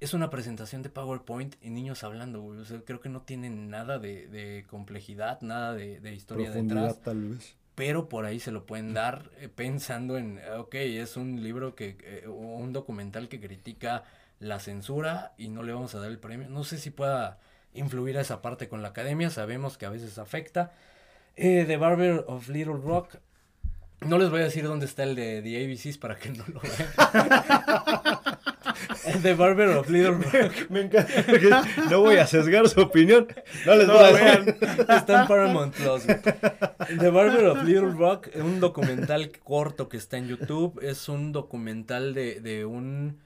Es 0.00 0.12
una 0.14 0.28
presentación 0.30 0.82
de 0.82 0.88
PowerPoint 0.90 1.54
y 1.62 1.70
niños 1.70 2.02
hablando, 2.02 2.40
güey. 2.40 2.58
O 2.60 2.64
sea, 2.64 2.80
creo 2.84 3.00
que 3.00 3.08
no 3.08 3.22
tienen 3.22 3.68
nada 3.70 3.98
de, 3.98 4.26
de 4.26 4.64
complejidad, 4.68 5.40
nada 5.42 5.74
de, 5.74 6.00
de 6.00 6.14
historia 6.14 6.46
profundidad, 6.50 6.80
detrás 6.88 7.02
tal 7.02 7.22
vez. 7.28 7.54
Pero 7.74 8.08
por 8.08 8.24
ahí 8.24 8.40
se 8.40 8.52
lo 8.52 8.66
pueden 8.66 8.94
dar 8.94 9.30
eh, 9.38 9.48
pensando 9.48 10.16
en, 10.16 10.38
eh, 10.38 10.50
ok, 10.58 10.74
es 10.74 11.16
un 11.16 11.42
libro 11.42 11.74
que, 11.74 11.96
eh, 12.02 12.28
un 12.28 12.72
documental 12.72 13.28
que 13.28 13.40
critica 13.40 14.04
la 14.40 14.60
censura 14.60 15.32
y 15.38 15.48
no 15.48 15.62
le 15.62 15.72
vamos 15.72 15.94
a 15.94 16.00
dar 16.00 16.10
el 16.10 16.18
premio. 16.18 16.48
No 16.48 16.64
sé 16.64 16.78
si 16.78 16.90
pueda 16.90 17.38
influir 17.74 18.16
a 18.18 18.20
esa 18.20 18.42
parte 18.42 18.68
con 18.68 18.82
la 18.82 18.88
academia, 18.88 19.30
sabemos 19.30 19.76
que 19.78 19.86
a 19.86 19.90
veces 19.90 20.18
afecta. 20.18 20.72
Eh, 21.36 21.64
The 21.66 21.76
Barber 21.76 22.24
of 22.28 22.48
Little 22.48 22.74
Rock, 22.74 23.16
no 24.00 24.18
les 24.18 24.30
voy 24.30 24.40
a 24.40 24.44
decir 24.44 24.64
dónde 24.64 24.86
está 24.86 25.02
el 25.02 25.16
de 25.16 25.42
The 25.42 25.64
ABCs 25.64 25.98
para 25.98 26.16
que 26.16 26.30
no 26.30 26.44
lo 26.46 26.60
vean. 26.60 28.18
The 29.22 29.34
Barber 29.34 29.68
of 29.70 29.88
Little 29.88 30.12
Rock. 30.18 30.70
Me 30.70 30.82
encanta. 30.82 31.12
No 31.90 32.00
voy 32.00 32.16
a 32.16 32.26
sesgar 32.26 32.68
su 32.68 32.80
opinión. 32.80 33.26
No 33.66 33.74
les 33.76 33.86
No 33.86 33.94
voy 33.94 34.04
a 34.04 34.12
vean. 34.12 34.56
Está 34.88 35.22
en 35.22 35.28
Paramount 35.28 35.74
Plus. 35.74 36.06
güey. 36.06 36.18
The 36.98 37.10
Barber 37.10 37.46
of 37.46 37.62
Little 37.64 37.92
Rock, 37.92 38.28
un 38.36 38.60
documental 38.60 39.30
corto 39.42 39.88
que 39.88 39.96
está 39.96 40.16
en 40.16 40.28
YouTube. 40.28 40.78
Es 40.82 41.08
un 41.08 41.32
documental 41.32 42.14
de, 42.14 42.40
de 42.40 42.64
un 42.64 43.18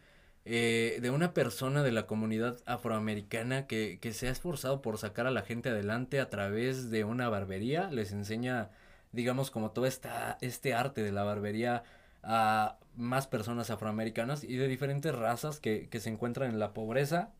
eh, 0.50 0.98
de 1.02 1.10
una 1.10 1.34
persona 1.34 1.82
de 1.82 1.92
la 1.92 2.06
comunidad 2.06 2.56
afroamericana 2.64 3.66
que, 3.66 3.98
que 4.00 4.14
se 4.14 4.28
ha 4.28 4.30
esforzado 4.30 4.80
por 4.80 4.96
sacar 4.96 5.26
a 5.26 5.30
la 5.30 5.42
gente 5.42 5.68
adelante 5.68 6.20
a 6.20 6.30
través 6.30 6.90
de 6.90 7.04
una 7.04 7.28
barbería. 7.28 7.90
Les 7.90 8.12
enseña, 8.12 8.70
digamos, 9.12 9.50
como 9.50 9.72
todo 9.72 9.84
esta, 9.84 10.38
este 10.40 10.72
arte 10.72 11.02
de 11.02 11.12
la 11.12 11.22
barbería 11.24 11.82
a 12.22 12.78
más 12.98 13.26
personas 13.26 13.70
afroamericanas 13.70 14.44
y 14.44 14.56
de 14.56 14.68
diferentes 14.68 15.14
razas 15.14 15.60
que, 15.60 15.88
que 15.88 16.00
se 16.00 16.10
encuentran 16.10 16.50
en 16.50 16.58
la 16.58 16.74
pobreza. 16.74 17.32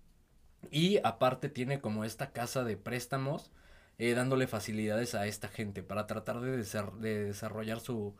Y 0.71 0.99
aparte 1.05 1.49
tiene 1.49 1.81
como 1.81 2.05
esta 2.05 2.33
casa 2.33 2.65
de 2.65 2.77
préstamos, 2.77 3.53
eh, 3.99 4.15
dándole 4.15 4.47
facilidades 4.47 5.15
a 5.15 5.27
esta 5.27 5.49
gente 5.49 5.83
para 5.83 6.07
tratar 6.07 6.41
de, 6.41 6.65
de 7.01 7.25
desarrollar 7.25 7.81
su, 7.81 8.15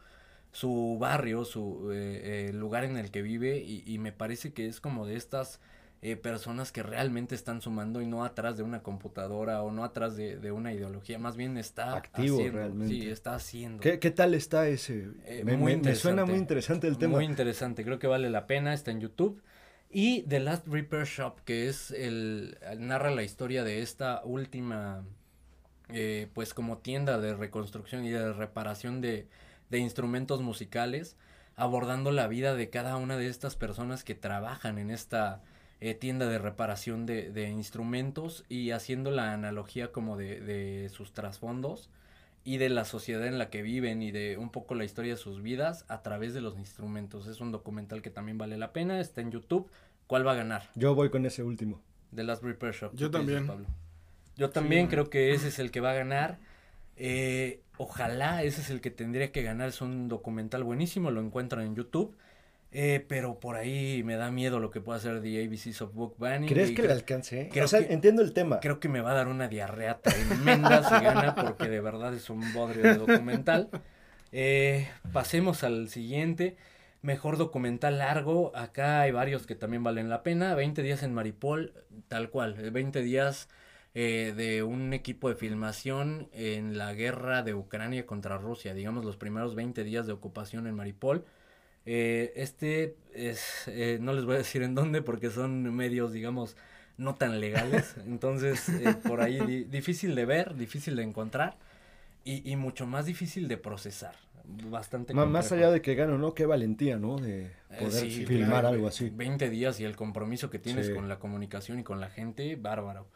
su 0.53 0.99
barrio, 1.01 1.45
su 1.45 1.91
eh, 1.93 2.49
eh, 2.49 2.53
lugar 2.53 2.85
en 2.85 2.97
el 2.97 3.11
que 3.11 3.23
vive 3.23 3.59
y, 3.59 3.85
y 3.87 3.99
me 3.99 4.13
parece 4.13 4.53
que 4.53 4.67
es 4.67 4.81
como 4.81 5.07
de 5.07 5.17
estas 5.17 5.61
eh, 6.01 6.17
personas 6.17 6.71
que 6.71 6.83
realmente 6.83 7.35
están 7.35 7.61
sumando 7.61 8.01
y 8.01 8.07
no 8.07 8.25
atrás 8.25 8.57
de 8.57 8.63
una 8.63 8.83
computadora 8.83 9.63
o 9.63 9.73
no 9.73 9.83
atrás 9.83 10.17
de, 10.17 10.37
de 10.37 10.53
una 10.53 10.73
ideología, 10.73 11.19
más 11.19 11.37
bien 11.37 11.57
está 11.59 11.97
Activo 11.97 12.37
haciendo, 12.37 12.59
realmente. 12.59 12.95
Sí, 12.95 13.09
está 13.11 13.35
haciendo. 13.35 13.81
¿Qué, 13.81 13.99
qué 13.99 14.11
tal 14.11 14.35
está 14.35 14.69
ese? 14.69 15.09
Eh, 15.25 15.43
me, 15.45 15.57
muy 15.57 15.77
me- 15.77 15.95
suena 15.97 16.25
muy 16.25 16.37
interesante 16.37 16.87
el 16.87 16.99
tema. 16.99 17.17
Muy 17.17 17.25
interesante, 17.25 17.85
creo 17.85 17.99
que 17.99 18.07
vale 18.07 18.31
la 18.31 18.47
pena, 18.47 18.75
está 18.75 18.91
en 18.93 19.01
YouTube. 19.01 19.43
Y 19.91 20.23
The 20.25 20.41
Last 20.41 20.69
Repair 20.69 21.05
Shop, 21.07 21.41
que 21.45 21.69
es 21.69 21.91
el, 21.91 22.59
narra 22.79 23.11
la 23.11 23.23
historia 23.23 23.65
de 23.65 23.81
esta 23.81 24.23
última, 24.23 25.03
eh, 25.89 26.29
pues 26.35 26.55
como 26.55 26.79
tienda 26.79 27.19
de 27.19 27.35
reconstrucción 27.35 28.05
y 28.05 28.11
de 28.11 28.33
reparación 28.35 29.01
de, 29.01 29.27
de 29.71 29.79
instrumentos 29.79 30.43
musicales, 30.43 31.17
abordando 31.57 32.13
la 32.13 32.29
vida 32.29 32.55
de 32.55 32.69
cada 32.71 32.97
una 32.99 33.17
de 33.17 33.29
estas 33.29 33.57
personas 33.57 34.05
que 34.05 34.15
trabajan 34.15 34.79
en 34.79 34.91
esta 34.91 35.43
eh, 35.81 35.95
tienda 35.95 36.27
de 36.27 36.39
reparación 36.39 37.07
de, 37.07 37.31
de 37.31 37.49
instrumentos 37.51 38.45
y 38.49 38.71
haciendo 38.73 39.11
la 39.11 39.33
analogía 39.33 39.93
como 39.93 40.17
de, 40.17 40.41
de 40.41 40.89
sus 40.89 41.13
trasfondos 41.13 41.89
y 42.45 42.57
de 42.57 42.69
la 42.71 42.85
sociedad 42.85 43.27
en 43.27 43.39
la 43.39 43.51
que 43.51 43.63
viven 43.63 44.03
y 44.03 44.11
de 44.11 44.37
un 44.39 44.51
poco 44.51 44.75
la 44.75 44.85
historia 44.85 45.13
de 45.13 45.19
sus 45.19 45.43
vidas 45.43 45.85
a 45.89 46.03
través 46.03 46.33
de 46.35 46.41
los 46.41 46.57
instrumentos. 46.59 47.27
Es 47.27 47.41
un 47.41 47.53
documental 47.53 48.01
que 48.03 48.11
también 48.11 48.39
vale 48.39 48.57
la 48.57 48.73
pena, 48.73 49.01
está 49.01 49.21
en 49.21 49.31
YouTube. 49.31 49.69
¿Cuál 50.07 50.27
va 50.27 50.33
a 50.33 50.37
ganar? 50.37 50.71
Yo 50.75 50.95
voy 50.95 51.11
con 51.11 51.27
ese 51.27 51.43
último. 51.43 51.81
The 52.15 52.25
Last 52.25 52.43
Repair 52.43 52.73
Shop. 52.73 52.93
Yo 52.95 53.11
¿Tú 53.11 53.19
qué 53.19 53.25
dices, 53.25 53.35
también. 53.35 53.47
Pablo? 53.47 53.67
Yo 54.37 54.51
también 54.51 54.87
Sí. 54.87 54.91
creo 54.91 55.11
que 55.11 55.33
ese 55.35 55.49
es 55.49 55.59
el 55.59 55.71
que 55.71 55.81
va 55.81 55.91
a 55.91 55.95
ganar. 55.95 56.39
Eh, 56.97 57.61
ojalá 57.77 58.43
ese 58.43 58.61
es 58.63 58.71
el 58.71 58.81
que 58.81 58.91
tendría 58.91 59.31
que 59.31 59.43
ganar. 59.43 59.69
Es 59.69 59.81
un 59.83 60.09
documental 60.09 60.65
buenísimo, 60.65 61.11
lo 61.11 61.21
encuentran 61.21 61.67
en 61.67 61.75
YouTube. 61.77 62.17
Eh, 62.71 63.03
pero 63.09 63.41
por 63.41 63.57
ahí 63.57 64.03
me 64.05 64.17
da 64.17 64.31
miedo 64.31 64.61
lo 64.61 64.71
que 64.71 64.81
pueda 64.83 64.99
hacer 64.99 65.23
The 65.23 65.45
ABCs 65.45 65.81
of 65.83 65.95
Book 65.95 66.17
Banning. 66.19 66.49
¿Crees 66.51 66.69
que 66.71 66.75
creo- 66.77 66.89
le 66.89 66.93
alcance? 66.93 67.49
creo 67.51 67.65
o 67.65 67.69
sea, 67.69 67.87
que- 67.87 67.93
entiendo 67.95 68.21
el 68.23 68.33
tema. 68.35 68.61
Creo 68.61 68.79
que 68.79 68.89
me 68.91 69.01
va 69.01 69.13
a 69.13 69.15
dar 69.15 69.29
una 69.29 69.49
diarrea 69.49 70.01
tremenda 70.01 70.83
si 70.83 71.03
gana, 71.05 71.35
porque 71.35 71.69
de 71.69 71.81
verdad 71.81 72.13
es 72.15 72.29
un 72.29 72.53
bodrio 72.53 72.83
de 72.83 72.95
documental. 72.97 73.71
Eh, 74.33 74.87
pasemos 75.13 75.65
al 75.65 75.89
siguiente. 75.89 76.57
Mejor 77.01 77.39
documental 77.39 77.99
largo. 77.99 78.53
Acá 78.55 79.01
hay 79.01 79.13
varios 79.13 79.47
que 79.47 79.55
también 79.55 79.83
valen 79.83 80.11
la 80.11 80.23
pena. 80.23 80.55
20 80.55 80.83
días 80.83 81.03
en 81.03 81.15
Maripol, 81.15 81.73
tal 82.09 82.29
cual. 82.29 82.57
eh, 82.59 82.71
20 82.71 83.01
días 83.03 83.49
eh, 83.95 84.35
de 84.37 84.63
un 84.63 84.93
equipo 84.93 85.29
de 85.31 85.37
filmación 85.37 86.29
en 86.33 86.77
la 86.77 86.93
guerra 86.93 87.43
de 87.43 87.55
Ucrania 87.55 88.05
contra 88.05 88.37
Rusia. 88.37 88.75
Digamos, 88.75 89.05
los 89.07 89.17
primeros 89.17 89.55
20 89.55 89.83
días 89.85 90.07
de 90.07 90.13
ocupación 90.13 90.67
en 90.67 90.75
Maripol. 90.75 91.25
Eh, 91.91 92.35
este 92.37 92.97
es, 93.15 93.65
eh, 93.67 93.97
no 93.99 94.13
les 94.13 94.27
voy 94.27 94.35
a 94.35 94.39
decir 94.39 94.63
en 94.63 94.75
dónde 94.75 95.01
porque 95.01 95.31
son 95.31 95.75
medios, 95.75 96.13
digamos, 96.13 96.55
no 96.99 97.15
tan 97.15 97.41
legales. 97.41 97.95
Entonces, 98.07 98.69
eh, 98.69 98.95
por 99.07 99.23
ahí 99.23 99.41
di- 99.41 99.65
difícil 99.65 100.15
de 100.15 100.27
ver, 100.27 100.55
difícil 100.55 100.97
de 100.97 101.03
encontrar 101.05 101.57
y, 102.25 102.51
y 102.51 102.57
mucho 102.57 102.87
más 102.87 103.07
difícil 103.07 103.49
de 103.49 103.57
procesar. 103.57 104.15
Bastante 104.71 105.15
más 105.15 105.25
complejo. 105.25 105.55
allá 105.55 105.71
de 105.71 105.81
que 105.81 105.95
gano, 105.95 106.19
¿no? 106.19 106.35
Qué 106.35 106.45
valentía, 106.45 106.99
¿no? 106.99 107.17
De 107.19 107.45
Eh, 107.45 107.53
poder 107.81 108.11
sí, 108.11 108.27
filmar 108.27 108.49
claro, 108.61 108.69
algo 108.69 108.89
así. 108.89 109.09
20 109.09 109.49
días 109.49 109.81
y 109.81 109.85
el 109.85 109.97
compromiso 109.97 110.51
que 110.51 110.59
tienes 110.59 110.89
Sí. 110.89 110.93
con 110.95 111.09
la 111.09 111.19
comunicación 111.19 111.79
y 111.81 111.85
con 111.85 112.01
la 112.01 112.11
gente, 112.11 112.57
bárbaro. 112.57 113.09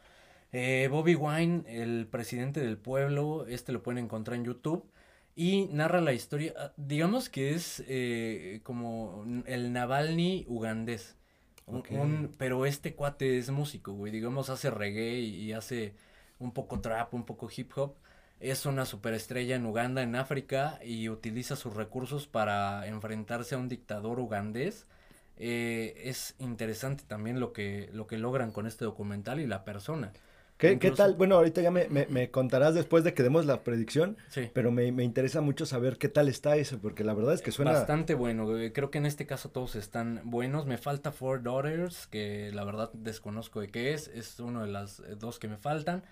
Bobby 0.90 1.14
Wine, 1.14 1.64
el 1.68 2.06
presidente 2.06 2.60
del 2.60 2.76
pueblo, 2.78 3.46
este 3.48 3.72
lo 3.72 3.82
pueden 3.82 4.04
encontrar 4.04 4.36
en 4.36 4.44
YouTube 4.44 4.84
y 5.34 5.66
narra 5.72 6.00
la 6.00 6.12
historia, 6.12 6.54
ah, 6.56 6.72
digamos 6.76 7.28
que 7.28 7.54
es 7.54 7.82
eh, 7.88 8.60
como 8.64 9.24
el 9.46 9.72
Navalny 9.72 10.44
ugandés. 10.48 11.16
Un- 11.88 12.34
pero 12.38 12.66
este 12.66 12.94
cuate 12.94 13.38
es 13.38 13.50
músico, 13.50 13.92
güey, 13.92 14.12
digamos 14.12 14.50
hace 14.50 14.70
reggae 14.70 15.20
y, 15.20 15.36
y 15.36 15.52
hace 15.52 15.94
un 16.38 16.52
poco 16.52 16.80
trap, 16.80 17.14
un 17.14 17.24
poco 17.24 17.48
hip 17.54 17.72
hop. 17.76 17.96
Es 18.40 18.66
una 18.66 18.86
superestrella 18.86 19.56
en 19.56 19.66
Uganda, 19.66 20.02
en 20.02 20.16
África, 20.16 20.78
y 20.84 21.08
utiliza 21.08 21.54
sus 21.56 21.74
recursos 21.74 22.26
para 22.26 22.86
enfrentarse 22.88 23.54
a 23.54 23.58
un 23.58 23.68
dictador 23.68 24.18
ugandés. 24.20 24.86
Eh, 25.36 25.94
es 26.04 26.34
interesante 26.38 27.04
también 27.06 27.40
lo 27.40 27.52
que, 27.52 27.88
lo 27.92 28.06
que 28.06 28.18
logran 28.18 28.50
con 28.52 28.66
este 28.66 28.84
documental 28.84 29.40
y 29.40 29.46
la 29.46 29.64
persona. 29.64 30.12
¿Qué, 30.70 30.78
qué 30.78 30.90
tal? 30.92 31.14
Bueno, 31.14 31.34
ahorita 31.34 31.60
ya 31.60 31.70
me, 31.70 31.88
me- 31.88 32.06
me 32.06 32.30
contarás 32.30 32.74
después 32.74 33.04
de 33.04 33.12
que 33.14 33.22
demos 33.22 33.46
la 33.46 33.62
predicción, 33.64 34.16
Sí. 34.28 34.48
pero 34.54 34.70
me, 34.70 34.90
me 34.92 35.04
interesa 35.04 35.40
mucho 35.40 35.66
saber 35.66 35.98
qué 35.98 36.08
tal 36.08 36.28
está 36.28 36.56
eso, 36.56 36.78
porque 36.78 37.04
la 37.04 37.14
verdad 37.14 37.34
es 37.34 37.42
que 37.42 37.50
suena... 37.50 37.72
Bastante 37.72 38.14
bueno, 38.14 38.46
creo 38.72 38.90
que 38.90 38.98
en 38.98 39.06
este 39.06 39.26
caso 39.26 39.50
todos 39.50 39.74
están 39.74 40.20
buenos. 40.24 40.66
Me 40.66 40.78
falta 40.78 41.12
Four 41.12 41.42
Daughters, 41.42 42.06
que 42.06 42.50
la 42.54 42.64
verdad 42.64 42.90
desconozco 42.94 43.60
de 43.60 43.68
qué 43.68 43.92
es, 43.92 44.08
es 44.08 44.38
uno 44.40 44.62
de 44.64 44.68
las 44.70 45.00
eh, 45.00 45.16
dos 45.18 45.38
que 45.38 45.48
me 45.48 45.56
faltan. 45.58 46.02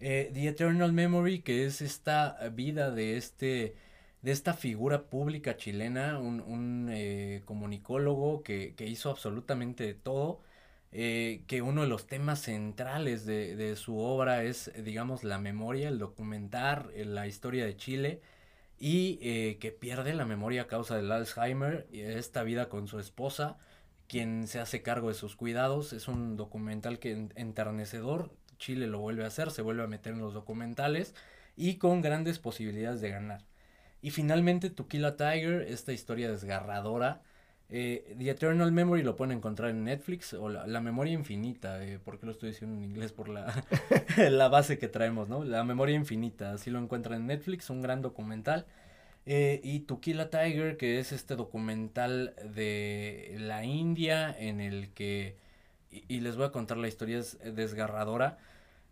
Eh, 0.00 0.30
The 0.32 0.48
Eternal 0.48 0.92
Memory, 0.92 1.40
que 1.40 1.66
es 1.66 1.82
esta 1.82 2.38
vida 2.54 2.90
de 2.90 3.16
este 3.16 3.74
de 4.22 4.32
esta 4.32 4.52
figura 4.52 5.02
pública 5.04 5.56
chilena, 5.56 6.18
un, 6.18 6.40
un 6.40 6.88
eh, 6.90 7.42
comunicólogo 7.44 8.42
que, 8.42 8.74
que 8.74 8.84
hizo 8.86 9.10
absolutamente 9.10 9.84
de 9.84 9.94
todo, 9.94 10.40
eh, 10.92 11.42
que 11.46 11.62
uno 11.62 11.82
de 11.82 11.88
los 11.88 12.06
temas 12.06 12.40
centrales 12.42 13.26
de, 13.26 13.56
de 13.56 13.76
su 13.76 13.98
obra 13.98 14.44
es, 14.44 14.72
digamos, 14.84 15.24
la 15.24 15.38
memoria, 15.38 15.88
el 15.88 15.98
documentar 15.98 16.90
eh, 16.94 17.04
la 17.04 17.26
historia 17.26 17.64
de 17.66 17.76
Chile 17.76 18.20
y 18.78 19.18
eh, 19.22 19.58
que 19.60 19.72
pierde 19.72 20.14
la 20.14 20.24
memoria 20.24 20.62
a 20.62 20.66
causa 20.68 20.96
del 20.96 21.10
Alzheimer 21.12 21.88
esta 21.92 22.42
vida 22.42 22.68
con 22.68 22.88
su 22.88 22.98
esposa, 23.00 23.58
quien 24.08 24.46
se 24.48 24.60
hace 24.60 24.82
cargo 24.82 25.08
de 25.08 25.14
sus 25.14 25.36
cuidados. 25.36 25.92
Es 25.92 26.08
un 26.08 26.36
documental 26.36 26.98
que 26.98 27.12
en- 27.12 27.32
enternecedor. 27.36 28.30
Chile 28.58 28.86
lo 28.88 28.98
vuelve 29.00 29.24
a 29.24 29.28
hacer, 29.28 29.50
se 29.52 29.62
vuelve 29.62 29.84
a 29.84 29.86
meter 29.86 30.14
en 30.14 30.20
los 30.20 30.34
documentales 30.34 31.14
y 31.56 31.76
con 31.76 32.02
grandes 32.02 32.38
posibilidades 32.40 33.00
de 33.00 33.10
ganar. 33.10 33.44
Y 34.02 34.10
finalmente 34.10 34.70
Tequila 34.70 35.16
Tiger, 35.16 35.62
esta 35.62 35.92
historia 35.92 36.30
desgarradora. 36.30 37.22
Eh, 37.70 38.14
The 38.18 38.30
Eternal 38.30 38.72
Memory 38.72 39.02
lo 39.02 39.16
pueden 39.16 39.36
encontrar 39.36 39.70
en 39.70 39.84
Netflix 39.84 40.32
o 40.34 40.48
la, 40.48 40.66
la 40.66 40.80
memoria 40.80 41.12
infinita, 41.12 41.84
eh, 41.84 41.98
porque 42.02 42.26
lo 42.26 42.32
estoy 42.32 42.50
diciendo 42.50 42.76
en 42.78 42.84
inglés 42.84 43.12
por 43.12 43.28
la, 43.28 43.64
la 44.30 44.48
base 44.48 44.78
que 44.78 44.88
traemos, 44.88 45.28
¿no? 45.28 45.44
La 45.44 45.64
memoria 45.64 45.96
infinita, 45.96 46.52
así 46.52 46.70
lo 46.70 46.78
encuentran 46.78 47.20
en 47.22 47.26
Netflix, 47.26 47.70
un 47.70 47.82
gran 47.82 48.02
documental. 48.02 48.66
Eh, 49.26 49.60
y 49.62 49.80
Tequila 49.80 50.30
Tiger, 50.30 50.76
que 50.78 50.98
es 51.00 51.12
este 51.12 51.36
documental 51.36 52.34
de 52.44 53.36
la 53.38 53.64
India 53.64 54.34
en 54.38 54.60
el 54.60 54.90
que, 54.94 55.36
y, 55.90 56.04
y 56.08 56.20
les 56.20 56.36
voy 56.36 56.46
a 56.46 56.52
contar 56.52 56.78
la 56.78 56.88
historia, 56.88 57.18
es 57.18 57.38
desgarradora. 57.54 58.38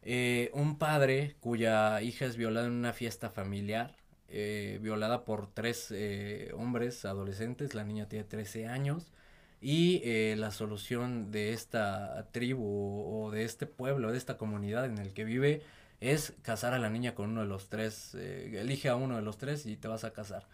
Eh, 0.02 0.50
un 0.54 0.78
padre 0.78 1.36
cuya 1.40 2.00
hija 2.02 2.26
es 2.26 2.36
violada 2.36 2.66
en 2.66 2.72
una 2.74 2.92
fiesta 2.92 3.30
familiar, 3.30 3.96
eh, 4.28 4.78
violada 4.82 5.24
por 5.24 5.48
tres 5.52 5.88
eh, 5.90 6.52
hombres 6.54 7.04
adolescentes, 7.04 7.74
la 7.74 7.84
niña 7.84 8.08
tiene 8.08 8.24
13 8.24 8.66
años, 8.66 9.12
y 9.60 10.00
eh, 10.04 10.36
la 10.36 10.50
solución 10.50 11.30
de 11.30 11.52
esta 11.52 12.28
tribu 12.32 13.24
o 13.24 13.30
de 13.30 13.44
este 13.44 13.66
pueblo, 13.66 14.12
de 14.12 14.18
esta 14.18 14.36
comunidad 14.36 14.84
en 14.84 14.98
el 14.98 15.12
que 15.12 15.24
vive, 15.24 15.62
es 16.00 16.34
casar 16.42 16.74
a 16.74 16.78
la 16.78 16.90
niña 16.90 17.14
con 17.14 17.30
uno 17.30 17.40
de 17.40 17.46
los 17.46 17.68
tres, 17.68 18.14
eh, 18.14 18.60
elige 18.60 18.88
a 18.88 18.96
uno 18.96 19.16
de 19.16 19.22
los 19.22 19.38
tres 19.38 19.64
y 19.64 19.76
te 19.76 19.88
vas 19.88 20.04
a 20.04 20.12
casar. 20.12 20.46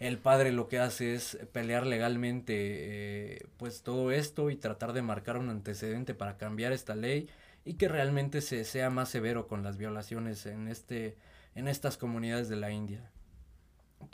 El 0.00 0.18
padre 0.18 0.50
lo 0.50 0.68
que 0.68 0.78
hace 0.78 1.14
es 1.14 1.38
pelear 1.52 1.86
legalmente 1.86 2.54
eh, 2.56 3.46
pues 3.58 3.82
todo 3.82 4.10
esto 4.12 4.50
y 4.50 4.56
tratar 4.56 4.94
de 4.94 5.02
marcar 5.02 5.36
un 5.36 5.50
antecedente 5.50 6.14
para 6.14 6.38
cambiar 6.38 6.72
esta 6.72 6.94
ley 6.94 7.28
y 7.64 7.74
que 7.74 7.88
realmente 7.88 8.40
se 8.40 8.64
sea 8.64 8.88
más 8.88 9.10
severo 9.10 9.46
con 9.46 9.62
las 9.62 9.76
violaciones 9.76 10.46
en 10.46 10.68
este 10.68 11.16
en 11.54 11.68
estas 11.68 11.96
comunidades 11.96 12.48
de 12.48 12.56
la 12.56 12.70
India. 12.70 13.10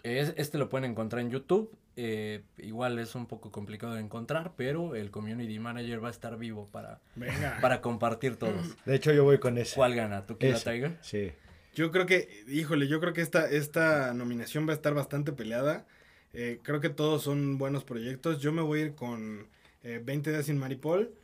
Es- 0.02 0.34
este 0.36 0.58
lo 0.58 0.68
pueden 0.68 0.90
encontrar 0.90 1.20
en 1.22 1.30
YouTube. 1.30 1.76
eh, 1.96 2.42
igual 2.58 2.98
es 2.98 3.14
un 3.14 3.26
poco 3.26 3.52
complicado 3.52 3.94
de 3.94 4.00
encontrar, 4.00 4.54
pero 4.56 4.96
el 4.96 5.12
community 5.12 5.60
manager 5.60 6.02
va 6.02 6.08
a 6.08 6.10
estar 6.10 6.36
vivo 6.36 6.66
para, 6.72 7.00
Venga. 7.14 7.58
para 7.60 7.80
compartir 7.80 8.34
todos. 8.34 8.74
De 8.84 8.96
hecho, 8.96 9.12
yo 9.12 9.22
voy 9.22 9.38
con 9.38 9.56
ese. 9.58 9.76
¿Cuál 9.76 9.94
gana? 9.94 10.26
¿Tú 10.26 10.36
Ese. 10.40 10.68
Tiger? 10.72 10.98
Sí. 11.02 11.30
Yo 11.72 11.92
creo 11.92 12.04
que, 12.04 12.42
híjole, 12.48 12.88
yo 12.88 12.98
creo 12.98 13.12
que 13.12 13.20
esta, 13.20 13.48
esta 13.48 14.12
nominación 14.12 14.66
va 14.66 14.72
a 14.72 14.74
estar 14.74 14.92
bastante 14.92 15.30
peleada. 15.30 15.86
Eh, 16.32 16.58
creo 16.64 16.80
que 16.80 16.88
todos 16.90 17.22
son 17.22 17.58
buenos 17.58 17.84
proyectos. 17.84 18.40
Yo 18.40 18.50
me 18.50 18.62
voy 18.62 18.80
a 18.80 18.84
ir 18.86 18.94
con 18.96 19.46
eh, 19.84 20.02
20 20.04 20.30
días 20.32 20.46
sin 20.46 20.58
Maripol. 20.58 21.14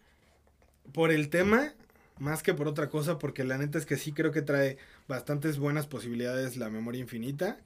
Por 0.92 1.10
el 1.10 1.30
tema, 1.30 1.72
más 2.20 2.44
que 2.44 2.54
por 2.54 2.68
otra 2.68 2.88
cosa, 2.88 3.18
porque 3.18 3.42
la 3.42 3.58
neta 3.58 3.76
es 3.76 3.86
que 3.86 3.96
sí 3.96 4.12
creo 4.12 4.30
que 4.30 4.42
trae 4.42 4.78
bastantes 5.10 5.58
buenas 5.58 5.86
posibilidades 5.86 6.56
la 6.56 6.70
memoria 6.70 7.02
infinita. 7.02 7.58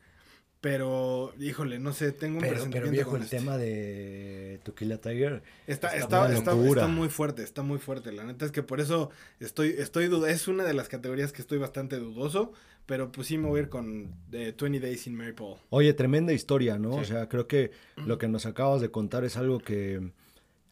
Pero, 0.61 1.35
híjole, 1.39 1.79
no 1.79 1.93
sé, 1.93 2.11
tengo 2.11 2.39
un 2.39 2.43
Pero, 2.43 2.67
pero 2.73 2.91
viejo, 2.91 3.11
con 3.11 3.21
el 3.21 3.25
este. 3.25 3.37
tema 3.37 3.59
de 3.59 4.61
Tequila 4.65 4.97
Tiger. 4.97 5.43
Está, 5.67 5.89
Está 5.95 6.33
está, 6.33 6.55
está, 6.55 6.87
muy 6.87 7.11
fuerte, 7.11 7.43
está 7.43 7.63
muy 7.63 7.79
fuerte. 7.79 8.13
La 8.13 8.25
neta 8.25 8.47
es 8.47 8.51
que 8.51 8.63
por 8.63 8.81
eso 8.81 9.11
estoy, 9.41 9.75
estoy 9.77 10.07
duda. 10.07 10.31
Es 10.31 10.49
una 10.49 10.65
de 10.65 10.73
las 10.73 10.89
categorías 10.89 11.33
que 11.33 11.43
estoy 11.43 11.59
bastante 11.59 11.99
dudoso. 11.99 12.53
Pero 12.87 13.11
pues 13.13 13.27
sí 13.29 13.39
me 13.39 13.49
voy 13.49 13.61
a 13.61 13.63
ir 13.65 13.69
con 13.71 14.15
eh, 14.33 14.55
20 14.59 14.81
Days 14.81 15.07
in 15.07 15.15
Mary 15.17 15.33
Paul. 15.33 15.57
Oye, 15.71 15.93
tremenda 15.95 16.33
historia, 16.35 16.79
¿no? 16.79 16.95
Sí. 16.95 17.01
O 17.01 17.05
sea, 17.05 17.29
creo 17.29 17.47
que 17.47 17.71
lo 17.97 18.17
que 18.19 18.29
nos 18.29 18.45
acabas 18.47 18.81
de 18.83 18.91
contar 18.91 19.25
es 19.25 19.37
algo 19.39 19.59
que, 19.59 20.13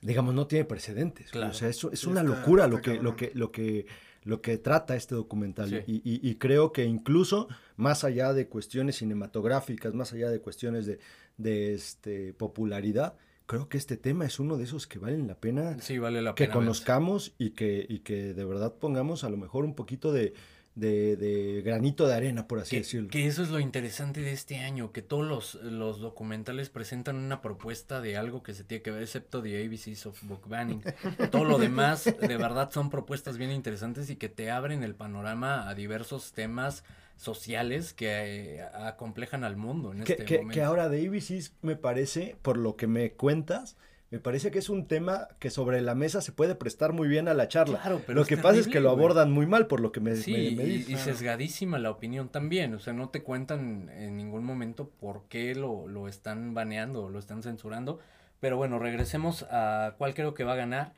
digamos, 0.03 0.35
no 0.35 0.47
tiene 0.47 0.65
precedentes. 0.67 1.31
Claro. 1.31 1.51
O 1.51 1.55
sea, 1.55 1.69
es, 1.69 1.85
es 1.93 2.05
una 2.07 2.21
está- 2.21 2.35
locura 2.35 2.65
está 2.65 2.77
lo 2.77 2.83
que, 2.83 2.95
lo 3.03 3.17
que, 3.17 3.31
lo 3.35 3.51
que, 3.53 3.87
lo 4.25 4.41
que 4.41 4.57
trata 4.59 4.95
este 4.97 5.15
documental. 5.15 5.69
Sí. 5.69 5.77
Y, 5.87 5.97
y- 6.05 6.21
y 6.31 6.35
creo 6.37 6.73
que 6.73 6.85
incluso 6.85 7.49
más 7.77 8.05
allá 8.05 8.33
de 8.33 8.47
cuestiones 8.49 8.97
cinematográficas, 8.97 9.95
más 9.95 10.13
allá 10.13 10.31
de 10.31 10.41
cuestiones 10.41 10.87
de, 10.87 10.99
de 11.39 11.75
este, 11.75 12.33
popularidad, 12.35 13.15
creo 13.47 13.69
que 13.69 13.79
este 13.79 13.97
tema 13.97 14.25
es 14.25 14.39
uno 14.39 14.57
de 14.57 14.65
esos 14.65 14.87
que 14.87 14.99
valen 14.99 15.27
la 15.27 15.35
pena 15.35 15.79
Sí, 15.81 15.99
vale 15.99 16.23
la 16.23 16.35
que 16.35 16.45
pena. 16.45 16.55
conozcamos 16.55 17.35
y 17.39 17.51
que, 17.51 17.85
y 17.89 17.99
que 18.01 18.33
de 18.35 18.45
verdad 18.45 18.75
pongamos 18.79 19.25
a 19.25 19.29
lo 19.31 19.37
mejor 19.37 19.65
un 19.65 19.75
poquito 19.75 20.13
de, 20.13 20.33
de, 20.75 21.17
de 21.17 21.61
granito 21.63 22.07
de 22.09 22.15
arena, 22.15 22.49
por 22.49 22.59
así 22.61 22.71
Que, 22.71 22.77
decirlo. 22.79 23.09
que 23.11 23.27
eso 23.27 23.43
es 23.43 23.51
lo 23.51 23.61
interesante 23.61 24.21
de 24.23 24.33
este 24.33 24.59
año, 24.61 24.91
que 24.93 25.03
todos 25.03 25.27
los, 25.27 25.55
los 25.63 26.01
documentales 26.01 26.71
presentan 26.71 27.17
una 27.17 27.43
propuesta 27.43 28.01
de 28.01 28.17
algo 28.17 28.43
que 28.43 28.55
se 28.55 28.65
tiene 28.65 28.83
que 28.83 28.91
ver, 28.91 29.03
excepto 29.03 29.43
The 29.43 29.65
ABCs 29.67 30.07
of 30.07 30.23
Book 30.23 30.49
Banning. 30.49 30.83
Todo 31.31 31.45
lo 31.45 31.59
demás, 31.59 32.05
de 32.05 32.37
verdad, 32.39 32.71
son 32.71 32.89
propuestas 32.89 33.37
bien 33.37 33.51
interesantes 33.51 34.09
y 34.09 34.17
que 34.17 34.29
te 34.31 34.51
abren 34.51 34.83
el 34.83 34.95
panorama 34.95 35.69
a 35.69 35.75
diversos 35.75 36.33
temas 36.33 36.85
sociales 37.17 37.93
que 37.93 38.57
eh, 38.57 38.63
acomplejan 38.63 39.45
al 39.45 39.57
mundo 39.57 39.93
en 39.93 40.05
Que, 40.05 40.13
este 40.15 40.25
que- 40.25 40.39
momento. 40.39 40.55
que 40.55 40.63
ahora 40.63 40.89
de 40.89 41.07
ABC 41.07 41.53
me 41.61 41.77
parece, 41.77 42.37
por 42.43 42.57
lo 42.57 42.77
que 42.77 42.87
me 42.87 43.13
cuentas, 43.13 43.77
me 44.13 44.21
parece 44.21 44.51
que 44.53 44.61
es 44.61 44.69
un 44.69 44.87
tema 44.87 45.27
que 45.41 45.51
sobre 45.51 45.81
la 45.81 45.95
mesa 45.97 46.21
se 46.21 46.31
puede 46.31 46.55
prestar 46.55 46.93
muy 46.93 47.09
bien 47.09 47.27
a 47.27 47.35
la 47.35 47.49
charla. 47.49 47.81
Claro, 47.81 48.01
pero 48.07 48.21
lo 48.21 48.27
que 48.27 48.37
pasa 48.37 48.61
es 48.61 48.69
que 48.69 48.79
lo 48.79 48.91
abordan 48.91 49.33
muy 49.33 49.47
mal, 49.47 49.67
por 49.67 49.81
lo 49.81 49.91
que 49.91 49.99
me, 50.01 50.15
Sí, 50.15 50.33
me- 50.33 50.39
me 50.39 50.45
y- 50.65 50.77
dices. 50.79 50.89
y, 50.91 50.97
sesgadísima 50.99 51.79
la 51.81 51.91
opinión 51.91 52.29
también, 52.29 52.75
o 52.75 52.79
sea, 52.79 52.93
no 52.93 53.09
te 53.09 53.23
cuentan 53.23 53.89
en 53.89 54.17
ningún 54.17 54.45
momento 54.45 54.89
por 55.01 55.25
qué 55.29 55.55
lo, 55.55 55.89
lo 55.89 56.07
están 56.07 56.55
baneando 56.55 57.05
o 57.05 57.11
lo 57.11 57.19
están 57.19 57.43
censurando, 57.43 57.99
pero 58.39 58.57
bueno, 58.57 58.79
regresemos 58.79 59.45
a 59.51 59.95
cuál 59.99 60.15
creo 60.15 60.35
que 60.35 60.45
va 60.45 60.53
a 60.53 60.57
ganar. 60.57 60.93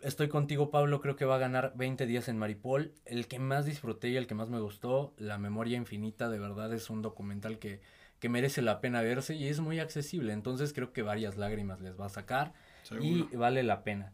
Estoy 0.00 0.28
contigo, 0.28 0.70
Pablo, 0.70 1.00
creo 1.00 1.16
que 1.16 1.24
va 1.24 1.36
a 1.36 1.38
ganar 1.38 1.72
20 1.76 2.06
días 2.06 2.28
en 2.28 2.38
Maripol. 2.38 2.92
El 3.04 3.26
que 3.28 3.38
más 3.38 3.66
disfruté 3.66 4.08
y 4.10 4.16
el 4.16 4.26
que 4.26 4.34
más 4.34 4.48
me 4.48 4.60
gustó, 4.60 5.12
La 5.16 5.38
Memoria 5.38 5.76
Infinita, 5.76 6.28
de 6.28 6.38
verdad 6.38 6.72
es 6.72 6.88
un 6.90 7.02
documental 7.02 7.58
que, 7.58 7.80
que 8.20 8.28
merece 8.28 8.62
la 8.62 8.80
pena 8.80 9.00
verse 9.02 9.34
y 9.34 9.48
es 9.48 9.60
muy 9.60 9.78
accesible, 9.80 10.32
entonces 10.32 10.72
creo 10.72 10.92
que 10.92 11.02
varias 11.02 11.36
lágrimas 11.36 11.80
les 11.80 11.98
va 12.00 12.06
a 12.06 12.10
sacar 12.10 12.52
y 13.00 13.22
vale 13.36 13.62
la 13.62 13.84
pena. 13.84 14.12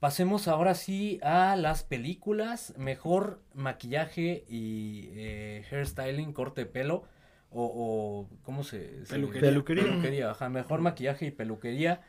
Pasemos 0.00 0.48
ahora 0.48 0.74
sí 0.74 1.20
a 1.22 1.54
las 1.54 1.84
películas. 1.84 2.74
Mejor 2.76 3.40
maquillaje 3.54 4.44
y 4.48 5.08
eh, 5.12 5.64
hairstyling, 5.70 6.32
corte 6.32 6.62
de 6.62 6.66
pelo. 6.66 7.04
O, 7.50 7.64
o 7.72 8.28
¿cómo 8.42 8.64
se, 8.64 9.04
se- 9.06 9.12
Peluquería. 9.14 9.40
Peluquería. 9.50 9.84
Peluquería, 9.84 10.30
ajá, 10.32 10.48
mejor 10.48 10.80
maquillaje 10.80 11.26
y 11.26 11.30
peluquería. 11.30 12.00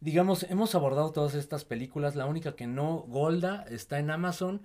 Digamos, 0.00 0.42
hemos 0.50 0.74
abordado 0.74 1.10
todas 1.12 1.34
estas 1.34 1.64
películas. 1.64 2.16
La 2.16 2.26
única 2.26 2.54
que 2.54 2.66
no, 2.66 2.98
Golda, 3.08 3.64
está 3.70 3.98
en 3.98 4.10
Amazon. 4.10 4.60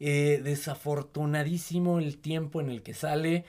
Eh, 0.00 0.40
desafortunadísimo 0.42 1.98
el 1.98 2.18
tiempo 2.18 2.60
en 2.60 2.70
el 2.70 2.82
que 2.82 2.94
sale. 2.94 3.44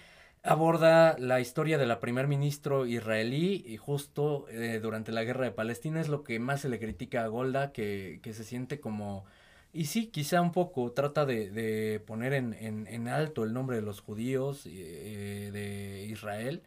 Aborda 0.45 1.15
la 1.19 1.39
historia 1.39 1.77
de 1.77 1.85
la 1.85 2.01
primer 2.01 2.27
ministro 2.27 2.85
israelí 2.85 3.63
y 3.65 3.77
justo 3.77 4.45
eh, 4.49 4.79
durante 4.81 5.13
la 5.13 5.23
guerra 5.23 5.45
de 5.45 5.51
Palestina 5.51 6.01
es 6.01 6.09
lo 6.09 6.23
que 6.25 6.37
más 6.39 6.61
se 6.61 6.69
le 6.69 6.79
critica 6.79 7.23
a 7.23 7.27
Golda, 7.27 7.71
que, 7.71 8.19
que 8.21 8.33
se 8.33 8.43
siente 8.43 8.79
como... 8.81 9.25
Y 9.71 9.85
sí, 9.85 10.07
quizá 10.07 10.41
un 10.41 10.51
poco 10.51 10.91
trata 10.91 11.25
de, 11.25 11.49
de 11.49 11.99
poner 12.01 12.33
en, 12.33 12.53
en, 12.55 12.87
en 12.87 13.07
alto 13.07 13.43
el 13.45 13.53
nombre 13.53 13.77
de 13.77 13.83
los 13.83 14.01
judíos 14.01 14.63
eh, 14.65 15.49
de 15.53 16.05
Israel, 16.07 16.61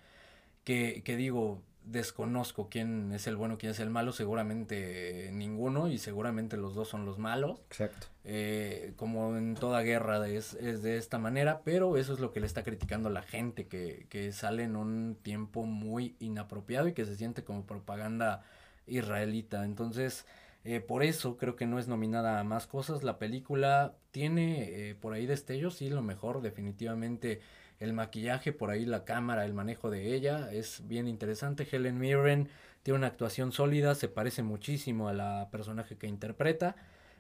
que, 0.65 1.03
que 1.05 1.17
digo, 1.17 1.63
desconozco 1.87 2.69
quién 2.69 3.13
es 3.13 3.27
el 3.27 3.37
bueno, 3.37 3.59
quién 3.59 3.73
es 3.73 3.81
el 3.81 3.91
malo, 3.91 4.13
seguramente 4.13 5.31
ninguno 5.33 5.89
y 5.89 5.99
seguramente 5.99 6.57
los 6.57 6.75
dos 6.75 6.89
son 6.89 7.07
los 7.07 7.19
malos 7.19 7.61
Exacto. 7.71 8.09
eh, 8.25 8.93
como 8.97 9.37
en 9.37 9.55
toda 9.55 9.83
guerra 9.83 10.27
es, 10.29 10.55
es 10.55 10.83
de 10.83 10.99
esta 10.99 11.19
manera, 11.19 11.63
pero 11.65 11.97
eso 11.97 12.13
es 12.13 12.21
lo 12.21 12.33
que 12.33 12.41
le 12.41 12.47
está 12.47 12.65
criticando 12.65 13.09
la 13.09 13.23
gente, 13.23 13.69
que, 13.69 14.07
que 14.11 14.33
sale 14.33 14.65
en 14.65 14.77
un 14.77 15.17
tiempo 15.23 15.65
muy 15.65 16.17
inapropiado 16.19 16.89
y 16.89 16.93
que 16.93 17.05
se 17.05 17.17
siente 17.17 17.45
como 17.45 17.67
propaganda 17.67 18.43
israelita. 18.87 19.65
Entonces, 19.65 20.27
eh, 20.65 20.81
por 20.81 21.05
eso 21.05 21.37
creo 21.37 21.55
que 21.55 21.67
no 21.67 21.79
es 21.79 21.87
nominada 21.87 22.41
a 22.41 22.45
más 22.45 22.67
cosas. 22.67 23.05
La 23.05 23.19
película 23.19 23.95
tiene 24.11 24.91
eh, 24.91 24.95
por 24.97 25.13
ahí 25.13 25.25
destellos, 25.27 25.77
sí, 25.77 25.89
lo 25.89 26.03
mejor 26.03 26.43
definitivamente 26.43 27.41
el 27.79 27.93
maquillaje, 27.93 28.53
por 28.53 28.71
ahí 28.71 28.85
la 28.85 29.05
cámara, 29.05 29.45
el 29.45 29.55
manejo 29.55 29.91
de 29.91 30.15
ella 30.15 30.51
es 30.53 30.87
bien 30.87 31.09
interesante. 31.09 31.67
Helen 31.71 31.99
Mirren 31.99 32.49
tiene 32.83 32.99
una 32.99 33.09
actuación 33.09 33.53
sólida, 33.53 33.95
se 33.95 34.09
parece 34.09 34.43
muchísimo 34.43 35.09
a 35.09 35.13
la 35.13 35.49
personaje 35.51 35.97
que 35.97 36.07
interpreta. 36.07 36.77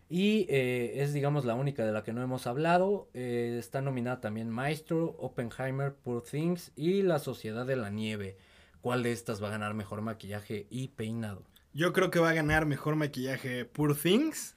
Y 0.08 0.46
eh, 0.48 1.02
es, 1.02 1.12
digamos, 1.12 1.44
la 1.44 1.54
única 1.54 1.84
de 1.84 1.92
la 1.92 2.04
que 2.04 2.12
no 2.12 2.22
hemos 2.22 2.46
hablado. 2.46 3.08
Eh, 3.12 3.56
está 3.58 3.82
nominada 3.82 4.20
también 4.20 4.48
Maestro, 4.48 5.16
Oppenheimer, 5.18 5.94
Poor 5.94 6.22
Things 6.22 6.70
y 6.76 7.02
La 7.02 7.18
Sociedad 7.18 7.66
de 7.66 7.76
la 7.76 7.90
Nieve. 7.90 8.36
¿Cuál 8.80 9.02
de 9.02 9.10
estas 9.12 9.42
va 9.42 9.48
a 9.48 9.50
ganar 9.50 9.74
mejor 9.74 10.02
maquillaje 10.02 10.68
y 10.70 10.88
peinado? 10.88 11.42
Yo 11.74 11.92
creo 11.92 12.10
que 12.10 12.20
va 12.20 12.30
a 12.30 12.34
ganar 12.34 12.66
mejor 12.66 12.94
maquillaje 12.94 13.64
Poor 13.64 13.96
Things. 13.96 14.56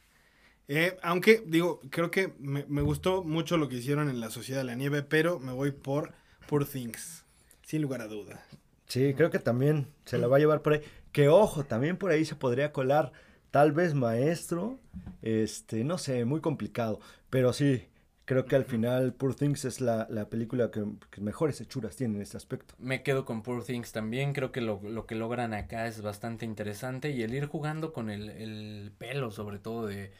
Eh, 0.71 0.97
aunque, 1.01 1.43
digo, 1.45 1.81
creo 1.89 2.11
que 2.11 2.33
me, 2.37 2.63
me 2.67 2.83
gustó 2.83 3.23
mucho 3.23 3.57
lo 3.57 3.67
que 3.67 3.77
hicieron 3.77 4.07
en 4.07 4.19
La 4.19 4.29
Sociedad 4.29 4.61
de 4.61 4.65
la 4.65 4.75
Nieve, 4.75 5.01
pero 5.01 5.39
me 5.39 5.51
voy 5.51 5.71
por 5.71 6.13
Poor 6.47 6.65
Things. 6.65 7.25
Sin 7.63 7.81
lugar 7.81 8.01
a 8.01 8.07
duda. 8.07 8.45
Sí, 8.87 9.15
creo 9.15 9.31
que 9.31 9.39
también 9.39 9.87
se 10.05 10.19
la 10.19 10.27
va 10.27 10.37
a 10.37 10.39
llevar 10.39 10.61
por 10.61 10.73
ahí. 10.73 10.81
Que 11.11 11.27
ojo, 11.27 11.63
también 11.63 11.97
por 11.97 12.11
ahí 12.11 12.23
se 12.23 12.35
podría 12.35 12.71
colar 12.71 13.11
tal 13.49 13.71
vez 13.71 13.95
maestro, 13.95 14.79
este, 15.23 15.83
no 15.83 15.97
sé, 15.97 16.23
muy 16.23 16.39
complicado, 16.39 16.99
pero 17.31 17.51
sí, 17.51 17.87
creo 18.25 18.45
que 18.45 18.55
al 18.55 18.65
final 18.65 19.13
Poor 19.13 19.33
Things 19.33 19.65
es 19.65 19.81
la, 19.81 20.05
la 20.11 20.29
película 20.29 20.69
que, 20.69 20.85
que 21.09 21.19
mejores 21.19 21.59
hechuras 21.61 21.95
tiene 21.95 22.17
en 22.17 22.21
este 22.21 22.37
aspecto. 22.37 22.75
Me 22.77 23.01
quedo 23.01 23.25
con 23.25 23.41
Poor 23.41 23.63
Things 23.63 23.91
también. 23.91 24.33
Creo 24.33 24.51
que 24.51 24.61
lo, 24.61 24.79
lo 24.83 25.07
que 25.07 25.15
logran 25.15 25.55
acá 25.55 25.87
es 25.87 26.03
bastante 26.03 26.45
interesante. 26.45 27.09
Y 27.09 27.23
el 27.23 27.33
ir 27.33 27.47
jugando 27.47 27.91
con 27.91 28.11
el, 28.11 28.29
el 28.29 28.91
pelo, 28.95 29.31
sobre 29.31 29.57
todo 29.57 29.87
de, 29.87 30.11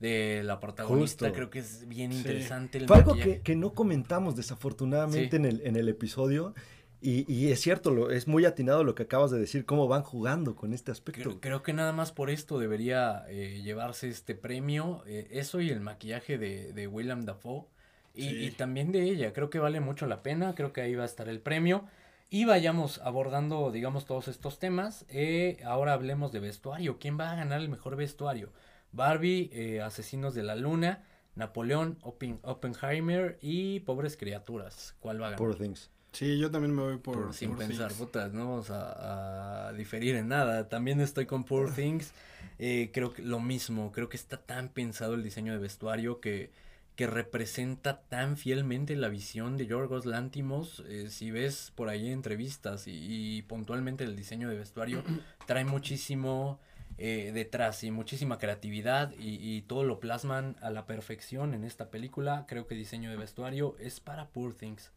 de 0.00 0.42
la 0.44 0.60
protagonista, 0.60 1.26
Justo. 1.26 1.34
creo 1.34 1.50
que 1.50 1.58
es 1.60 1.88
bien 1.88 2.12
Sí. 2.12 2.18
interesante. 2.18 2.78
El 2.78 2.86
Fue 2.86 2.98
algo 2.98 3.14
que, 3.14 3.40
que 3.40 3.56
no 3.56 3.74
comentamos 3.74 4.36
desafortunadamente 4.36 5.30
Sí. 5.30 5.36
en, 5.36 5.44
el, 5.44 5.60
en 5.64 5.76
el 5.76 5.88
episodio. 5.88 6.54
Y, 7.00 7.32
y 7.32 7.52
es 7.52 7.60
cierto, 7.60 7.92
lo, 7.92 8.10
es 8.10 8.26
muy 8.26 8.44
atinado 8.44 8.82
lo 8.82 8.94
que 8.96 9.04
acabas 9.04 9.30
de 9.30 9.38
decir, 9.38 9.64
cómo 9.64 9.86
van 9.86 10.02
jugando 10.02 10.56
con 10.56 10.72
este 10.74 10.90
aspecto. 10.90 11.22
Creo, 11.22 11.40
creo 11.40 11.62
que 11.62 11.72
nada 11.72 11.92
más 11.92 12.10
por 12.10 12.28
esto 12.28 12.58
debería 12.58 13.24
eh, 13.28 13.60
llevarse 13.62 14.08
este 14.08 14.34
premio. 14.34 15.02
eh, 15.06 15.28
eso 15.30 15.60
y 15.60 15.70
el 15.70 15.80
maquillaje 15.80 16.38
de, 16.38 16.72
de 16.72 16.86
William 16.88 17.24
Dafoe. 17.24 17.66
Y, 18.14 18.22
Sí. 18.30 18.36
y 18.46 18.50
también 18.50 18.90
de 18.90 19.02
ella. 19.02 19.32
Creo 19.32 19.48
que 19.48 19.60
vale 19.60 19.78
mucho 19.78 20.06
la 20.06 20.22
pena. 20.24 20.56
Creo 20.56 20.72
que 20.72 20.80
ahí 20.80 20.94
va 20.96 21.04
a 21.04 21.06
estar 21.06 21.28
el 21.28 21.40
premio. 21.40 21.84
Y 22.30 22.44
vayamos 22.46 22.98
abordando, 23.04 23.70
digamos, 23.70 24.04
todos 24.04 24.26
estos 24.26 24.58
temas. 24.58 25.04
Eh, 25.08 25.58
ahora 25.64 25.92
hablemos 25.92 26.32
de 26.32 26.40
vestuario. 26.40 26.98
¿Quién 26.98 27.18
va 27.18 27.30
a 27.30 27.36
ganar 27.36 27.60
el 27.60 27.68
mejor 27.68 27.94
vestuario? 27.94 28.50
Barbie, 28.92 29.50
eh, 29.52 29.80
Asesinos 29.82 30.34
de 30.34 30.42
la 30.42 30.56
Luna, 30.56 31.04
Napoleón, 31.34 31.98
Oppen- 32.02 32.40
Oppenheimer 32.42 33.38
y 33.40 33.80
Pobres 33.80 34.16
Criaturas. 34.16 34.94
¿Cuál 35.00 35.20
va 35.22 35.26
a 35.28 35.30
ganar? 35.30 35.38
Poor 35.38 35.56
Things. 35.56 35.90
Sí, 36.12 36.38
yo 36.38 36.50
también 36.50 36.74
me 36.74 36.82
voy 36.82 36.96
por, 36.96 37.24
Por- 37.26 37.34
sin 37.34 37.50
Poor 37.50 37.58
pensar, 37.58 37.88
Things. 37.88 38.00
putas, 38.00 38.32
no 38.32 38.48
vamos 38.48 38.70
a, 38.70 39.68
a 39.68 39.72
diferir 39.74 40.16
en 40.16 40.28
nada. 40.28 40.68
También 40.68 41.00
estoy 41.00 41.26
con 41.26 41.44
Poor 41.44 41.72
Things. 41.74 42.12
Eh, 42.58 42.90
creo 42.92 43.12
que 43.12 43.22
lo 43.22 43.38
mismo, 43.40 43.92
creo 43.92 44.08
que 44.08 44.16
está 44.16 44.38
tan 44.38 44.68
pensado 44.70 45.14
el 45.14 45.22
diseño 45.22 45.52
de 45.52 45.58
vestuario 45.58 46.20
que, 46.20 46.50
que 46.96 47.06
representa 47.06 48.00
tan 48.08 48.36
fielmente 48.36 48.96
la 48.96 49.08
visión 49.08 49.56
de 49.56 49.66
Yorgos 49.66 50.06
Lántimos. 50.06 50.82
Eh, 50.88 51.08
si 51.10 51.30
ves 51.30 51.72
por 51.76 51.88
ahí 51.88 52.10
entrevistas 52.10 52.88
y, 52.88 53.36
y 53.36 53.42
puntualmente 53.42 54.02
el 54.02 54.16
diseño 54.16 54.48
de 54.48 54.56
vestuario, 54.56 55.04
trae 55.46 55.64
muchísimo 55.64 56.58
eh, 56.98 57.30
detrás 57.32 57.84
y 57.84 57.90
muchísima 57.90 58.38
creatividad 58.38 59.12
y, 59.18 59.36
y 59.40 59.62
todo 59.62 59.84
lo 59.84 60.00
plasman 60.00 60.56
a 60.60 60.70
la 60.70 60.86
perfección 60.86 61.54
en 61.54 61.64
esta 61.64 61.90
película. 61.90 62.44
Creo 62.48 62.66
que 62.66 62.74
diseño 62.74 63.10
de 63.10 63.16
vestuario 63.16 63.76
es 63.78 64.00
para 64.00 64.28
Poor 64.28 64.54
Things. 64.54 64.92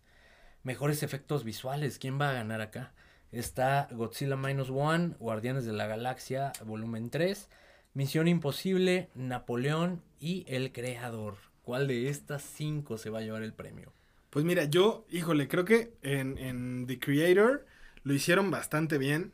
Mejores 0.64 1.04
efectos 1.04 1.44
visuales, 1.44 2.00
¿quién 2.00 2.20
va 2.20 2.32
a 2.32 2.34
ganar 2.34 2.62
acá? 2.62 2.94
Está 3.32 3.88
Godzilla 3.92 4.36
Minus 4.36 4.70
One, 4.70 5.16
Guardianes 5.20 5.66
de 5.66 5.74
la 5.74 5.88
Galaxia, 5.88 6.52
volumen 6.66 7.10
3, 7.10 7.50
Misión 7.94 8.28
Imposible, 8.28 9.10
Napoleón 9.16 10.02
y 10.20 10.46
El 10.48 10.72
Creador. 10.72 11.38
¿Cuál 11.64 11.88
de 11.88 12.10
estas 12.10 12.42
cinco 12.42 12.98
se 12.98 13.10
va 13.10 13.20
a 13.20 13.22
llevar 13.22 13.44
el 13.44 13.54
premio? 13.54 13.94
Pues 14.30 14.44
mira, 14.46 14.66
yo, 14.66 15.06
híjole, 15.10 15.48
creo 15.48 15.66
que 15.66 15.94
en, 16.02 16.38
en 16.38 16.88
The 16.88 17.00
Creator 17.00 17.66
Lo 18.04 18.14
hicieron 18.14 18.50
bastante 18.50 18.98
bien. 18.98 19.32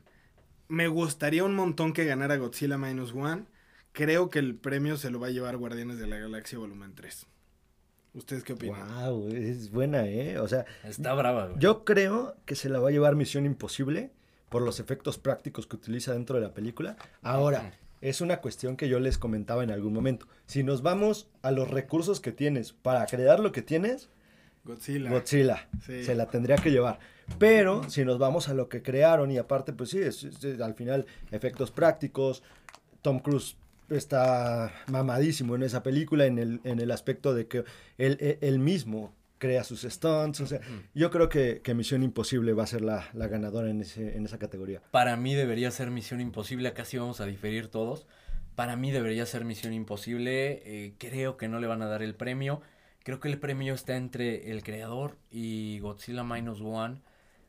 Me 0.67 0.87
gustaría 0.87 1.43
un 1.43 1.55
montón 1.55 1.93
que 1.93 2.05
ganara 2.05 2.37
Godzilla 2.37 2.77
Minus 2.77 3.13
One. 3.13 3.45
Creo 3.93 4.29
que 4.29 4.39
el 4.39 4.55
premio 4.55 4.97
se 4.97 5.09
lo 5.09 5.19
va 5.19 5.27
a 5.27 5.31
llevar 5.31 5.57
Guardianes 5.57 5.97
de 5.97 6.07
la 6.07 6.17
Galaxia 6.17 6.57
Volumen 6.59 6.93
3. 6.93 7.25
¿Ustedes 8.13 8.43
qué 8.43 8.53
opinan? 8.53 8.87
Wow, 9.05 9.29
es 9.29 9.71
buena, 9.71 10.05
¿eh? 10.07 10.39
O 10.39 10.47
sea, 10.47 10.65
Está 10.83 11.13
brava, 11.13 11.47
güey. 11.47 11.59
yo 11.59 11.83
creo 11.85 12.35
que 12.45 12.55
se 12.55 12.69
la 12.69 12.79
va 12.79 12.89
a 12.89 12.91
llevar 12.91 13.15
Misión 13.15 13.45
Imposible 13.45 14.11
por 14.49 14.61
los 14.61 14.79
efectos 14.79 15.17
prácticos 15.17 15.67
que 15.67 15.75
utiliza 15.75 16.13
dentro 16.13 16.37
de 16.37 16.41
la 16.47 16.53
película. 16.53 16.95
Ahora, 17.21 17.73
es 18.01 18.21
una 18.21 18.37
cuestión 18.37 18.75
que 18.77 18.89
yo 18.89 18.99
les 18.99 19.17
comentaba 19.17 19.63
en 19.63 19.71
algún 19.71 19.93
momento. 19.93 20.27
Si 20.45 20.63
nos 20.63 20.81
vamos 20.81 21.29
a 21.41 21.51
los 21.51 21.69
recursos 21.69 22.19
que 22.19 22.31
tienes 22.31 22.73
para 22.73 23.05
crear 23.07 23.39
lo 23.39 23.51
que 23.51 23.61
tienes, 23.61 24.09
Godzilla. 24.63 25.09
Godzilla 25.11 25.69
Sí. 25.85 26.03
se 26.03 26.15
la 26.15 26.27
tendría 26.27 26.55
que 26.57 26.71
llevar. 26.71 26.99
Pero 27.39 27.89
si 27.89 28.03
nos 28.05 28.17
vamos 28.17 28.49
a 28.49 28.53
lo 28.53 28.69
que 28.69 28.81
crearon 28.81 29.31
y 29.31 29.37
aparte, 29.37 29.73
pues 29.73 29.89
sí, 29.91 29.99
es, 29.99 30.23
es- 30.23 30.43
es- 30.43 30.59
al 30.61 30.73
final 30.75 31.05
efectos 31.31 31.71
prácticos, 31.71 32.41
Tom 33.01 33.19
Cruise 33.19 33.57
está 33.89 34.73
mamadísimo 34.91 35.55
en 35.55 35.63
esa 35.63 35.83
película 35.83 36.25
en 36.25 36.39
el, 36.39 36.59
en 36.63 36.79
el 36.79 36.91
aspecto 36.91 37.33
de 37.33 37.47
que 37.47 37.59
él, 37.97 38.17
él- 38.19 38.37
él 38.41 38.59
mismo 38.59 39.13
crea 39.37 39.63
sus 39.63 39.83
stunts. 39.83 40.41
O 40.41 40.47
sea, 40.47 40.59
yo 40.95 41.11
creo 41.11 41.29
que, 41.29 41.61
que 41.63 41.73
Misión 41.75 42.01
Imposible 42.03 42.53
va 42.53 42.63
a 42.63 42.67
ser 42.67 42.81
la, 42.81 43.07
la 43.13 43.27
ganadora 43.27 43.69
en, 43.69 43.81
ese, 43.81 44.17
en 44.17 44.25
esa 44.25 44.39
categoría. 44.39 44.81
Para 44.91 45.15
mí 45.15 45.35
debería 45.35 45.69
ser 45.71 45.91
Misión 45.91 46.21
Imposible, 46.21 46.69
acá 46.69 46.85
sí 46.85 46.97
vamos 46.97 47.21
a 47.21 47.25
diferir 47.25 47.67
todos. 47.67 48.07
Para 48.55 48.75
mí 48.75 48.89
debería 48.91 49.25
ser 49.27 49.45
Misión 49.45 49.73
Imposible, 49.73 50.63
eh, 50.65 50.93
creo 50.97 51.37
que 51.37 51.47
no 51.47 51.59
le 51.59 51.67
van 51.67 51.83
a 51.83 51.87
dar 51.87 52.01
el 52.01 52.15
premio. 52.15 52.61
Creo 53.03 53.19
que 53.19 53.27
el 53.29 53.37
premio 53.37 53.73
está 53.75 53.95
entre 53.95 54.49
el 54.51 54.63
creador 54.63 55.17
y 55.29 55.77
Godzilla 55.79 56.23
Minus 56.23 56.59
One. 56.61 57.01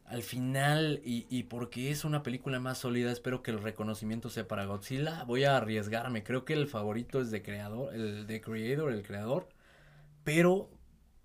Al 0.08 0.22
final, 0.22 1.02
y, 1.04 1.26
y 1.28 1.42
porque 1.44 1.90
es 1.90 2.04
una 2.04 2.22
película 2.22 2.58
más 2.60 2.78
sólida, 2.78 3.12
espero 3.12 3.42
que 3.42 3.50
el 3.50 3.60
reconocimiento 3.62 4.30
sea 4.30 4.48
para 4.48 4.64
Godzilla. 4.64 5.24
Voy 5.24 5.44
a 5.44 5.58
arriesgarme, 5.58 6.24
creo 6.24 6.44
que 6.46 6.54
el 6.54 6.66
favorito 6.66 7.20
es 7.20 7.30
de 7.30 7.42
creador, 7.42 7.94
el 7.94 8.26
de 8.26 8.40
Creator, 8.40 8.90
el 8.92 9.02
creador. 9.02 9.48
Pero 10.24 10.70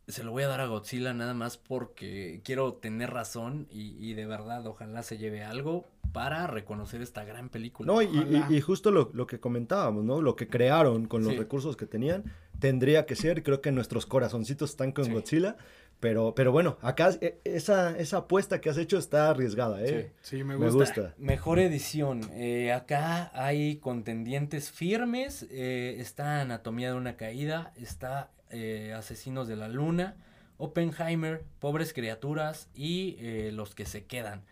se 0.07 0.23
lo 0.23 0.31
voy 0.31 0.43
a 0.43 0.47
dar 0.49 0.59
a 0.59 0.65
Godzilla 0.67 1.13
nada 1.13 1.33
más 1.33 1.55
porque 1.57 2.41
quiero 2.43 2.73
tener 2.73 3.11
razón 3.11 3.67
y, 3.71 3.95
y 4.05 4.15
de 4.15 4.25
verdad 4.25 4.65
ojalá 4.67 5.01
se 5.01 5.17
lleve 5.17 5.43
algo 5.43 5.85
para 6.11 6.45
reconocer 6.47 7.01
esta 7.01 7.23
gran 7.23 7.47
película. 7.49 7.91
No, 7.91 8.01
y, 8.01 8.05
y- 8.07 8.55
y 8.57 8.61
justo 8.61 8.91
lo, 8.91 9.09
lo 9.13 9.25
que 9.27 9.39
comentábamos, 9.39 10.03
¿no? 10.03 10.21
Lo 10.21 10.35
que 10.35 10.47
crearon 10.47 11.05
con 11.07 11.23
los 11.23 11.31
Sí. 11.33 11.39
recursos 11.39 11.75
que 11.77 11.85
tenían, 11.87 12.25
tendría 12.59 13.05
que 13.05 13.15
ser, 13.15 13.43
creo 13.43 13.61
que 13.61 13.71
nuestros 13.71 14.05
corazoncitos 14.05 14.71
están 14.71 14.91
con 14.91 15.05
Sí. 15.05 15.11
Godzilla, 15.11 15.55
pero, 16.03 16.35
pero 16.35 16.51
bueno, 16.51 16.77
acá 16.81 17.11
eh, 17.21 17.39
esa, 17.45 17.97
esa 17.97 18.17
apuesta 18.17 18.59
que 18.59 18.69
has 18.69 18.77
hecho 18.77 18.97
está 18.97 19.29
arriesgada, 19.29 19.81
¿eh? 19.81 20.11
Sí, 20.21 20.43
me 20.43 20.57
Me 20.57 20.69
gusta. 20.69 20.77
gusta. 21.01 21.13
Mejor 21.17 21.59
edición. 21.59 22.29
eh, 22.33 22.73
acá 22.73 23.31
hay 23.33 23.77
contendientes 23.77 24.69
firmes. 24.69 25.47
eh, 25.49 25.95
está 25.99 26.41
Anatomía 26.41 26.91
de 26.91 26.97
una 26.97 27.15
caída. 27.15 27.71
Está 27.77 28.31
eh, 28.49 28.93
Asesinos 28.93 29.47
de 29.47 29.55
la 29.55 29.69
Luna. 29.69 30.17
Oppenheimer. 30.57 31.45
Pobres 31.59 31.93
criaturas. 31.93 32.67
Y 32.75 33.15
eh, 33.19 33.51
Los 33.53 33.73
que 33.73 33.85
se 33.85 34.05
quedan. 34.05 34.43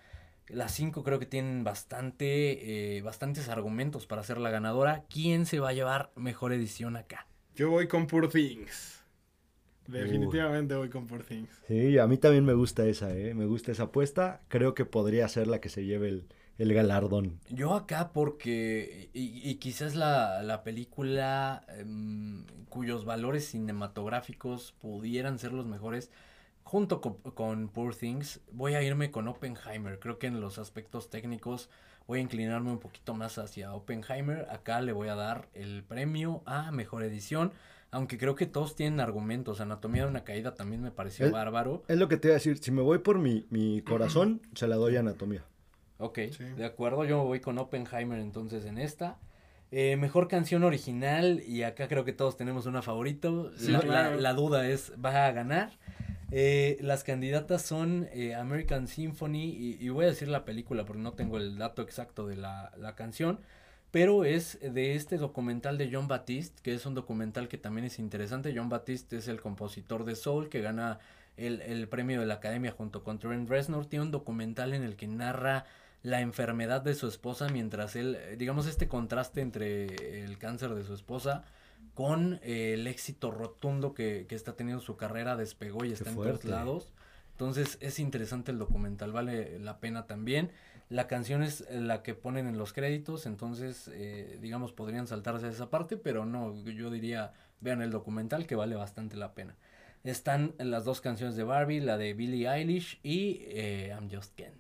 Las 0.48 0.72
cinco 0.74 1.04
creo 1.04 1.20
que 1.20 1.26
tienen 1.26 1.64
bastante, 1.66 2.96
eh, 2.98 3.02
bastantes 3.02 3.50
argumentos 3.50 4.06
para 4.08 4.24
ser 4.24 4.38
la 4.38 4.50
ganadora. 4.52 5.04
¿Quién 5.10 5.46
se 5.46 5.60
va 5.60 5.70
a 5.70 5.74
llevar 5.74 6.12
mejor 6.16 6.54
edición 6.54 6.96
acá? 6.96 7.28
Yo 7.56 7.70
voy 7.70 7.88
con 7.90 8.08
Poor 8.08 8.30
Things. 8.30 9.01
Definitivamente 9.92 10.76
voy 10.76 10.90
con 10.90 11.08
Poor 11.08 11.24
Things. 11.24 11.50
Sí, 11.68 11.98
a 11.98 12.08
mí 12.08 12.18
también 12.18 12.46
me 12.46 12.54
gusta 12.54 12.86
esa, 12.86 13.16
¿eh? 13.16 13.34
Me 13.34 13.46
gusta 13.46 13.72
esa 13.72 13.84
apuesta. 13.84 14.42
Creo 14.48 14.74
que 14.74 14.86
podría 14.86 15.28
ser 15.28 15.48
la 15.48 15.60
que 15.60 15.70
se 15.70 15.86
lleve 15.86 16.10
el, 16.10 16.28
el 16.58 16.74
galardón. 16.74 17.40
Yo 17.50 17.74
acá 17.74 18.12
porque, 18.14 19.10
y, 19.14 19.50
y 19.50 19.56
quizás 19.56 19.96
la, 19.96 20.44
la 20.44 20.64
película 20.64 21.66
em, 21.78 22.46
cuyos 22.70 23.06
valores 23.06 23.46
cinematográficos 23.48 24.74
pudieran 24.74 25.40
ser 25.40 25.54
los 25.54 25.66
mejores, 25.66 26.12
junto 26.64 27.02
con, 27.02 27.16
con 27.16 27.70
Poor 27.70 27.96
Things, 27.96 28.40
voy 28.52 28.76
a 28.76 28.84
irme 28.84 29.12
con 29.12 29.28
Oppenheimer. 29.28 30.00
Creo 30.00 30.20
que 30.20 30.28
en 30.28 30.40
los 30.40 30.58
aspectos 30.58 31.10
técnicos 31.10 31.70
voy 32.08 32.20
a 32.20 32.22
inclinarme 32.22 32.72
un 32.72 32.80
poquito 32.80 33.14
más 33.14 33.38
hacia 33.38 33.74
Oppenheimer. 33.74 34.48
Acá 34.50 34.82
le 34.82 34.92
voy 34.92 35.10
a 35.10 35.16
dar 35.16 35.50
el 35.54 35.84
premio 35.84 36.44
a 36.46 36.72
Mejor 36.72 37.04
Edición, 37.04 37.52
aunque 37.92 38.18
creo 38.18 38.36
que 38.36 38.46
todos 38.46 38.76
tienen 38.76 39.00
argumentos. 39.00 39.62
Anatomía 39.62 40.04
de 40.04 40.10
una 40.10 40.24
caída 40.24 40.56
también 40.56 40.82
me 40.82 40.92
pareció 40.92 41.26
El- 41.28 41.32
bárbaro. 41.32 41.84
Es 41.88 41.98
lo 41.98 42.08
que 42.08 42.18
te 42.18 42.30
iba 42.30 42.34
a 42.34 42.38
decir, 42.40 42.58
si 42.58 42.72
me 42.72 42.82
voy 42.82 43.00
por 43.00 43.20
mi, 43.20 43.46
mi 43.50 43.82
corazón, 43.84 44.42
se 44.56 44.68
la 44.68 44.76
doy 44.78 44.96
a 44.98 45.02
anatomía. 45.02 45.44
Ok, 45.98 46.20
Sí. 46.36 46.44
de 46.44 46.66
acuerdo, 46.66 47.06
yo 47.06 47.24
voy 47.24 47.40
con 47.42 47.58
Oppenheimer 47.60 48.20
entonces 48.20 48.66
en 48.66 48.78
esta. 48.80 49.18
Eh, 49.74 49.96
mejor 49.98 50.28
canción 50.28 50.64
original, 50.64 51.42
y 51.48 51.64
acá 51.64 51.88
creo 51.88 52.04
que 52.04 52.12
todos 52.12 52.36
tenemos 52.36 52.66
una 52.66 52.82
favorito. 52.82 53.52
Sí, 53.56 53.72
la, 53.72 53.80
claro. 53.80 54.16
la- 54.16 54.22
la 54.22 54.34
duda 54.34 54.68
es, 54.68 54.92
¿va 55.04 55.28
a 55.28 55.32
ganar? 55.32 55.72
Eh, 56.32 56.78
las 56.82 57.04
candidatas 57.04 57.62
son 57.62 58.08
eh, 58.14 58.36
American 58.36 58.88
Symphony, 58.88 59.44
y, 59.50 59.78
y 59.80 59.90
voy 59.90 60.06
a 60.06 60.08
decir 60.10 60.28
la 60.28 60.44
película 60.46 60.86
porque 60.86 61.02
no 61.02 61.14
tengo 61.14 61.38
el 61.38 61.58
dato 61.58 61.82
exacto 61.82 62.26
de 62.28 62.36
la, 62.38 62.72
la 62.78 62.96
canción, 62.96 63.40
pero 63.92 64.24
es 64.24 64.58
de 64.62 64.96
este 64.96 65.18
documental 65.18 65.78
de 65.78 65.90
John 65.92 66.08
Batiste, 66.08 66.62
que 66.64 66.74
es 66.74 66.86
un 66.86 66.96
documental 66.96 67.50
que 67.50 67.58
también 67.58 67.86
es 67.86 68.00
interesante. 68.00 68.54
John 68.56 68.70
Batiste 68.70 69.18
es 69.18 69.28
el 69.28 69.42
compositor 69.42 70.06
de 70.06 70.16
Soul, 70.16 70.50
que 70.50 70.62
gana 70.62 71.00
el, 71.36 71.62
el 71.62 71.88
premio 71.90 72.22
de 72.22 72.26
la 72.26 72.36
Academia 72.36 72.72
junto 72.72 73.04
con 73.04 73.20
Trent 73.20 73.50
Reznor. 73.50 73.86
Tiene 73.86 74.06
un 74.06 74.12
documental 74.12 74.74
en 74.74 74.84
el 74.84 74.96
que 74.96 75.08
narra 75.08 75.66
la 76.04 76.22
enfermedad 76.22 76.82
de 76.82 76.96
su 76.96 77.08
esposa 77.08 77.50
mientras 77.50 77.96
él, 77.96 78.16
eh, 78.16 78.36
digamos, 78.38 78.66
este 78.66 78.88
contraste 78.88 79.42
entre 79.42 80.24
el 80.24 80.38
cáncer 80.38 80.74
de 80.74 80.84
su 80.84 80.94
esposa 80.94 81.44
con 81.94 82.40
eh, 82.44 82.74
el 82.74 82.88
éxito 82.88 83.30
rotundo 83.30 83.94
que, 83.94 84.26
que 84.28 84.36
está 84.36 84.54
teniendo 84.54 84.82
su 84.82 84.96
carrera, 84.96 85.36
despegó 85.36 85.84
y 85.84 85.92
está 85.92 86.10
en 86.10 86.16
todos 86.16 86.46
lados. 86.46 86.94
Entonces 87.32 87.78
es 87.82 88.00
interesante 88.00 88.52
el 88.52 88.60
documental, 88.60 89.12
vale 89.12 89.60
la 89.60 89.80
pena 89.80 90.06
también. 90.06 90.52
La 90.92 91.08
canción 91.08 91.42
es 91.42 91.66
la 91.72 92.04
que 92.04 92.14
ponen 92.14 92.48
en 92.48 92.58
los 92.58 92.74
créditos, 92.74 93.26
entonces 93.26 93.90
eh, 93.94 94.38
digamos 94.42 94.74
podrían 94.74 95.08
saltarse 95.08 95.48
esa 95.48 95.70
parte, 95.70 95.96
pero 95.96 96.26
no, 96.26 96.54
yo 96.66 96.92
diría 96.92 97.32
vean 97.62 97.82
el 97.82 97.92
documental 97.92 98.46
que 98.46 98.56
vale 98.56 98.76
bastante 98.76 99.16
la 99.16 99.34
pena. 99.34 99.56
Están 100.04 100.54
las 100.58 100.84
dos 100.84 101.00
canciones 101.00 101.38
de 101.38 101.44
Barbie, 101.44 101.80
la 101.80 101.98
de 101.98 102.14
Billie 102.14 102.50
Eilish 102.50 103.00
y 103.04 103.40
eh, 103.48 103.96
I'm 103.96 104.10
Just 104.12 104.36
Ken. 104.36 104.52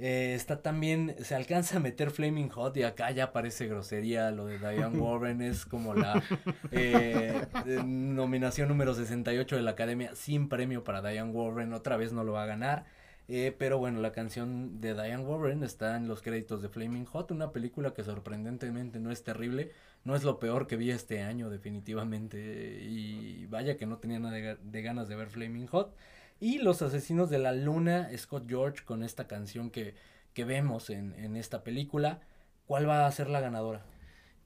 Eh, 0.00 0.34
está 0.34 0.62
también, 0.62 1.16
se 1.22 1.34
alcanza 1.34 1.76
a 1.76 1.80
meter 1.80 2.12
Flaming 2.12 2.50
Hot 2.50 2.76
y 2.76 2.84
acá 2.84 3.10
ya 3.10 3.32
parece 3.32 3.66
grosería 3.66 4.30
lo 4.30 4.46
de 4.46 4.58
Diane 4.58 4.96
Warren, 4.98 5.42
es 5.42 5.66
como 5.66 5.92
la 5.94 6.22
eh, 6.70 7.46
eh, 7.66 7.82
nominación 7.84 8.68
número 8.68 8.94
68 8.94 9.56
de 9.56 9.62
la 9.62 9.72
Academia 9.72 10.14
sin 10.14 10.48
premio 10.48 10.84
para 10.84 11.00
Diane 11.02 11.32
Warren, 11.32 11.72
otra 11.72 11.96
vez 11.96 12.12
no 12.12 12.22
lo 12.22 12.32
va 12.32 12.44
a 12.44 12.46
ganar. 12.46 12.84
Eh, 13.30 13.54
pero 13.58 13.76
bueno, 13.78 14.00
la 14.00 14.12
canción 14.12 14.80
de 14.80 14.94
Diane 14.94 15.22
Warren 15.22 15.62
está 15.62 15.96
en 15.96 16.08
los 16.08 16.22
créditos 16.22 16.62
de 16.62 16.70
Flaming 16.70 17.04
Hot, 17.04 17.30
una 17.30 17.52
película 17.52 17.92
que 17.92 18.02
sorprendentemente 18.02 19.00
no 19.00 19.10
es 19.10 19.22
terrible, 19.22 19.70
no 20.04 20.16
es 20.16 20.24
lo 20.24 20.38
peor 20.38 20.66
que 20.66 20.76
vi 20.76 20.90
este 20.90 21.20
año 21.22 21.50
definitivamente 21.50 22.38
y 22.82 23.44
vaya 23.46 23.76
que 23.76 23.84
no 23.84 23.98
tenía 23.98 24.18
nada 24.18 24.34
de, 24.34 24.42
ga- 24.54 24.58
de 24.62 24.82
ganas 24.82 25.08
de 25.08 25.16
ver 25.16 25.28
Flaming 25.28 25.66
Hot. 25.66 25.94
Y 26.40 26.58
Los 26.58 26.80
Asesinos 26.80 27.28
de 27.28 27.38
la 27.38 27.52
Luna, 27.52 28.08
Scott 28.16 28.48
George 28.48 28.84
con 28.84 29.02
esta 29.02 29.26
canción 29.26 29.70
que, 29.70 29.94
que 30.32 30.44
vemos 30.44 30.88
en, 30.88 31.12
en 31.18 31.36
esta 31.36 31.64
película, 31.64 32.20
¿cuál 32.66 32.88
va 32.88 33.06
a 33.06 33.12
ser 33.12 33.28
la 33.28 33.40
ganadora? 33.40 33.84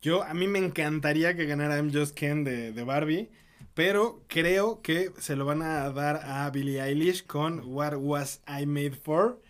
Yo, 0.01 0.25
a 0.25 0.35
mí 0.35 0.49
me 0.49 0.59
encantaría 0.59 1.37
que 1.37 1.47
ganara 1.47 1.77
I'm 1.77 1.93
Just 1.93 2.17
Ken 2.17 2.43
de, 2.43 2.73
de 2.73 2.83
Barbie, 2.83 3.29
pero 3.75 4.23
creo 4.29 4.83
que 4.83 5.11
se 5.19 5.37
lo 5.37 5.45
van 5.45 5.63
a 5.63 5.91
dar 5.91 6.17
a 6.25 6.51
Billie 6.51 6.83
Eilish 6.83 7.27
con 7.27 7.61
What 7.65 7.95
Was 7.97 8.43
I 8.47 8.67
Made 8.67 8.93
For. 8.93 9.41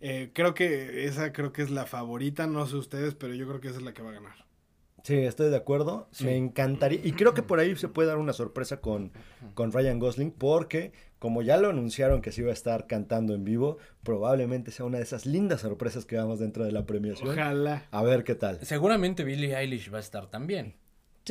Eh, 0.00 0.30
creo 0.32 0.54
que 0.54 1.04
esa 1.06 1.32
creo 1.32 1.52
que 1.52 1.62
es 1.62 1.70
la 1.70 1.86
favorita, 1.86 2.46
no 2.46 2.66
sé 2.66 2.76
ustedes, 2.76 3.14
pero 3.14 3.34
yo 3.34 3.46
creo 3.46 3.60
que 3.60 3.68
esa 3.68 3.78
es 3.78 3.84
la 3.84 3.92
que 3.92 4.02
va 4.02 4.10
a 4.10 4.14
ganar. 4.14 4.50
Sí, 5.02 5.16
estoy 5.16 5.50
de 5.50 5.56
acuerdo. 5.56 6.08
Sí. 6.12 6.24
Me 6.24 6.36
encantaría. 6.36 7.00
Y 7.02 7.12
creo 7.12 7.34
que 7.34 7.42
por 7.42 7.58
ahí 7.58 7.74
se 7.76 7.88
puede 7.88 8.08
dar 8.08 8.18
una 8.18 8.32
sorpresa 8.32 8.80
con, 8.80 9.12
con 9.54 9.72
Ryan 9.72 9.98
Gosling, 9.98 10.30
porque 10.30 10.92
como 11.18 11.42
ya 11.42 11.56
lo 11.56 11.68
anunciaron 11.68 12.22
que 12.22 12.32
se 12.32 12.42
iba 12.42 12.50
a 12.50 12.54
estar 12.54 12.86
cantando 12.86 13.34
en 13.34 13.44
vivo, 13.44 13.78
probablemente 14.02 14.70
sea 14.70 14.86
una 14.86 14.98
de 14.98 15.04
esas 15.04 15.26
lindas 15.26 15.60
sorpresas 15.60 16.04
que 16.04 16.16
vamos 16.16 16.38
dentro 16.38 16.64
de 16.64 16.72
la 16.72 16.86
premiación. 16.86 17.30
Ojalá. 17.30 17.86
A 17.90 18.02
ver 18.02 18.24
qué 18.24 18.34
tal. 18.34 18.58
Seguramente 18.62 19.24
Billie 19.24 19.54
Eilish 19.56 19.92
va 19.92 19.98
a 19.98 20.00
estar 20.00 20.30
también. 20.30 20.76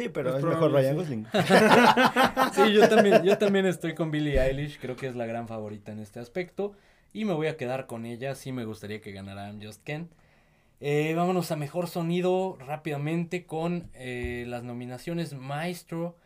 Sí, 0.03 0.09
pero 0.09 0.29
Es 0.29 0.35
es, 0.37 0.43
mejor 0.43 0.71
Ryan 0.71 0.95
sí. 0.95 0.95
Gosling. 0.95 1.27
Sí, 2.53 2.73
yo 2.73 2.87
también, 2.87 3.23
yo 3.23 3.37
también 3.37 3.65
estoy 3.65 3.93
con 3.95 4.11
Billie 4.11 4.39
Eilish, 4.41 4.79
creo 4.79 4.95
que 4.95 5.07
es 5.07 5.15
la 5.15 5.25
gran 5.25 5.47
favorita 5.47 5.91
en 5.91 5.99
este 5.99 6.19
aspecto. 6.19 6.73
Y 7.13 7.25
me 7.25 7.33
voy 7.33 7.47
a 7.47 7.57
quedar 7.57 7.87
con 7.87 8.05
ella, 8.05 8.35
sí 8.35 8.51
me 8.51 8.65
gustaría 8.65 9.01
que 9.01 9.11
ganara 9.11 9.47
I'm 9.47 9.61
Just 9.61 9.83
Ken. 9.83 10.09
Eh, 10.81 11.13
vámonos 11.15 11.51
a 11.51 11.55
mejor 11.57 11.87
sonido 11.87 12.57
rápidamente 12.59 13.45
con 13.45 13.89
eh, 13.93 14.45
las 14.47 14.63
nominaciones 14.63 15.33
Maestro, 15.33 16.17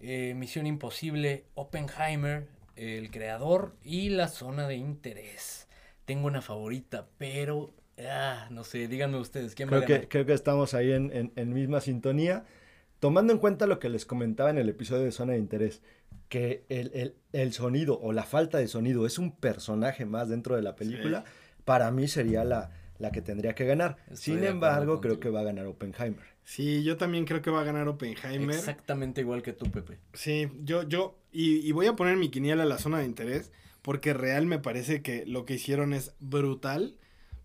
eh, 0.00 0.34
Misión 0.36 0.66
Imposible, 0.66 1.44
Oppenheimer, 1.54 2.48
El 2.76 3.10
Creador 3.10 3.76
y 3.84 4.10
La 4.10 4.28
Zona 4.28 4.66
de 4.68 4.76
Interés. 4.76 5.68
tengo 6.06 6.26
una 6.28 6.42
favorita, 6.42 7.08
pero 7.18 7.74
ah, 8.00 8.48
no 8.50 8.64
sé, 8.64 8.88
díganme 8.88 9.18
ustedes, 9.18 9.54
¿quién 9.54 9.72
va 9.72 9.78
a 9.78 9.80
Creo 9.80 9.84
que, 9.84 9.92
ganar? 9.92 10.08
creo 10.08 10.26
que 10.26 10.32
estamos 10.32 10.74
ahí 10.74 10.92
en, 10.92 11.10
en- 11.12 11.32
en 11.36 11.52
misma 11.52 11.80
sintonía. 11.80 12.44
Tomando 13.00 13.32
en 13.32 13.38
cuenta 13.38 13.66
lo 13.66 13.78
que 13.78 13.88
les 13.88 14.04
comentaba 14.06 14.50
en 14.50 14.58
el 14.58 14.68
episodio 14.68 15.04
de 15.04 15.10
Zona 15.12 15.32
de 15.32 15.38
Interés, 15.38 15.82
que 16.28 16.64
el, 16.68 16.90
el- 16.94 17.14
el 17.32 17.52
sonido 17.52 17.98
o 18.00 18.12
la 18.12 18.22
falta 18.24 18.58
de 18.58 18.68
sonido 18.68 19.06
es 19.06 19.18
un 19.18 19.32
personaje 19.34 20.04
más 20.04 20.28
dentro 20.28 20.54
de 20.56 20.62
la 20.62 20.76
película, 20.76 21.24
para 21.64 21.90
mí 21.90 22.08
sería 22.08 22.44
la, 22.44 22.70
la 22.98 23.10
que 23.10 23.22
tendría 23.22 23.54
que 23.54 23.64
ganar. 23.64 23.96
Estoy 24.10 24.34
Sin 24.36 24.44
embargo, 24.44 25.00
creo 25.00 25.18
que 25.18 25.30
va 25.30 25.40
a 25.40 25.44
ganar 25.44 25.66
Oppenheimer. 25.66 26.24
Sí, 26.44 26.82
yo 26.84 26.96
también 26.96 27.24
creo 27.24 27.42
que 27.42 27.50
va 27.50 27.60
a 27.60 27.64
ganar 27.64 27.88
Oppenheimer. 27.88 28.50
Exactamente 28.56 29.20
igual 29.22 29.42
que 29.42 29.52
tú, 29.52 29.70
Pepe. 29.70 29.98
Sí, 30.12 30.48
yo, 30.62 30.82
yo, 30.82 31.18
y, 31.32 31.66
y 31.66 31.72
voy 31.72 31.86
a 31.86 31.96
poner 31.96 32.16
mi 32.16 32.28
quiniela 32.30 32.64
a 32.64 32.66
la 32.66 32.78
zona 32.78 32.98
de 32.98 33.06
interés, 33.06 33.50
porque 33.82 34.12
real 34.12 34.46
me 34.46 34.58
parece 34.58 35.00
que 35.02 35.24
lo 35.26 35.44
que 35.46 35.54
hicieron 35.54 35.94
es 35.94 36.14
brutal, 36.20 36.96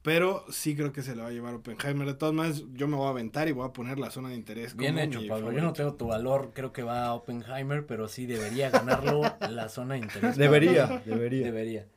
pero 0.05 0.45
sí 0.51 0.75
creo 0.75 0.93
que 0.93 1.01
se 1.01 1.15
la 1.15 1.23
va 1.23 1.29
a 1.29 1.31
llevar 1.31 1.55
Oppenheimer. 1.55 2.05
De 2.05 2.13
todas 2.13 2.35
maneras, 2.35 2.63
yo 2.73 2.87
me 2.87 2.95
voy 2.95 3.07
a 3.07 3.09
aventar 3.09 3.47
y 3.47 3.53
voy 3.53 3.67
a 3.67 3.73
poner 3.73 3.97
la 3.97 4.11
zona 4.11 4.29
de 4.29 4.35
interés. 4.35 4.75
Bien 4.75 4.99
hecho, 4.99 5.19
Pablo. 5.27 5.51
Yo 5.51 5.63
no 5.63 5.73
tengo 5.73 5.95
tu 5.95 6.05
valor, 6.05 6.51
creo 6.53 6.71
que 6.71 6.83
va 6.83 7.07
a 7.07 7.15
Oppenheimer, 7.15 7.87
pero 7.87 8.07
sí 8.07 8.27
debería 8.27 8.69
ganarlo 8.69 9.23
la 9.49 9.67
zona 9.67 9.95
de 9.95 10.01
interés. 10.01 10.37
Debería, 10.37 11.01
debería. 11.07 11.45
Debería. 11.47 11.87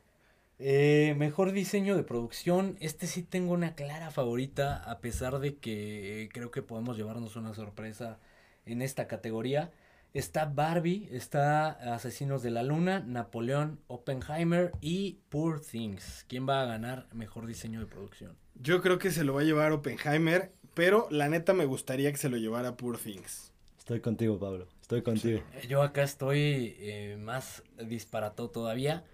Eh, 0.59 1.15
mejor 1.19 1.53
diseño 1.53 1.97
de 1.97 2.03
producción. 2.03 2.79
Este 2.81 3.07
sí 3.07 3.23
tengo 3.23 3.53
una 3.53 3.75
clara 3.75 4.11
favorita, 4.11 4.77
a 4.91 5.01
pesar 5.01 5.39
de 5.39 5.57
que 5.57 6.23
eh, 6.23 6.29
creo 6.33 6.51
que 6.51 6.63
podemos 6.63 6.97
llevarnos 6.97 7.37
una 7.37 7.53
sorpresa 7.53 8.19
en 8.65 8.81
esta 8.81 9.07
categoría. 9.07 9.71
Está 10.15 10.47
Barbie, 10.47 11.09
está 11.13 11.69
Asesinos 11.95 12.43
de 12.43 12.51
la 12.51 12.63
Luna, 12.63 13.01
Napoleón, 13.01 13.79
Oppenheimer 13.89 14.73
y 14.81 15.19
Poor 15.29 15.61
Things. 15.61 16.25
¿Quién 16.29 16.49
va 16.49 16.63
a 16.63 16.67
ganar 16.67 17.07
mejor 17.13 17.47
diseño 17.47 17.81
de 17.81 17.87
producción? 17.87 18.35
Yo 18.55 18.81
creo 18.81 18.99
que 18.99 19.11
se 19.11 19.23
lo 19.23 19.35
va 19.35 19.43
a 19.43 19.45
llevar 19.45 19.73
Oppenheimer, 19.73 20.53
pero 20.73 21.09
la 21.11 21.29
neta 21.29 21.53
me 21.53 21.67
gustaría 21.67 22.11
que 22.11 22.17
se 22.17 22.31
lo 22.31 22.39
llevara 22.39 22.77
Poor 22.77 22.99
Things. 22.99 23.53
Estoy 23.79 24.01
contigo, 24.01 24.39
Pablo. 24.39 24.67
Estoy 24.81 25.03
contigo. 25.03 25.43
Yo 25.69 25.83
acá 25.83 26.03
estoy 26.03 26.75
eh, 26.79 27.19
más 27.21 27.63
disparatado 27.77 28.49
todavía. 28.51 29.05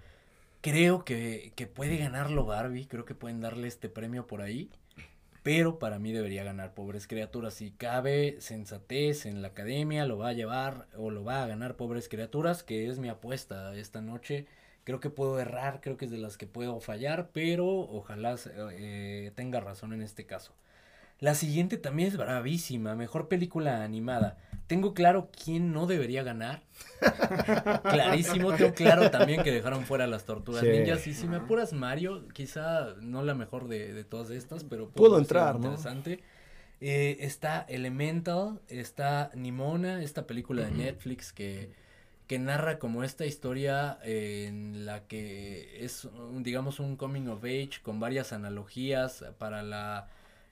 Creo 0.60 1.04
que, 1.04 1.52
que 1.56 1.66
puede 1.66 1.96
ganarlo 1.96 2.46
Barbie. 2.46 2.86
Creo 2.86 3.04
que 3.04 3.14
pueden 3.14 3.40
darle 3.40 3.66
este 3.66 3.88
premio 3.88 4.26
por 4.26 4.42
ahí. 4.42 4.70
Pero 5.44 5.78
para 5.78 5.98
mí 5.98 6.10
debería 6.12 6.42
ganar 6.42 6.74
Pobres 6.74 7.06
Criaturas. 7.06 7.54
Si 7.54 7.70
cabe 7.70 8.36
sensatez 8.40 9.26
en 9.26 9.42
la 9.42 9.48
academia, 9.48 10.06
lo 10.06 10.16
va 10.18 10.30
a 10.30 10.32
llevar 10.32 10.88
o 10.96 11.10
lo 11.10 11.22
va 11.22 11.42
a 11.42 11.46
ganar 11.46 11.76
Pobres 11.76 12.08
Criaturas, 12.08 12.62
que 12.62 12.88
es 12.88 12.98
mi 12.98 13.10
apuesta 13.10 13.76
esta 13.76 14.00
noche. 14.00 14.46
Creo 14.84 15.00
que 15.00 15.10
puedo 15.10 15.38
errar, 15.38 15.80
creo 15.82 15.98
que 15.98 16.06
es 16.06 16.10
de 16.10 16.16
las 16.18 16.38
que 16.38 16.46
puedo 16.46 16.80
fallar, 16.80 17.28
pero 17.32 17.66
ojalá 17.66 18.36
eh, 18.72 19.32
tenga 19.34 19.60
razón 19.60 19.92
en 19.92 20.00
este 20.02 20.24
caso. 20.24 20.54
La 21.20 21.34
siguiente 21.34 21.76
también 21.78 22.08
es 22.08 22.16
bravísima, 22.16 22.94
mejor 22.94 23.28
película 23.28 23.82
animada. 23.84 24.36
Tengo 24.66 24.94
claro 24.94 25.30
quién 25.44 25.72
no 25.72 25.86
debería 25.86 26.22
ganar. 26.22 26.62
Clarísimo, 27.82 28.52
tengo 28.54 28.72
claro 28.74 29.10
también 29.10 29.42
que 29.42 29.52
dejaron 29.52 29.84
fuera 29.84 30.06
las 30.06 30.24
tortugas 30.24 30.62
Sí. 30.62 30.68
ninjas. 30.68 31.06
Y 31.06 31.14
si 31.14 31.26
me 31.26 31.36
apuras 31.36 31.72
Mario, 31.72 32.26
quizá 32.28 32.94
no 33.00 33.22
la 33.22 33.34
mejor 33.34 33.68
de, 33.68 33.92
de 33.92 34.04
todas 34.04 34.30
estas, 34.30 34.64
pero 34.64 34.90
ser 34.96 35.18
entrar, 35.18 35.54
¿no? 35.58 35.66
interesante. 35.66 36.20
Eh, 36.80 37.18
está 37.20 37.64
Elemental, 37.68 38.60
está 38.68 39.30
Nimona, 39.34 40.02
esta 40.02 40.26
película 40.26 40.64
de 40.64 40.70
Netflix 40.72 41.32
que, 41.32 41.70
que 42.26 42.38
narra 42.38 42.78
como 42.78 43.04
esta 43.04 43.24
historia 43.26 43.98
eh, 44.02 44.46
en 44.48 44.84
la 44.84 45.04
que 45.06 45.84
es, 45.84 46.08
digamos, 46.40 46.80
un 46.80 46.96
coming 46.96 47.28
of 47.28 47.44
age 47.44 47.80
con 47.82 48.00
varias 48.00 48.32
analogías 48.32 49.24
para 49.38 49.62
la 49.62 50.08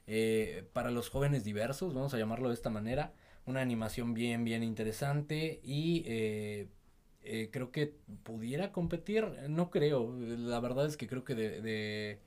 eh, 0.07 0.65
para 0.73 0.91
los 0.91 1.09
jóvenes 1.11 1.45
diversos, 1.45 1.95
vamos 1.95 2.15
a 2.15 2.19
llamarlo 2.19 2.49
de 2.49 2.55
esta 2.55 2.71
manera. 2.71 3.13
Una 3.47 3.61
animación 3.61 4.15
bien, 4.15 4.45
bien 4.45 4.63
interesante 4.63 5.61
y 5.65 6.05
eh, 6.07 6.69
eh, 7.23 7.49
creo 7.53 7.73
que 7.73 7.95
pudiera 8.23 8.73
competir, 8.73 9.27
no 9.49 9.71
creo, 9.71 10.15
la 10.19 10.61
verdad 10.61 10.87
es 10.87 10.97
que 10.97 11.07
creo 11.09 11.25
que 11.25 11.35
de... 11.35 11.61
de- 11.61 12.21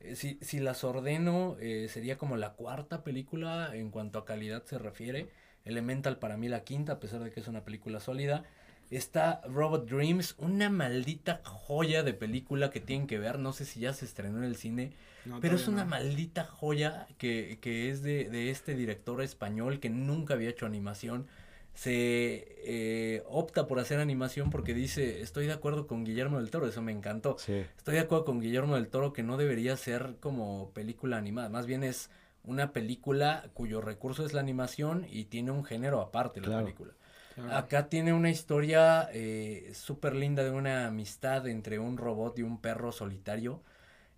eh, 0.00 0.14
si, 0.16 0.38
si 0.42 0.60
las 0.60 0.84
ordeno, 0.84 1.56
eh, 1.60 1.88
sería 1.88 2.18
como 2.18 2.36
la 2.36 2.52
cuarta 2.52 3.02
película 3.02 3.70
en 3.74 3.90
cuanto 3.90 4.18
a 4.18 4.24
calidad 4.24 4.64
se 4.64 4.78
refiere. 4.78 5.28
Elemental 5.64 6.18
para 6.18 6.36
mí 6.36 6.48
la 6.48 6.64
quinta, 6.64 6.92
a 6.94 7.00
pesar 7.00 7.22
de 7.24 7.30
que 7.30 7.40
es 7.40 7.48
una 7.48 7.64
película 7.64 8.00
sólida. 8.00 8.44
Está 8.90 9.40
Robot 9.48 9.88
Dreams, 9.88 10.36
una 10.38 10.70
maldita 10.70 11.40
joya 11.44 12.02
de 12.02 12.14
película 12.14 12.70
que 12.70 12.80
tienen 12.80 13.06
que 13.08 13.18
ver. 13.18 13.38
No 13.38 13.52
sé 13.52 13.64
si 13.64 13.80
ya 13.80 13.92
se 13.94 14.04
estrenó 14.04 14.38
en 14.38 14.44
el 14.44 14.56
cine, 14.56 14.92
No, 15.26 15.40
pero 15.40 15.56
es 15.56 15.68
una 15.68 15.84
no. 15.84 15.90
maldita 15.90 16.44
joya 16.44 17.06
que, 17.18 17.58
que 17.60 17.90
es 17.90 18.02
de, 18.02 18.30
de 18.30 18.50
este 18.50 18.74
director 18.74 19.20
español 19.22 19.80
que 19.80 19.90
nunca 19.90 20.34
había 20.34 20.50
hecho 20.50 20.66
animación. 20.66 21.26
Se 21.74 22.56
eh, 22.64 23.22
opta 23.26 23.66
por 23.66 23.78
hacer 23.78 24.00
animación 24.00 24.48
porque 24.48 24.72
dice, 24.72 25.20
estoy 25.20 25.46
de 25.46 25.52
acuerdo 25.52 25.86
con 25.86 26.04
Guillermo 26.04 26.38
del 26.38 26.50
Toro, 26.50 26.66
eso 26.66 26.80
me 26.80 26.92
encantó. 26.92 27.36
Sí. 27.38 27.64
Estoy 27.76 27.96
de 27.96 28.00
acuerdo 28.00 28.24
con 28.24 28.40
Guillermo 28.40 28.76
del 28.76 28.88
Toro 28.88 29.12
que 29.12 29.22
no 29.22 29.36
debería 29.36 29.76
ser 29.76 30.16
como 30.20 30.70
película 30.70 31.18
animada, 31.18 31.50
más 31.50 31.66
bien 31.66 31.84
es 31.84 32.08
una 32.44 32.72
película 32.72 33.50
cuyo 33.52 33.80
recurso 33.80 34.24
es 34.24 34.32
la 34.32 34.40
animación 34.40 35.06
y 35.10 35.24
tiene 35.24 35.50
un 35.50 35.64
género 35.64 36.00
aparte 36.00 36.40
la 36.40 36.60
película. 36.62 36.94
Claro. 37.34 37.54
Acá 37.54 37.88
tiene 37.90 38.14
una 38.14 38.30
historia 38.30 39.10
eh, 39.12 39.72
súper 39.74 40.14
linda 40.14 40.42
de 40.42 40.52
una 40.52 40.86
amistad 40.86 41.46
entre 41.46 41.78
un 41.78 41.98
robot 41.98 42.38
y 42.38 42.42
un 42.42 42.58
perro 42.58 42.92
solitario. 42.92 43.62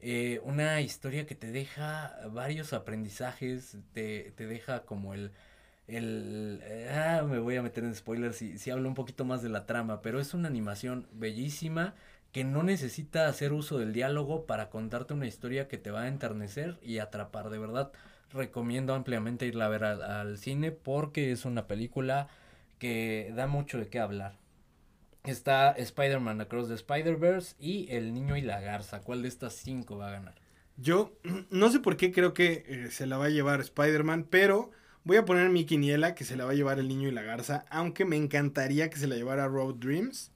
Eh, 0.00 0.40
una 0.44 0.80
historia 0.80 1.26
que 1.26 1.34
te 1.34 1.50
deja 1.50 2.16
varios 2.30 2.72
aprendizajes, 2.72 3.76
te, 3.92 4.32
te 4.36 4.46
deja 4.46 4.84
como 4.84 5.14
el... 5.14 5.32
el 5.88 6.62
ah, 6.90 7.22
me 7.28 7.38
voy 7.40 7.56
a 7.56 7.62
meter 7.62 7.84
en 7.84 7.94
spoilers 7.94 8.36
si, 8.36 8.58
si 8.58 8.70
hablo 8.70 8.88
un 8.88 8.94
poquito 8.94 9.24
más 9.24 9.42
de 9.42 9.48
la 9.48 9.66
trama, 9.66 10.02
pero 10.02 10.20
es 10.20 10.34
una 10.34 10.48
animación 10.48 11.08
bellísima 11.12 11.94
que 12.32 12.44
no 12.44 12.62
necesita 12.62 13.28
hacer 13.28 13.52
uso 13.52 13.78
del 13.78 13.92
diálogo 13.92 14.46
para 14.46 14.70
contarte 14.70 15.14
una 15.14 15.26
historia 15.26 15.68
que 15.68 15.78
te 15.78 15.90
va 15.90 16.02
a 16.02 16.08
enternecer 16.08 16.78
y 16.82 16.98
atrapar. 16.98 17.50
De 17.50 17.58
verdad, 17.58 17.92
recomiendo 18.32 18.94
ampliamente 18.94 19.46
irla 19.46 19.66
a 19.66 19.68
ver 19.68 19.84
al, 19.84 20.02
al 20.02 20.38
cine 20.38 20.70
porque 20.72 21.32
es 21.32 21.44
una 21.44 21.66
película 21.66 22.28
que 22.78 23.32
da 23.34 23.46
mucho 23.46 23.78
de 23.78 23.88
qué 23.88 23.98
hablar. 24.00 24.36
Está 25.28 25.72
Spider-Man 25.72 26.40
Across 26.40 26.68
the 26.68 26.74
Spider-Verse 26.74 27.56
y 27.60 27.86
El 27.90 28.12
Niño 28.14 28.36
y 28.36 28.42
la 28.42 28.60
Garza. 28.60 29.00
¿Cuál 29.00 29.22
de 29.22 29.28
estas 29.28 29.54
cinco 29.54 29.96
va 29.98 30.08
a 30.08 30.12
ganar? 30.12 30.34
Yo 30.76 31.12
no 31.50 31.70
sé 31.70 31.80
por 31.80 31.96
qué 31.96 32.12
creo 32.12 32.34
que 32.34 32.64
eh, 32.66 32.88
se 32.90 33.06
la 33.06 33.18
va 33.18 33.26
a 33.26 33.30
llevar 33.30 33.60
Spider-Man, 33.60 34.26
pero 34.30 34.70
voy 35.04 35.16
a 35.16 35.24
poner 35.24 35.48
mi 35.50 35.64
quiniela 35.64 36.14
que 36.14 36.24
se 36.24 36.36
la 36.36 36.44
va 36.44 36.52
a 36.52 36.54
llevar 36.54 36.78
el 36.78 36.88
niño 36.88 37.08
y 37.08 37.12
la 37.12 37.22
garza, 37.22 37.64
aunque 37.70 38.04
me 38.04 38.16
encantaría 38.16 38.90
que 38.90 38.98
se 38.98 39.06
la 39.06 39.16
llevara 39.16 39.46
Road 39.48 39.74
Dreams. 39.76 40.32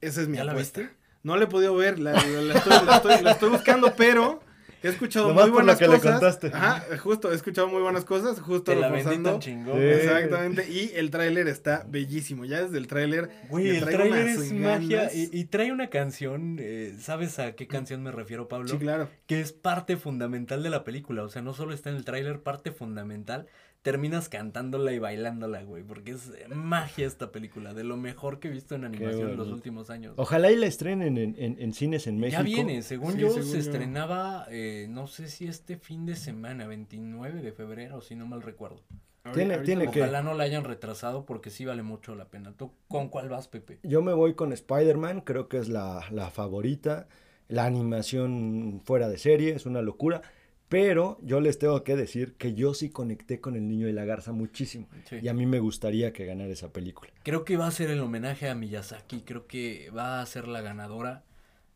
Esa 0.00 0.22
es 0.22 0.28
mi 0.28 0.36
¿Ya 0.36 0.44
la 0.44 0.52
apuesta. 0.52 0.80
viste? 0.82 0.96
No 1.22 1.36
la 1.36 1.44
he 1.44 1.48
podido 1.48 1.74
ver, 1.74 1.98
la, 1.98 2.12
la- 2.12 2.22
la 2.42 2.54
estoy, 2.54 2.86
la 2.86 2.96
estoy- 2.96 3.22
la 3.22 3.30
estoy 3.32 3.50
buscando, 3.50 3.94
pero 3.96 4.40
he 4.82 4.88
escuchado 4.88 5.28
Nomás 5.28 5.44
muy 5.48 5.50
por 5.52 5.60
lo 5.60 5.64
buenas 5.74 5.78
que 5.78 5.88
le 5.88 5.96
cosas. 5.96 6.12
contaste. 6.12 6.46
Ajá, 6.48 6.84
justo, 6.98 7.32
he 7.32 7.34
escuchado 7.34 7.68
muy 7.68 7.82
buenas 7.82 8.04
cosas, 8.04 8.40
justo 8.40 8.72
Te 8.72 8.76
la 8.76 8.88
vendí 8.88 8.98
reforzando. 9.02 9.30
tan 9.32 9.40
chingón. 9.40 9.76
Sí. 9.78 9.84
Exactamente, 9.84 10.68
y 10.70 10.92
el 10.94 11.10
tráiler 11.10 11.48
está 11.48 11.84
bellísimo. 11.88 12.44
Ya 12.44 12.62
desde 12.62 12.78
el 12.78 12.86
tráiler 12.86 13.30
Güey, 13.48 13.68
el 13.76 13.84
tráiler 13.84 14.28
es 14.28 14.52
magia 14.52 15.10
y, 15.12 15.28
y 15.32 15.44
trae 15.46 15.72
una 15.72 15.88
canción, 15.88 16.56
eh, 16.60 16.94
¿sabes 17.00 17.38
a 17.38 17.52
qué 17.52 17.66
canción 17.66 18.02
me 18.02 18.10
refiero, 18.12 18.48
Pablo? 18.48 18.68
Sí, 18.68 18.78
claro. 18.78 19.08
Que 19.26 19.40
es 19.40 19.52
parte 19.52 19.96
fundamental 19.96 20.62
de 20.62 20.70
la 20.70 20.84
película, 20.84 21.22
o 21.22 21.28
sea, 21.28 21.42
no 21.42 21.54
solo 21.54 21.72
está 21.74 21.90
en 21.90 21.96
el 21.96 22.04
tráiler, 22.04 22.40
parte 22.40 22.72
fundamental, 22.72 23.46
terminas 23.82 24.28
cantándola 24.28 24.92
y 24.92 24.98
bailándola, 24.98 25.62
güey, 25.62 25.84
porque 25.84 26.10
es 26.12 26.32
magia 26.48 27.06
esta 27.06 27.30
película, 27.30 27.72
de 27.72 27.84
lo 27.84 27.96
mejor 27.96 28.40
que 28.40 28.48
he 28.48 28.50
visto 28.50 28.74
en 28.74 28.84
animación 28.84 29.30
en 29.30 29.36
los 29.36 29.48
últimos 29.48 29.90
años. 29.90 30.14
Ojalá 30.16 30.50
y 30.50 30.56
la 30.56 30.66
estrenen 30.66 31.16
en, 31.18 31.36
en- 31.38 31.56
en 31.60 31.72
cines 31.72 32.06
en 32.08 32.18
México. 32.18 32.42
Ya 32.42 32.44
viene, 32.44 32.82
según 32.82 33.12
Sí, 33.14 33.20
yo 33.20 33.28
según 33.30 33.44
se 33.44 33.52
yo. 33.52 33.58
estrenaba, 33.60 34.46
eh, 34.50 34.86
no 34.90 35.06
sé 35.06 35.28
si 35.28 35.46
este 35.46 35.76
fin 35.76 36.04
de 36.04 36.16
semana, 36.16 36.66
29 36.66 37.42
de 37.42 37.52
febrero, 37.52 38.00
si 38.00 38.16
no 38.16 38.26
mal 38.26 38.42
recuerdo. 38.42 38.82
Tiene- 39.34 39.54
Ahorita 39.54 39.62
tiene 39.64 39.84
lo- 39.86 39.90
que- 39.90 40.02
Ojalá 40.02 40.22
no 40.22 40.34
la 40.34 40.44
hayan 40.44 40.64
retrasado 40.64 41.24
porque 41.26 41.50
sí 41.50 41.64
vale 41.64 41.82
mucho 41.82 42.14
la 42.14 42.26
pena. 42.26 42.52
¿Tú 42.56 42.72
con 42.88 43.08
cuál 43.08 43.28
vas, 43.28 43.48
Pepe? 43.48 43.78
Yo 43.82 44.02
me 44.02 44.12
voy 44.12 44.34
con 44.34 44.52
Spider-Man, 44.52 45.20
creo 45.20 45.48
que 45.48 45.58
es 45.58 45.68
la, 45.68 46.04
la 46.10 46.30
favorita. 46.30 47.08
La 47.48 47.64
animación 47.66 48.80
fuera 48.84 49.08
de 49.08 49.18
serie, 49.18 49.54
es 49.54 49.66
una 49.66 49.82
locura. 49.82 50.22
Pero 50.68 51.18
yo 51.22 51.40
les 51.40 51.58
tengo 51.58 51.84
que 51.84 51.94
decir 51.94 52.34
que 52.34 52.54
yo 52.54 52.74
sí 52.74 52.90
conecté 52.90 53.40
con 53.40 53.54
el 53.54 53.68
niño 53.68 53.88
y 53.88 53.92
la 53.92 54.04
garza 54.04 54.32
muchísimo. 54.32 54.88
Sí. 55.08 55.16
Y 55.22 55.28
a 55.28 55.34
mí 55.34 55.46
me 55.46 55.60
gustaría 55.60 56.12
que 56.12 56.26
ganara 56.26 56.52
esa 56.52 56.72
película. 56.72 57.12
Creo 57.22 57.44
que 57.44 57.56
va 57.56 57.68
a 57.68 57.70
ser 57.70 57.90
el 57.90 58.00
homenaje 58.00 58.48
a 58.48 58.54
Miyazaki, 58.54 59.20
creo 59.20 59.46
que 59.46 59.90
va 59.96 60.20
a 60.20 60.26
ser 60.26 60.48
la 60.48 60.60
ganadora, 60.62 61.22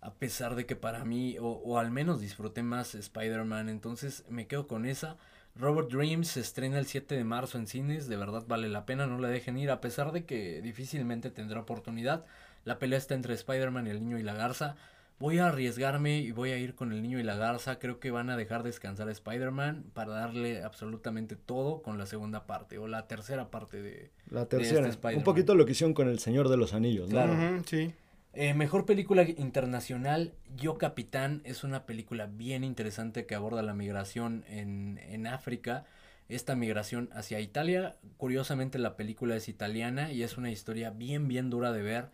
a 0.01 0.15
pesar 0.15 0.57
de 0.57 0.67
que 0.67 0.75
para 0.75 1.05
mí, 1.05 1.37
o, 1.39 1.47
o 1.49 1.79
al 1.79 1.91
menos 1.91 2.21
disfruté 2.21 2.63
más 2.63 2.95
Spider-Man, 2.95 3.69
entonces 3.69 4.25
me 4.29 4.47
quedo 4.47 4.67
con 4.67 4.87
esa. 4.87 5.17
Robert 5.57 5.91
Dreams 5.91 6.29
se 6.29 6.41
estrena 6.41 6.79
el 6.79 6.87
7 6.87 7.15
de 7.15 7.25
marzo 7.25 7.59
en 7.59 7.67
cines, 7.67 8.09
de 8.09 8.17
verdad 8.17 8.45
vale 8.47 8.69
la 8.69 8.87
pena, 8.87 9.07
no 9.07 9.19
la 9.19 9.29
dejen 9.29 9.59
ir, 9.59 9.71
a 9.71 9.81
pesar 9.81 10.13
de 10.13 10.25
que 10.25 10.63
difícilmente 10.63 11.31
tendrá 11.31 11.61
oportunidad. 11.61 12.25
La 12.65 12.79
pelea 12.79 12.99
está 12.99 13.15
entre 13.15 13.35
Spider-Man 13.35 13.87
y 13.87 13.91
el 13.91 14.01
niño 14.01 14.19
y 14.19 14.23
la 14.23 14.35
garza. 14.35 14.77
Voy 15.21 15.39
a 15.39 15.49
arriesgarme 15.49 16.19
y 16.19 16.33
voy 16.33 16.51
a 16.51 16.57
ir 16.59 16.75
con 16.75 16.93
el 16.93 17.03
niño 17.03 17.21
y 17.21 17.23
la 17.23 17.37
garza. 17.37 17.79
Creo 17.79 18.01
que 18.01 18.11
van 18.11 18.31
a 18.31 18.37
dejar 18.37 18.65
descansar 18.65 19.09
a 19.09 19.13
Spider-Man 19.13 19.85
para 19.93 20.13
darle 20.13 20.65
absolutamente 20.65 21.37
todo 21.37 21.83
con 21.83 21.99
la 21.99 22.07
segunda 22.07 22.47
parte 22.47 22.79
o 22.79 22.89
la 22.89 23.07
tercera 23.07 23.51
parte 23.51 23.81
de 23.83 24.11
La 24.31 24.47
de 24.47 24.63
este 24.63 24.75
tercera. 24.81 25.17
un 25.17 25.23
poquito 25.23 25.55
lo 25.55 25.67
que 25.67 25.73
hicieron 25.73 25.95
con 25.95 26.09
El 26.09 26.19
Señor 26.19 26.49
de 26.49 26.57
los 26.57 26.75
Anillos, 26.75 27.11
¿no? 27.11 27.13
Claro. 27.13 27.63
Sí. 27.67 27.93
Eh, 28.33 28.55
mejor 28.55 28.87
película 28.87 29.23
internacional, 29.25 30.33
Yo 30.57 30.79
Capitán, 30.79 31.43
es 31.45 31.65
una 31.65 31.85
película 31.85 32.27
bien 32.27 32.65
interesante 32.65 33.27
que 33.27 33.35
aborda 33.35 33.63
la 33.63 33.75
migración 33.75 34.45
en, 34.49 35.01
en 35.09 35.27
África, 35.27 35.85
esta 36.29 36.55
migración 36.55 37.11
hacia 37.13 37.41
Italia. 37.41 37.97
Curiosamente 38.17 38.79
la 38.79 38.97
película 38.97 39.35
es 39.37 39.49
italiana 39.49 40.13
y 40.13 40.23
es 40.23 40.39
una 40.39 40.51
historia 40.51 40.91
bien, 40.91 41.27
bien 41.29 41.51
dura 41.51 41.73
de 41.73 41.83
ver, 41.83 42.11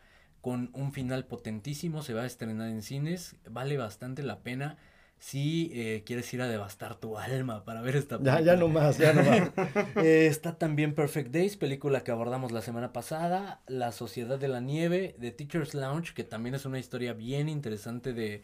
con 0.47 0.71
un 0.75 0.93
final 0.93 1.25
potentísimo, 1.25 2.05
se 2.05 2.15
va 2.15 2.23
a 2.23 2.27
estrenar 2.27 2.69
en 2.69 2.81
cines, 2.81 3.35
vale 3.51 3.77
bastante 3.77 4.23
la 4.23 4.45
pena 4.45 4.79
si 5.19 5.73
eh, 5.75 6.05
quieres 6.07 6.33
ir 6.35 6.41
a 6.41 6.47
devastar 6.47 6.95
tu 6.95 7.19
alma 7.19 7.65
para 7.65 7.81
ver 7.81 7.97
esta 7.97 8.17
película. 8.17 8.39
Ya, 8.43 8.53
ya 8.53 8.57
no 8.57 8.69
más, 8.69 8.97
ya 8.97 9.13
no 9.13 9.25
más. 9.25 9.51
Eh, 9.97 10.29
está 10.29 10.57
también 10.57 10.95
Perfect 10.95 11.33
Days, 11.33 11.57
película 11.57 12.05
que 12.05 12.13
abordamos 12.13 12.53
la 12.53 12.63
semana 12.63 12.93
pasada, 12.93 13.61
La 13.67 13.91
Sociedad 13.91 14.39
de 14.39 14.47
la 14.47 14.61
Nieve, 14.61 15.17
The 15.19 15.33
Teacher's 15.33 15.75
Lounge, 15.75 16.15
que 16.15 16.23
también 16.23 16.55
es 16.55 16.65
una 16.65 16.79
historia 16.79 17.13
bien 17.13 17.49
interesante 17.49 18.13
de, 18.13 18.43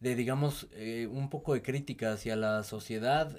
de 0.00 0.16
digamos, 0.16 0.66
eh, 0.72 1.06
un 1.08 1.30
poco 1.30 1.54
de 1.54 1.62
crítica 1.62 2.14
hacia 2.14 2.34
la 2.34 2.64
sociedad, 2.64 3.30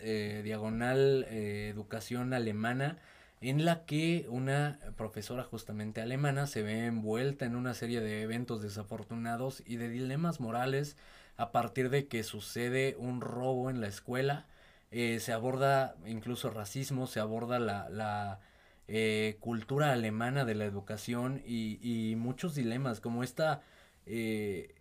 diagonal 0.41 1.25
educación 1.29 2.33
alemana, 2.33 2.97
en 3.41 3.65
la 3.65 3.85
que 3.85 4.25
una 4.29 4.79
profesora 4.97 5.43
justamente 5.43 6.01
alemana 6.01 6.47
se 6.47 6.63
ve 6.63 6.85
envuelta 6.85 7.45
en 7.45 7.55
una 7.55 7.73
serie 7.73 8.01
de 8.01 8.21
eventos 8.21 8.61
desafortunados 8.61 9.61
y 9.65 9.75
de 9.77 9.89
dilemas 9.89 10.39
morales 10.39 10.97
a 11.37 11.51
partir 11.51 11.89
de 11.89 12.07
que 12.07 12.23
sucede 12.23 12.95
un 12.97 13.21
robo 13.21 13.69
en 13.69 13.81
la 13.81 13.87
escuela. 13.87 14.47
Eh, 14.91 15.19
se 15.19 15.33
aborda 15.33 15.95
incluso 16.05 16.49
racismo, 16.49 17.07
se 17.07 17.19
aborda 17.19 17.59
la, 17.59 17.89
la 17.89 18.39
eh, 18.87 19.37
cultura 19.39 19.91
alemana 19.93 20.45
de 20.45 20.55
la 20.55 20.65
educación 20.65 21.41
y, 21.45 21.79
y 21.81 22.15
muchos 22.15 22.55
dilemas, 22.55 23.01
como 23.01 23.23
esta, 23.23 23.61
eh, 24.05 24.75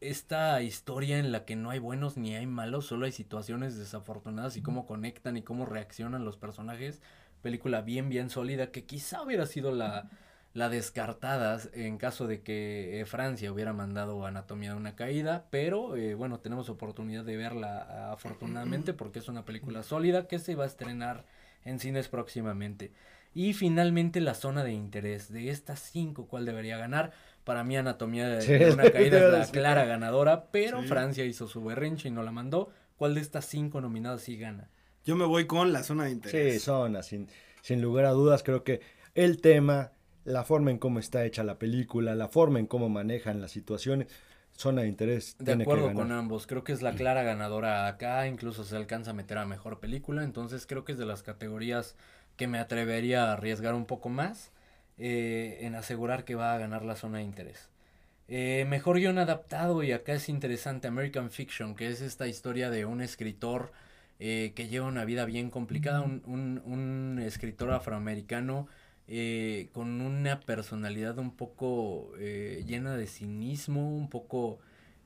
esta 0.00 0.60
historia 0.62 1.18
en 1.18 1.32
la 1.32 1.44
que 1.44 1.56
no 1.56 1.70
hay 1.70 1.78
buenos 1.78 2.16
ni 2.16 2.34
hay 2.34 2.46
malos, 2.46 2.86
solo 2.86 3.06
hay 3.06 3.12
situaciones 3.12 3.76
desafortunadas 3.78 4.56
y 4.56 4.62
cómo 4.62 4.86
conectan 4.86 5.36
y 5.36 5.42
cómo 5.42 5.66
reaccionan 5.66 6.24
los 6.24 6.36
personajes. 6.36 7.00
Película 7.42 7.80
bien, 7.82 8.08
bien 8.08 8.30
sólida 8.30 8.70
que 8.72 8.84
quizá 8.84 9.22
hubiera 9.22 9.46
sido 9.46 9.70
la, 9.72 10.08
la 10.54 10.68
descartada 10.68 11.60
en 11.74 11.96
caso 11.98 12.26
de 12.26 12.40
que 12.42 13.00
eh, 13.00 13.04
Francia 13.06 13.52
hubiera 13.52 13.72
mandado 13.72 14.24
Anatomía 14.26 14.70
de 14.70 14.76
una 14.76 14.96
caída, 14.96 15.46
pero 15.50 15.96
eh, 15.96 16.14
bueno, 16.14 16.40
tenemos 16.40 16.68
oportunidad 16.68 17.24
de 17.24 17.36
verla 17.36 17.86
ah, 17.88 18.12
afortunadamente 18.12 18.94
porque 18.94 19.20
es 19.20 19.28
una 19.28 19.44
película 19.44 19.82
sólida 19.82 20.26
que 20.26 20.38
se 20.38 20.54
va 20.56 20.64
a 20.64 20.66
estrenar 20.68 21.24
en 21.64 21.78
cines 21.78 22.08
próximamente. 22.08 22.92
Y 23.34 23.52
finalmente 23.52 24.20
la 24.20 24.34
zona 24.34 24.64
de 24.64 24.72
interés. 24.72 25.30
De 25.30 25.50
estas 25.50 25.78
cinco, 25.80 26.26
¿cuál 26.26 26.46
debería 26.46 26.78
ganar? 26.78 27.12
Para 27.44 27.64
mí 27.64 27.76
Anatomía 27.76 28.28
de, 28.28 28.40
Sí, 28.40 28.52
de 28.56 28.70
una 28.70 28.90
caída 28.90 29.18
es 29.18 29.24
la 29.30 29.38
decir. 29.40 29.52
clara 29.52 29.84
ganadora, 29.84 30.46
pero 30.50 30.82
Sí. 30.82 30.88
Francia 30.88 31.24
hizo 31.26 31.46
su 31.46 31.62
berrinche 31.62 32.08
y 32.08 32.10
no 32.10 32.22
la 32.22 32.32
mandó. 32.32 32.70
¿Cuál 32.96 33.14
de 33.14 33.20
estas 33.20 33.44
cinco 33.44 33.80
nominadas 33.82 34.22
sí 34.22 34.38
gana? 34.38 34.70
Yo 35.06 35.16
me 35.16 35.24
voy 35.24 35.46
con 35.46 35.72
la 35.72 35.84
zona 35.84 36.04
de 36.04 36.10
interés. 36.10 36.54
Sí, 36.54 36.60
Zona, 36.60 37.02
sin, 37.02 37.28
sin 37.62 37.80
lugar 37.80 38.04
a 38.06 38.10
dudas, 38.10 38.42
creo 38.42 38.64
que 38.64 38.80
el 39.14 39.40
tema, 39.40 39.92
la 40.24 40.42
forma 40.44 40.72
en 40.72 40.78
cómo 40.78 40.98
está 40.98 41.24
hecha 41.24 41.44
la 41.44 41.58
película, 41.58 42.14
la 42.16 42.28
forma 42.28 42.58
en 42.58 42.66
cómo 42.66 42.88
manejan 42.88 43.40
las 43.40 43.52
situaciones, 43.52 44.08
Zona 44.52 44.82
de 44.82 44.88
interés 44.88 45.36
De 45.38 45.44
tiene 45.44 45.64
que 45.66 45.70
acuerdo 45.70 45.86
ganar. 45.86 45.94
con 45.94 46.12
ambos, 46.12 46.46
creo 46.46 46.64
que 46.64 46.72
es 46.72 46.82
la 46.82 46.94
clara 46.94 47.22
ganadora 47.22 47.86
acá, 47.86 48.26
incluso 48.26 48.64
se 48.64 48.74
alcanza 48.74 49.10
a 49.12 49.14
meter 49.14 49.38
a 49.38 49.46
mejor 49.46 49.78
película, 49.80 50.24
entonces 50.24 50.66
creo 50.66 50.84
que 50.84 50.92
es 50.92 50.98
de 50.98 51.06
las 51.06 51.22
categorías 51.22 51.94
que 52.36 52.48
me 52.48 52.58
atrevería 52.58 53.28
a 53.28 53.34
arriesgar 53.34 53.74
un 53.74 53.86
poco 53.86 54.08
más 54.08 54.50
eh, 54.98 55.58
en 55.60 55.74
asegurar 55.74 56.24
que 56.24 56.34
va 56.34 56.54
a 56.54 56.58
ganar 56.58 56.84
la 56.84 56.96
zona 56.96 57.18
de 57.18 57.24
interés. 57.24 57.68
Eh, 58.28 58.64
mejor 58.66 58.98
guion 58.98 59.18
adaptado, 59.18 59.82
y 59.84 59.92
acá 59.92 60.14
es 60.14 60.28
interesante, 60.28 60.88
American 60.88 61.30
Fiction, 61.30 61.76
que 61.76 61.88
es 61.88 62.00
esta 62.00 62.26
historia 62.26 62.70
de 62.70 62.86
un 62.86 63.02
escritor 63.02 63.70
eh, 64.18 64.52
que 64.54 64.68
lleva 64.68 64.86
una 64.86 65.04
vida 65.04 65.24
bien 65.24 65.50
complicada, 65.50 66.00
un, 66.02 66.22
un- 66.26 66.62
un 66.64 67.18
escritor 67.20 67.70
afroamericano 67.72 68.66
eh, 69.08 69.68
con 69.72 70.00
una 70.00 70.40
personalidad 70.40 71.18
un 71.18 71.30
poco 71.36 72.12
eh, 72.18 72.64
llena 72.66 72.96
de 72.96 73.06
cinismo, 73.06 73.94
un 73.96 74.08
poco 74.10 74.58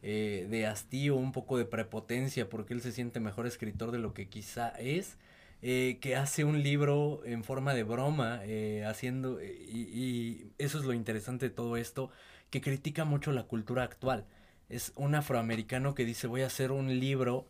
eh, 0.02 0.46
de 0.50 0.66
hastío, 0.66 1.16
un 1.16 1.32
poco 1.32 1.58
de 1.58 1.64
prepotencia, 1.66 2.48
porque 2.48 2.74
él 2.74 2.80
se 2.82 2.92
siente 2.92 3.20
mejor 3.20 3.46
escritor 3.46 3.90
de 3.90 3.98
lo 3.98 4.14
que 4.14 4.28
quizá 4.28 4.68
es, 4.78 5.16
eh, 5.62 5.98
que 6.00 6.16
hace 6.16 6.44
un 6.44 6.62
libro 6.62 7.22
en 7.24 7.44
forma 7.44 7.74
de 7.74 7.82
broma, 7.82 8.40
eh, 8.44 8.84
haciendo, 8.86 9.42
y, 9.42 9.46
y 9.92 10.52
eso 10.58 10.78
es 10.78 10.84
lo 10.84 10.94
interesante 10.94 11.48
de 11.48 11.54
todo 11.54 11.76
esto, 11.76 12.10
que 12.50 12.60
critica 12.60 13.04
mucho 13.04 13.32
la 13.32 13.44
cultura 13.44 13.82
actual. 13.84 14.24
Es 14.68 14.92
un 14.96 15.14
afroamericano 15.14 15.94
que 15.94 16.04
dice 16.04 16.26
voy 16.26 16.42
a 16.42 16.46
hacer 16.46 16.72
un 16.72 16.98
libro 17.00 17.48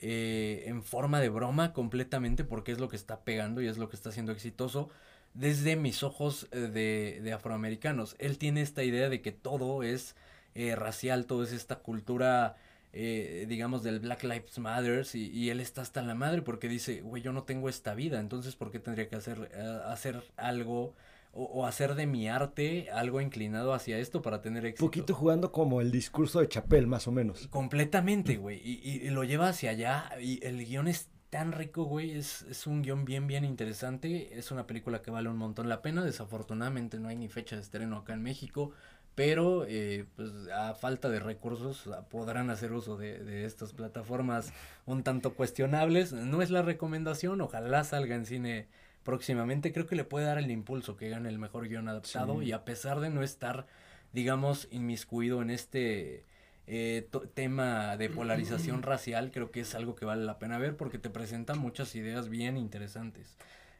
eh, 0.00 0.64
en 0.66 0.82
forma 0.82 1.20
de 1.20 1.28
broma 1.28 1.72
completamente 1.72 2.44
porque 2.44 2.72
es 2.72 2.78
lo 2.78 2.88
que 2.88 2.96
está 2.96 3.20
pegando 3.20 3.62
y 3.62 3.68
es 3.68 3.78
lo 3.78 3.88
que 3.88 3.96
está 3.96 4.12
siendo 4.12 4.32
exitoso 4.32 4.88
desde 5.34 5.76
mis 5.76 6.02
ojos 6.02 6.48
eh, 6.52 6.58
de, 6.58 7.20
de 7.22 7.32
afroamericanos. 7.32 8.16
Él 8.18 8.38
tiene 8.38 8.62
esta 8.62 8.82
idea 8.84 9.08
de 9.08 9.22
que 9.22 9.32
todo 9.32 9.82
es 9.82 10.16
eh, 10.54 10.74
racial, 10.76 11.26
todo 11.26 11.44
es 11.44 11.52
esta 11.52 11.76
cultura, 11.76 12.56
digamos, 12.92 13.84
del 13.84 14.00
Black 14.00 14.24
Lives 14.24 14.58
Matter 14.58 15.06
y, 15.14 15.26
y 15.26 15.50
él 15.50 15.60
está 15.60 15.82
hasta 15.82 16.02
la 16.02 16.16
madre 16.16 16.42
porque 16.42 16.68
dice, 16.68 17.02
güey, 17.02 17.22
yo 17.22 17.32
no 17.32 17.44
tengo 17.44 17.68
esta 17.68 17.94
vida, 17.94 18.18
entonces 18.18 18.56
¿por 18.56 18.72
qué 18.72 18.80
tendría 18.80 19.08
que 19.08 19.14
hacer, 19.14 19.52
hacer 19.86 20.24
algo 20.36 20.94
o, 21.32 21.44
o 21.44 21.66
hacer 21.66 21.94
de 21.94 22.06
mi 22.06 22.28
arte 22.28 22.90
algo 22.90 23.20
inclinado 23.20 23.72
hacia 23.72 23.98
esto 23.98 24.20
para 24.22 24.42
tener 24.42 24.66
éxito? 24.66 24.86
poquito 24.86 25.14
jugando 25.14 25.52
como 25.52 25.80
el 25.80 25.90
discurso 25.90 26.40
de 26.40 26.48
Chapel, 26.48 26.86
más 26.86 27.06
o 27.06 27.12
menos. 27.12 27.46
Completamente, 27.48 28.36
güey. 28.36 28.60
Y, 28.64 28.80
y- 28.82 29.06
y 29.06 29.10
lo 29.10 29.24
lleva 29.24 29.48
hacia 29.48 29.70
allá. 29.70 30.10
Y 30.20 30.44
el 30.44 30.64
guion 30.66 30.88
es 30.88 31.08
tan 31.30 31.52
rico, 31.52 31.84
güey. 31.84 32.10
Es, 32.10 32.42
es 32.42 32.66
un 32.66 32.82
guion 32.82 33.04
bien, 33.04 33.26
bien 33.28 33.44
interesante. 33.44 34.36
Es 34.38 34.50
una 34.50 34.66
película 34.66 35.02
que 35.02 35.10
vale 35.12 35.28
un 35.28 35.36
montón 35.36 35.68
la 35.68 35.82
pena. 35.82 36.02
Desafortunadamente 36.04 36.98
no 36.98 37.08
hay 37.08 37.16
ni 37.16 37.28
fecha 37.28 37.54
de 37.56 37.62
estreno 37.62 37.98
acá 37.98 38.12
en 38.14 38.22
México. 38.22 38.72
Pero, 39.14 39.66
eh, 39.68 40.06
pues, 40.16 40.30
a 40.54 40.74
falta 40.74 41.08
de 41.10 41.20
recursos, 41.20 41.86
ah, 41.88 42.06
podrán 42.08 42.48
hacer 42.48 42.72
uso 42.72 42.96
de, 42.96 43.22
de 43.22 43.44
estas 43.44 43.72
plataformas 43.72 44.52
un 44.86 45.02
tanto 45.02 45.34
cuestionables. 45.34 46.12
No 46.12 46.42
es 46.42 46.50
la 46.50 46.62
recomendación. 46.62 47.40
Ojalá 47.40 47.84
salga 47.84 48.14
en 48.14 48.24
cine 48.26 48.68
próximamente. 49.02 49.72
Creo 49.72 49.86
que 49.86 49.96
le 49.96 50.04
puede 50.04 50.26
dar 50.26 50.38
el 50.38 50.50
impulso 50.50 50.96
que 50.96 51.08
gane 51.08 51.28
el 51.28 51.38
mejor 51.38 51.68
guion 51.68 51.88
adaptado. 51.88 52.40
Sí. 52.40 52.46
Y 52.46 52.52
a 52.52 52.64
pesar 52.64 53.00
de 53.00 53.10
no 53.10 53.22
estar, 53.22 53.66
digamos, 54.12 54.68
inmiscuido 54.70 55.42
en 55.42 55.50
este 55.50 56.24
eh, 56.66 57.08
tema 57.34 57.96
de 57.96 58.08
polarización 58.10 58.82
racial, 58.84 59.32
creo 59.32 59.50
que 59.50 59.60
es 59.60 59.74
algo 59.74 59.96
que 59.96 60.04
vale 60.04 60.24
la 60.24 60.38
pena 60.38 60.56
ver 60.58 60.76
porque 60.76 60.98
te 60.98 61.10
presenta 61.10 61.54
muchas 61.54 61.94
ideas 61.96 62.28
bien 62.28 62.56
interesantes. 62.56 63.36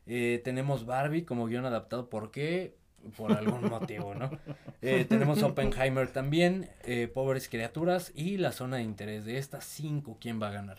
Eh, 0.07 0.41
tenemos 0.43 0.87
Barbie 0.87 1.25
como 1.25 1.47
guion 1.47 1.66
adaptado, 1.66 2.11
¿por 2.11 2.33
qué? 2.33 2.75
Por 3.16 3.33
algún 3.33 3.68
motivo, 3.71 4.14
¿no? 4.14 4.31
Eh, 4.83 5.05
tenemos 5.07 5.43
Oppenheimer 5.43 6.11
también, 6.11 6.71
Pobres 7.12 7.51
Criaturas 7.51 8.12
y 8.14 8.39
La 8.39 8.51
Zona 8.51 8.79
de 8.79 8.83
Interés. 8.83 9.27
De 9.27 9.37
estas 9.37 9.66
cinco, 9.66 10.16
¿quién 10.18 10.41
va 10.41 10.49
a 10.49 10.53
ganar? 10.53 10.79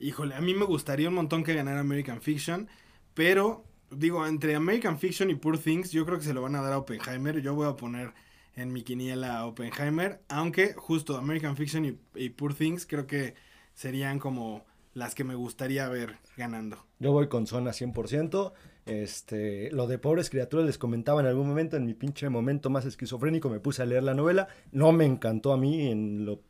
Híjole, 0.00 0.34
a 0.34 0.40
mí 0.40 0.54
me 0.54 0.64
gustaría 0.64 1.10
un 1.10 1.14
montón 1.14 1.44
que 1.44 1.52
ganara 1.52 1.80
American 1.80 2.22
Fiction, 2.22 2.66
pero 3.12 3.62
digo, 3.96 4.26
entre 4.26 4.54
American 4.54 4.98
Fiction 4.98 5.30
y 5.30 5.34
Poor 5.34 5.58
Things, 5.58 5.90
yo 5.90 6.04
creo 6.04 6.18
que 6.18 6.24
se 6.24 6.34
lo 6.34 6.42
van 6.42 6.54
a 6.56 6.62
dar 6.62 6.72
a 6.72 6.78
Oppenheimer. 6.78 7.40
Yo 7.40 7.54
voy 7.54 7.68
a 7.68 7.76
poner 7.76 8.12
en 8.54 8.72
mi 8.72 8.82
quiniela 8.82 9.38
a 9.38 9.46
Oppenheimer, 9.46 10.20
aunque 10.28 10.74
justo 10.74 11.16
American 11.16 11.56
Fiction 11.56 11.98
y, 12.14 12.28
Poor 12.30 12.54
Things 12.54 12.86
creo 12.86 13.06
que 13.06 13.34
serían 13.74 14.18
como 14.18 14.64
las 14.94 15.14
que 15.14 15.24
me 15.24 15.34
gustaría 15.34 15.88
ver 15.88 16.16
ganando. 16.36 16.84
Yo 16.98 17.12
voy 17.12 17.28
con 17.28 17.46
Zona 17.46 17.70
100%. 17.70 18.52
Este, 18.84 19.70
lo 19.70 19.86
de 19.86 19.98
pobres 19.98 20.28
criaturas 20.28 20.66
les 20.66 20.76
comentaba 20.76 21.20
en 21.20 21.26
algún 21.26 21.48
momento, 21.48 21.76
en 21.76 21.86
mi 21.86 21.94
pinche 21.94 22.28
momento 22.28 22.68
más 22.68 22.84
esquizofrénico, 22.84 23.48
me 23.48 23.60
puse 23.60 23.82
a 23.82 23.86
leer 23.86 24.02
la 24.02 24.14
novela. 24.14 24.48
No 24.70 24.92
me 24.92 25.06
encantó 25.06 25.52
a 25.52 25.56
mí 25.56 25.88
en 25.88 26.26
lo 26.26 26.42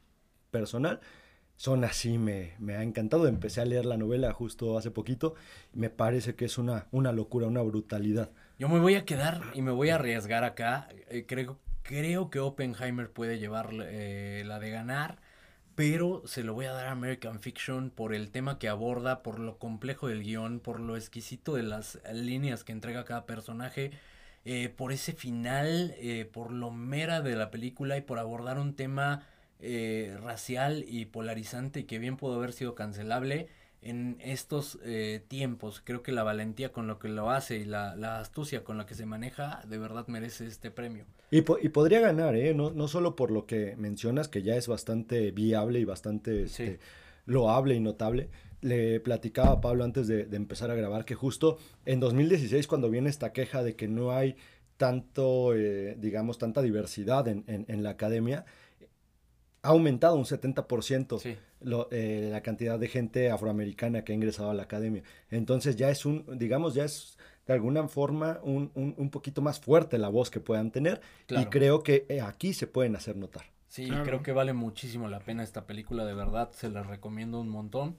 personal. 0.51 1.01
Zona 1.57 1.93
sí 1.93 2.19
me, 2.19 2.55
me 2.59 2.75
ha 2.77 2.83
encantado. 2.83 3.29
Empecé 3.29 3.61
a 3.61 3.65
leer 3.65 3.85
la 3.87 3.97
novela 3.97 4.33
justo 4.33 4.77
hace 4.77 4.91
poquito. 4.91 5.35
Me 5.73 5.91
parece 5.91 6.35
que 6.35 6.45
es 6.45 6.59
una, 6.59 6.87
una 6.91 7.13
locura, 7.13 7.47
una 7.47 7.63
brutalidad. 7.63 8.31
Yo 8.59 8.69
me 8.69 8.79
voy 8.79 8.95
a 8.95 9.05
quedar 9.05 9.43
y 9.55 9.63
me 9.63 9.71
voy 9.71 9.91
a 9.91 9.97
arriesgar 9.97 10.45
acá. 10.45 10.89
Eh, 11.09 11.25
creo, 11.27 11.59
creo 11.83 12.31
que 12.31 12.41
Oppenheimer 12.41 13.11
puede 13.11 13.39
llevar 13.39 13.71
eh, 13.73 14.43
la 14.47 14.59
de 14.59 14.71
ganar, 14.71 15.21
pero 15.75 16.23
se 16.27 16.43
lo 16.43 16.55
voy 16.55 16.67
a 16.67 16.73
dar 16.73 16.87
a 16.87 16.93
American 16.93 17.41
Fiction 17.41 17.91
por 17.91 18.15
el 18.15 18.31
tema 18.31 18.59
que 18.59 18.69
aborda, 18.69 19.23
por 19.23 19.39
lo 19.39 19.59
complejo 19.59 20.09
del 20.09 20.23
guion, 20.23 20.61
por 20.61 20.81
lo 20.81 20.97
exquisito 20.97 21.55
de 21.55 21.63
las 21.63 21.99
líneas 22.13 22.65
que 22.65 22.73
entrega 22.73 23.05
cada 23.05 23.27
personaje, 23.27 23.93
eh, 24.45 24.69
por 24.69 24.93
ese 24.93 25.13
final, 25.13 25.95
eh, 25.99 26.29
por 26.33 26.53
lo 26.53 26.71
mera 26.71 27.21
de 27.21 27.37
la 27.37 27.51
película 27.51 27.97
y 27.97 28.01
por 28.01 28.19
abordar 28.19 28.59
un 28.59 28.75
tema 28.75 29.27
eh, 29.63 30.17
racial 30.23 30.85
y 30.87 31.07
polarizante 31.07 31.81
y 31.81 31.85
que 31.85 31.99
bien 31.99 32.17
pudo 32.17 32.35
haber 32.35 32.53
sido 32.53 32.75
cancelable 32.75 33.49
en 33.81 34.17
estos 34.21 34.79
eh, 34.85 35.23
tiempos. 35.27 35.81
Creo 35.85 36.03
que 36.03 36.13
la 36.13 36.23
valentía 36.23 36.71
con 36.73 36.87
lo 36.87 36.99
que 36.99 37.09
lo 37.09 37.31
hace 37.31 37.57
y 37.57 37.65
la, 37.65 37.97
la 37.97 38.21
astucia 38.21 38.63
con 38.63 38.77
la 38.79 38.87
que 38.87 38.95
se 38.95 39.07
maneja 39.07 39.63
de 39.67 39.79
verdad 39.79 40.07
merece 40.09 40.47
este 40.47 40.71
premio. 40.71 41.05
Y, 41.31 41.43
po- 41.43 41.59
y 41.61 41.69
podría 41.71 42.01
ganar, 42.01 42.37
¿eh? 42.37 42.55
No, 42.55 42.71
no 42.71 42.87
solo 42.89 43.17
por 43.17 43.31
lo 43.31 43.47
que 43.47 43.75
mencionas, 43.77 44.29
que 44.29 44.43
ya 44.43 44.55
es 44.57 44.69
bastante 44.69 45.31
viable 45.33 45.81
y 45.81 45.85
bastante 45.85 46.47
Sí. 46.49 46.63
este, 46.65 46.81
loable 47.27 47.75
y 47.75 47.81
notable. 47.81 48.29
Le 48.61 49.01
platicaba 49.01 49.51
a 49.53 49.61
Pablo 49.61 49.83
antes 49.83 50.07
de, 50.07 50.27
de 50.27 50.37
empezar 50.37 50.71
a 50.71 50.75
grabar 50.77 51.05
que 51.05 51.15
justo 51.17 51.59
en 51.85 51.99
2016, 51.99 52.69
cuando 52.69 52.91
viene 52.91 53.11
esta 53.11 53.33
queja 53.33 53.65
de 53.65 53.75
que 53.75 53.89
no 53.89 54.13
hay 54.13 54.37
tanto, 54.77 55.55
eh, 55.55 55.97
digamos, 55.99 56.39
tanta 56.39 56.63
diversidad 56.63 57.27
en, 57.29 57.45
en- 57.49 57.65
en 57.69 57.83
la 57.83 57.91
academia, 57.91 58.45
ha 59.63 59.69
aumentado 59.69 60.17
un 60.17 60.25
70% 60.25 61.19
Sí. 61.21 61.37
lo- 61.61 61.89
eh, 61.93 62.29
la 62.33 62.41
cantidad 62.43 62.79
de 62.79 62.89
gente 62.89 63.31
afroamericana 63.31 64.03
que 64.05 64.13
ha 64.13 64.15
ingresado 64.15 64.51
a 64.51 64.55
la 64.55 64.65
academia. 64.65 65.03
Entonces 65.31 65.77
ya 65.77 65.89
es 65.91 66.05
un, 66.05 66.25
digamos, 66.39 66.75
ya 66.75 66.85
es 66.85 67.17
de 67.47 67.53
alguna 67.55 67.87
forma 67.89 68.41
un, 68.43 68.71
un- 68.75 68.95
un 68.99 69.11
poquito 69.11 69.41
más 69.43 69.61
fuerte 69.61 69.99
la 69.99 70.09
voz 70.09 70.31
que 70.31 70.41
puedan 70.41 70.71
tener 70.71 71.01
y 71.29 71.45
creo 71.47 71.83
que 71.83 72.07
eh, 72.09 72.21
aquí 72.21 72.53
se 72.55 72.67
pueden 72.67 72.97
hacer 72.97 73.17
notar. 73.17 73.45
Sí, 73.69 73.87
Claro. 73.87 74.05
creo 74.05 74.23
que 74.23 74.33
vale 74.33 74.53
muchísimo 74.53 75.09
la 75.09 75.21
pena 75.21 75.43
esta 75.43 75.65
película, 75.67 76.05
de 76.05 76.15
verdad, 76.15 76.51
se 76.53 76.69
la 76.69 76.83
recomiendo 76.83 77.41
un 77.41 77.49
montón. 77.49 77.97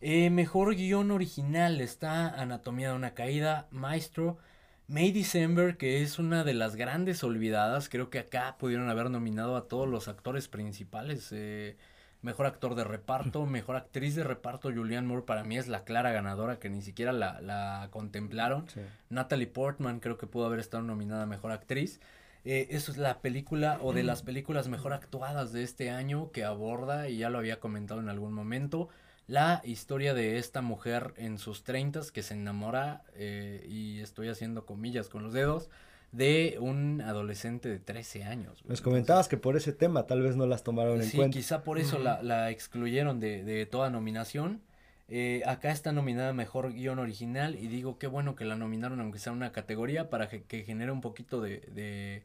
Eh, 0.00 0.28
mejor 0.30 0.74
guion 0.74 1.10
original 1.12 1.80
está 1.80 2.28
Anatomía 2.28 2.90
de 2.90 2.96
una 2.96 3.14
caída, 3.14 3.68
Maestro, 3.70 4.38
May 4.86 5.12
December, 5.12 5.76
que 5.78 6.02
es 6.02 6.18
una 6.18 6.44
de 6.44 6.52
las 6.52 6.76
grandes 6.76 7.24
olvidadas. 7.24 7.88
Creo 7.88 8.10
que 8.10 8.18
acá 8.18 8.56
pudieron 8.58 8.90
haber 8.90 9.10
nominado 9.10 9.56
a 9.56 9.66
todos 9.66 9.88
los 9.88 10.08
actores 10.08 10.48
principales. 10.48 11.30
eh, 11.32 11.76
mejor 12.20 12.46
actor 12.46 12.74
de 12.74 12.84
reparto, 12.84 13.46
mejor 13.46 13.76
actriz 13.76 14.14
de 14.14 14.24
reparto, 14.24 14.72
Julianne 14.72 15.06
Moore 15.06 15.24
para 15.24 15.44
mí 15.44 15.56
es 15.56 15.68
la 15.68 15.84
clara 15.84 16.12
ganadora 16.12 16.58
que 16.58 16.68
ni 16.68 16.82
siquiera 16.82 17.12
la, 17.12 17.40
la 17.40 17.88
contemplaron. 17.92 18.66
Natalie 19.08 19.46
Portman 19.46 20.00
creo 20.00 20.18
que 20.18 20.26
pudo 20.26 20.46
haber 20.46 20.60
estado 20.60 20.82
nominada 20.82 21.22
a 21.22 21.26
Mejor 21.26 21.52
Actriz. 21.52 22.00
Eh, 22.44 22.68
eso 22.70 22.92
es 22.92 22.98
la 22.98 23.20
película 23.20 23.78
o 23.80 23.94
de 23.94 24.02
las 24.02 24.22
películas 24.22 24.68
mejor 24.68 24.92
actuadas 24.92 25.52
de 25.52 25.62
este 25.62 25.90
año 25.90 26.30
que 26.30 26.44
aborda, 26.44 27.08
y 27.08 27.16
ya 27.18 27.30
lo 27.30 27.38
había 27.38 27.58
comentado 27.58 28.00
en 28.00 28.10
algún 28.10 28.34
momento, 28.34 28.90
la 29.26 29.62
historia 29.64 30.12
de 30.14 30.38
esta 30.38 30.60
mujer 30.60 31.14
en 31.16 31.38
sus 31.38 31.64
treintas 31.64 32.12
que 32.12 32.22
se 32.22 32.34
enamora, 32.34 33.02
eh, 33.14 33.64
y 33.68 34.00
estoy 34.00 34.28
haciendo 34.28 34.66
comillas 34.66 35.08
con 35.08 35.22
los 35.22 35.32
dedos, 35.32 35.70
de 36.12 36.58
un 36.60 37.00
adolescente 37.00 37.68
de 37.68 37.78
13 37.80 38.24
años. 38.24 38.60
güey. 38.62 38.70
Nos 38.70 38.80
comentabas 38.82 39.26
que 39.26 39.36
por 39.36 39.56
ese 39.56 39.72
tema 39.72 40.06
tal 40.06 40.22
vez 40.22 40.36
no 40.36 40.46
las 40.46 40.62
tomaron 40.62 41.00
en 41.02 41.08
Sí, 41.08 41.16
cuenta. 41.16 41.36
quizá 41.36 41.64
por 41.64 41.78
eso 41.78 41.98
la, 41.98 42.22
la 42.22 42.50
excluyeron 42.50 43.18
de, 43.18 43.42
de 43.42 43.66
toda 43.66 43.90
nominación. 43.90 44.60
Eh, 45.08 45.42
acá 45.44 45.70
está 45.72 45.92
nominada 45.92 46.32
Mejor 46.32 46.72
Guión 46.72 46.98
Original 46.98 47.56
y 47.56 47.66
digo 47.66 47.98
qué 47.98 48.06
bueno 48.06 48.36
que 48.36 48.44
la 48.46 48.56
nominaron 48.56 49.00
aunque 49.00 49.18
sea 49.18 49.32
una 49.32 49.52
categoría 49.52 50.08
para 50.08 50.28
que, 50.28 50.44
que 50.44 50.62
genere 50.62 50.92
un 50.92 51.02
poquito 51.02 51.42
de, 51.42 51.58
de, 51.74 52.22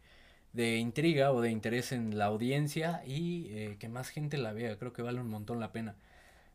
de 0.54 0.78
intriga 0.78 1.32
o 1.32 1.42
de 1.42 1.50
interés 1.50 1.92
en 1.92 2.18
la 2.18 2.26
audiencia 2.26 3.02
y 3.06 3.48
eh, 3.50 3.78
que 3.80 3.90
más 3.90 4.10
gente 4.10 4.38
la 4.38 4.54
vea. 4.54 4.78
Creo 4.78 4.94
que 4.94 5.02
vale 5.02 5.20
un 5.20 5.30
montón 5.30 5.60
la 5.60 5.72
pena. 5.72 5.96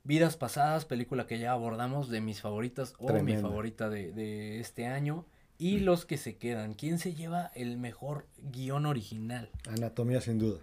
Vidas 0.05 0.37
Pasadas, 0.37 0.85
película 0.85 1.27
que 1.27 1.39
ya 1.39 1.53
abordamos 1.53 2.11
de 2.11 2.21
mis 2.21 2.41
favoritas 2.41 2.95
o 2.99 3.05
mi 3.05 3.13
Tremenda. 3.13 3.43
favorita 3.49 3.89
de, 3.89 4.13
de 4.13 4.61
este 4.61 4.87
año. 4.87 5.25
Y 5.57 5.79
los 5.79 6.05
que 6.05 6.19
se 6.19 6.37
quedan. 6.37 6.75
¿Quién 6.75 6.99
se 6.99 7.15
lleva 7.15 7.51
el 7.55 7.79
mejor 7.79 8.27
guion 8.53 8.87
original? 8.87 9.51
Anatomía 9.69 10.21
sin 10.21 10.39
duda. 10.39 10.61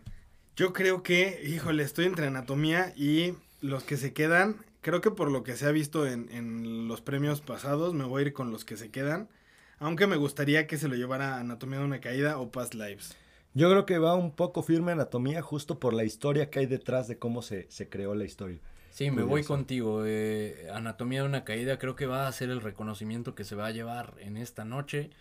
Yo 0.55 0.73
creo 0.73 1.01
que, 1.01 1.41
híjole, 1.45 1.81
estoy 1.83 2.05
entre 2.05 2.27
anatomía 2.27 2.93
y 2.95 3.33
los 3.61 3.83
que 3.83 3.97
se 3.97 4.13
quedan. 4.13 4.57
Creo 4.81 5.01
que 5.01 5.09
por 5.09 5.31
lo 5.31 5.43
que 5.43 5.55
se 5.55 5.65
ha 5.65 5.71
visto 5.71 6.05
en, 6.05 6.29
en 6.31 6.87
los 6.87 7.01
premios 7.01 7.41
pasados, 7.41 7.93
me 7.93 8.03
voy 8.03 8.23
a 8.23 8.25
ir 8.27 8.33
con 8.33 8.51
los 8.51 8.65
que 8.65 8.77
se 8.77 8.91
quedan. 8.91 9.29
Aunque 9.79 10.05
me 10.07 10.17
gustaría 10.17 10.67
que 10.67 10.77
se 10.77 10.87
lo 10.87 10.95
llevara 10.95 11.39
Anatomía 11.39 11.79
de 11.79 11.85
una 11.85 12.01
caída 12.01 12.37
o 12.37 12.51
Past 12.51 12.75
Lives. 12.75 13.15
Yo 13.53 13.69
creo 13.69 13.85
que 13.85 13.97
va 13.97 14.13
un 14.15 14.31
poco 14.35 14.61
firme 14.61 14.91
Anatomía 14.91 15.41
justo 15.41 15.79
por 15.79 15.93
la 15.93 16.03
historia 16.03 16.49
que 16.49 16.59
hay 16.59 16.65
detrás 16.67 17.07
de 17.07 17.17
cómo 17.17 17.41
se, 17.41 17.65
se 17.71 17.89
creó 17.89 18.13
la 18.13 18.25
historia. 18.25 18.59
Sí, 18.91 19.09
me 19.09 19.23
voy 19.23 19.43
contigo. 19.43 20.03
eh, 20.05 20.67
Anatomía 20.73 21.21
de 21.21 21.27
una 21.27 21.45
caída 21.45 21.79
creo 21.79 21.95
que 21.95 22.05
va 22.07 22.27
a 22.27 22.31
ser 22.33 22.49
el 22.49 22.61
reconocimiento 22.61 23.35
que 23.35 23.45
se 23.45 23.55
va 23.55 23.67
a 23.67 23.71
llevar 23.71 24.15
en 24.19 24.35
esta 24.35 24.65
noche. 24.65 25.11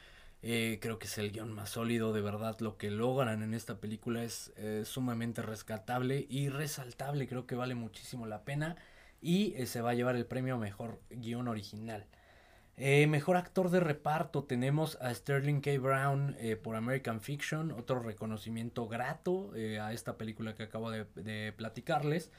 Eh, 0.43 0.79
creo 0.83 0.99
que 0.99 1.07
es 1.07 1.19
el 1.19 1.31
guion 1.31 1.53
más 1.53 1.71
sólido, 1.71 2.13
de 2.13 2.21
verdad. 2.21 2.59
Lo 2.61 2.77
que 2.77 2.91
logran 2.91 3.43
en 3.43 3.55
esta 3.55 3.79
película 3.81 4.25
es 4.25 4.53
eh, 4.57 4.83
sumamente 4.85 5.43
rescatable 5.43 6.27
y 6.29 6.49
resaltable. 6.49 7.29
Creo 7.29 7.47
que 7.47 7.55
vale 7.55 7.77
muchísimo 7.77 8.27
la 8.27 8.45
pena. 8.45 8.77
Y 9.23 9.55
eh, 9.57 9.67
se 9.67 9.81
va 9.83 9.91
a 9.91 9.95
llevar 9.95 10.17
el 10.17 10.27
premio 10.27 10.57
a 10.57 10.59
mejor 10.59 11.01
guion 11.11 11.47
original. 11.49 12.07
Mejor 12.77 13.37
actor 13.37 13.69
de 13.71 13.79
reparto 13.81 14.45
tenemos 14.45 14.97
a 15.03 15.13
Sterling 15.15 15.61
K. 15.61 15.79
Brown 15.79 16.35
por 16.63 16.77
American 16.77 17.21
Fiction, 17.21 17.73
otro 17.73 18.01
reconocimiento 18.01 18.89
grato 18.89 19.53
a 19.83 19.93
esta 19.93 20.17
película 20.17 20.55
que 20.55 20.63
acabo 20.63 20.91
de, 20.91 21.05
de 21.15 21.53
platicarles. 21.53 22.31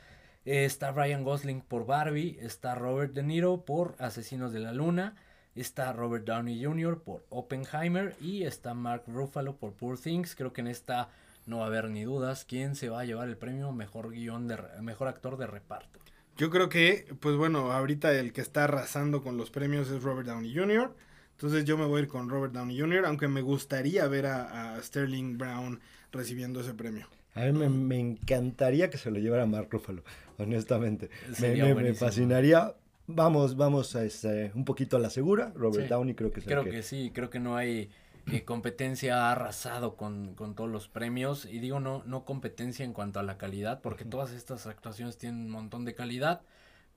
Está 0.44 0.92
Ryan 0.92 1.24
Gosling 1.24 1.62
por 1.62 1.86
Barbie, 1.86 2.40
está 2.42 2.74
Robert 2.74 3.14
De 3.14 3.22
Niro 3.22 3.64
por 3.64 3.96
Asesinos 4.00 4.52
de 4.52 4.60
la 4.60 4.74
Luna, 4.74 5.16
está 5.54 5.94
Robert 5.94 6.26
Downey 6.26 6.64
Jr. 6.64 7.00
por 7.00 7.24
Oppenheimer 7.30 8.16
y 8.20 8.42
está 8.42 8.74
Mark 8.74 9.04
Ruffalo 9.06 9.58
por 9.58 9.74
Poor 9.74 10.00
Things. 10.00 10.34
Creo 10.34 10.52
que 10.52 10.62
en 10.62 10.68
esta 10.68 11.10
no 11.46 11.60
va 11.60 11.66
a 11.66 11.68
haber 11.68 11.92
ni 11.92 12.06
dudas 12.06 12.44
quién 12.44 12.76
se 12.76 12.90
va 12.90 13.02
a 13.02 13.06
llevar 13.06 13.28
el 13.30 13.38
premio 13.38 13.72
mejor 13.72 14.10
guion 14.10 14.48
de 14.48 14.58
mejor 14.82 15.10
actor 15.10 15.38
de 15.38 15.46
reparto. 15.46 16.00
Yo 16.38 16.50
creo 16.50 16.70
que, 16.70 17.14
pues 17.20 17.36
bueno, 17.36 17.72
ahorita 17.72 18.12
el 18.12 18.34
que 18.34 18.42
está 18.42 18.64
arrasando 18.64 19.22
con 19.22 19.38
los 19.38 19.52
premios 19.52 19.92
es 19.92 20.02
Robert 20.02 20.28
Downey 20.28 20.56
Jr. 20.56 20.96
Entonces 21.34 21.66
yo 21.66 21.78
me 21.78 21.86
voy 21.86 22.00
a 22.00 22.04
ir 22.04 22.08
con 22.08 22.30
Robert 22.30 22.54
Downey 22.54 22.80
Jr., 22.80 23.06
aunque 23.06 23.28
me 23.28 23.42
gustaría 23.42 24.08
ver 24.08 24.26
a, 24.26 24.74
a 24.74 24.82
Sterling 24.82 25.38
Brown 25.38 25.82
recibiendo 26.12 26.62
ese 26.62 26.74
premio. 26.74 27.08
A 27.36 27.42
mí 27.46 27.52
me, 27.54 27.70
me 27.70 28.00
encantaría 28.00 28.90
que 28.90 28.98
se 28.98 29.10
lo 29.12 29.20
llevara 29.20 29.46
Mark 29.46 29.68
Ruffalo, 29.72 30.04
honestamente. 30.38 31.10
Me, 31.40 31.94
fascinaría. 31.94 32.76
Vamos, 33.08 33.56
vamos 33.58 33.96
a 33.96 34.04
este, 34.06 34.52
un 34.56 34.64
poquito 34.66 34.98
a 34.98 35.00
la 35.00 35.10
segura. 35.10 35.52
Robert 35.56 35.84
Sí. 35.86 35.90
Downey 35.90 36.14
creo 36.16 36.32
que 36.32 36.40
es 36.40 36.46
el 36.48 36.52
Creo 36.52 36.64
que- 36.64 36.72
que 36.72 36.84
sí, 36.84 37.12
creo 37.14 37.30
que 37.30 37.40
no 37.40 37.56
hay 37.58 37.90
eh, 38.32 38.44
competencia 38.46 39.28
ha 39.28 39.32
arrasado 39.32 39.96
con, 39.98 40.36
con 40.36 40.54
todos 40.56 40.70
los 40.70 40.88
premios 40.88 41.46
y 41.46 41.60
digo 41.60 41.80
no, 41.80 42.04
no 42.06 42.24
competencia 42.24 42.86
en 42.86 42.94
cuanto 42.94 43.20
a 43.20 43.24
la 43.24 43.38
calidad 43.40 43.82
porque 43.82 44.06
todas 44.06 44.32
estas 44.32 44.68
actuaciones 44.68 45.18
tienen 45.18 45.46
un 45.46 45.50
montón 45.50 45.86
de 45.86 45.96
calidad, 45.96 46.42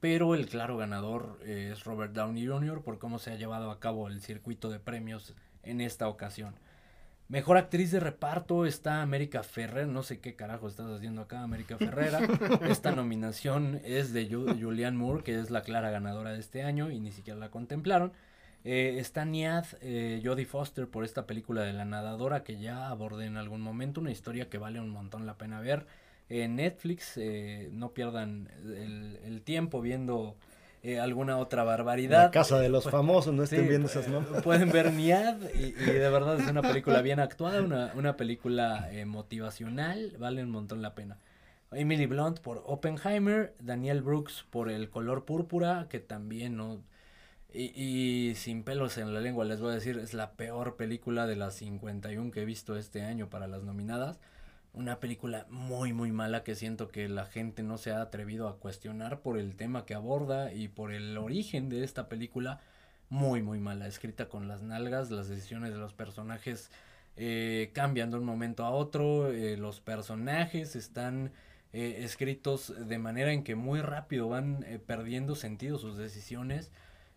pero 0.00 0.34
el 0.34 0.46
claro 0.46 0.76
ganador 0.76 1.38
eh, 1.42 1.70
es 1.72 1.84
Robert 1.84 2.12
Downey 2.12 2.46
Jr. 2.46 2.82
por 2.82 2.98
cómo 2.98 3.18
se 3.18 3.30
ha 3.32 3.36
llevado 3.36 3.70
a 3.70 3.80
cabo 3.80 4.08
el 4.08 4.20
circuito 4.20 4.68
de 4.70 4.78
premios 4.80 5.34
en 5.62 5.80
esta 5.80 6.08
ocasión. 6.08 6.54
Mejor 7.28 7.56
actriz 7.56 7.90
de 7.90 8.00
reparto 8.00 8.66
está 8.66 9.00
América 9.00 9.42
Ferrer. 9.42 9.86
No 9.88 10.02
sé 10.02 10.20
qué 10.20 10.34
carajo 10.36 10.68
estás 10.68 10.86
haciendo 10.90 11.22
acá, 11.22 11.42
América 11.42 11.78
Ferrera. 11.78 12.20
Esta 12.68 12.92
nominación 12.92 13.80
es 13.84 14.12
de 14.12 14.28
Ju- 14.28 14.60
Julianne 14.60 14.98
Moore, 14.98 15.24
que 15.24 15.38
es 15.40 15.50
la 15.50 15.62
clara 15.62 15.90
ganadora 15.90 16.32
de 16.32 16.40
este 16.40 16.62
año 16.62 16.90
y 16.90 17.00
ni 17.00 17.12
siquiera 17.12 17.38
la 17.38 17.50
contemplaron. 17.50 18.12
Eh, 18.62 18.96
está 18.98 19.24
Niad 19.24 19.64
eh, 19.80 20.20
Jodie 20.24 20.46
Foster 20.46 20.86
por 20.86 21.04
esta 21.04 21.26
película 21.26 21.62
de 21.62 21.72
la 21.72 21.84
nadadora 21.84 22.44
que 22.44 22.58
ya 22.58 22.88
abordé 22.88 23.26
en 23.26 23.36
algún 23.38 23.62
momento. 23.62 24.00
Una 24.02 24.10
historia 24.12 24.48
que 24.50 24.58
vale 24.58 24.78
un 24.80 24.90
montón 24.90 25.24
la 25.26 25.36
pena 25.38 25.60
ver. 25.60 25.86
En 26.28 26.56
Netflix, 26.56 27.14
eh, 27.16 27.68
no 27.72 27.92
pierdan 27.92 28.48
el, 28.64 29.18
el 29.24 29.42
tiempo 29.42 29.80
viendo 29.82 30.36
eh, 30.84 31.00
alguna 31.00 31.38
otra 31.38 31.64
barbaridad. 31.64 32.24
La 32.24 32.30
casa 32.30 32.58
de 32.60 32.68
los 32.68 32.84
Pues, 32.84 32.92
famosos, 32.92 33.34
no 33.34 33.42
estén 33.42 33.62
Sí, 33.62 33.68
viendo 33.68 33.88
esas 33.88 34.08
nombres. 34.08 34.42
Pueden 34.42 34.70
ver 34.70 34.92
Niad 34.92 35.38
y, 35.54 35.66
y 35.68 35.72
de 35.72 36.10
verdad 36.10 36.38
es 36.38 36.46
una 36.48 36.62
película 36.62 37.02
bien 37.02 37.20
actuada, 37.20 37.62
una, 37.62 37.92
una 37.94 38.16
película 38.16 38.88
eh, 38.92 39.04
motivacional, 39.06 40.16
vale 40.18 40.42
un 40.42 40.50
montón 40.50 40.82
la 40.82 40.94
pena. 40.94 41.18
Emily 41.72 42.06
Blunt 42.06 42.40
por 42.40 42.62
Oppenheimer, 42.66 43.54
Daniel 43.60 44.02
Brooks 44.02 44.44
por 44.50 44.70
El 44.70 44.90
color 44.90 45.24
púrpura, 45.24 45.86
que 45.88 46.00
también 46.00 46.56
no... 46.56 46.82
Y, 47.52 47.72
y 48.30 48.34
sin 48.34 48.64
pelos 48.64 48.98
en 48.98 49.14
la 49.14 49.20
lengua 49.20 49.44
les 49.44 49.60
voy 49.60 49.70
a 49.72 49.74
decir, 49.74 49.98
es 49.98 50.12
la 50.14 50.32
peor 50.32 50.76
película 50.76 51.26
de 51.26 51.36
las 51.36 51.54
51 51.54 52.30
que 52.32 52.42
he 52.42 52.44
visto 52.44 52.76
este 52.76 53.02
año 53.02 53.30
para 53.30 53.46
las 53.46 53.62
nominadas. 53.62 54.18
Una 54.74 54.98
película 54.98 55.46
muy 55.50 55.92
muy 55.92 56.10
mala 56.12 56.42
que 56.42 56.56
siento 56.56 56.88
que 56.88 57.08
la 57.08 57.26
gente 57.26 57.62
no 57.62 57.78
se 57.78 57.92
ha 57.92 58.02
atrevido 58.02 58.48
a 58.48 58.58
cuestionar 58.58 59.20
por 59.20 59.38
el 59.38 59.54
tema 59.56 59.86
que 59.86 59.94
aborda 59.94 60.52
y 60.52 60.68
por 60.68 60.92
el 60.92 61.16
origen 61.16 61.68
de 61.68 61.84
esta 61.84 62.08
película. 62.08 62.60
Muy 63.08 63.40
muy 63.42 63.60
mala, 63.60 63.86
escrita 63.86 64.28
con 64.28 64.48
las 64.48 64.62
nalgas, 64.62 65.10
las 65.10 65.28
decisiones 65.28 65.72
de 65.72 65.78
los 65.78 65.92
personajes 65.94 66.70
eh, 67.16 67.70
cambian 67.72 68.10
de 68.10 68.16
un 68.18 68.24
momento 68.24 68.64
a 68.64 68.70
otro, 68.70 69.30
eh, 69.30 69.56
los 69.56 69.80
personajes 69.80 70.74
están 70.74 71.30
eh, 71.72 72.04
escritos 72.04 72.72
de 72.88 72.98
manera 72.98 73.32
en 73.32 73.44
que 73.44 73.56
muy 73.56 73.80
rápido 73.80 74.28
van 74.28 74.64
eh, 74.64 74.78
perdiendo 74.78 75.34
sentido 75.36 75.78
sus 75.78 75.96
decisiones. 75.96 76.70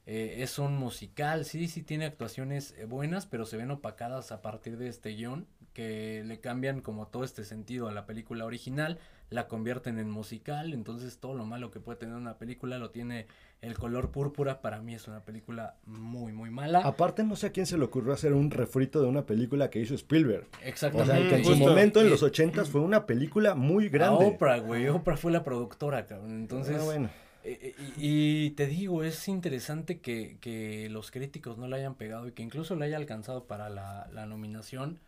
Eh, 0.05 0.38
es 0.43 0.57
un 0.59 0.77
musical, 0.77 1.45
sí, 1.45 1.67
sí 1.67 1.84
tiene 1.84 2.05
actuaciones 2.05 2.75
buenas, 2.88 3.25
pero 3.27 3.45
se 3.45 3.57
ven 3.57 3.71
opacadas 3.71 4.31
a 4.31 4.41
partir 4.41 4.77
de 4.77 4.88
este 4.89 5.11
guion 5.11 5.47
que 5.78 6.24
le 6.26 6.40
cambian 6.40 6.82
como 6.82 7.06
todo 7.06 7.24
este 7.24 7.44
sentido 7.45 7.88
a 7.88 7.91
la 7.91 8.08
película 8.08 8.45
original, 8.45 8.98
la 9.30 9.48
convierten 9.48 9.99
en 9.99 10.10
musical, 10.10 10.74
entonces 10.74 11.20
todo 11.20 11.36
lo 11.36 11.45
malo 11.45 11.70
que 11.70 11.80
puede 11.80 11.99
tener 11.99 12.16
una 12.16 12.40
película 12.40 12.80
lo 12.80 12.90
tiene 12.90 13.28
el 13.62 13.78
color 13.78 14.10
púrpura, 14.10 14.60
para 14.60 14.82
mí 14.82 14.95
es 14.95 15.08
una 15.08 15.20
película 15.20 15.76
muy, 15.86 16.34
muy 16.34 16.49
mala. 16.49 16.80
Aparte, 16.80 17.24
no 17.24 17.36
sé 17.36 17.48
a 17.48 17.52
quién 17.52 17.68
se 17.68 17.78
le 17.78 17.84
ocurrió 17.86 18.12
hacer 18.12 18.34
un 18.34 18.49
refrito 18.49 18.99
de 19.04 19.08
una 19.08 19.28
película 19.28 19.70
que 19.70 19.80
hizo 19.80 19.94
Spielberg. 19.94 20.48
O 20.64 20.66
Exactamente. 20.66 21.14
sea, 21.14 21.30
que 21.30 21.36
en 21.36 21.44
su 21.45 21.52
Justo. 21.52 21.68
momento, 21.68 22.02
en 22.02 22.10
los 22.10 22.24
ochentas, 22.24 22.70
fue 22.70 22.82
una 22.82 23.06
película 23.06 23.54
muy 23.54 23.86
A 23.86 23.90
grande. 23.90 24.26
Oprah, 24.26 24.58
güey, 24.58 24.88
Oprah 24.88 25.16
fue 25.16 25.32
la 25.32 25.44
productora, 25.44 26.08
cabrón, 26.08 26.32
entonces... 26.32 26.78
Ah, 26.82 26.86
bueno. 26.86 27.10
Eh, 27.44 27.60
eh, 27.62 27.76
y, 27.98 28.45
y 28.45 28.49
te 28.52 28.66
digo, 28.66 29.04
es 29.04 29.28
interesante 29.28 29.99
que, 29.99 30.38
que 30.41 30.90
los 30.90 31.12
críticos 31.12 31.60
no 31.60 31.68
la 31.68 31.78
hayan 31.78 31.94
pegado 31.94 32.28
y 32.28 32.32
que 32.32 32.41
incluso 32.41 32.76
la 32.76 32.86
haya 32.86 32.98
alcanzado 32.98 33.45
para 33.45 33.70
la, 33.70 34.10
la 34.12 34.26
nominación. 34.26 34.99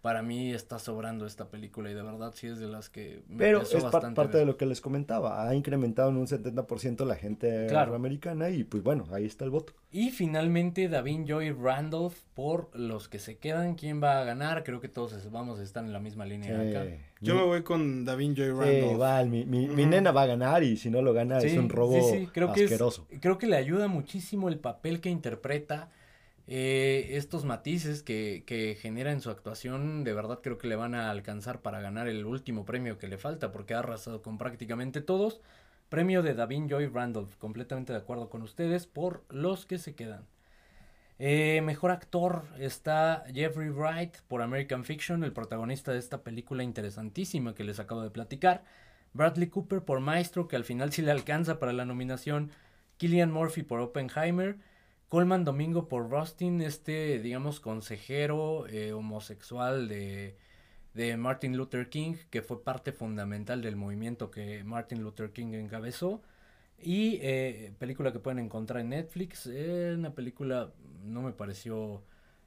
Para 0.00 0.22
mí 0.22 0.52
está 0.52 0.78
sobrando 0.78 1.26
esta 1.26 1.50
película 1.50 1.90
y 1.90 1.94
de 1.94 2.02
verdad 2.02 2.32
sí 2.32 2.46
es 2.46 2.60
de 2.60 2.68
las 2.68 2.88
que 2.88 3.22
me 3.28 3.38
Pero 3.38 3.62
es 3.62 3.70
par- 3.72 3.82
bastante 3.82 4.14
parte 4.14 4.38
de 4.38 4.46
lo 4.46 4.56
que 4.56 4.64
les 4.64 4.80
comentaba. 4.80 5.46
Ha 5.48 5.54
incrementado 5.56 6.10
en 6.10 6.16
un 6.18 6.28
70% 6.28 7.04
la 7.04 7.16
gente 7.16 7.66
Claro. 7.66 7.86
afroamericana 7.86 8.48
y 8.50 8.62
pues 8.62 8.84
bueno, 8.84 9.06
ahí 9.10 9.24
está 9.26 9.44
el 9.44 9.50
voto. 9.50 9.72
Y 9.90 10.10
finalmente 10.10 10.88
Davin 10.88 11.26
Joy 11.26 11.50
Randolph 11.50 12.14
por 12.34 12.70
los 12.78 13.08
que 13.08 13.18
se 13.18 13.38
quedan. 13.38 13.74
¿Quién 13.74 14.00
va 14.00 14.20
a 14.20 14.24
ganar? 14.24 14.62
Creo 14.62 14.80
que 14.80 14.88
todos 14.88 15.30
vamos 15.32 15.58
a 15.58 15.64
estar 15.64 15.84
en 15.84 15.92
la 15.92 15.98
misma 15.98 16.24
línea 16.26 16.54
acá. 16.60 16.86
Yo 17.20 17.34
mi- 17.34 17.40
me 17.40 17.46
voy 17.46 17.62
con 17.64 18.04
Davin 18.04 18.36
Joy 18.36 18.46
sí, 18.66 18.80
Randolph. 18.80 19.28
mi, 19.28 19.44
mi- 19.66 19.86
nena 19.86 20.12
va 20.12 20.22
a 20.22 20.26
ganar 20.26 20.62
y 20.62 20.76
si 20.76 20.90
no 20.90 21.02
lo 21.02 21.12
gana 21.12 21.38
es 21.38 21.58
un 21.58 21.68
robo 21.68 21.94
sí, 21.94 22.18
sí, 22.20 22.28
creo 22.32 22.52
que 22.52 22.60
es- 22.64 22.70
asqueroso. 22.70 23.08
creo 23.20 23.36
que 23.36 23.48
le 23.48 23.56
ayuda 23.56 23.88
muchísimo 23.88 24.48
el 24.48 24.60
papel 24.60 25.00
que 25.00 25.08
interpreta, 25.10 25.90
eh, 26.48 27.10
estos 27.12 27.44
matices 27.44 28.02
que, 28.02 28.42
que 28.46 28.74
genera 28.80 29.12
en 29.12 29.20
su 29.20 29.30
actuación, 29.30 30.02
de 30.02 30.14
verdad 30.14 30.40
creo 30.42 30.58
que 30.58 30.66
le 30.66 30.76
van 30.76 30.94
a 30.94 31.10
alcanzar 31.10 31.60
para 31.60 31.80
ganar 31.80 32.08
el 32.08 32.24
último 32.24 32.64
premio 32.64 32.98
que 32.98 33.06
le 33.06 33.18
falta, 33.18 33.52
porque 33.52 33.74
ha 33.74 33.80
arrasado 33.80 34.22
con 34.22 34.38
prácticamente 34.38 35.00
todos. 35.02 35.40
Premio 35.90 36.22
de 36.22 36.34
Davin 36.34 36.68
Joy 36.68 36.86
Randolph, 36.86 37.36
completamente 37.36 37.92
de 37.92 37.98
acuerdo 37.98 38.30
con 38.30 38.42
ustedes, 38.42 38.86
por 38.86 39.24
los 39.28 39.66
que 39.66 39.78
se 39.78 39.94
quedan. 39.94 40.26
Eh, 41.18 41.60
mejor 41.62 41.90
actor 41.90 42.44
está 42.58 43.24
Jeffrey 43.34 43.70
Wright 43.70 44.18
por 44.28 44.40
American 44.40 44.84
Fiction, 44.84 45.24
el 45.24 45.32
protagonista 45.32 45.92
de 45.92 45.98
esta 45.98 46.22
película 46.22 46.62
interesantísima 46.62 47.54
que 47.54 47.64
les 47.64 47.80
acabo 47.80 48.02
de 48.02 48.10
platicar. 48.10 48.64
Bradley 49.14 49.48
Cooper 49.48 49.82
por 49.82 50.00
Maestro, 50.00 50.48
que 50.48 50.56
al 50.56 50.64
final 50.64 50.92
sí 50.92 51.02
le 51.02 51.10
alcanza 51.10 51.58
para 51.58 51.72
la 51.72 51.84
nominación. 51.84 52.52
Killian 52.98 53.32
Murphy 53.32 53.62
por 53.62 53.80
Oppenheimer. 53.80 54.58
Coleman 55.08 55.44
Domingo 55.44 55.88
por 55.88 56.10
Rustin, 56.10 56.60
este, 56.60 57.18
digamos, 57.20 57.60
consejero 57.60 58.66
eh, 58.68 58.92
homosexual 58.92 59.88
de, 59.88 60.36
de 60.94 61.16
Martin 61.16 61.56
Luther 61.56 61.88
King, 61.88 62.14
que 62.30 62.42
fue 62.42 62.62
parte 62.62 62.92
fundamental 62.92 63.62
del 63.62 63.76
movimiento 63.76 64.30
que 64.30 64.62
Martin 64.64 65.02
Luther 65.02 65.30
King 65.32 65.54
encabezó. 65.54 66.20
Y 66.80 67.18
eh, 67.22 67.72
película 67.78 68.12
que 68.12 68.18
pueden 68.20 68.38
encontrar 68.38 68.80
en 68.82 68.90
Netflix. 68.90 69.46
eh, 69.50 69.94
una 69.96 70.14
película 70.14 70.70
no 71.04 71.22
me 71.22 71.32
pareció 71.32 72.02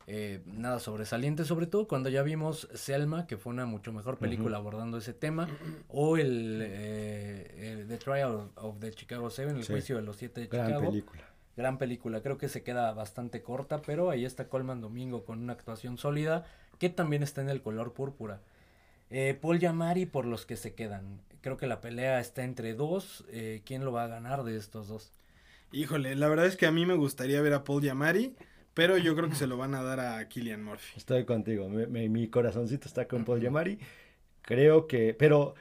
eh, 0.08 0.42
nada 0.46 0.80
sobresaliente, 0.80 1.44
sobre 1.46 1.66
todo 1.68 1.88
cuando 1.88 2.10
ya 2.10 2.22
vimos 2.24 2.68
Selma, 2.74 3.28
que 3.28 3.38
fue 3.38 3.52
una 3.54 3.66
mucho 3.66 3.92
mejor 3.92 4.18
película 4.20 4.58
abordando 4.58 4.98
ese 5.00 5.14
tema, 5.14 5.48
o 5.90 6.18
el, 6.18 6.60
eh, 6.64 7.72
el 7.80 7.88
The 7.88 7.98
Trial 7.98 8.50
of 8.56 8.80
the 8.80 8.92
Chicago 8.92 9.30
Seven, 9.30 9.58
el 9.58 9.64
Sí. 9.64 9.74
juicio 9.74 9.96
de 9.98 10.02
los 10.04 10.16
siete 10.18 10.42
de 10.42 10.48
Gran 10.48 10.68
Chicago. 10.68 10.90
película. 10.92 11.24
Gran 11.58 11.78
película, 11.78 12.22
creo 12.22 12.38
que 12.38 12.50
se 12.50 12.64
queda 12.64 12.94
bastante 12.94 13.42
corta, 13.42 13.82
pero 13.82 14.10
ahí 14.10 14.26
está 14.26 14.48
Colman 14.48 14.82
Domingo 14.82 15.26
con 15.26 15.40
una 15.40 15.54
actuación 15.54 15.98
sólida, 15.98 16.46
que 16.80 16.90
también 16.90 17.24
está 17.24 17.42
en 17.42 17.50
el 17.50 17.62
color 17.62 17.94
púrpura. 17.94 18.40
Eh, 19.10 19.38
Paul 19.40 19.60
Yamari 19.60 20.06
por 20.06 20.26
los 20.26 20.46
que 20.46 20.56
se 20.56 20.74
quedan. 20.74 21.20
Creo 21.42 21.58
que 21.58 21.68
la 21.68 21.82
pelea 21.82 22.20
está 22.20 22.44
entre 22.44 22.74
dos. 22.74 23.26
eh, 23.32 23.62
¿Quién 23.66 23.84
lo 23.84 23.92
va 23.92 24.06
a 24.06 24.08
ganar 24.08 24.44
de 24.44 24.56
estos 24.56 24.88
dos? 24.88 25.12
Híjole, 25.74 26.16
la 26.16 26.28
verdad 26.30 26.46
es 26.46 26.56
que 26.56 26.66
a 26.66 26.72
mí 26.72 26.86
me 26.86 26.94
gustaría 26.96 27.42
ver 27.42 27.54
a 27.54 27.64
Paul 27.64 27.82
Giamatti, 27.82 28.34
pero 28.74 28.98
yo 28.98 29.16
creo 29.16 29.30
que 29.30 29.36
se 29.36 29.48
lo 29.48 29.58
van 29.58 29.76
a 29.76 29.84
dar 29.84 30.00
a 30.00 30.28
Killian 30.30 30.64
Murphy. 30.64 30.94
Estoy 30.98 31.26
contigo. 31.26 31.68
Me- 31.70 31.88
me- 31.88 32.08
mi 32.10 32.28
corazoncito 32.30 32.88
está 32.88 33.08
con 33.08 33.26
Paul 33.26 33.42
Giamatti. 33.42 33.78
Creo 34.42 34.88
que. 34.88 35.14
Pero 35.14 35.56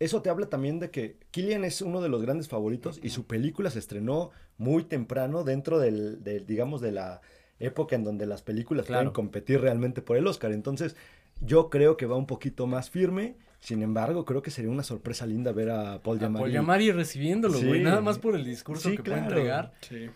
eso 0.00 0.22
te 0.22 0.30
habla 0.30 0.46
también 0.48 0.78
de 0.80 0.90
que 0.90 1.16
Killian 1.30 1.64
es 1.64 1.80
uno 1.82 2.00
de 2.00 2.08
los 2.08 2.20
grandes 2.22 2.48
favoritos 2.48 2.98
y 3.02 3.10
su 3.10 3.26
película 3.26 3.70
se 3.70 3.78
estrenó 3.78 4.30
muy 4.58 4.84
temprano 4.84 5.44
dentro 5.44 5.78
del, 5.78 6.22
del, 6.22 6.46
digamos, 6.46 6.80
de 6.80 6.92
la 6.92 7.20
época 7.60 7.94
en 7.96 8.04
donde 8.04 8.26
las 8.26 8.42
películas 8.42 8.86
Claro. 8.86 9.02
pueden 9.04 9.12
competir 9.14 9.60
realmente 9.60 10.02
por 10.02 10.16
el 10.16 10.26
Oscar. 10.26 10.52
Entonces, 10.52 10.96
yo 11.40 11.70
creo 11.70 11.96
que 11.96 12.06
va 12.06 12.16
un 12.16 12.26
poquito 12.26 12.66
más 12.66 12.90
firme. 12.90 13.36
Sin 13.60 13.82
embargo, 13.82 14.24
creo 14.26 14.42
que 14.42 14.50
sería 14.50 14.70
una 14.70 14.82
sorpresa 14.82 15.24
linda 15.26 15.52
ver 15.52 15.70
a 15.70 16.02
Paul 16.02 16.18
Giamatti. 16.18 16.42
Paul 16.42 16.52
Yamari 16.52 16.92
recibiendo,lo 16.92 17.58
güey, 17.60 17.78
Sí. 17.78 17.84
nada 17.84 18.00
más 18.02 18.18
por 18.18 18.34
el 18.36 18.44
discurso 18.44 18.90
Sí, 18.90 18.96
que 18.96 19.02
puede 19.02 19.16
claro. 19.20 19.30
entregar. 19.36 19.72
Sí. 19.88 20.10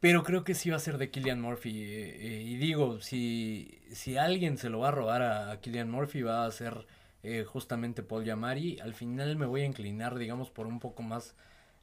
Pero 0.00 0.22
creo 0.22 0.44
que 0.44 0.54
sí 0.54 0.70
va 0.70 0.76
a 0.76 0.80
ser 0.80 0.96
de 0.98 1.10
Killian 1.10 1.40
Murphy. 1.40 1.82
eh, 1.82 2.16
eh, 2.20 2.42
y 2.46 2.56
digo, 2.56 3.00
si, 3.00 3.78
si 3.92 4.16
alguien 4.16 4.56
se 4.56 4.70
lo 4.70 4.78
va 4.78 4.88
a 4.88 4.92
robar 4.92 5.22
a, 5.22 5.50
a 5.50 5.60
Killian 5.60 5.90
Murphy, 5.90 6.22
va 6.22 6.46
a 6.46 6.50
ser 6.52 6.86
eh, 7.26 7.44
justamente 7.44 8.02
Paul 8.02 8.24
Yamari. 8.24 8.78
Al 8.80 8.94
final 8.94 9.36
me 9.36 9.46
voy 9.46 9.62
a 9.62 9.64
inclinar, 9.66 10.16
digamos, 10.16 10.50
por 10.50 10.66
un 10.66 10.78
poco 10.80 11.02
más 11.02 11.34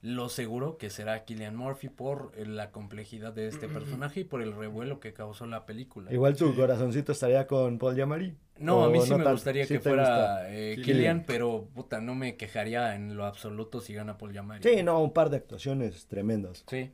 lo 0.02 0.28
seguro 0.28 0.78
que 0.78 0.90
será 0.90 1.24
Killian 1.24 1.56
Murphy 1.56 1.88
por 1.88 2.34
eh, 2.36 2.46
la 2.46 2.72
complejidad 2.72 3.32
de 3.32 3.48
este 3.48 3.70
personaje 3.70 4.22
y 4.22 4.24
por 4.26 4.42
el 4.42 4.54
revuelo 4.54 5.00
que 5.00 5.14
causó 5.14 5.46
la 5.46 5.66
película. 5.66 6.12
Igual 6.12 6.36
tu 6.36 6.54
corazoncito 6.56 7.14
estaría 7.14 7.48
con 7.48 7.78
Paul 7.78 7.96
Giamatti. 7.96 8.34
No, 8.60 8.84
a 8.84 8.90
mí 8.90 9.00
¿O 9.00 9.02
sí 9.02 9.10
no 9.12 9.18
me 9.20 9.32
gustaría 9.32 9.66
¿Sí 9.66 9.76
que 9.76 9.80
fuera 9.80 10.04
gusta? 10.04 10.54
eh, 10.54 10.76
Killian. 10.76 10.86
Killian, 10.98 11.24
pero 11.26 11.70
puta, 11.74 12.02
no 12.02 12.16
me 12.16 12.36
quejaría 12.36 12.96
en 12.96 13.16
lo 13.16 13.26
absoluto 13.26 13.80
si 13.82 13.94
gana 13.94 14.18
Paul 14.18 14.34
Yamari. 14.34 14.62
Sí, 14.64 14.84
no, 14.84 15.02
un 15.02 15.14
par 15.14 15.30
de 15.30 15.38
actuaciones 15.38 16.06
tremendas. 16.08 16.64
Sí. 16.68 16.92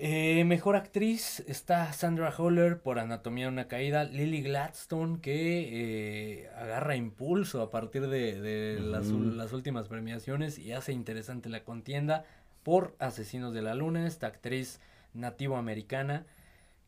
Eh, 0.00 0.44
mejor 0.44 0.76
actriz 0.76 1.40
está 1.48 1.92
Sandra 1.92 2.30
Holler 2.30 2.80
por 2.80 3.00
Anatomía 3.00 3.46
de 3.46 3.52
una 3.52 3.66
caída, 3.66 4.04
Lily 4.04 4.42
Gladstone 4.42 5.20
que 5.20 6.42
eh, 6.44 6.50
agarra 6.50 6.94
impulso 6.94 7.62
a 7.62 7.70
partir 7.72 8.06
de, 8.06 8.40
de 8.40 8.78
las, 8.78 9.08
las 9.08 9.52
últimas 9.52 9.88
premiaciones 9.88 10.56
y 10.56 10.70
hace 10.70 10.92
interesante 10.92 11.48
la 11.48 11.64
contienda 11.64 12.24
por 12.62 12.94
Asesinos 13.00 13.52
de 13.52 13.62
la 13.62 13.74
Luna, 13.74 14.06
esta 14.06 14.28
actriz 14.28 14.80
nativo 15.14 15.56
americana. 15.56 16.26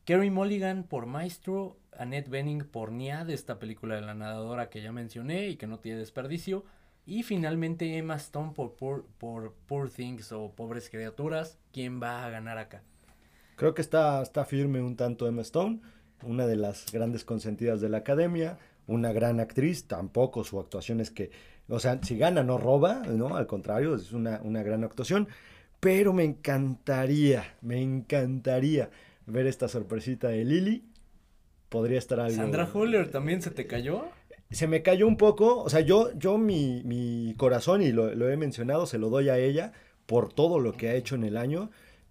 Kerry 0.05 0.31
Mulligan 0.31 0.85
por 0.85 1.07
Maestro, 1.07 1.81
Annette 1.99 2.31
Bening 2.31 2.62
por 2.62 2.93
Niad, 2.93 3.28
esta 3.31 3.59
película 3.59 3.97
de 3.97 4.03
la 4.03 4.15
nadadora 4.15 4.70
que 4.70 4.82
ya 4.82 4.93
mencioné 4.93 5.49
y 5.49 5.57
que 5.57 5.66
no 5.66 5.81
tiene 5.81 5.99
desperdicio. 5.99 6.65
Y 7.07 7.24
finalmente 7.24 7.99
Emma 7.99 8.15
Stone 8.15 8.53
por, 8.53 8.77
por, 8.77 9.07
por 9.19 9.55
Poor 9.66 9.91
Things 9.91 10.31
o 10.31 10.53
Pobres 10.55 10.91
Criaturas. 10.91 11.59
¿Quién 11.73 12.01
va 12.01 12.24
a 12.24 12.31
ganar 12.31 12.59
acá? 12.59 12.85
Creo 13.61 13.74
que 13.74 13.82
está, 13.82 14.23
está 14.23 14.47
firme 14.47 14.81
un 14.81 14.97
tanto 14.97 15.28
Emma 15.28 15.43
Stone, 15.43 15.82
una 16.23 16.47
de 16.47 16.57
las 16.57 16.91
grandes 16.91 17.27
consentidas 17.27 17.82
de 17.82 17.91
la 17.91 17.99
academia, 17.99 18.57
una 18.87 19.12
gran 19.12 19.39
actriz, 19.39 19.87
tampoco 19.87 20.45
su 20.45 20.59
actuación 20.59 20.99
es 20.99 21.11
que, 21.11 21.31
o 21.69 21.78
sea, 21.78 22.01
si 22.03 22.16
gana 22.16 22.43
no 22.43 22.57
roba, 22.57 23.03
¿no? 23.07 23.37
Al 23.37 23.47
contrario, 23.47 23.97
es 23.97 24.12
una, 24.12 24.41
una 24.45 24.62
gran 24.62 24.82
actuación, 24.82 25.28
pero 25.78 26.15
me 26.15 26.24
encantaría, 26.24 27.55
me 27.61 27.82
encantaría 27.82 28.89
ver 29.27 29.47
esta 29.47 29.69
sorpresita 29.69 30.28
de 30.28 30.43
Lily. 30.47 30.89
Podría 31.69 31.99
estar 31.99 32.19
algo... 32.19 32.37
Sandra 32.37 32.66
Holler 32.73 33.11
también 33.11 33.43
se 33.43 33.51
te 33.51 33.66
cayó. 33.66 34.09
Se 34.51 34.69
me 34.69 34.81
cayó 34.81 35.07
un 35.07 35.19
poco, 35.19 35.62
o 35.62 35.69
sea, 35.69 35.81
yo, 35.81 36.19
yo 36.19 36.39
mi, 36.39 36.82
mi 36.87 37.35
corazón, 37.37 37.82
y 37.82 37.93
lo, 37.93 38.15
lo 38.15 38.31
he 38.31 38.39
mencionado, 38.39 38.87
se 38.87 38.97
lo 38.97 39.11
doy 39.11 39.28
a 39.28 39.37
ella 39.37 39.74
por 40.07 40.32
todo 40.32 40.61
lo 40.61 40.73
que 40.73 40.89
ha 40.89 40.95
hecho 40.95 41.15
en 41.15 41.24
el 41.24 41.37
año, 41.37 41.70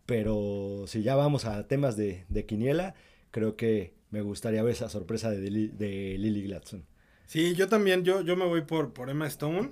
pero 0.10 0.86
si 0.88 1.04
ya 1.04 1.16
vamos 1.16 1.46
a 1.46 1.68
temas 1.68 1.96
de, 1.96 2.26
de 2.30 2.46
quiniela, 2.48 2.96
creo 3.30 3.56
que 3.56 3.94
me 4.10 4.22
gustaría 4.22 4.64
ver 4.64 4.74
esa 4.74 4.90
sorpresa 4.90 5.30
de, 5.30 5.40
Lily- 5.52 5.70
de 5.78 6.18
Lily 6.18 6.42
Gladstone. 6.48 6.84
Sí, 7.28 7.54
yo 7.54 7.68
también, 7.70 8.04
yo, 8.04 8.22
yo 8.22 8.36
me 8.36 8.46
voy 8.46 8.62
por, 8.62 8.92
por 8.92 9.12
Emma 9.12 9.28
Stone. 9.28 9.70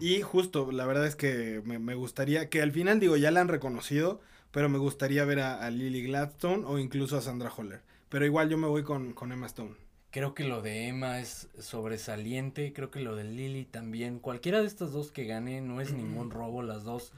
Y 0.00 0.22
justo, 0.22 0.72
la 0.72 0.86
verdad 0.86 1.06
es 1.06 1.14
que 1.14 1.62
me, 1.64 1.78
me 1.78 1.94
gustaría, 1.94 2.48
que 2.50 2.62
al 2.62 2.72
final 2.72 2.98
digo, 2.98 3.16
ya 3.16 3.30
la 3.30 3.40
han 3.40 3.46
reconocido, 3.48 4.20
pero 4.50 4.68
me 4.68 4.78
gustaría 4.78 5.24
ver 5.24 5.38
a, 5.38 5.64
a 5.64 5.70
Lily 5.70 6.02
Gladstone 6.02 6.64
o 6.66 6.80
incluso 6.80 7.16
a 7.16 7.22
Sandra 7.22 7.52
Holler. 7.56 7.82
Pero 8.08 8.26
igual 8.26 8.48
yo 8.50 8.58
me 8.58 8.66
voy 8.66 8.82
con, 8.82 9.12
con 9.12 9.30
Emma 9.30 9.46
Stone. 9.46 9.76
Creo 10.10 10.34
que 10.34 10.42
lo 10.44 10.62
de 10.62 10.88
Emma 10.88 11.20
es 11.20 11.48
sobresaliente. 11.60 12.72
Creo 12.72 12.90
que 12.90 13.00
lo 13.00 13.14
de 13.14 13.22
Lily 13.24 13.66
también. 13.66 14.18
Cualquiera 14.18 14.60
de 14.60 14.66
estas 14.66 14.90
dos 14.92 15.12
que 15.12 15.26
gane 15.26 15.60
no 15.60 15.80
es 15.80 15.92
ningún 15.92 16.30
robo. 16.32 16.62
Las 16.62 16.82
dos 16.82 17.12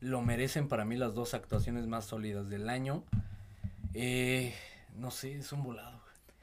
lo 0.00 0.22
merecen 0.22 0.68
para 0.68 0.84
mí 0.84 0.96
las 0.96 1.14
dos 1.14 1.34
actuaciones 1.34 1.86
más 1.86 2.04
sólidas 2.06 2.48
del 2.48 2.68
año. 2.68 3.04
Eh, 3.94 4.54
no 4.96 5.10
sé, 5.10 5.36
es 5.38 5.52
un 5.52 5.62
volado. 5.62 5.98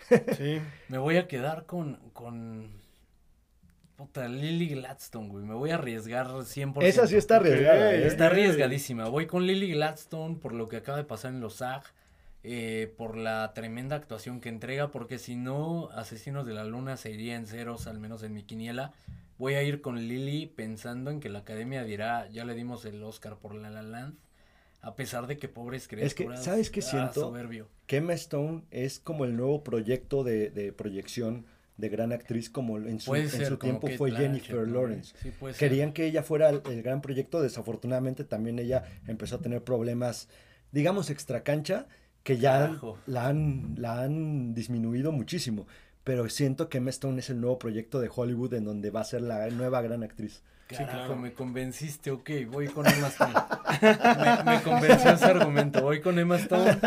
Sí. 0.38 0.62
Me 0.88 0.98
voy 1.00 1.18
a 1.18 1.28
quedar 1.28 1.66
con, 1.66 1.96
con 2.14 2.70
puta, 3.96 4.28
Lily 4.28 4.68
Gladstone, 4.70 5.30
güey. 5.30 5.46
Me 5.46 5.54
voy 5.56 5.72
a 5.72 5.76
arriesgar 5.76 6.28
100%. 6.28 6.84
Esa 6.84 7.08
sí 7.08 7.16
está 7.16 7.38
arriesgada. 7.38 7.94
¿eh? 7.94 8.06
Está 8.06 8.28
arriesgadísima. 8.28 9.08
Voy 9.10 9.26
con 9.26 9.48
Lily 9.48 9.72
Gladstone 9.72 10.36
por 10.36 10.54
lo 10.54 10.68
que 10.68 10.78
acaba 10.78 10.98
de 10.98 11.06
pasar 11.06 11.32
en 11.32 11.40
los 11.42 11.56
SAG. 11.56 11.84
eh, 12.44 12.94
por 12.98 13.18
la 13.18 13.54
tremenda 13.56 13.96
actuación 13.96 14.40
que 14.40 14.50
entrega, 14.50 14.92
porque 14.92 15.18
si 15.18 15.36
no, 15.36 15.90
Asesinos 15.96 16.46
de 16.46 16.54
la 16.54 16.64
Luna 16.64 16.96
se 16.98 17.10
iría 17.12 17.36
en 17.36 17.48
ceros, 17.48 17.88
al 17.88 17.98
menos 18.00 18.22
en 18.22 18.34
mi 18.34 18.44
quiniela. 18.44 18.94
Voy 19.38 19.56
a 19.56 19.64
ir 19.64 19.82
con 19.82 20.00
Lily 20.08 20.48
pensando 20.48 21.12
en 21.12 21.20
que 21.20 21.30
la 21.30 21.40
academia 21.40 21.84
dirá, 21.84 22.30
ya 22.30 22.46
le 22.46 22.54
dimos 22.56 22.86
el 22.86 23.04
Oscar 23.04 23.38
por 23.38 23.54
La 23.54 23.70
La 23.70 23.82
Land, 23.82 24.16
a 24.82 24.96
pesar 24.96 25.28
de 25.28 25.38
que 25.38 25.50
pobres 25.50 25.88
criaturas. 25.88 26.40
Es 26.40 26.44
que, 26.44 26.50
¿sabes 26.50 26.70
qué 26.70 26.80
ah, 26.80 26.84
siento? 26.84 27.22
soberbio. 27.22 27.68
que 27.88 27.98
Emma 27.98 28.14
Stone 28.14 28.64
es 28.72 29.00
como 29.00 29.26
el 29.26 29.36
nuevo 29.36 29.64
proyecto 29.64 30.24
de, 30.24 30.50
de 30.50 30.72
proyección 30.72 31.46
de 31.78 31.90
gran 31.90 32.14
actriz 32.14 32.50
como 32.50 32.78
en 32.78 33.00
su, 33.02 33.14
en 33.16 33.30
ser 33.30 33.48
su 33.48 33.58
tiempo 33.58 33.88
Kate 33.88 33.98
fue 33.98 34.10
Blanchett, 34.12 34.44
Jennifer. 34.44 34.68
Lawrence. 34.68 35.16
Sí, 35.22 35.32
puede 35.32 35.54
ser. 35.54 35.70
Querían 35.70 35.92
que 35.92 36.06
ella 36.06 36.24
fuera 36.24 36.50
el, 36.50 36.62
el 36.70 36.82
gran 36.82 37.02
proyecto, 37.02 37.42
desafortunadamente 37.42 38.24
también 38.24 38.60
ella 38.60 38.86
empezó 39.08 39.36
a 39.36 39.42
tener 39.42 39.64
problemas, 39.64 40.30
digamos, 40.72 41.10
extracancha, 41.10 41.88
que 42.24 42.38
ya 42.38 42.60
Carajo. 42.60 42.98
la 43.06 43.28
han, 43.28 43.76
la 43.78 44.02
han 44.02 44.54
disminuido 44.54 45.12
muchísimo. 45.12 45.68
Pero 46.06 46.30
siento 46.30 46.70
que 46.70 46.78
Emma 46.78 46.92
Stone 46.92 47.20
es 47.20 47.30
el 47.30 47.42
nuevo 47.42 47.60
proyecto 47.60 48.00
de 48.00 48.10
Hollywood 48.16 48.54
en 48.54 48.64
donde 48.64 48.92
va 48.92 49.02
a 49.02 49.06
ser 49.06 49.22
la 49.24 49.50
nueva 49.50 49.82
gran 49.82 50.04
actriz. 50.04 50.42
Carajo, 50.68 50.92
claro. 50.92 51.16
me 51.18 51.34
convenciste, 51.34 52.10
ok, 52.12 52.30
voy 52.50 52.68
con 52.70 52.88
Emma 52.88 53.08
Stone. 53.08 53.34
me, 54.46 54.52
me 54.52 54.62
convenció 54.64 55.12
ese 55.12 55.26
argumento, 55.26 55.82
voy 55.82 56.02
con 56.02 56.18
Emma 56.18 56.38
Stone. 56.38 56.78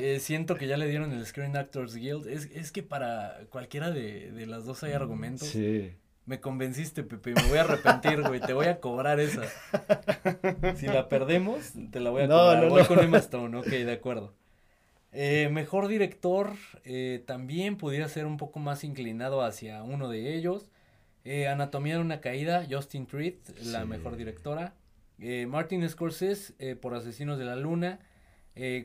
Eh, 0.00 0.18
siento 0.20 0.54
que 0.56 0.66
ya 0.66 0.76
le 0.76 0.86
dieron 0.88 1.12
el 1.12 1.26
Screen 1.26 1.56
Actors 1.56 1.94
Guild. 1.94 2.26
Es, 2.26 2.46
es 2.54 2.72
que 2.72 2.82
para 2.82 3.40
cualquiera 3.50 3.90
de, 3.90 4.30
de 4.32 4.46
las 4.46 4.64
dos 4.64 4.82
hay 4.82 4.92
argumentos. 4.92 5.48
Sí. 5.48 5.92
Me 6.24 6.40
convenciste, 6.40 7.02
Pepe, 7.02 7.34
me 7.34 7.42
voy 7.48 7.58
a 7.58 7.62
arrepentir, 7.62 8.22
güey, 8.22 8.40
te 8.40 8.52
voy 8.52 8.66
a 8.66 8.78
cobrar 8.80 9.18
esa. 9.18 9.42
Si 10.76 10.86
la 10.86 11.08
perdemos, 11.08 11.72
te 11.90 12.00
la 12.00 12.10
voy 12.10 12.22
a 12.22 12.26
No, 12.28 12.38
cobrar. 12.38 12.62
no, 12.64 12.68
voy 12.70 12.82
no. 12.82 12.88
con 12.88 12.98
Emma 13.00 13.18
Stone, 13.18 13.56
ok, 13.58 13.66
de 13.66 13.92
acuerdo. 13.92 14.34
Eh, 15.12 15.48
mejor 15.52 15.88
director, 15.88 16.52
eh, 16.84 17.22
también 17.26 17.76
pudiera 17.76 18.08
ser 18.08 18.24
un 18.26 18.38
poco 18.38 18.58
más 18.60 18.82
inclinado 18.84 19.42
hacia 19.42 19.82
uno 19.82 20.08
de 20.08 20.34
ellos. 20.34 20.70
Eh, 21.24 21.48
Anatomía 21.48 21.94
de 21.96 22.00
una 22.00 22.20
caída, 22.20 22.66
Justin 22.68 23.06
Treat, 23.06 23.34
la 23.64 23.82
Sí. 23.82 23.88
mejor 23.88 24.16
directora. 24.16 24.74
Eh, 25.20 25.46
Martin 25.46 25.86
Scorsese 25.88 26.54
eh, 26.58 26.74
por 26.76 26.94
Asesinos 26.94 27.38
de 27.38 27.44
la 27.44 27.56
Luna. 27.56 28.00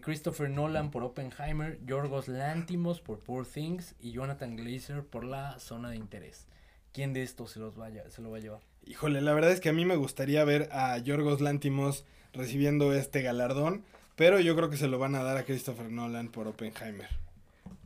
Christopher 0.01 0.49
Nolan 0.49 0.91
por 0.91 1.03
Oppenheimer. 1.03 1.77
Yorgos 1.85 2.29
Lantimos 2.29 3.01
por 3.01 3.19
Poor 3.19 3.45
Things. 3.45 3.95
Y 3.99 4.11
Jonathan 4.13 4.55
Glazer 4.55 5.03
por 5.03 5.25
La 5.25 5.59
Zona 5.59 5.89
de 5.89 5.97
Interés. 5.97 6.47
¿Quién 6.93 7.11
de 7.11 7.23
estos 7.23 7.51
se, 7.51 7.59
los 7.59 7.75
vaya, 7.75 8.09
se 8.09 8.21
lo 8.21 8.31
va 8.31 8.37
a 8.37 8.39
llevar? 8.39 8.61
Híjole, 8.85 9.19
la 9.19 9.33
verdad 9.33 9.51
es 9.51 9.59
que 9.59 9.67
a 9.67 9.73
mí 9.73 9.83
me 9.83 9.97
gustaría 9.97 10.45
ver 10.45 10.69
a 10.71 10.97
Yorgos 10.99 11.41
Lantimos 11.41 12.05
recibiendo 12.31 12.93
este 12.93 13.21
galardón, 13.21 13.83
pero 14.18 14.41
yo 14.41 14.53
creo 14.57 14.69
que 14.69 14.76
se 14.76 14.89
lo 14.89 14.99
van 14.99 15.15
a 15.15 15.23
dar 15.23 15.38
a 15.38 15.44
Christopher 15.45 15.89
Nolan 15.89 16.27
por 16.30 16.48
Oppenheimer. 16.48 17.07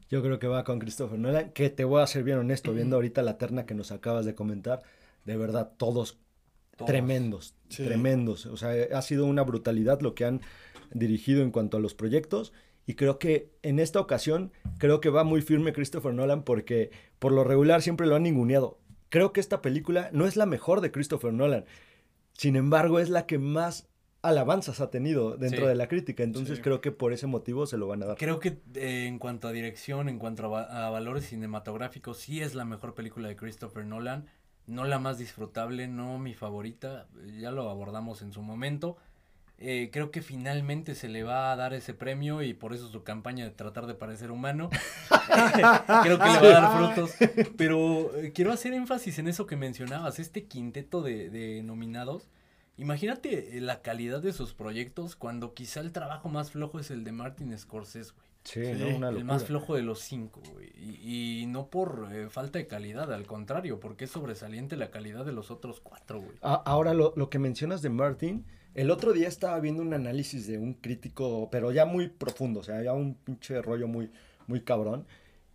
Yo 0.10 0.24
creo 0.24 0.40
que 0.40 0.48
va 0.48 0.64
con 0.64 0.80
Christopher 0.80 1.20
Nolan, 1.20 1.52
que 1.52 1.70
te 1.70 1.84
voy 1.84 2.02
a 2.02 2.08
ser 2.08 2.24
bien 2.24 2.40
honesto, 2.40 2.74
viendo 2.74 2.95
ahorita 2.95 3.22
la 3.22 3.38
terna 3.38 3.66
que 3.68 3.76
nos 3.76 3.91
acabas 3.91 4.26
de 4.26 4.34
comentar, 4.34 4.82
de 5.26 5.38
verdad, 5.38 5.72
todos, 5.78 6.18
Todos. 6.76 6.88
tremendos, 6.88 7.53
Sí. 7.70 7.84
tremendos. 7.86 8.45
O 8.48 8.58
sea, 8.58 8.72
ha 8.98 9.02
sido 9.03 9.26
una 9.26 9.44
brutalidad 9.44 10.02
lo 10.02 10.16
que 10.16 10.26
han 10.26 10.41
dirigido 10.94 11.44
en 11.44 11.52
cuanto 11.52 11.78
a 11.78 11.80
los 11.80 11.94
proyectos. 11.94 12.52
Y 12.88 12.95
creo 12.95 13.20
que 13.20 13.52
en 13.62 13.80
esta 13.80 13.99
ocasión, 13.99 14.52
creo 14.80 14.99
que 14.99 15.10
va 15.10 15.24
muy 15.24 15.41
firme 15.41 15.72
Christopher 15.72 16.14
Nolan 16.14 16.44
porque 16.44 16.90
por 17.20 17.32
lo 17.32 17.44
regular 17.44 17.82
siempre 17.82 18.08
lo 18.08 18.16
han 18.16 18.24
ninguneado. 18.24 18.80
Creo 19.10 19.32
que 19.34 19.40
esta 19.40 19.62
película 19.62 20.10
no 20.14 20.26
es 20.26 20.36
la 20.36 20.45
mejor 20.45 20.82
de 20.82 20.91
Christopher 20.91 21.32
Nolan. 21.32 21.66
Sin 22.34 22.56
embargo, 22.56 22.99
es 22.99 23.10
la 23.10 23.26
que 23.28 23.38
más 23.38 23.88
alabanzas 24.23 24.81
ha 24.81 24.89
tenido 24.89 25.35
dentro 25.38 25.61
Sí. 25.61 25.68
de 25.68 25.76
la 25.76 25.88
crítica. 25.88 26.23
Entonces 26.23 26.57
Sí. 26.57 26.61
creo 26.64 26.80
que 26.81 26.91
por 26.91 27.11
ese 27.14 27.27
motivo 27.27 27.65
se 27.65 27.77
lo 27.77 27.88
van 27.88 28.03
a 28.03 28.06
dar. 28.07 28.18
Creo 28.18 28.39
que 28.39 28.60
eh, 28.76 29.06
en 29.07 29.18
cuanto 29.19 29.48
a 29.48 29.52
dirección, 29.52 30.10
en 30.10 30.19
cuanto 30.19 30.45
a, 30.45 30.48
va- 30.48 30.88
a 30.88 30.89
valores 30.89 31.26
cinematográficos, 31.27 32.18
sí 32.18 32.41
es 32.41 32.53
la 32.56 32.65
mejor 32.65 32.93
película 32.93 33.27
de 33.27 33.35
Christopher 33.35 33.85
Nolan. 33.85 34.27
No 34.68 34.84
la 34.85 34.99
más 34.99 35.18
disfrutable, 35.18 35.88
no 35.88 36.19
mi 36.19 36.34
favorita. 36.35 37.07
Ya 37.39 37.52
lo 37.52 37.69
abordamos 37.69 38.22
en 38.22 38.31
su 38.31 38.41
momento. 38.43 38.95
Eh, 39.64 39.89
creo 39.91 40.10
que 40.10 40.22
finalmente 40.23 40.95
se 40.95 41.07
le 41.07 41.23
va 41.23 41.52
a 41.52 41.56
dar 41.56 41.73
ese 41.73 41.93
premio 41.93 42.41
y 42.41 42.53
por 42.56 42.73
eso 42.73 42.88
su 42.88 43.03
campaña 43.03 43.43
de 43.45 43.52
tratar 43.52 43.85
de 43.85 43.93
parecer 43.95 44.31
humano. 44.31 44.69
creo 46.03 46.18
que 46.19 46.26
le 46.26 46.39
va 46.39 46.39
a 46.39 46.41
dar 46.41 46.93
frutos. 46.95 47.11
Pero 47.57 48.15
eh, 48.18 48.31
quiero 48.34 48.52
hacer 48.52 48.73
énfasis 48.73 49.19
en 49.19 49.27
eso 49.27 49.45
que 49.48 49.56
mencionabas, 49.57 50.19
este 50.19 50.45
quinteto 50.45 51.02
de, 51.02 51.30
de 51.30 51.61
nominados. 51.64 52.27
Imagínate 52.82 53.58
eh, 53.58 53.62
la 53.62 53.82
calidad 53.82 54.22
de 54.22 54.34
sus 54.34 54.53
proyectos 54.53 55.16
cuando 55.16 55.53
quizá 55.53 55.80
el 55.82 55.91
trabajo 55.91 56.30
más 56.30 56.52
flojo 56.52 56.80
es 56.80 56.90
el 56.91 57.03
de 57.03 57.12
Martin 57.12 57.58
Scorsese, 57.58 58.12
güey. 58.14 58.32
Sí, 58.44 58.66
Sí, 58.66 58.72
¿no? 58.74 58.98
Una 58.98 59.10
El 59.10 59.14
locura. 59.16 59.24
más 59.34 59.44
flojo 59.45 59.76
de 59.76 59.84
los 59.84 59.99
cinco, 59.99 60.41
güey. 60.52 60.72
Y, 60.76 61.41
y 61.44 61.45
no 61.45 61.68
por 61.68 62.10
eh, 62.12 62.28
falta 62.30 62.58
de 62.58 62.66
calidad, 62.66 63.14
al 63.14 63.28
contrario, 63.28 63.80
porque 63.80 64.06
es 64.06 64.12
sobresaliente 64.12 64.76
la 64.78 64.90
calidad 64.90 65.24
de 65.26 65.32
los 65.32 65.52
otros 65.52 65.80
cuatro, 65.80 66.22
güey. 66.22 66.34
Ahora, 66.41 66.95
lo, 66.95 67.14
lo 67.16 67.30
que 67.30 67.38
mencionas 67.38 67.84
de 67.84 67.90
Martin, 67.91 68.45
el 68.74 68.90
otro 68.90 69.14
día 69.14 69.28
estaba 69.28 69.60
viendo 69.60 69.84
un 69.84 69.94
análisis 69.94 70.48
de 70.48 70.58
un 70.58 70.74
crítico, 70.74 71.49
pero 71.52 71.72
ya 71.72 71.86
muy 71.86 72.08
profundo, 72.08 72.62
o 72.62 72.64
sea, 72.64 72.82
ya 72.82 72.94
un 72.94 73.14
pinche 73.14 73.62
rollo 73.62 73.88
muy, 73.88 74.10
muy 74.48 74.62
cabrón. 74.62 75.06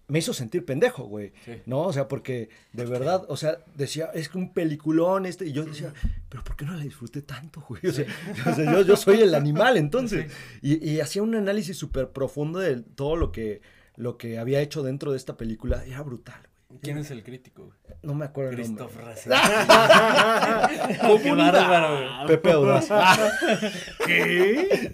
Me 0.09 0.21
hizo 0.21 0.33
sentir 0.33 0.65
pendejo, 0.65 1.05
güey. 1.05 1.33
Sí. 1.45 1.63
¿No? 1.67 1.83
O 1.83 1.93
sea, 1.93 2.07
porque 2.07 2.49
de 2.73 2.85
verdad, 2.85 3.25
o 3.29 3.37
sea, 3.37 3.59
decía, 3.75 4.11
es 4.15 4.29
que 4.29 4.39
un 4.39 4.53
peliculón 4.53 5.27
este, 5.27 5.47
y 5.47 5.53
yo 5.53 5.65
decía, 5.65 5.93
pero 6.29 6.45
¿por 6.45 6.57
qué 6.57 6.65
no 6.65 6.75
la 6.75 6.83
disfruté 6.85 7.23
tanto, 7.23 7.65
güey? 7.69 7.85
O 7.87 7.93
sea, 7.93 8.07
o 8.47 8.55
sea, 8.55 8.73
yo, 8.73 8.83
yo 8.83 8.97
soy 8.97 9.21
el 9.23 9.35
animal, 9.35 9.77
entonces. 9.77 10.31
Y, 10.63 10.89
y 10.89 11.01
hacía 11.01 11.23
un 11.23 11.35
análisis 11.35 11.77
súper 11.77 12.11
profundo 12.11 12.61
de 12.61 12.83
todo 12.83 13.17
lo 13.17 13.33
que, 13.33 13.63
lo 13.97 14.17
que 14.17 14.39
había 14.39 14.61
hecho 14.61 14.83
dentro 14.83 15.11
de 15.11 15.17
esta 15.17 15.37
película. 15.37 15.85
Era 15.85 16.03
brutal, 16.03 16.41
güey. 16.69 16.81
¿Quién 16.83 16.99
es 16.99 17.11
el 17.11 17.23
crítico, 17.23 17.65
güey? 17.65 17.77
No 18.03 18.15
me 18.15 18.25
acuerdo 18.25 18.51
el 18.51 18.75
nombre. 18.75 19.05
Qué 21.23 21.33
bárbaro, 21.33 21.97
güey. 21.97 22.27
Pepe 22.27 22.53
Audaz. 22.53 22.89
¿Qué? 24.07 24.93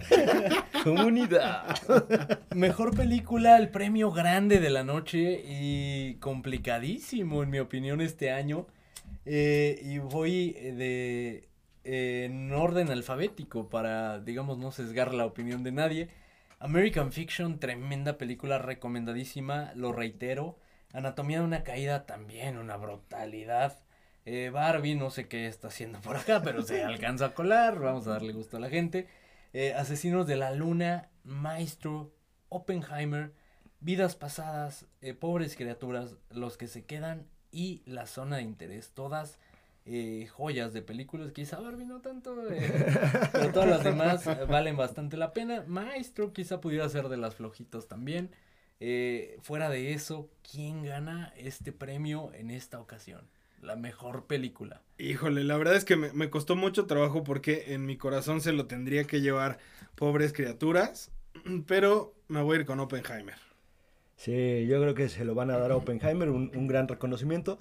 Comunidad. 0.83 1.79
Mejor 2.53 2.95
película, 2.95 3.57
el 3.57 3.69
premio 3.69 4.11
grande 4.11 4.59
de 4.59 4.69
la 4.69 4.83
noche 4.83 5.41
y 5.47 6.15
complicadísimo 6.15 7.41
en 7.41 7.49
mi 7.49 7.59
opinión 7.59 8.01
este 8.01 8.31
año. 8.31 8.67
Eh, 9.25 9.79
y 9.81 9.99
voy 9.99 10.51
de 10.51 11.47
eh, 11.85 12.25
en 12.25 12.51
orden 12.51 12.89
alfabético 12.89 13.69
para, 13.69 14.19
digamos, 14.19 14.57
no 14.57 14.71
sesgar 14.71 15.13
la 15.13 15.25
opinión 15.25 15.63
de 15.63 15.71
nadie. 15.71 16.09
American 16.59 17.11
Fiction, 17.11 17.59
tremenda 17.59 18.17
película, 18.17 18.57
recomendadísima, 18.57 19.71
lo 19.75 19.93
reitero. 19.93 20.57
Anatomía 20.93 21.39
de 21.39 21.45
una 21.45 21.63
caída, 21.63 22.05
también 22.05 22.57
una 22.57 22.77
brutalidad. 22.77 23.79
Eh, 24.25 24.49
Barbie, 24.53 24.95
no 24.95 25.09
sé 25.09 25.27
qué 25.27 25.47
está 25.47 25.67
haciendo 25.67 25.99
por 25.99 26.15
acá, 26.15 26.41
pero 26.43 26.61
se 26.61 26.83
alcanza 26.85 27.27
a 27.27 27.33
colar, 27.33 27.79
vamos 27.79 28.07
a 28.07 28.11
darle 28.11 28.33
gusto 28.33 28.57
a 28.57 28.59
la 28.59 28.69
gente. 28.69 29.07
Eh, 29.53 29.73
Asesinos 29.73 30.27
de 30.27 30.35
la 30.35 30.51
Luna, 30.51 31.09
Maestro, 31.23 32.13
Oppenheimer, 32.49 33.33
Vidas 33.79 34.15
Pasadas, 34.15 34.87
eh, 35.01 35.13
Pobres 35.13 35.55
Criaturas, 35.55 36.17
Los 36.29 36.57
que 36.57 36.67
se 36.67 36.85
quedan 36.85 37.27
y 37.51 37.83
La 37.85 38.07
Zona 38.07 38.37
de 38.37 38.43
Interés. 38.43 38.91
Todas 38.91 39.39
eh, 39.85 40.27
joyas 40.31 40.73
de 40.73 40.81
películas. 40.81 41.31
Quizá 41.31 41.59
Barbie 41.59 41.85
no 41.85 42.01
tanto, 42.01 42.49
eh, 42.51 42.71
pero 43.31 43.51
todas 43.51 43.69
las 43.69 43.83
demás 43.83 44.25
eh, 44.27 44.45
valen 44.47 44.77
bastante 44.77 45.17
la 45.17 45.33
pena. 45.33 45.63
Maestro 45.67 46.33
quizá 46.33 46.61
pudiera 46.61 46.87
ser 46.89 47.09
de 47.09 47.17
las 47.17 47.35
flojitas 47.35 47.87
también. 47.87 48.31
Eh, 48.79 49.37
fuera 49.41 49.69
de 49.69 49.93
eso, 49.93 50.29
¿quién 50.49 50.83
gana 50.83 51.33
este 51.37 51.71
premio 51.71 52.33
en 52.33 52.49
esta 52.49 52.79
ocasión? 52.79 53.29
La 53.63 53.75
mejor 53.75 54.25
película. 54.27 54.81
Híjole, 54.97 55.43
la 55.43 55.57
verdad 55.57 55.75
es 55.75 55.85
que 55.85 55.95
me, 55.95 56.11
me 56.13 56.29
costó 56.29 56.55
mucho 56.55 56.85
trabajo 56.85 57.23
porque 57.23 57.73
en 57.73 57.85
mi 57.85 57.97
corazón 57.97 58.41
se 58.41 58.51
lo 58.51 58.67
tendría 58.67 59.05
que 59.05 59.21
llevar 59.21 59.57
pobres 59.95 60.33
criaturas, 60.33 61.11
pero 61.67 62.13
me 62.27 62.41
voy 62.41 62.57
a 62.57 62.59
ir 62.61 62.65
con 62.65 62.79
Oppenheimer. 62.79 63.37
Sí, 64.15 64.65
yo 64.67 64.81
creo 64.81 64.93
que 64.93 65.09
se 65.09 65.25
lo 65.25 65.35
van 65.35 65.49
a 65.51 65.57
dar 65.57 65.71
a 65.71 65.75
Oppenheimer, 65.75 66.29
un, 66.29 66.51
un 66.55 66.67
gran 66.67 66.87
reconocimiento. 66.87 67.59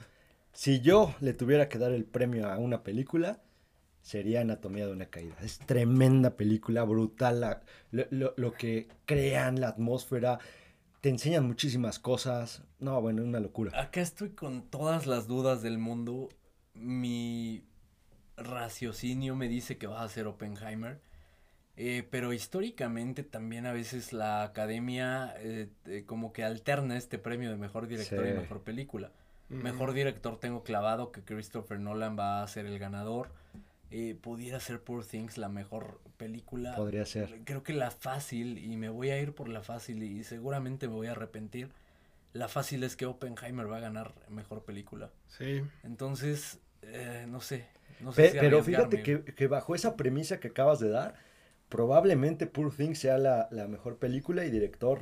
Si 0.53 0.81
yo 0.81 1.15
le 1.21 1.35
tuviera 1.35 1.69
que 1.69 1.79
dar 1.79 1.93
el 1.93 2.05
premio 2.05 2.49
a 2.51 2.59
una 2.59 2.83
película, 2.83 3.41
sería 4.03 4.43
Anatomía 4.43 4.87
de 4.87 4.93
una 4.93 5.07
caída. 5.07 5.37
Es 5.43 5.59
tremenda 5.61 6.37
película, 6.37 6.85
brutal, 6.85 7.41
la- 7.41 7.63
lo, 7.91 8.05
lo- 8.11 8.35
lo 8.37 8.53
que 8.53 8.89
crean, 9.07 9.61
la 9.61 9.69
atmósfera, 9.69 10.39
te 11.03 11.09
enseñan 11.09 11.45
muchísimas 11.47 11.99
cosas. 11.99 12.63
No, 12.79 12.99
bueno, 13.03 13.23
es 13.23 13.29
una 13.29 13.41
locura. 13.41 13.79
Acá 13.79 14.01
estoy 14.01 14.31
con 14.31 14.63
todas 14.63 15.07
las 15.09 15.27
dudas 15.27 15.61
del 15.61 15.77
mundo. 15.77 16.29
Mi 16.75 17.65
raciocinio 18.37 19.35
me 19.35 19.49
dice 19.49 19.77
que 19.79 19.89
va 19.89 20.03
a 20.03 20.09
ser 20.09 20.29
Oppenheimer. 20.29 21.01
Eh, 21.77 22.07
pero 22.09 22.33
históricamente 22.33 23.25
también 23.25 23.67
a 23.67 23.73
veces 23.73 24.13
la 24.13 24.45
academia 24.45 25.35
eh, 25.39 25.71
eh, 25.87 26.05
como 26.07 26.33
que 26.33 26.45
alterna 26.45 26.97
este 26.97 27.19
premio 27.19 27.51
de 27.51 27.57
mejor 27.57 27.89
director 27.89 28.25
y 28.25 28.35
mejor 28.35 28.63
película. 28.63 29.11
Mejor 29.49 29.93
director 29.93 30.39
tengo 30.39 30.63
clavado 30.63 31.13
que 31.13 31.23
Christopher 31.23 31.79
Nolan 31.79 32.17
va 32.19 32.43
a 32.43 32.49
ser 32.49 32.65
el 32.65 32.79
ganador. 32.79 33.33
Eh, 33.93 34.17
pudiera 34.21 34.59
ser 34.61 34.81
Poor 34.81 35.05
Things 35.05 35.39
la 35.39 35.49
mejor 35.49 36.01
película. 36.17 36.75
Podría 36.75 37.05
ser. 37.05 37.41
Creo 37.45 37.63
que 37.63 37.73
la 37.73 37.91
fácil, 37.91 38.59
y 38.59 38.77
me 38.77 38.89
voy 38.89 39.11
a 39.11 39.21
ir 39.21 39.35
por 39.35 39.49
la 39.49 39.63
fácil, 39.63 40.03
y 40.03 40.25
seguramente 40.25 40.89
me 40.89 40.95
voy 40.95 41.07
a 41.09 41.13
arrepentir. 41.13 41.69
La 42.33 42.49
fácil 42.49 42.83
es 42.85 42.97
que 42.97 43.05
Oppenheimer 43.07 43.71
va 43.71 43.77
a 43.77 43.81
ganar 43.81 44.15
mejor 44.29 44.65
película. 44.65 45.11
Sí. 45.29 45.63
Entonces, 45.85 46.59
eh, 46.83 47.27
no 47.29 47.41
sé. 47.41 47.67
No 48.01 48.13
sé 48.13 48.23
Pe- 48.23 48.31
si 48.33 48.39
pero 48.39 48.63
fíjate 48.65 49.03
que, 49.03 49.23
que 49.23 49.47
bajo 49.47 49.75
esa 49.75 49.97
premisa 49.97 50.41
que 50.41 50.49
acabas 50.49 50.81
de 50.81 50.89
dar, 50.89 51.15
probablemente 51.69 52.47
Poor 52.47 52.75
Things 52.75 52.99
sea 52.99 53.19
la, 53.19 53.49
la 53.51 53.69
mejor 53.69 53.99
película 53.99 54.45
y 54.45 54.51
director 54.51 55.01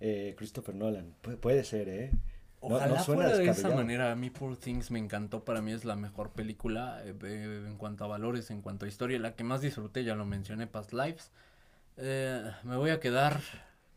eh, 0.00 0.34
Christopher 0.38 0.74
Nolan. 0.74 1.14
Pu- 1.22 1.36
puede 1.38 1.64
ser, 1.64 1.88
¿eh? 1.88 2.12
No- 2.62 2.68
no 2.68 2.76
Ojalá 2.76 3.02
fuera 3.02 3.28
de 3.36 3.48
esa 3.48 3.70
manera. 3.70 4.12
A 4.12 4.16
mí 4.16 4.28
Poor 4.30 4.56
Things 4.56 4.90
me 4.90 4.98
encantó. 4.98 5.44
Para 5.44 5.62
mí 5.62 5.72
es 5.72 5.84
la 5.84 5.96
mejor 5.96 6.30
película 6.30 7.00
eh, 7.04 7.14
eh, 7.22 7.64
en 7.66 7.76
cuanto 7.76 8.04
a 8.04 8.08
valores, 8.08 8.50
en 8.50 8.60
cuanto 8.60 8.84
a 8.84 8.88
historia. 8.88 9.18
La 9.18 9.34
que 9.34 9.44
más 9.44 9.60
disfruté, 9.62 10.04
ya 10.04 10.14
lo 10.14 10.26
mencioné, 10.26 10.66
Past 10.66 10.92
Lives. 10.92 11.30
Eh, 11.96 12.42
me 12.64 12.76
voy 12.76 12.90
a 12.90 13.00
quedar 13.00 13.40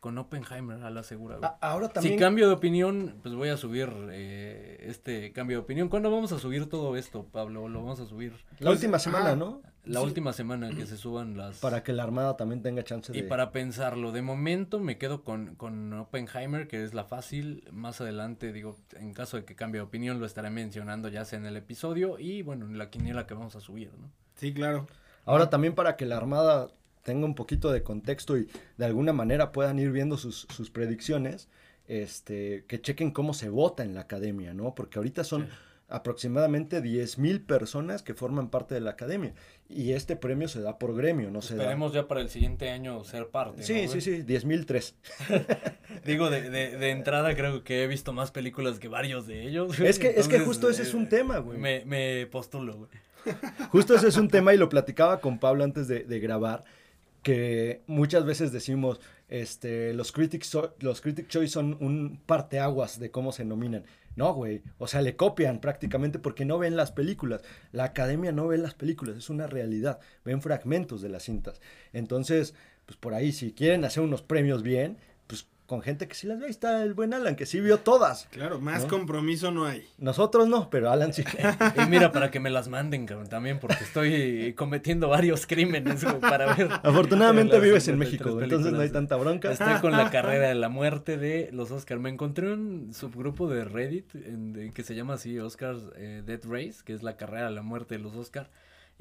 con 0.04 0.18
Oppenheimer 0.18 0.84
a 0.84 0.90
la 0.90 1.02
segura. 1.02 1.38
güey. 1.38 1.50
A- 1.50 1.58
ahora 1.62 1.88
Si 1.88 1.94
también... 1.94 2.20
cambio 2.20 2.48
de 2.50 2.54
opinión, 2.56 3.16
pues 3.22 3.34
voy 3.36 3.48
a 3.48 3.56
subir 3.56 3.90
eh, 4.12 4.84
este 4.90 5.32
cambio 5.32 5.56
de 5.60 5.64
opinión. 5.64 5.88
¿Cuándo 5.88 6.12
vamos 6.12 6.34
a 6.34 6.40
subir 6.40 6.68
todo 6.68 6.98
esto, 6.98 7.26
Pablo? 7.32 7.70
Lo 7.70 7.80
vamos 7.82 8.02
a 8.02 8.06
subir 8.06 8.34
La 8.60 8.66
Pues, 8.68 8.80
última 8.80 9.00
semana. 9.00 9.34
¿no? 9.38 9.62
la 9.86 10.00
Sí. 10.02 10.06
última 10.06 10.34
semana 10.34 10.70
que 10.72 10.86
se 10.86 10.98
suban 10.98 11.38
las... 11.38 11.60
Para 11.60 11.84
que 11.84 11.94
la 11.94 12.04
Armada 12.04 12.36
también 12.36 12.62
tenga 12.62 12.84
chance 12.84 13.14
de... 13.14 13.20
Y 13.20 13.24
para 13.24 13.52
pensarlo, 13.52 14.12
de 14.12 14.22
momento 14.22 14.80
me 14.82 14.98
quedo 14.98 15.24
con, 15.24 15.56
con 15.56 15.94
Oppenheimer, 15.94 16.68
que 16.68 16.84
es 16.84 16.94
la 16.94 17.06
fácil. 17.06 17.64
Más 17.72 18.00
adelante, 18.02 18.52
digo, 18.52 18.76
en 18.98 19.14
caso 19.14 19.38
de 19.38 19.46
que 19.46 19.56
cambie 19.56 19.80
de 19.80 19.86
opinión, 19.86 20.20
lo 20.20 20.26
estaré 20.26 20.50
mencionando 20.50 21.08
ya 21.10 21.24
sea 21.26 21.40
en 21.40 21.46
el 21.46 21.56
episodio 21.58 22.20
y 22.20 22.42
bueno, 22.44 22.66
en 22.66 22.78
la 22.78 22.90
quiniela 22.90 23.26
que 23.26 23.34
vamos 23.36 23.56
a 23.56 23.62
subir, 23.62 23.92
¿no? 23.98 24.10
Sí, 24.36 24.54
claro. 24.54 24.86
Ahora 25.26 25.50
también 25.50 25.76
para 25.76 25.96
que 25.96 26.06
la 26.06 26.18
Armada 26.18 26.68
tenga 27.04 27.26
un 27.26 27.36
poquito 27.36 27.72
de 27.72 27.84
contexto 27.84 28.38
y 28.38 28.48
de 28.78 28.86
alguna 28.86 29.14
manera 29.14 29.52
puedan 29.52 29.78
ir 29.80 29.92
viendo 29.92 30.18
sus, 30.18 30.48
sus 30.50 30.70
predicciones, 30.72 31.50
este, 31.88 32.66
que 32.68 32.82
chequen 32.82 33.12
cómo 33.12 33.34
se 33.34 33.50
vota 33.50 33.84
en 33.84 33.94
la 33.94 34.02
academia, 34.02 34.54
¿no? 34.54 34.74
Porque 34.74 35.00
ahorita 35.00 35.24
son 35.24 35.44
Sí. 35.48 35.50
aproximadamente 35.90 36.82
10.000 36.82 37.46
personas 37.46 38.02
que 38.04 38.14
forman 38.14 38.50
parte 38.50 38.74
de 38.74 38.82
la 38.82 38.92
academia 38.92 39.34
y 39.70 39.92
este 39.92 40.16
premio 40.16 40.48
se 40.48 40.62
da 40.62 40.80
por 40.80 40.96
gremio, 40.96 41.30
no 41.30 41.42
se 41.42 41.56
da... 41.56 41.64
Esperemos 41.64 41.94
ya 41.94 42.08
para 42.08 42.22
el 42.22 42.30
siguiente 42.30 42.70
año 42.72 43.04
ser 43.04 43.28
parte. 43.28 43.58
¿no, 43.60 43.64
Sí, 43.64 43.74
güey? 43.74 43.88
sí, 43.90 44.02
sí, 44.02 44.24
10.003. 44.24 44.94
Digo, 46.06 46.30
de, 46.30 46.50
de, 46.50 46.78
de 46.78 46.90
entrada 46.92 47.36
creo 47.36 47.64
que 47.64 47.84
he 47.84 47.88
visto 47.88 48.14
más 48.14 48.32
películas 48.32 48.80
que 48.80 48.88
varios 48.88 49.28
de 49.28 49.44
ellos. 49.48 49.80
Es 49.80 50.00
que, 50.00 50.08
es 50.16 50.28
que 50.28 50.40
justo 50.40 50.70
ese 50.70 50.84
es 50.84 50.94
eh, 50.94 50.98
un 50.98 51.10
tema, 51.10 51.38
güey. 51.40 51.60
Me, 51.60 51.84
me 51.86 52.26
postulo, 52.28 52.76
güey. 52.78 52.90
Justo 53.70 53.96
ese 53.96 54.08
es 54.10 54.18
un 54.18 54.30
tema 54.30 54.54
y 54.54 54.58
lo 54.58 54.70
platicaba 54.70 55.20
con 55.22 55.38
Pablo 55.40 55.64
antes 55.64 55.88
de, 55.88 56.04
de 56.04 56.20
grabar, 56.20 56.64
que 57.24 57.82
muchas 57.88 58.26
veces 58.26 58.52
decimos, 58.52 59.00
este, 59.30 59.94
los 59.94 60.12
critics, 60.12 60.56
los 60.80 61.02
critic 61.02 61.28
choice 61.28 61.54
son 61.54 61.78
un 61.80 62.22
parteaguas 62.26 63.00
de 63.00 63.10
cómo 63.10 63.32
se 63.32 63.46
nominan. 63.46 63.86
No, 64.16 64.32
güey, 64.34 64.62
o 64.78 64.86
sea, 64.86 65.02
le 65.02 65.16
copian 65.16 65.60
prácticamente 65.60 66.20
porque 66.20 66.46
no 66.46 66.60
ven 66.60 66.76
las 66.76 66.92
películas. 66.92 67.42
La 67.72 67.86
academia 67.86 68.32
no 68.32 68.48
ve 68.48 68.60
las 68.60 68.76
películas, 68.76 69.18
es 69.18 69.30
una 69.30 69.48
realidad, 69.48 70.00
ven 70.24 70.42
fragmentos 70.42 71.02
de 71.02 71.10
las 71.10 71.24
cintas. 71.24 71.62
Entonces, 71.94 72.54
pues 72.86 72.98
por 72.98 73.16
ahí, 73.16 73.32
si 73.32 73.54
quieren 73.54 73.86
hacer 73.86 74.04
unos 74.04 74.22
premios 74.22 74.62
bien, 74.62 74.98
con 75.74 75.82
gente 75.82 76.08
que 76.08 76.14
sí 76.14 76.28
las 76.28 76.38
ve, 76.40 76.46
ahí 76.46 76.52
está 76.52 76.84
el 76.84 76.94
buen 76.94 77.16
Alan, 77.16 77.36
que 77.36 77.48
sí 77.48 77.60
vio 77.60 77.80
todas. 77.80 78.28
Claro, 78.32 78.60
más 78.62 78.84
¿No? 78.84 78.90
compromiso 78.90 79.50
no 79.50 79.66
hay. 79.66 79.84
Nosotros 79.98 80.48
no, 80.48 80.70
pero 80.70 80.92
Alan 80.92 81.14
sí. 81.14 81.24
Y 81.84 81.90
mira, 81.90 82.12
para 82.12 82.30
que 82.30 82.40
me 82.40 82.52
las 82.52 82.68
manden, 82.68 83.08
cabrón, 83.08 83.28
también, 83.28 83.60
porque 83.60 83.84
estoy 83.84 84.54
cometiendo 84.56 85.10
varios 85.10 85.48
crímenes, 85.48 86.06
para 86.22 86.54
ver. 86.54 86.70
Afortunadamente 86.84 87.60
vives 87.60 87.88
en 87.88 87.96
53 87.96 87.98
México, 87.98 88.42
entonces 88.42 88.72
no 88.72 88.82
hay 88.82 88.90
tanta 88.90 89.16
bronca. 89.16 89.52
Estoy 89.52 89.74
con 89.82 89.94
la 89.94 90.10
carrera 90.12 90.50
de 90.50 90.56
la 90.56 90.70
muerte 90.70 91.18
de 91.18 91.50
los 91.52 91.72
Oscars. 91.72 92.00
Me 92.00 92.10
encontré 92.10 92.54
un 92.54 92.94
subgrupo 92.94 93.50
de 93.50 93.66
Reddit 93.66 94.14
en- 94.14 94.54
de- 94.54 94.72
que 94.72 94.84
se 94.84 94.94
llama 94.94 95.16
así 95.16 95.40
Oscars 95.40 95.82
eh, 95.96 96.22
Death 96.24 96.46
Race, 96.46 96.76
que 96.86 96.94
es 96.94 97.02
la 97.02 97.18
carrera 97.18 97.46
de 97.46 97.52
la 97.56 97.64
muerte 97.64 97.98
de 97.98 98.04
los 98.04 98.16
Oscars. 98.16 98.50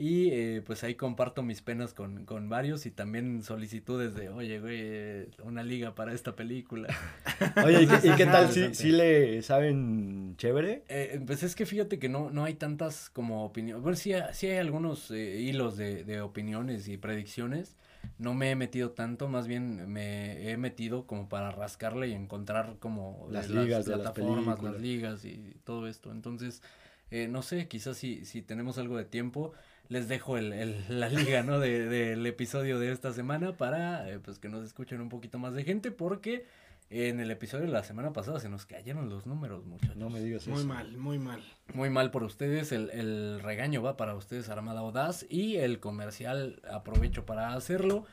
Y 0.04 0.30
eh, 0.32 0.62
pues 0.66 0.82
ahí 0.82 0.96
comparto 0.96 1.44
mis 1.44 1.62
penas 1.62 1.94
con, 1.94 2.24
con 2.24 2.48
varios 2.48 2.86
y 2.86 2.90
también 2.90 3.44
solicitudes 3.44 4.16
de, 4.16 4.30
oye, 4.30 4.58
güey, 4.58 5.30
una 5.44 5.62
liga 5.62 5.94
para 5.94 6.12
esta 6.12 6.34
película. 6.34 6.88
Oye, 7.64 7.82
¿y 7.82 7.86
qué, 7.86 8.08
y 8.08 8.16
qué 8.16 8.26
tal? 8.26 8.50
¿Sí, 8.50 8.74
sí 8.74 8.90
le 8.90 9.42
saben 9.42 10.34
chévere? 10.38 10.82
Eh, 10.88 11.20
pues 11.24 11.44
es 11.44 11.54
que 11.54 11.66
fíjate 11.66 12.00
que 12.00 12.08
no, 12.08 12.30
no 12.30 12.42
hay 12.42 12.54
tantas 12.54 13.10
como 13.10 13.44
opiniones. 13.44 13.80
Bueno, 13.80 13.96
sí, 13.96 14.12
sí 14.32 14.48
hay 14.48 14.58
algunos 14.58 15.08
eh, 15.12 15.40
hilos 15.40 15.76
de, 15.76 16.02
de 16.02 16.20
opiniones 16.20 16.88
y 16.88 16.96
predicciones. 16.96 17.76
No 18.18 18.34
me 18.34 18.50
he 18.50 18.56
metido 18.56 18.90
tanto, 18.90 19.28
más 19.28 19.46
bien 19.46 19.88
me 19.88 20.50
he 20.50 20.56
metido 20.56 21.06
como 21.06 21.28
para 21.28 21.52
rascarle 21.52 22.08
y 22.08 22.12
encontrar 22.14 22.76
como 22.80 23.28
de 23.28 23.34
Las 23.34 23.48
ligas 23.50 23.86
las 23.86 24.00
plataformas, 24.00 24.56
películas. 24.56 24.72
las 24.74 24.82
ligas 24.82 25.24
y 25.24 25.54
todo 25.62 25.86
esto. 25.86 26.10
Entonces, 26.10 26.60
eh, 27.10 27.28
no 27.28 27.42
sé, 27.42 27.68
quizás 27.68 27.96
si, 27.96 28.24
si 28.24 28.42
tenemos 28.42 28.78
algo 28.78 28.96
de 28.96 29.04
tiempo, 29.04 29.52
les 29.88 30.08
dejo 30.08 30.38
el, 30.38 30.52
el- 30.52 30.84
la 31.00 31.08
liga, 31.08 31.42
¿no? 31.42 31.58
De- 31.60 31.86
Del 31.86 32.26
episodio 32.26 32.78
de 32.78 32.92
esta 32.92 33.12
semana 33.12 33.56
para 33.56 34.08
eh, 34.10 34.18
pues 34.18 34.38
que 34.38 34.48
nos 34.48 34.64
escuchen 34.64 35.00
un 35.00 35.08
poquito 35.08 35.38
más 35.38 35.54
de 35.54 35.64
gente 35.64 35.90
porque 35.90 36.44
en 36.90 37.20
el 37.20 37.30
episodio 37.30 37.64
de 37.66 37.72
la 37.72 37.82
semana 37.84 38.12
pasada 38.12 38.38
se 38.38 38.50
nos 38.50 38.66
cayeron 38.66 39.08
los 39.08 39.24
números, 39.26 39.64
muchachos. 39.64 39.96
No 39.96 40.10
me 40.10 40.20
digas 40.20 40.46
Muy 40.46 40.58
eso. 40.58 40.66
mal, 40.68 40.96
muy 40.98 41.18
mal. 41.18 41.42
Muy 41.72 41.88
mal 41.88 42.10
por 42.10 42.22
ustedes, 42.22 42.70
el, 42.72 42.90
el 42.90 43.40
regaño 43.42 43.82
va 43.82 43.96
para 43.96 44.14
ustedes, 44.14 44.50
Armada 44.50 44.80
Audaz, 44.80 45.24
y 45.30 45.56
el 45.56 45.80
comercial 45.80 46.60
aprovecho 46.70 47.24
para 47.24 47.54
hacerlo. 47.54 48.04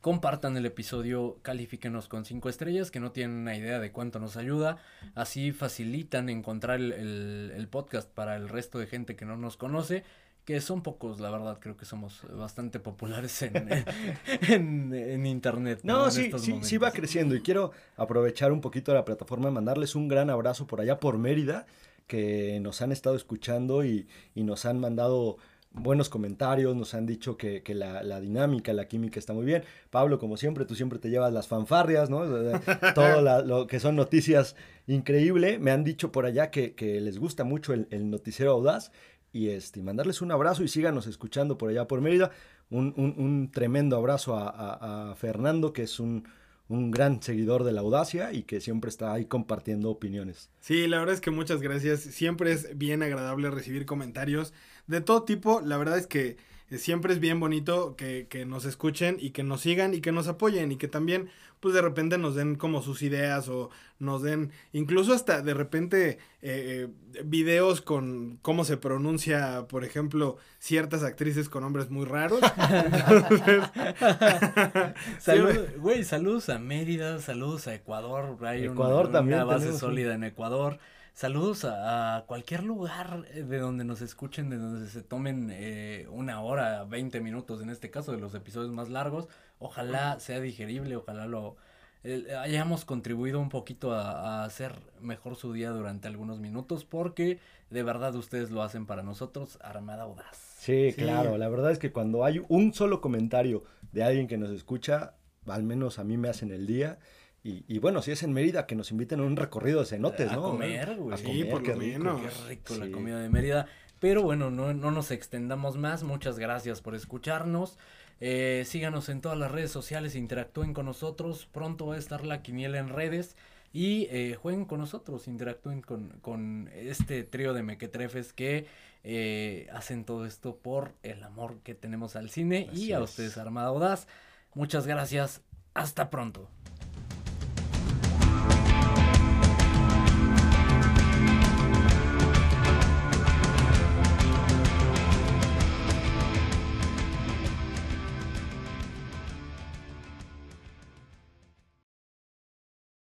Compartan 0.00 0.56
el 0.56 0.64
episodio, 0.64 1.40
califíquenos 1.42 2.06
con 2.06 2.24
cinco 2.24 2.48
estrellas, 2.48 2.92
que 2.92 3.00
no 3.00 3.10
tienen 3.10 3.38
una 3.38 3.56
idea 3.56 3.80
de 3.80 3.90
cuánto 3.90 4.20
nos 4.20 4.36
ayuda. 4.36 4.76
Así 5.16 5.50
facilitan 5.50 6.28
encontrar 6.28 6.78
el, 6.78 6.92
el- 6.92 7.52
el 7.56 7.66
podcast 7.66 8.08
para 8.08 8.36
el 8.36 8.48
resto 8.48 8.78
de 8.78 8.86
gente 8.86 9.16
que 9.16 9.24
no 9.24 9.36
nos 9.36 9.56
conoce, 9.56 10.04
que 10.48 10.62
son 10.62 10.80
pocos, 10.82 11.20
la 11.20 11.30
verdad, 11.30 11.58
creo 11.60 11.76
que 11.76 11.84
somos 11.84 12.22
bastante 12.34 12.80
populares 12.80 13.42
en, 13.42 13.68
en, 14.48 14.94
en 14.94 15.26
internet. 15.26 15.80
No, 15.82 16.06
En 16.06 16.10
sí, 16.10 16.20
estos 16.22 16.40
sí, 16.40 16.58
sí 16.62 16.78
va 16.78 16.90
creciendo 16.90 17.34
y 17.34 17.42
quiero 17.42 17.72
aprovechar 17.98 18.50
un 18.50 18.62
poquito 18.62 18.94
la 18.94 19.04
plataforma, 19.04 19.50
mandarles 19.50 19.94
un 19.94 20.08
gran 20.08 20.30
abrazo 20.30 20.66
por 20.66 20.80
allá 20.80 20.98
por 21.00 21.18
Mérida, 21.18 21.66
que 22.06 22.60
nos 22.62 22.80
han 22.80 22.92
estado 22.92 23.14
escuchando 23.14 23.84
y, 23.84 24.08
y 24.34 24.42
nos 24.42 24.64
han 24.64 24.80
mandado 24.80 25.36
buenos 25.70 26.08
comentarios, 26.08 26.74
nos 26.74 26.94
han 26.94 27.04
dicho 27.04 27.36
que, 27.36 27.62
que 27.62 27.74
la, 27.74 28.02
la 28.02 28.18
dinámica, 28.18 28.72
la 28.72 28.88
química 28.88 29.18
está 29.18 29.34
muy 29.34 29.44
bien. 29.44 29.64
Pablo, 29.90 30.18
como 30.18 30.38
siempre, 30.38 30.64
tú 30.64 30.74
siempre 30.74 30.98
te 30.98 31.10
llevas 31.10 31.30
las 31.30 31.46
fanfarrias, 31.46 32.08
¿no? 32.08 32.20
Todo 32.94 33.20
la- 33.20 33.42
lo 33.42 33.66
que 33.66 33.80
son 33.80 33.96
noticias 33.96 34.56
increíble. 34.86 35.58
Me 35.58 35.72
han 35.72 35.84
dicho 35.84 36.10
por 36.10 36.24
allá 36.24 36.50
que, 36.50 36.74
que 36.74 37.02
les 37.02 37.18
gusta 37.18 37.44
mucho 37.44 37.74
el, 37.74 37.86
el 37.90 38.08
noticiero 38.08 38.52
audaz 38.52 38.92
y 39.32 39.48
este, 39.50 39.82
mandarles 39.82 40.22
un 40.22 40.32
abrazo 40.32 40.62
y 40.64 40.68
síganos 40.68 41.06
escuchando 41.06 41.58
por 41.58 41.70
allá 41.70 41.86
por 41.86 42.00
Mérida. 42.00 42.30
Un, 42.70 42.92
un- 42.96 43.50
tremendo 43.50 43.96
abrazo 43.96 44.36
a, 44.36 45.10
a- 45.10 45.14
Fernando, 45.16 45.72
que 45.72 45.82
es 45.84 46.00
un, 46.00 46.28
un 46.68 46.90
gran 46.90 47.22
seguidor 47.22 47.64
de 47.64 47.72
la 47.72 47.80
audacia 47.80 48.32
y 48.32 48.42
que 48.42 48.60
siempre 48.60 48.90
está 48.90 49.12
ahí 49.14 49.24
compartiendo 49.24 49.90
opiniones. 49.90 50.50
Sí, 50.60 50.86
la 50.86 50.98
verdad 50.98 51.14
es 51.14 51.20
que 51.22 51.30
muchas 51.30 51.62
gracias. 51.62 52.00
Siempre 52.00 52.52
es 52.52 52.76
bien 52.76 53.02
agradable 53.02 53.50
recibir 53.50 53.86
comentarios 53.86 54.52
de 54.86 55.00
todo 55.00 55.22
tipo. 55.24 55.60
La 55.62 55.78
verdad 55.78 55.96
es 55.98 56.06
que 56.06 56.36
siempre 56.76 57.14
es 57.14 57.20
bien 57.20 57.40
bonito 57.40 57.96
que, 57.96 58.26
que 58.28 58.44
nos 58.44 58.64
escuchen 58.66 59.16
y 59.18 59.30
que 59.30 59.42
nos 59.42 59.62
sigan 59.62 59.94
y 59.94 60.00
que 60.02 60.12
nos 60.12 60.28
apoyen 60.28 60.70
y 60.72 60.76
que 60.76 60.88
también 60.88 61.30
pues 61.60 61.74
de 61.74 61.82
repente 61.82 62.18
nos 62.18 62.34
den 62.36 62.54
como 62.54 62.82
sus 62.82 63.02
ideas 63.02 63.48
o 63.48 63.70
nos 63.98 64.22
den 64.22 64.52
incluso 64.72 65.12
hasta 65.12 65.42
de 65.42 65.54
repente 65.54 66.18
eh, 66.40 66.88
eh, 67.14 67.22
videos 67.24 67.80
con 67.80 68.38
cómo 68.42 68.64
se 68.64 68.76
pronuncia, 68.76 69.66
por 69.68 69.84
ejemplo, 69.84 70.36
ciertas 70.60 71.02
actrices 71.02 71.48
con 71.48 71.62
nombres 71.62 71.90
muy 71.90 72.04
raros. 72.04 72.40
Entonces, 72.70 73.62
Salud- 75.20 75.50
siempre- 75.52 75.78
Güey, 75.78 76.04
saludos 76.04 76.48
a 76.48 76.58
Mérida, 76.58 77.18
saludos 77.20 77.66
a 77.66 77.74
Ecuador. 77.74 78.36
Hay 78.46 78.64
Ecuador 78.66 79.06
una 79.06 79.12
también 79.12 79.46
base 79.46 79.70
un- 79.70 79.78
sólida 79.78 80.14
en 80.14 80.24
Ecuador. 80.24 80.78
Saludos 81.18 81.64
a, 81.64 82.18
a 82.18 82.26
cualquier 82.26 82.62
lugar 82.62 83.24
eh, 83.34 83.42
de 83.42 83.58
donde 83.58 83.82
nos 83.82 84.02
escuchen, 84.02 84.50
de 84.50 84.56
donde 84.56 84.86
se 84.88 85.02
tomen 85.02 85.48
eh, 85.52 86.06
una 86.12 86.42
hora, 86.42 86.84
20 86.84 87.18
minutos, 87.20 87.60
en 87.60 87.70
este 87.70 87.90
caso 87.90 88.12
de 88.12 88.18
los 88.18 88.36
episodios 88.36 88.70
más 88.70 88.88
largos. 88.88 89.26
Ojalá 89.58 90.20
sea 90.20 90.38
digerible, 90.38 90.94
ojalá 90.94 91.26
lo 91.26 91.56
eh, 92.04 92.24
hayamos 92.38 92.84
contribuido 92.84 93.40
un 93.40 93.48
poquito 93.48 93.92
a, 93.94 94.42
a 94.42 94.44
hacer 94.44 94.76
mejor 95.00 95.34
su 95.34 95.52
día 95.52 95.70
durante 95.70 96.06
algunos 96.06 96.38
minutos, 96.38 96.84
porque 96.84 97.40
de 97.68 97.82
verdad 97.82 98.14
ustedes 98.14 98.52
lo 98.52 98.62
hacen 98.62 98.86
para 98.86 99.02
nosotros, 99.02 99.58
Armada 99.60 100.04
Audaz. 100.04 100.36
Sí, 100.60 100.92
Sí. 100.92 101.02
claro. 101.02 101.36
La 101.36 101.48
verdad 101.48 101.72
es 101.72 101.80
que 101.80 101.90
cuando 101.90 102.24
hay 102.24 102.44
un 102.48 102.72
solo 102.72 103.00
comentario 103.00 103.64
de 103.90 104.04
alguien 104.04 104.28
que 104.28 104.38
nos 104.38 104.50
escucha, 104.50 105.14
al 105.48 105.64
menos 105.64 105.98
a 105.98 106.04
mí 106.04 106.16
me 106.16 106.28
hacen 106.28 106.52
el 106.52 106.68
día. 106.68 107.00
Y, 107.48 107.64
y 107.66 107.78
bueno, 107.78 108.02
si 108.02 108.10
es 108.12 108.22
en 108.22 108.32
Mérida, 108.32 108.66
que 108.66 108.74
nos 108.74 108.90
inviten 108.90 109.20
a 109.20 109.22
un 109.22 109.36
recorrido 109.36 109.80
de 109.80 109.86
cenotes, 109.86 110.30
A 110.30 110.36
¿no? 110.36 110.42
comer, 110.42 110.96
güey. 110.96 111.14
A 111.14 111.16
Sí, 111.16 111.24
comer, 111.24 111.50
por 111.50 111.62
qué 111.62 111.74
lo 111.74 111.80
rico. 111.80 111.98
menos. 111.98 112.20
Qué 112.20 112.48
rico 112.48 112.74
la 112.76 112.90
comida 112.90 113.18
de 113.20 113.28
Mérida. 113.30 113.66
Pero 114.00 114.22
bueno, 114.22 114.50
no, 114.50 114.74
no 114.74 114.90
nos 114.90 115.10
extendamos 115.10 115.76
más. 115.76 116.02
Muchas 116.02 116.38
gracias 116.38 116.80
por 116.80 116.94
escucharnos. 116.94 117.78
Eh, 118.20 118.64
síganos 118.66 119.08
en 119.08 119.20
todas 119.20 119.38
las 119.38 119.50
redes 119.50 119.70
sociales, 119.70 120.14
interactúen 120.14 120.74
con 120.74 120.86
nosotros. 120.86 121.48
Pronto 121.50 121.86
va 121.86 121.94
a 121.94 121.98
estar 121.98 122.24
la 122.24 122.42
quiniela 122.42 122.78
en 122.78 122.90
redes. 122.90 123.36
Y 123.72 124.06
eh, 124.10 124.34
jueguen 124.40 124.64
con 124.64 124.80
nosotros, 124.80 125.28
interactúen 125.28 125.82
con, 125.82 126.08
con 126.22 126.70
este 126.74 127.22
trío 127.22 127.52
de 127.54 127.62
mequetrefes 127.62 128.32
que 128.32 128.66
eh, 129.04 129.68
hacen 129.72 130.04
todo 130.04 130.24
esto 130.26 130.56
por 130.56 130.94
el 131.02 131.22
amor 131.22 131.58
que 131.62 131.74
tenemos 131.74 132.16
al 132.16 132.30
cine 132.30 132.68
Así 132.72 132.86
y 132.86 132.92
a 132.92 132.98
es. 132.98 133.04
ustedes, 133.04 133.36
Armada 133.36 133.68
Audaz. 133.68 134.06
Muchas 134.54 134.86
gracias. 134.86 135.42
Hasta 135.74 136.08
pronto. 136.10 136.48